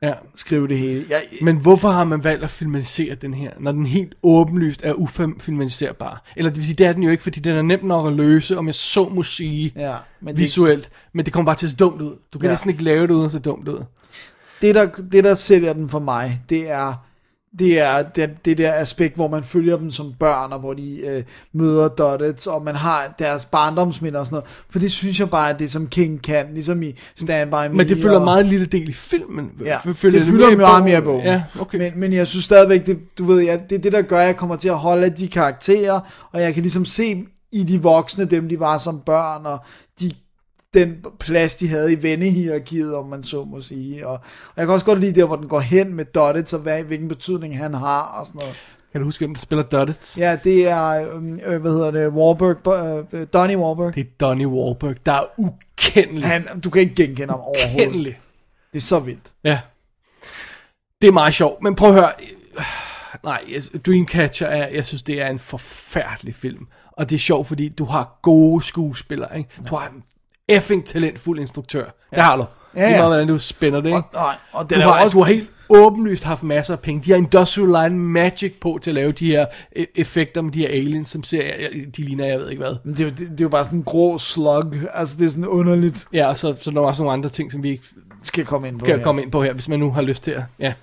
[0.03, 0.13] ja.
[0.35, 1.05] skrive det hele.
[1.09, 4.93] Jeg, Men hvorfor har man valgt at filmatisere den her, når den helt åbenlyst er
[4.93, 6.23] ufilmatiserbar?
[6.35, 8.13] Eller det vil sige, det er den jo ikke, fordi den er nem nok at
[8.13, 10.89] løse, om jeg så må sige, ja, men det, visuelt.
[11.13, 12.15] Men det kommer bare til at se dumt ud.
[12.33, 12.51] Du kan ja.
[12.51, 13.83] næsten ikke lave det uden at se dumt ud.
[14.61, 16.93] det, der, det, der sælger den for mig, det er
[17.59, 21.01] det er det, det der aspekt, hvor man følger dem som børn, og hvor de
[21.05, 21.23] øh,
[21.53, 24.49] møder Doddets, og man har deres barndomsminder og sådan noget.
[24.69, 27.69] For det synes jeg bare, at det som King kan, ligesom i Stand By Me.
[27.69, 29.49] Men det følger og, meget lille del i filmen.
[29.65, 31.25] Ja, F- det følger fylder meget mere i bogen.
[31.25, 31.77] Ja, okay.
[31.77, 34.25] Men, men jeg synes stadigvæk, det, du ved, ja, det er det, der gør, at
[34.27, 35.99] jeg kommer til at holde af de karakterer,
[36.31, 39.59] og jeg kan ligesom se i de voksne, dem de var som børn, og
[39.99, 40.11] de,
[40.73, 44.07] den plads, de havde i vennehierarkiet, om man så må sige.
[44.07, 46.59] Og, og jeg kan også godt lide der, hvor den går hen med Doddets, og
[46.59, 48.55] hvad, hvilken betydning han har, og sådan noget.
[48.91, 50.17] Kan du huske, hvem der spiller Doddets?
[50.17, 53.95] Ja, det er, øhm, øh, hvad hedder det, Wahlberg, øh, Donnie Wahlberg.
[53.95, 56.25] Det er Donnie Wahlberg, der er ukendelig.
[56.27, 57.87] Han, du kan ikke genkende ham overhovedet.
[57.87, 58.17] Ukendelig.
[58.73, 59.31] Det er så vildt.
[59.43, 59.59] Ja.
[61.01, 62.11] Det er meget sjovt, men prøv at høre.
[63.23, 63.43] Nej,
[63.85, 66.67] Dreamcatcher er, jeg synes, det er en forfærdelig film.
[66.91, 69.49] Og det er sjovt, fordi du har gode skuespillere, ikke?
[69.69, 70.03] Du har en
[70.55, 71.85] effing talentfuld instruktør.
[72.11, 72.15] Ja.
[72.15, 72.45] Det har du.
[72.75, 72.87] Ja, Ja.
[72.87, 73.97] Lige meget, hvordan du spænder det, ikke?
[73.97, 75.17] Og, nej, og den Du er har, også...
[75.17, 77.01] du har helt åbenlyst haft masser af penge.
[77.03, 80.59] De har Industrial Line Magic på til at lave de her øh, effekter med de
[80.59, 81.43] her aliens, som ser,
[81.97, 82.75] de ligner, jeg ved ikke hvad.
[82.83, 84.63] Men det, er jo- det, det er jo bare sådan en grå slug.
[84.93, 86.05] Altså, det er sådan underligt.
[86.13, 87.83] Ja, og så, så er der også nogle andre ting, som vi ikke
[88.23, 89.03] Skal komme ind på kan her.
[89.03, 90.43] komme ind på her, hvis man nu har lyst til at...
[90.59, 90.73] Ja.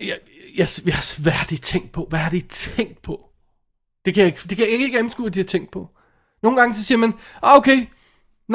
[0.00, 0.16] Jeg,
[0.58, 2.06] jeg, jeg, hvad har de tænkt på?
[2.08, 3.20] Hvad har de tænkt på?
[4.04, 5.88] Det kan jeg ikke, det kan jeg ikke gennemskue, at de har tænkt på.
[6.42, 7.86] Nogle gange så siger man, ah, okay,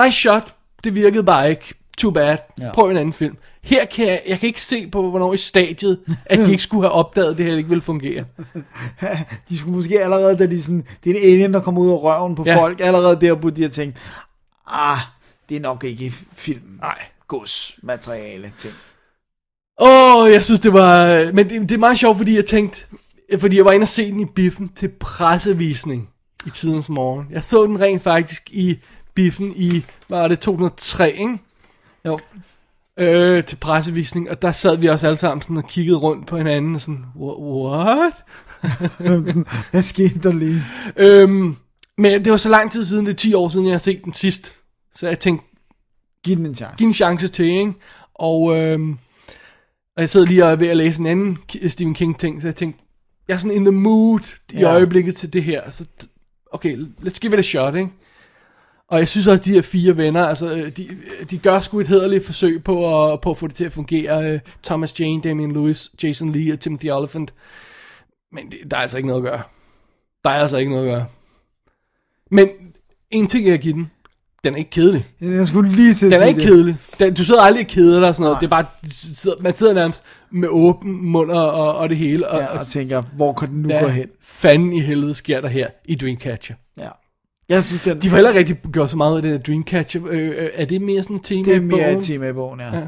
[0.06, 2.72] nice shot, det virkede bare ikke, too bad, Ja.
[2.74, 3.38] prøv en anden film.
[3.64, 6.84] Her kan jeg, jeg kan ikke se på, hvornår i stadiet, at de ikke skulle
[6.84, 8.26] have opdaget, at det her ikke ville fungere.
[9.50, 12.04] De skulle måske allerede, da de sådan, det er en alien, der kommer ud af
[12.04, 12.44] røven på.
[12.46, 12.58] Ja.
[12.58, 13.98] folk, allerede der burde de have tænkt,
[14.68, 14.98] ah,
[15.50, 16.78] det er nok ikke film.
[16.82, 16.98] Nej.
[17.28, 18.74] Gods materiale ting.
[19.80, 21.08] Åh, oh, jeg synes det var...
[21.34, 22.86] Men det, det er meget sjovt, fordi jeg tænkte...
[23.40, 26.10] Fordi jeg var inde og se den i biffen til pressevisning
[26.46, 27.28] i tidens morgen.
[27.32, 28.78] Jeg så den rent faktisk i
[29.18, 31.38] biffen i, hvad var det, 2003, ikke?
[32.06, 32.20] Jo.
[33.00, 36.38] Øh, til pressevisning, og der sad vi også alle sammen sådan og kiggede rundt på
[36.38, 38.14] hinanden og sådan, "Wha- what?
[39.72, 40.64] Hvad skete der lige?
[40.98, 41.56] øhm,
[41.98, 44.02] men det var så lang tid siden, det er 10 år siden, jeg har set
[44.06, 44.56] den sidst.
[44.96, 45.46] Så jeg tænkte,
[46.24, 46.76] Giv den en chance.
[46.78, 47.74] give en chance til, ikke?
[48.16, 48.92] Og, øhm,
[49.96, 51.38] og jeg sidder lige og er ved at læse en anden
[51.68, 52.84] Stephen King ting, så jeg tænkte,
[53.28, 54.20] jeg er sådan in the mood
[54.54, 54.74] i Ja.
[54.74, 55.88] øjeblikket til det her, så
[56.52, 57.90] okay, let's give it a shot, ikke?
[58.90, 60.88] Og jeg synes også, at de her fire venner, altså, øh, de,
[61.30, 64.32] de gør sgu et hederligt forsøg på at, på at få det til at fungere.
[64.34, 67.34] Øh, Thomas Jane, Damian Lewis, Jason Lee og Timothy Oliphant.
[68.32, 69.42] Men det, der er altså ikke noget at gøre.
[70.24, 71.06] Der er altså ikke noget at gøre.
[72.32, 72.50] Men
[73.12, 73.92] en ting, jeg kan give den,
[74.44, 75.06] den er ikke kedelig.
[75.22, 76.48] Jeg skulle lige til at Den er ikke det.
[76.48, 76.78] kedelig.
[77.00, 78.34] Den, du sidder aldrig og keder dig og sådan noget.
[78.34, 78.40] Nej.
[78.40, 82.28] Det er bare, sidder, man sidder nærmest med åben mund og, og, og det hele.
[82.28, 84.10] Og, Ja, og tænker, hvor kan den nu gå hen?
[84.22, 86.56] fanden i helvede sker der her i Dreamcatcher?
[86.78, 86.90] Ja.
[87.50, 90.02] Jeg synes, den, De har heller rigtig gjort så meget af den her Dreamcatcher.
[90.10, 92.34] Øh, øh, er det mere sådan et tema det er i mere et tema i
[92.34, 92.78] bogen, ja.
[92.78, 92.88] Ja.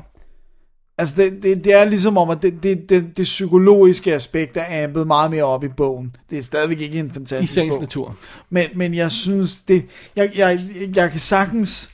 [0.98, 4.84] Altså, det, det, det er ligesom om, at det, det, det, det psykologiske aspekt er
[4.84, 6.16] ampet meget mere op i bogen.
[6.30, 7.82] Det er stadigvæk ikke en I fantastisk sagens bog.
[7.82, 8.18] natur.
[8.50, 10.60] Men, men jeg synes, det, jeg, jeg,
[10.96, 11.90] jeg kan sagtens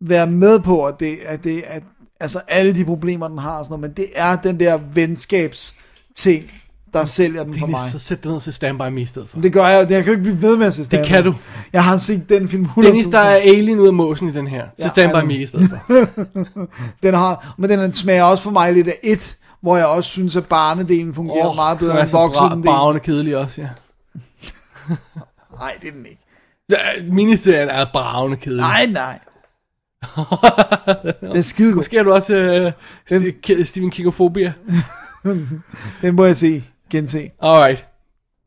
[0.00, 1.82] være med på, at det, at det at,
[2.20, 6.50] altså alle de problemer, den har, sådan noget, men det er den der venskabsting,
[6.94, 7.80] der sælger den for mig.
[7.92, 9.40] Så sæt dig ned til Stand By Me i stedet for.
[9.40, 11.26] Det gør jeg, jeg kan jo ikke blive ved med at se Stand kan By.
[11.28, 11.34] du.
[11.72, 14.46] Jeg har set den film 100 Dennis, der er alien ud af måsen i den
[14.46, 14.62] her.
[14.78, 15.26] Så Ja, Stand By.
[15.26, 15.94] Me i stedet for.
[17.02, 20.36] Den har, men den smager også for mig lidt af et, hvor jeg også synes,
[20.36, 22.62] at barnedelen fungerer oh, meget bedre er end voksendelen.
[22.62, 23.68] bravende kedelig også, ja.
[25.60, 26.20] Nej, det er den ikke.
[26.70, 26.76] Ja,
[27.12, 28.60] Miniserien er bravende kedelig.
[28.60, 29.18] Nej, nej.
[31.32, 31.74] det er skide.
[31.74, 32.34] Måske er du også
[32.66, 34.52] uh, St- Stephen King-fobia.
[36.02, 36.62] Den må jeg se,
[36.98, 37.30] gense.
[37.42, 37.84] Alright.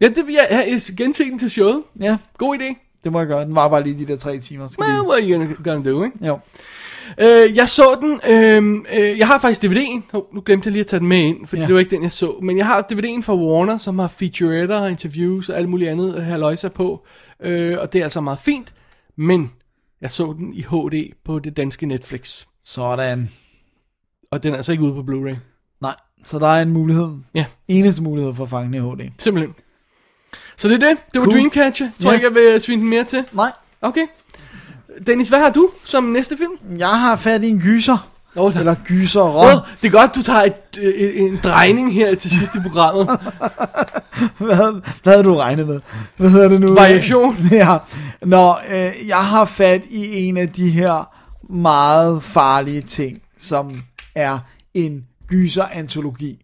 [0.01, 1.83] Ja, det jeg ja, gense den til showet.
[2.01, 2.99] Ja, God idé.
[3.03, 3.45] det må jeg gøre.
[3.45, 4.67] Den var bare lige de der tre timer.
[4.67, 5.07] Skal Well, lige...
[5.07, 6.25] what are you gonna, gonna do, ikke?
[6.27, 6.39] Jo.
[7.21, 10.79] Øh, jeg så den, øh, øh, jeg har faktisk DVD'en, oh, nu glemte jeg lige
[10.81, 11.63] at tage den med ind, fordi Ja.
[11.63, 11.67] ja.
[11.67, 14.85] det var ikke den, jeg så, men jeg har DVD'en fra Warner, som har featuretter
[14.87, 17.05] interviews og alt muligt andet her løjser på,
[17.39, 18.73] øh, og det er altså meget fint,
[19.17, 19.51] men
[20.01, 23.29] jeg så den i HD på det danske Netflix, Sådan.
[24.31, 25.35] og den er altså ikke ude på Blu-ray.
[25.81, 27.09] Nej, så der er en mulighed.
[27.35, 29.09] Ja, Eneste mulighed for at fange den i HD.
[29.19, 29.55] simpelthen.
[30.57, 31.33] Så det er det, det var Cool.
[31.37, 32.15] Dreamcatcher, tror Ja.
[32.15, 33.23] ikke, jeg vil svine den mere til.
[33.33, 34.07] Nej, Okay.
[35.07, 36.79] Dennis, hvad har du som næste film?
[36.79, 38.07] jeg har fat i en gyser.
[38.35, 38.59] Oh, der...
[38.59, 39.59] Eller gyser oh, rom.
[39.81, 43.05] det er godt, du tager et, øh, en drejning her til sidst i programmet.
[44.37, 45.79] Hvad, hvad havde du regnet med?
[46.17, 46.73] Hvad hedder det nu?
[46.73, 47.37] Variation.
[47.51, 47.77] Ja.
[48.21, 51.09] Nå, øh, jeg har fat i en af de her
[51.53, 53.81] meget farlige ting, som
[54.15, 54.39] er
[54.73, 56.43] en gyser-antologi.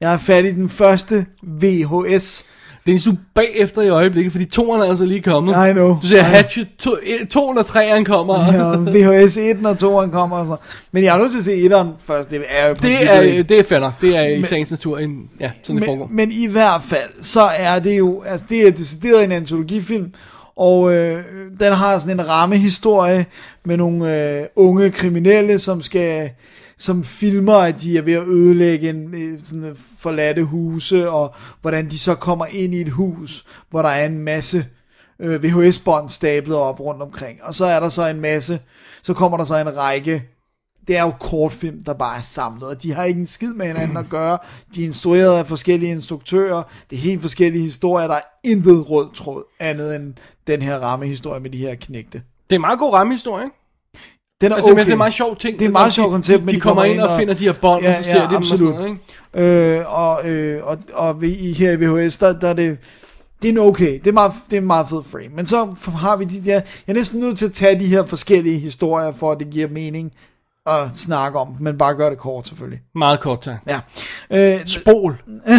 [0.00, 2.44] Jeg har fat i den første VHS.
[2.86, 5.52] Du er bagefter i øjeblikket, fordi toeren er altså lige kommet.
[5.70, 5.88] I know.
[5.88, 6.20] Du know.
[6.20, 6.96] Hatchet, to,
[7.30, 8.52] toeren og treeren kommer.
[8.52, 10.60] Ja, VHS 1 og 2'eren kommer og sådan noget.
[10.92, 12.30] Men jeg er nødt til at se 1'eren først.
[12.30, 13.92] Det er jo det, er, ikke- det er fair nok.
[14.00, 16.06] Det er i Men- sagens natur en, ja, sådan det foregår.
[16.06, 20.12] men, men i hvert fald, så er det jo, altså det er decideret en antologifilm,
[20.56, 21.22] og øh,
[21.60, 23.26] den har sådan en rammehistorie
[23.64, 26.30] med nogle øh, unge kriminelle, som skal
[26.82, 31.34] som filmer, at de er ved at ødelægge en, øh, sådan øh, forladte huse, og
[31.60, 34.66] hvordan de så kommer ind i et hus, hvor der er en masse
[35.20, 37.38] øh, VHS-bånd stablet op rundt omkring.
[37.42, 38.60] Og så er der så en masse,
[39.02, 40.28] så kommer der så en række
[40.88, 43.66] det er jo kortfilm, der bare er samlet, og de har ikke en skid med
[43.66, 44.38] hinanden at gøre.
[44.74, 46.62] De er instrueret af forskellige instruktører.
[46.90, 48.06] Det er helt forskellige historier.
[48.06, 50.14] Der er intet rød tråd andet end
[50.46, 52.22] den her rammehistorie med de her knægte.
[52.50, 53.56] Det er en meget god rammehistorie, ikke?
[54.42, 54.78] Den er Altså, okay.
[54.80, 55.58] men det er en meget sjov ting.
[55.58, 57.44] Det er et meget De- sjovt koncept, de, men de, kommer ind og, finder de
[57.44, 58.74] her bånd, og så ser de dem og sådan absolut.
[58.74, 58.88] noget,
[59.34, 59.78] ikke?
[59.78, 62.78] Øh, og, øh, og, og i, her i VHS, der, der er det,
[63.42, 65.28] det er en okay, det er, meget, det er en meget fed frame.
[65.36, 68.04] Men så har vi de der, jeg er næsten nødt til at tage de her
[68.06, 70.12] forskellige historier, for at det giver mening
[70.66, 72.80] at snakke om, men bare gør det kort selvfølgelig.
[72.94, 73.56] Meget kort, tak.
[73.66, 73.80] Ja.
[74.30, 75.16] Øh, Spol.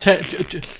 [0.00, 0.26] Tag,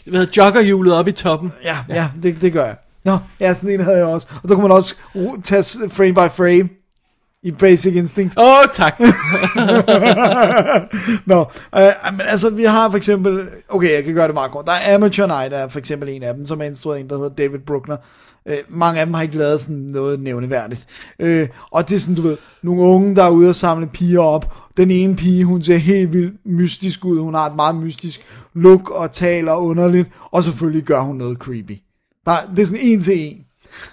[0.07, 1.53] hvad hedder, joggerhjulet op i toppen.
[1.65, 2.77] Ja, ja, ja det, det gør jeg.
[3.05, 4.29] Nå, ja, sådan en havde jeg også.
[4.43, 4.95] Og så kunne man også
[5.45, 6.69] tage frame by frame
[7.43, 8.39] i Basic Instinct.
[8.39, 9.01] Åh, oh, tak.
[11.27, 11.47] Nå,
[11.77, 13.49] øh, men altså, vi har for eksempel...
[13.69, 14.67] Okay, jeg kan gøre det meget kort.
[14.67, 17.17] Der er Amateur Night, er for eksempel en af dem, som er instrueret en, der
[17.17, 17.97] hedder David Bruckner.
[18.49, 20.87] Øh, mange af dem har ikke lavet sådan noget nævneværdigt.
[21.19, 24.21] Øh, og det er sådan, du ved, nogle unge, der er ude og samle piger
[24.21, 24.55] op.
[24.77, 27.19] Den ene pige, hun ser helt vildt mystisk ud.
[27.19, 28.21] Hun har et meget mystisk
[28.55, 30.11] look og taler underligt.
[30.31, 31.79] Og selvfølgelig gør hun noget creepy.
[32.27, 33.37] Der, det er sådan en til en.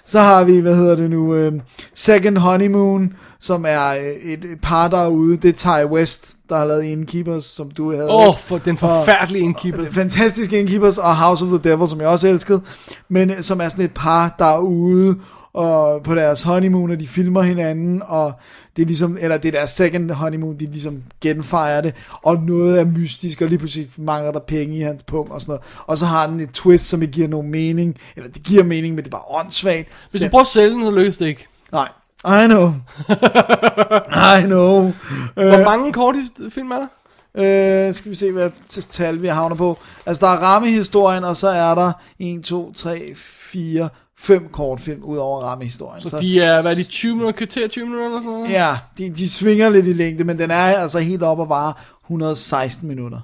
[0.04, 1.52] Så har vi, hvad hedder det nu, øh,
[1.94, 5.36] Second Honeymoon, som er øh, et, par derude.
[5.36, 8.10] Det er Ty West, der har lavet Innkeepers, som du havde.
[8.10, 9.84] Åh, oh, for den forfærdelige indkeeper.
[9.90, 12.60] Fantastiske Innkeepers og House of the Devil, som jeg også elskede.
[13.08, 15.16] Men øh, som er sådan et par derude
[15.52, 18.32] og på deres honeymoon, og de filmer hinanden, og
[18.76, 22.80] det er ligesom, eller det er deres second honeymoon, de ligesom genfejrer det, og noget
[22.80, 25.62] er mystisk, og lige pludselig mangler der penge i hans punkt, og sådan noget.
[25.86, 28.94] Og så har den et twist, som ikke giver nogen mening, eller det giver mening,
[28.94, 29.88] men det er bare åndssvagt.
[30.10, 31.46] Hvis du prøver at sælge den, så lykkes det ikke.
[31.72, 31.88] Nej,
[32.24, 32.66] I know.
[34.38, 34.92] I know.
[35.34, 36.18] Hvor mange korte
[36.50, 36.86] film er der?
[37.34, 39.78] Øh, skal vi se, hvad tal vi havner på.
[40.06, 43.88] Altså, der er rammehistorien, og så er der 1, 2, 3, 4,
[44.22, 46.00] 5 kortfilm ud over rammehistorien.
[46.00, 48.50] Så de er, hvad er de, 20 minutter, kvarter 20 minutter eller sådan noget?
[48.50, 51.72] Ja, de, de svinger lidt i længde, men den er altså helt op og bare
[52.04, 53.20] 116 minutter.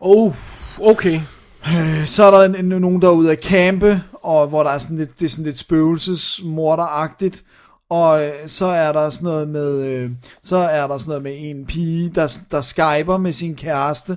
[0.00, 0.34] Oh,
[0.80, 1.20] okay.
[1.66, 4.70] Øh, Så er der en, en, nogen, der er ude at campe, og hvor der
[4.70, 7.44] er sådan lidt, det er sådan lidt spøgelsesmorderagtigt.
[7.90, 10.10] Og øh, så er der sådan noget med, øh,
[10.42, 14.16] så er der sådan noget med en pige, der, der skyper med sin kæreste,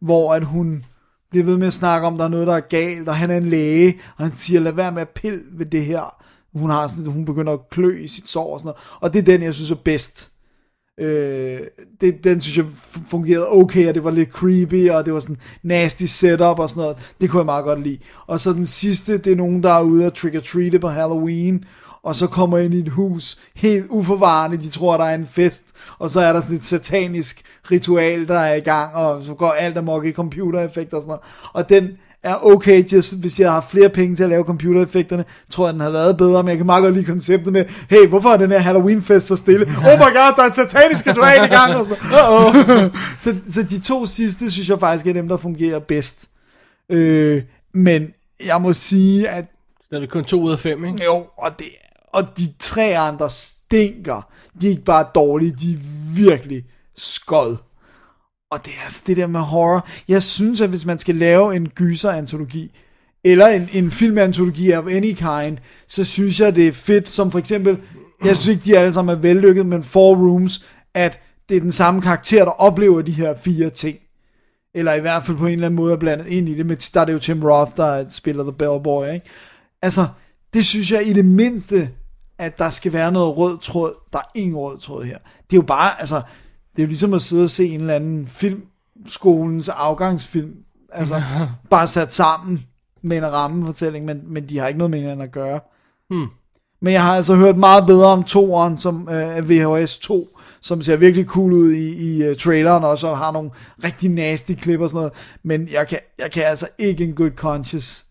[0.00, 0.84] hvor at hun
[1.36, 3.30] bliver ved med at snakke om, at der er noget, der er galt, og han
[3.30, 6.22] er en læge, og han siger, lad være med at pille ved det her.
[6.54, 8.82] Hun, har sådan, hun begynder at klø i sit sår og sådan noget.
[9.00, 10.30] Og det er den, jeg synes er bedst.
[11.00, 11.60] Øh,
[12.00, 12.64] det, den synes jeg
[13.08, 16.80] fungerede okay, og det var lidt creepy, og det var sådan nasty setup og sådan
[16.80, 16.96] noget.
[17.20, 17.98] Det kunne jeg meget godt lide.
[18.26, 21.64] Og så den sidste, det er nogen, der er ude og trick-or-treate på Halloween,
[22.06, 25.64] og så kommer ind i et hus, helt uforvarende, de tror, der er en fest,
[25.98, 29.50] og så er der sådan et satanisk ritual, der er i gang, og så går
[29.50, 31.22] alt amok i computereffekter og sådan noget.
[31.52, 31.90] Og den
[32.22, 35.72] er okay til, hvis jeg har haft flere penge til at lave computereffekterne, tror jeg,
[35.72, 38.36] den havde været bedre, men jeg kan meget godt lide konceptet med, hey, hvorfor er
[38.36, 39.66] den her Halloween-fest så stille?
[39.86, 42.92] Oh my god, der er et satanisk ritual i gang, og sådan noget.
[43.24, 46.24] så, så de to sidste, synes jeg faktisk er dem, der fungerer bedst.
[46.90, 47.42] Øh,
[47.74, 48.12] men
[48.46, 49.44] jeg må sige, at
[49.90, 51.04] Der er det kun to ud af fem, ikke?
[51.04, 51.66] jo, og, det,
[52.16, 54.30] og de tre andre stinker.
[54.60, 55.78] De er ikke bare dårlige, de er
[56.14, 56.64] virkelig
[56.96, 57.56] skod.
[58.50, 59.88] Og det er altså det der med horror.
[60.08, 62.76] Jeg synes, at hvis man skal lave en gyser-antologi,
[63.24, 67.38] eller en, en filmantologi of any kind, så synes jeg, det er fedt, som for
[67.38, 67.78] eksempel,
[68.24, 70.64] jeg synes ikke, de alle sammen er vellykket, men Four Rooms,
[70.94, 73.98] at det er den samme karakter, der oplever de her fire ting.
[74.74, 76.66] Eller i hvert fald på en eller anden måde er blandet ind i det.
[76.66, 79.26] Men der er det jo Tim Roth, der spiller The Bellboy, ikke?
[79.82, 80.06] Altså,
[80.54, 81.90] det synes jeg i det mindste,
[82.38, 83.94] at der skal være noget rød tråd.
[84.12, 85.18] Der er ingen rød tråd her.
[85.50, 86.16] Det er jo bare, altså,
[86.76, 90.54] det er jo ligesom at sidde og se en eller anden filmskolens afgangsfilm.
[90.92, 91.22] Altså,
[91.70, 92.66] bare sat sammen
[93.02, 95.60] med en rammefortælling, men, men de har ikke noget med hinanden at gøre.
[96.10, 96.26] Hmm.
[96.80, 100.96] Men jeg har altså hørt meget bedre om toeren, som øh, VHS 2, som ser
[100.96, 103.50] virkelig cool ud i, i uh, traileren, og så har nogle
[103.84, 105.12] rigtig nasty klip og sådan noget.
[105.42, 108.05] Men jeg kan, jeg kan altså ikke en good conscience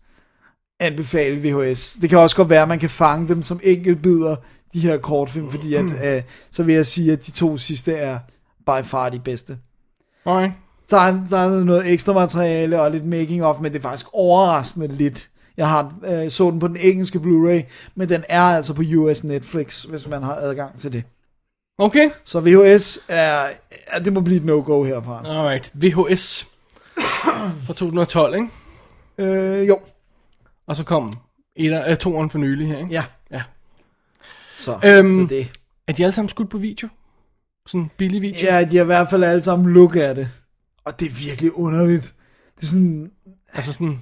[0.80, 1.96] anbefale VHS.
[2.00, 4.36] Det kan også godt være, at man kan fange dem som enkeltbider,
[4.72, 8.18] de her kortfilm, fordi at, øh, så vil jeg sige, at de to sidste er
[8.66, 9.58] by far de bedste.
[10.24, 10.50] Okay.
[10.86, 14.06] Så er, der er noget ekstra materiale og lidt making of, men det er faktisk
[14.12, 15.28] overraskende lidt.
[15.56, 19.24] Jeg har øh, så den på den engelske Blu-ray, men den er altså på US
[19.24, 21.04] Netflix, hvis man har adgang til det.
[21.78, 22.10] Okay.
[22.24, 23.46] Så VHS er,
[23.94, 25.22] ja, det må blive et no-go herfra.
[25.26, 25.72] Alright.
[25.74, 26.46] VHS.
[27.66, 28.48] Fra 2012, ikke?
[29.18, 29.78] Øh, jo,
[30.66, 31.12] Og så kom
[31.56, 32.90] et af uh, toeren for nylig her, ikke?
[32.90, 33.04] ja.
[33.30, 33.42] Ja.
[34.56, 35.52] Så, Øhm, så det.
[35.88, 36.88] Er de alle sammen skudt på video?
[37.66, 38.40] Sådan billig video?
[38.42, 40.28] Ja, de har i hvert fald alle sammen look af det.
[40.84, 42.14] Og det er virkelig underligt.
[42.56, 43.10] Det er sådan,
[43.54, 43.98] Altså sådan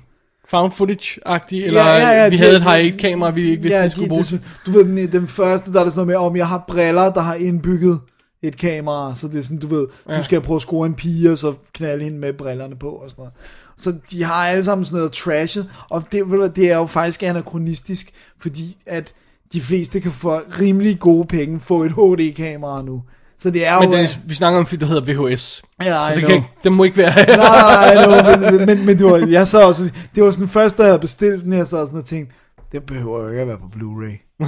[0.48, 1.64] found footage-agtigt?
[1.66, 3.84] Eller Ja, ja, ja, vi de- havde et de- high kamera, vi ikke vidste, ja,
[3.84, 4.22] vi skulle de, bruge.
[4.22, 6.64] det, du ved, den, den første, der er det sådan noget med, om jeg har
[6.68, 8.00] briller, der har indbygget
[8.46, 10.18] et kamera, så det er sådan, du ved, ja.
[10.18, 13.10] Du skal prøve at score en pige, og så knalde hende med brillerne på, og
[13.10, 13.32] sådan noget.
[13.76, 16.24] Så de har alle sammen sådan noget trashet, og det,
[16.56, 18.10] det er jo faktisk anachronistisk,
[18.42, 19.12] fordi at
[19.52, 23.02] de fleste kan få rimelig gode penge få et HD-kamera nu.
[23.38, 23.96] Så det er Men jo...
[23.96, 25.62] det, er- vi snakker om en film, der hedder VHS.
[25.82, 27.14] Ja, så I det, kan, det må ikke være...
[27.36, 30.78] Nej, nej, no, men, men, men det var, jeg så også, det var sådan først,
[30.78, 32.34] da jeg havde bestilt den, jeg så sådan og tænkte,
[32.74, 34.38] den behøver jo ikke at være på Blu-ray.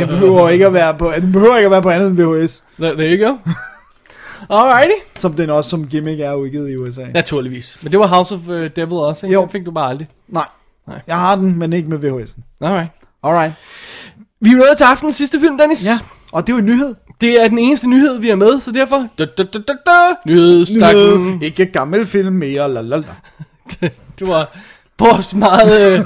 [0.00, 2.64] den behøver ikke at være på, den behøver ikke at være på andet end VHS,
[2.80, 3.36] There, there you go.
[4.50, 4.94] Alrighty.
[5.18, 7.00] som den også som gimmick er udgivet i USA.
[7.14, 7.78] Naturligvis.
[7.82, 9.34] Men det var House of uh, Devil også, ikke?
[9.34, 9.40] Jo.
[9.42, 10.08] Den fik du bare aldrig.
[10.28, 10.44] Nej,
[10.88, 11.00] Nej.
[11.06, 12.40] jeg har den, men ikke med VHS'en.
[12.60, 12.90] Alright.
[13.22, 13.52] Alright.
[14.40, 15.86] Vi er nået til aftenens sidste film, Dennis.
[15.86, 15.98] Ja,
[16.32, 16.94] og det er jo en nyhed.
[17.20, 19.06] Det er den eneste nyhed, vi har med, så derfor...
[19.18, 20.30] Da, da, da, da, da.
[20.32, 21.38] Nyhed.
[21.42, 23.14] Ikke gammel film mere, la la la.
[24.18, 24.56] Det var
[25.00, 26.00] vores meget øh,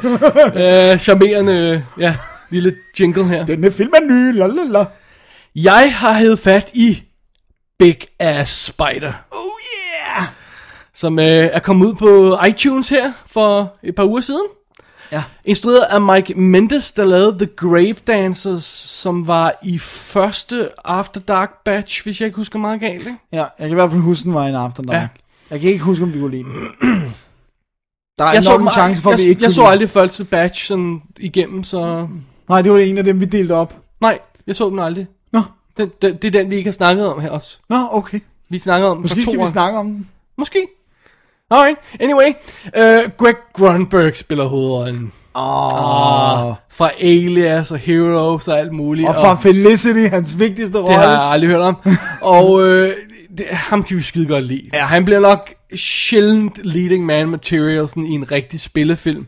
[0.92, 2.16] øh, charmerende ja,
[2.50, 3.46] lille jingle her.
[3.46, 4.84] Denne film er ny, la la la.
[5.54, 7.02] Jeg har hævet fat i
[7.78, 9.12] Big Ass Spider.
[9.30, 9.38] Oh
[9.74, 10.26] yeah!
[10.94, 14.46] Som øh, er kommet ud på iTunes her for et par uger siden.
[15.12, 15.22] Ja.
[15.44, 21.50] Instrueret af Mike Mendes, der lavede The Grave Dancers, som var i første After Dark
[21.64, 23.06] batch, hvis jeg ikke husker meget galt.
[23.06, 23.16] Ikke?
[23.32, 24.94] Ja, jeg kan i hvert fald huske, den var en After Dark.
[24.94, 25.08] Ja.
[25.50, 27.14] Jeg kan ikke huske, om vi kunne lide den.
[28.18, 29.90] Der er Jeg nok så, en chance for, at vi ikke jeg så lide aldrig
[29.90, 32.08] første batch sådan igennem, så...
[32.48, 33.74] Nej, det var en af dem, vi delte op.
[34.00, 35.06] Nej, jeg så den aldrig.
[35.32, 35.40] Nå,
[35.76, 37.58] Den, den, det er den, vi ikke har snakket om her også.
[37.70, 38.20] nå, okay.
[38.50, 40.08] Vi snakker om Måske skal vi snakke om den.
[40.38, 40.66] Måske.
[41.50, 42.28] Alright, anyway.
[42.66, 45.12] Uh, Greg Grunberg spiller hovedrollen.
[45.36, 46.54] Åh.
[46.70, 49.08] Fra Alias og Heroes og alt muligt.
[49.08, 51.10] Og fra Felicity, hans vigtigste Det har rolle.
[51.20, 51.76] jeg aldrig hørt om.
[52.22, 52.92] og øh,
[53.38, 54.70] det, ham kan vi skide godt lide.
[54.72, 54.84] Ja.
[54.84, 59.26] Han bliver nok sjældent leading man material sådan, i en rigtig spillefilm.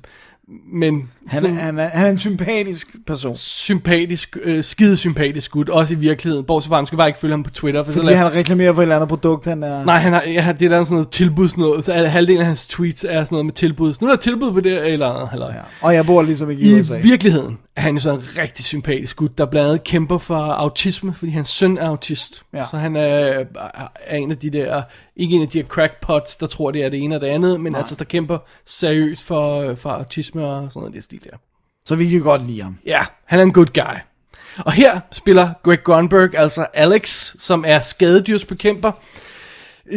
[0.72, 3.34] Men Han, sådan er, han, er, han er en sympatisk person.
[3.34, 6.44] sympatisk, øh, skide sympatisk gut, også i virkeligheden.
[6.44, 7.84] Bortset fra, man skal bare ikke følge ham på Twitter.
[7.84, 9.84] For så Fordi lader- han reklamerer for et eller andet produkt, han er...
[9.84, 12.46] Nej, han har, ja, det er der er sådan noget tilbudsnået, så al- halvdelen af
[12.46, 13.94] hans tweets er sådan noget med tilbud.
[14.00, 15.48] Nu er der tilbud på det, eller andet, halløj.
[15.52, 15.60] Ja.
[15.82, 16.98] Og jeg bor ligesom ikke i, I USA.
[17.02, 21.14] virkeligheden er han jo sådan en rigtig sympatisk gut, der blandt andet kæmper for autisme,
[21.14, 22.42] fordi hans søn er autist.
[22.54, 22.64] Ja.
[22.70, 23.44] Så han er,
[24.06, 24.82] er en af de der,
[25.16, 27.60] ikke en af de her crackpots, der tror, det er det ene og det andet,
[27.60, 27.78] men Nej.
[27.78, 31.36] altså, der kæmper seriøst for, for autisme og sådan noget i det stil der.
[31.84, 32.78] Så vi kan godt lide ham.
[32.86, 33.96] Ja, han er en good guy.
[34.58, 38.92] Og her spiller Greg Grunberg altså Alex, som er skadedyrsbekæmper.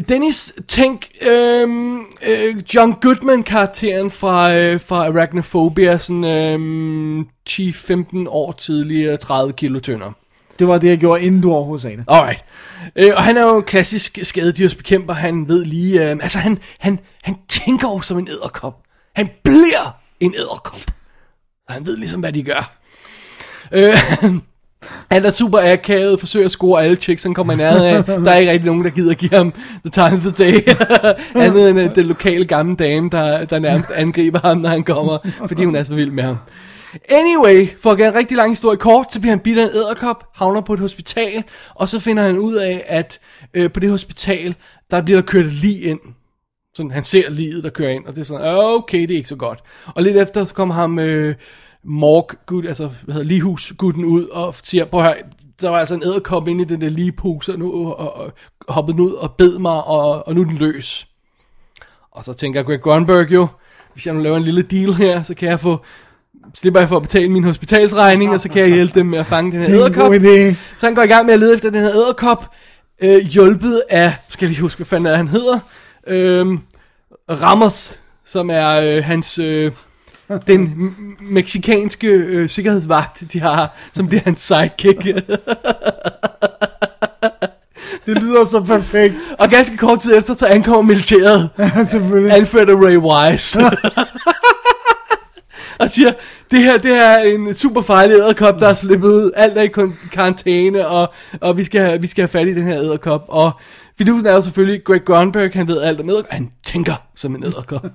[0.09, 9.17] Dennis, tænk øhm, øh, John Goodman-karakteren fra, øh, fra Arachnophobia, sådan øhm, 10-15 år tidligere,
[9.17, 10.13] 30 kilo tyndere.
[10.59, 12.05] Det var det, jeg gjorde, inden du overhovedet sagde det.
[12.07, 12.43] Alright.
[12.95, 15.13] Øh, og han er jo en klassisk skadedyrsbekæmper.
[15.13, 16.11] Han ved lige...
[16.11, 18.77] Øh, altså, han, han, han tænker jo som en æderkop.
[19.15, 20.79] Han bliver en æderkop.
[21.69, 22.71] Og han ved ligesom, hvad de gør.
[23.71, 23.97] Øh,
[25.11, 28.03] han er super akavet, forsøger at score alle chicks, han kommer i nærheden af.
[28.03, 29.53] Der er ikke rigtig nogen, der gider give ham
[29.85, 30.61] the time of the day.
[31.45, 35.17] Andet end øh, den lokale gamle dame, der, der nærmest angriber ham, når han kommer,
[35.47, 36.37] fordi hun er så vild med ham.
[37.09, 39.69] Anyway, for at gøre en rigtig lang historie kort, så bliver han bidt af en
[39.69, 41.43] æderkop, havner på et hospital,
[41.75, 43.19] og så finder han ud af, at
[43.53, 44.55] øh, på det hospital,
[44.91, 45.99] der bliver der kørt lige lig ind.
[46.73, 49.29] Sådan, han ser liget, der kører ind, og det er sådan, okay, det er ikke
[49.29, 49.59] så godt.
[49.85, 51.35] Og lidt efter, så kommer ham øh,
[51.83, 55.15] morg gud, altså, hvad hedder, ligehusgutten ud, og siger, prøv at høre,
[55.61, 58.33] der var altså en æderkop inde i den der ligepose, og nu og, og,
[58.67, 61.07] hoppede ud og bed mig, og, og nu er den løs.
[62.11, 63.47] Og så tænker Greg Grunberg jo,
[63.93, 65.77] hvis jeg nu laver en lille deal her, så kan jeg få
[66.53, 69.25] slipper jeg for at betale min hospitalsregning, og så kan jeg hjælpe dem med at
[69.25, 70.13] fange den her er æderkop.
[70.77, 72.51] Så han går i gang med at lede efter den her æderkop,
[73.01, 75.59] øh, hjulpet af, skal jeg lige huske, hvad fanden er, han hedder,
[76.07, 76.47] øh,
[77.30, 79.71] Ramos, som er øh, hans, øh,
[80.47, 85.05] den meksikanske øh, sikkerhedsvagt, de har, som bliver hans sidekick.
[88.05, 89.13] Det lyder så perfekt.
[89.39, 91.49] og ganske kort tid efter, så ankommer militæret.
[91.91, 92.31] Selvfølgelig.
[92.34, 93.59] Alfred og Ray Wise.
[95.80, 96.13] og siger,
[96.51, 99.31] det her, det her er en super farlig æderkop, der er slippet ud.
[99.35, 99.69] Alt er i
[100.11, 103.26] karantæne, og, og vi, skal, have- vi skal have fat i den her æderkop.
[103.27, 103.51] Og
[103.99, 106.31] fidusen er jo selvfølgelig, Greg Grunberg, han ved alt om æderkop.
[106.31, 107.85] Han tænker som en æderkop.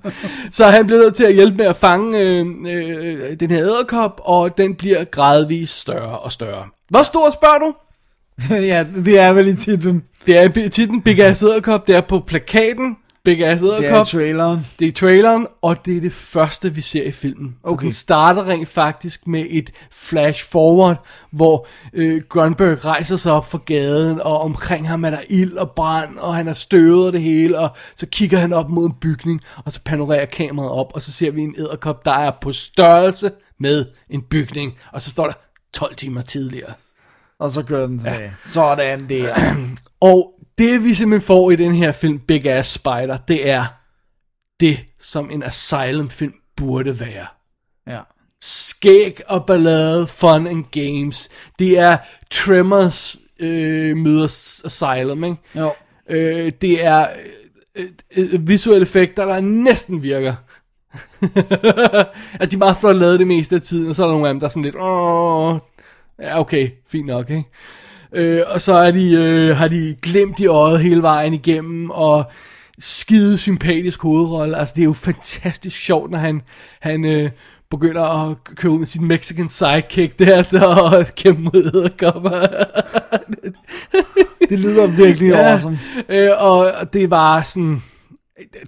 [0.53, 4.21] så han bliver nødt til at hjælpe med at fange øh, øh, den her æderkop,
[4.25, 6.65] og den bliver gradvist større og større.
[6.89, 7.75] Hvor stor spørger du?
[8.73, 10.05] ja, det er vel i titlen.
[10.27, 14.05] Det er i titlen Big Ass Æderkop, det er på plakaten Big Ass Det er
[14.05, 14.67] traileren.
[14.79, 17.57] Det er traileren, og det er det første, vi ser i filmen.
[17.65, 17.85] Så Okay.
[17.85, 23.59] Den starter rent faktisk med et flash forward, hvor øh, Grunberg rejser sig op fra
[23.67, 27.23] gaden, og omkring ham er der ild og brand, og han er støvet og det
[27.23, 31.03] hele, og så kigger han op mod en bygning, og så panorerer kameraet op, og
[31.03, 33.31] så ser vi en æderkop, der er på størrelse
[33.61, 35.35] med en bygning, og så står der
[35.73, 36.73] 12 timer tidligere.
[37.39, 38.23] Og så kører den tilbage.
[38.23, 38.31] Ja.
[38.47, 39.35] Sådan der.
[40.01, 43.65] Og det vi simpelthen får i den her film, Big Ass Spider, det er
[44.61, 47.27] det, som en Asylum-film burde være.
[47.87, 48.01] Ja.
[48.41, 51.29] Skæg og ballade, fun and games.
[51.59, 51.97] Det er
[52.31, 54.25] Tremors øh, møder
[54.65, 55.37] Asylum, ikke?
[55.55, 55.73] Jo.
[56.11, 57.09] Øh, det er
[57.77, 60.35] øh, øh, visuelle effekter, der næsten virker.
[62.41, 64.29] at de er meget flot lavet det meste af tiden, og så er der nogle
[64.29, 65.59] af dem, der er sådan lidt, åh,
[66.21, 67.45] ja okay, fint nok, ikke?
[68.15, 72.25] Øh, og så er de, øh, har de glemt i øjet hele vejen igennem, og
[72.79, 74.57] skide sympatisk hovedrolle.
[74.57, 76.43] Altså det er jo fantastisk sjovt, når han,
[76.81, 77.31] han øh,
[77.71, 82.47] begynder at køre ud med sin Mexican sidekick der, der og kæmpe mod æderkopper.
[84.49, 85.53] Det lyder virkelig ja.
[85.53, 85.79] awesome.
[86.09, 87.83] Øh, og det var sådan...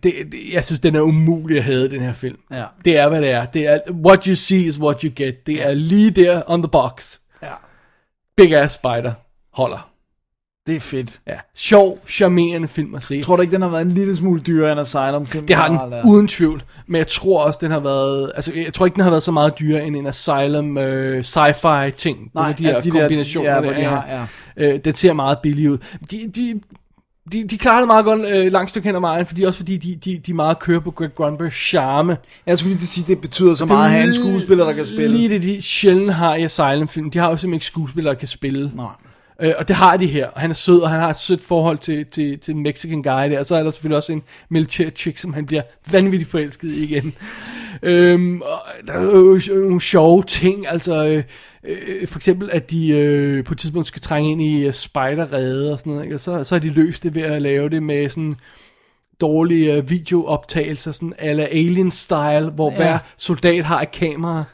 [0.02, 2.36] Det, det, jeg synes, den er umulig at have, den her film.
[2.52, 2.64] Ja.
[2.84, 3.44] Det er, hvad det er.
[3.44, 5.46] Det er, what you see is what you get.
[5.46, 7.18] Det er lige der on the box.
[7.42, 7.52] Ja.
[8.36, 9.12] Big Ass Spider
[9.56, 9.88] holder.
[10.66, 11.20] Det er fedt.
[11.26, 11.34] Ja.
[11.54, 13.22] Sjov, charmerende film at se.
[13.22, 15.46] Tror du ikke, den har været en lille smule dyrere end Asylum-film?
[15.46, 18.86] Det har den uden tvivl, men jeg tror også, den har været, altså jeg tror
[18.86, 22.30] ikke, den har været så meget dyrere end en Asylum øh, sci-fi ting.
[22.34, 24.26] Nej, af altså de der- kombinationer, ja, hvor der de har-
[24.56, 24.74] ja.
[24.74, 25.78] Øh, den ser meget billig ud.
[26.10, 26.60] De, de,
[27.32, 29.76] de, de klarer det meget godt øh, langt stykke hen ad vejen, fordi også fordi
[29.76, 32.16] de, de, de meget kører på Greg Grunbergs charme.
[32.46, 34.72] Jeg skulle lige til at sige, det betyder så meget at have en skuespiller, der
[34.72, 35.08] kan spille.
[35.08, 37.10] Lige det, de sjældent har i Asylum-film.
[37.10, 38.70] De har jo simpelthen ikke skuespillere, der kan spille.
[38.74, 38.86] Nej.
[39.40, 40.26] Øh, og det har de her.
[40.26, 43.30] Og han er sød, og han har et sødt forhold til, til, til Mexican guy
[43.30, 43.38] der.
[43.38, 46.84] Og så er der selvfølgelig også en militær chick, som han bliver vanvittigt forelsket i
[46.84, 47.14] igen.
[47.82, 51.22] Øhm, og der er jo nogle sjove ting, altså øh,
[51.64, 55.72] øh, for eksempel, at de øh, på et tidspunkt skal trænge ind i uh, spiderrede
[55.72, 56.16] og sådan noget, ikke?
[56.16, 58.34] og så, så har de løst det ved at lave det med sådan
[59.20, 62.76] dårlige uh, videooptagelser, sådan ala Alien-style, hvor ja.
[62.76, 64.44] hver soldat har et kamera.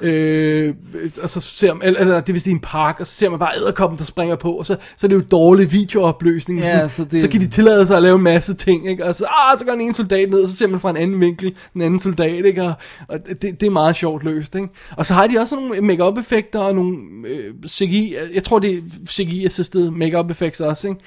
[0.00, 0.74] Øh,
[1.22, 3.28] og så ser man, eller, eller det er vist i en park, og så ser
[3.30, 6.60] man bare æderkoppen, der springer på, og så, så er det jo dårlig videoopløsning.
[6.60, 9.04] Ja, sådan, så det- så kan de tillade sig at lave en masse ting, ikke?
[9.06, 10.96] og så, ah, så går den ene soldat ned, og så ser man fra en
[10.96, 12.62] anden vinkel den anden soldat, ikke?
[12.62, 12.72] og,
[13.08, 14.54] og det, det er meget sjovt løst.
[14.54, 14.68] Ikke?
[14.96, 16.96] Og så har de også nogle make effekter og nogle
[17.28, 21.00] øh, CGI, jeg tror det er CGI-assisted make effects også, ikke?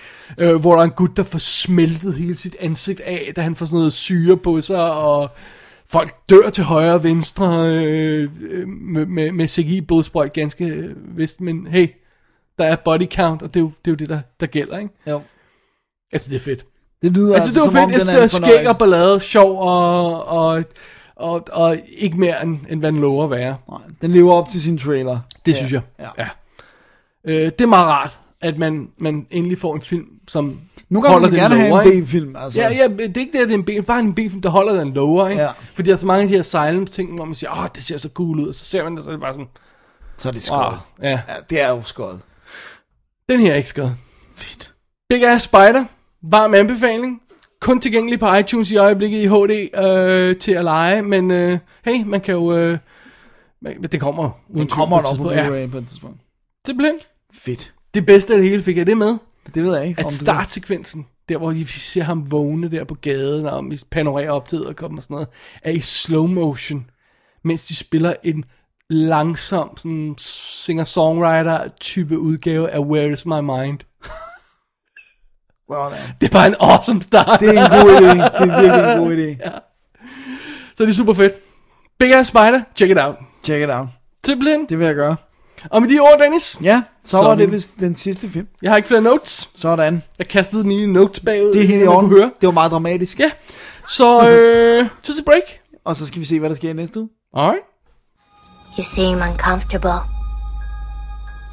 [0.54, 3.56] Øh, hvor der er en gut, der får smeltet hele sit ansigt af, da han
[3.56, 5.30] får sådan noget syre på sig, og
[5.92, 7.46] folk dør til højre og venstre
[7.76, 11.88] øh, øh, med, med, med CGI blodsprøjt ganske øh, vist, men hey,
[12.58, 14.78] der er body count, og det er jo det, er jo det der, der gælder,
[14.78, 14.94] ikke?
[15.08, 15.22] Jo.
[16.14, 16.66] Altså, det er fedt.
[17.02, 18.10] Det lyder Altså, det var fedt.
[18.10, 20.64] Er det var skæg og ballade, sjov og, og,
[21.16, 23.58] og, og ikke mere, end, end hvad den lover at være.
[23.70, 25.20] Nej, Den lever op til sin trailer.
[25.46, 25.82] Det synes jeg.
[26.00, 26.10] Ja.
[26.18, 26.28] ja.
[27.24, 30.60] Øh, det er meget rart, at man, man endelig får en film, som
[30.90, 32.04] Nu kan holder man den gerne have lover, en?
[32.04, 32.36] B-film.
[32.36, 32.62] Altså.
[32.62, 34.50] Ja, ja, det er ikke det, at det er en B, bare en B-film, der
[34.50, 35.42] holder den lover, ikke?
[35.44, 35.50] Ja.
[35.74, 37.84] Fordi der er så mange af de her silence ting, hvor man siger, åh, det
[37.84, 39.48] ser så cool ud, og så ser man det, så er det bare sådan,
[40.18, 40.80] Så er det wow, skåret.
[41.02, 41.10] ja.
[41.10, 42.20] Ja, det er jo skåret.
[43.30, 43.96] Den her er ikke skrevet.
[44.36, 44.74] Fedt.
[45.10, 45.86] Big Ass Spider,
[46.22, 47.22] varm anbefaling.
[47.62, 52.04] Kun tilgængelig på iTunes i øjeblikket i HD øh, til at lege, men øh, hey,
[52.06, 52.58] man kan jo...
[52.58, 52.78] Øh,
[53.92, 55.32] det kommer Den kommer nok på.
[55.32, 56.18] Ja, Blu-ray på et tidspunkt.
[56.68, 57.00] simpelthen.
[57.34, 57.74] Fedt.
[57.94, 59.18] Det bedste af det hele fik jeg det med.
[59.56, 60.00] Det ved jeg ikke.
[60.06, 64.48] At startsekvensen, der hvor vi ser ham vågne der på gaden, og vi panorerer op
[64.48, 65.28] til og kommer og sådan noget,
[65.64, 66.90] er i slow motion,
[67.44, 68.46] mens de spiller en
[68.90, 73.80] langsom sådan singer-songwriter type udgave af Where is my mind.
[75.72, 76.00] Sådan.
[76.22, 77.40] Det er bare en awesome start.
[77.40, 78.44] Det er en god idé.
[78.44, 79.50] Det er virkelig en god idé.
[80.76, 81.34] Så det er super fedt.
[82.00, 83.16] Big Ass Spider, check it out.
[83.44, 83.88] Check it out.
[84.26, 84.66] Simpelthen.
[84.70, 85.16] Det vil jeg gøre.
[85.72, 87.38] Og med de ord, Dennis, Ja, så var Sådan.
[87.40, 88.48] det vist den sidste film.
[88.62, 89.50] jeg har ikke flere notes.
[89.56, 90.04] Sådan.
[90.20, 92.10] Jeg kastede mine notes bagud, Det er helt i orden.
[92.10, 92.32] høre.
[92.42, 93.20] Det var meget dramatisk.
[93.20, 93.32] Ja.
[93.88, 95.42] Så, øh, to the break.
[95.86, 97.10] Og så skal vi se, hvad der sker i næste uge.
[97.34, 97.62] Alright.
[98.78, 100.00] You seem uncomfortable.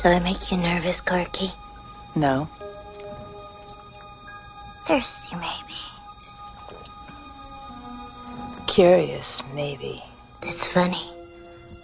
[0.05, 1.51] Do I make you nervous, Corky?
[2.15, 2.45] No.
[4.87, 5.77] Thirsty, maybe.
[8.69, 10.01] Curious, maybe.
[10.45, 11.16] That's funny.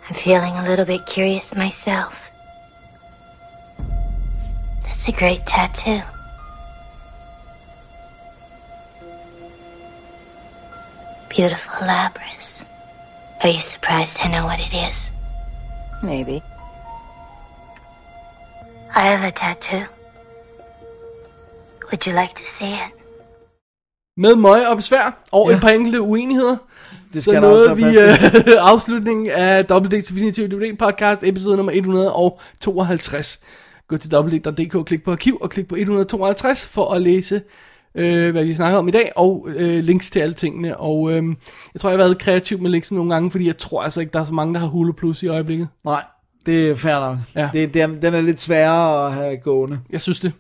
[0.09, 2.31] I'm feeling a little bit curious myself.
[4.85, 6.03] That's a great tattoo.
[11.29, 12.65] Beautiful Labras.
[13.43, 15.11] Are you surprised I know what it is?
[16.03, 16.43] Maybe.
[18.95, 19.85] I have a tattoo.
[21.91, 22.93] Would you like to see it?
[24.17, 25.55] Med møg og besvær og Ja.
[25.57, 26.57] et par enkelte uenigheder.
[27.13, 33.41] Det Så der nåede vi øh, afslutningen af WD's Definitive DVD podcast, episode nummer 152.
[33.89, 37.43] Gå til www.dk, klik på arkiv og klik på 152 for at læse,
[37.95, 40.77] øh, hvad vi snakker om i dag, og øh, links til alle tingene.
[40.77, 41.25] Og øh,
[41.75, 44.13] jeg tror, jeg har været kreativ med linksen nogle gange, fordi jeg tror altså ikke,
[44.13, 45.69] der er så mange, der har Hulu Plus i øjeblikket.
[45.85, 46.03] Nej,
[46.47, 47.19] det er fair nok.
[47.37, 47.51] Ja.
[47.53, 49.79] Det, den, den er lidt sværere at have gående.
[49.91, 50.33] Jeg synes det.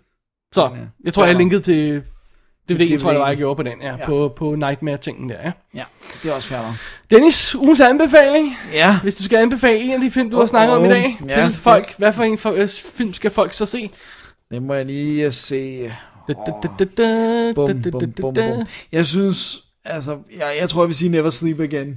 [0.55, 0.69] Så, Ja.
[1.05, 2.03] jeg tror, jeg har linket til
[2.69, 4.07] Til DVD'en, tror jeg, det var, jeg gjorde på den, ja, Ja.
[4.07, 5.53] på, på Nightmare-tingen der, ja.
[5.75, 5.83] Ja,
[6.23, 6.75] det er også fair nok.
[7.11, 8.57] Dennis, ugens anbefaling.
[8.73, 11.17] Ja, Hvis du skal anbefale en af de film, du har snakket om i dag,
[11.21, 13.91] Ja, til det- folk, hvad for en for, øh, film skal folk så se?
[14.51, 15.83] det må jeg lige se.
[16.29, 18.67] Da, da, da, da, da, Bum, bum, bum, bum.
[18.93, 21.97] Jeg synes, altså, jeg, jeg tror, jeg vil sige Never Sleep Again.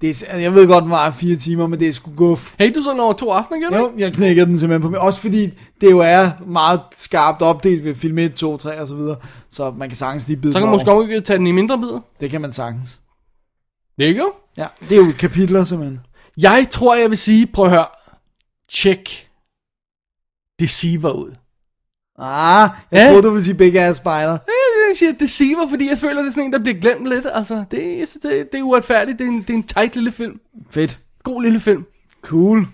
[0.00, 2.54] Det er, altså, jeg ved godt, den var fire timer, men det er sgu guf.
[2.58, 3.76] Hey, du så den over to aftener, gjorde?
[3.76, 5.00] Jo, jeg knækker den simpelthen på mig.
[5.00, 5.46] Også fordi
[5.80, 9.16] det jo er meget skarpt opdelt ved film 1, 2, 3 og så videre.
[9.50, 11.78] Så man kan sagtens lige bide Så kan man måske også tage den i mindre
[11.78, 12.00] bidder.
[12.20, 13.00] Det kan man sagtens.
[13.98, 14.30] There you go.
[14.56, 16.00] Ja, det er jo kapitler simpelthen.
[16.36, 17.86] Jeg tror, jeg vil sige, prøv at høre,
[18.70, 19.26] check
[20.60, 21.30] Deceiver ud.
[22.18, 23.06] Ah, jeg Ja.
[23.08, 24.38] troede, du ville sige Big Ass Spider.
[24.90, 27.26] Jeg siger Deceiver, fordi jeg føler, det er sådan en, der bliver glemt lidt.
[27.32, 29.18] Altså, det, jeg synes, det, det er uretfærdigt.
[29.18, 30.40] Det er, en, det er en tight lille film.
[30.70, 30.98] Fedt.
[31.22, 31.84] God lille film.
[32.22, 32.58] Cool.
[32.58, 32.66] Det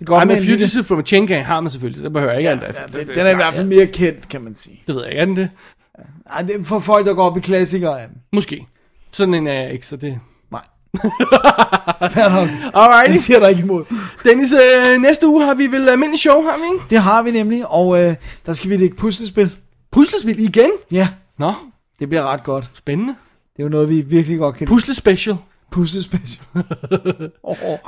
[0.00, 0.44] er godt Ej, med men.
[0.44, 2.76] Fugitive from a Chain Gang har man selvfølgelig, så det behøver jeg ikke Ja, alt
[2.94, 4.82] ja, det, den er i hvert fald mere kendt, kan man sige.
[4.86, 5.50] Det ved jeg ikke, er den det?
[6.30, 8.08] Ej, det er for folk, der går op i klassikere af.
[8.32, 8.66] Måske.
[9.12, 10.18] Sådan en er jeg ikke, så det...
[10.52, 10.60] Nej.
[12.14, 12.48] Fair nok.
[12.74, 13.12] Alrighty.
[13.12, 13.84] Det siger der ikke imod.
[14.24, 16.84] Dennis, øh, næste uge har vi vel almindelig show, har vi ikke?
[16.90, 18.14] Det har vi nemlig, og øh,
[18.46, 19.56] der skal vi lægge puslespil.
[19.92, 20.70] Puslespil igen?
[20.90, 21.52] Ja, Nå,
[21.98, 22.70] det bliver ret godt.
[22.72, 23.14] spændende.
[23.56, 24.74] Det er jo noget, vi virkelig godt kan lide.
[24.74, 25.36] Pusle special.
[25.70, 26.40] Puslespil.
[27.42, 27.78] oh, oh,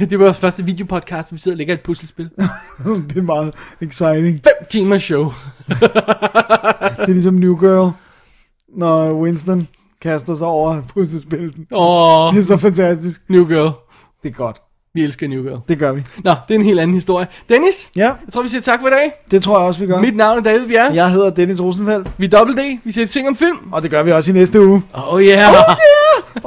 [0.00, 2.24] det var vores første videopodcast, vi sidder og lægger et puslespil.
[3.08, 4.40] det er meget exciting.
[4.44, 5.24] 5 timer show.
[7.00, 7.92] Det er ligesom New Girl,
[8.68, 9.68] når Winston
[10.00, 11.54] kaster sig over puslespillet.
[11.72, 13.30] Åh, oh, Det er så fantastisk.
[13.30, 13.72] New Girl.
[14.22, 14.62] Det er godt.
[14.94, 15.58] Vi elsker New Girl.
[15.68, 16.02] Det gør vi.
[16.24, 17.26] Nå, det er en helt anden historie.
[17.48, 19.12] Dennis, Ja, jeg tror, vi siger tak for i dag.
[19.30, 20.00] det tror jeg også, vi gør.
[20.00, 20.94] Mit navn er David Bjerre.
[20.94, 22.78] Jeg hedder Dennis Rosenfeldt, Vi er Double D.
[22.84, 23.56] Vi siger ting om film.
[23.72, 24.82] og det gør vi også i næste uge.
[24.94, 25.40] Oh yeah.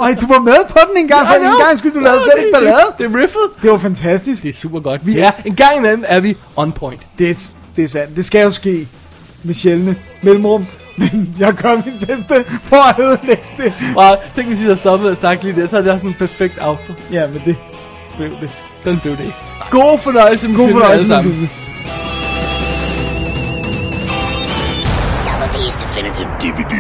[0.02, 2.44] Ej, du var med på den en gang, for en gang skulle du lave slet
[2.44, 2.82] ikke ballade.
[2.98, 3.42] Det er riffet.
[3.62, 4.44] Det var fantastisk.
[4.44, 5.06] Det er super godt.
[5.08, 7.02] Vi er, en gang imellem er vi on point.
[7.18, 8.16] Det, er- det er sandt.
[8.16, 8.88] Det skal jo ske
[9.44, 10.66] med sjældne mellemrum.
[10.98, 13.74] Men jeg gør mit bedste for at ødelægge det.
[13.96, 16.16] Wow, tænk hvis vi havde stoppet at snakke lige der, så havde det sådan en
[16.20, 16.94] perfekt outro.
[17.12, 17.56] Ja, men det
[18.18, 18.50] blev det.
[18.80, 19.34] Sådan blev det.
[19.72, 21.50] God fornøjelse med God fornøjelse med filmen.
[25.28, 26.74] Double D's Definitive DVD.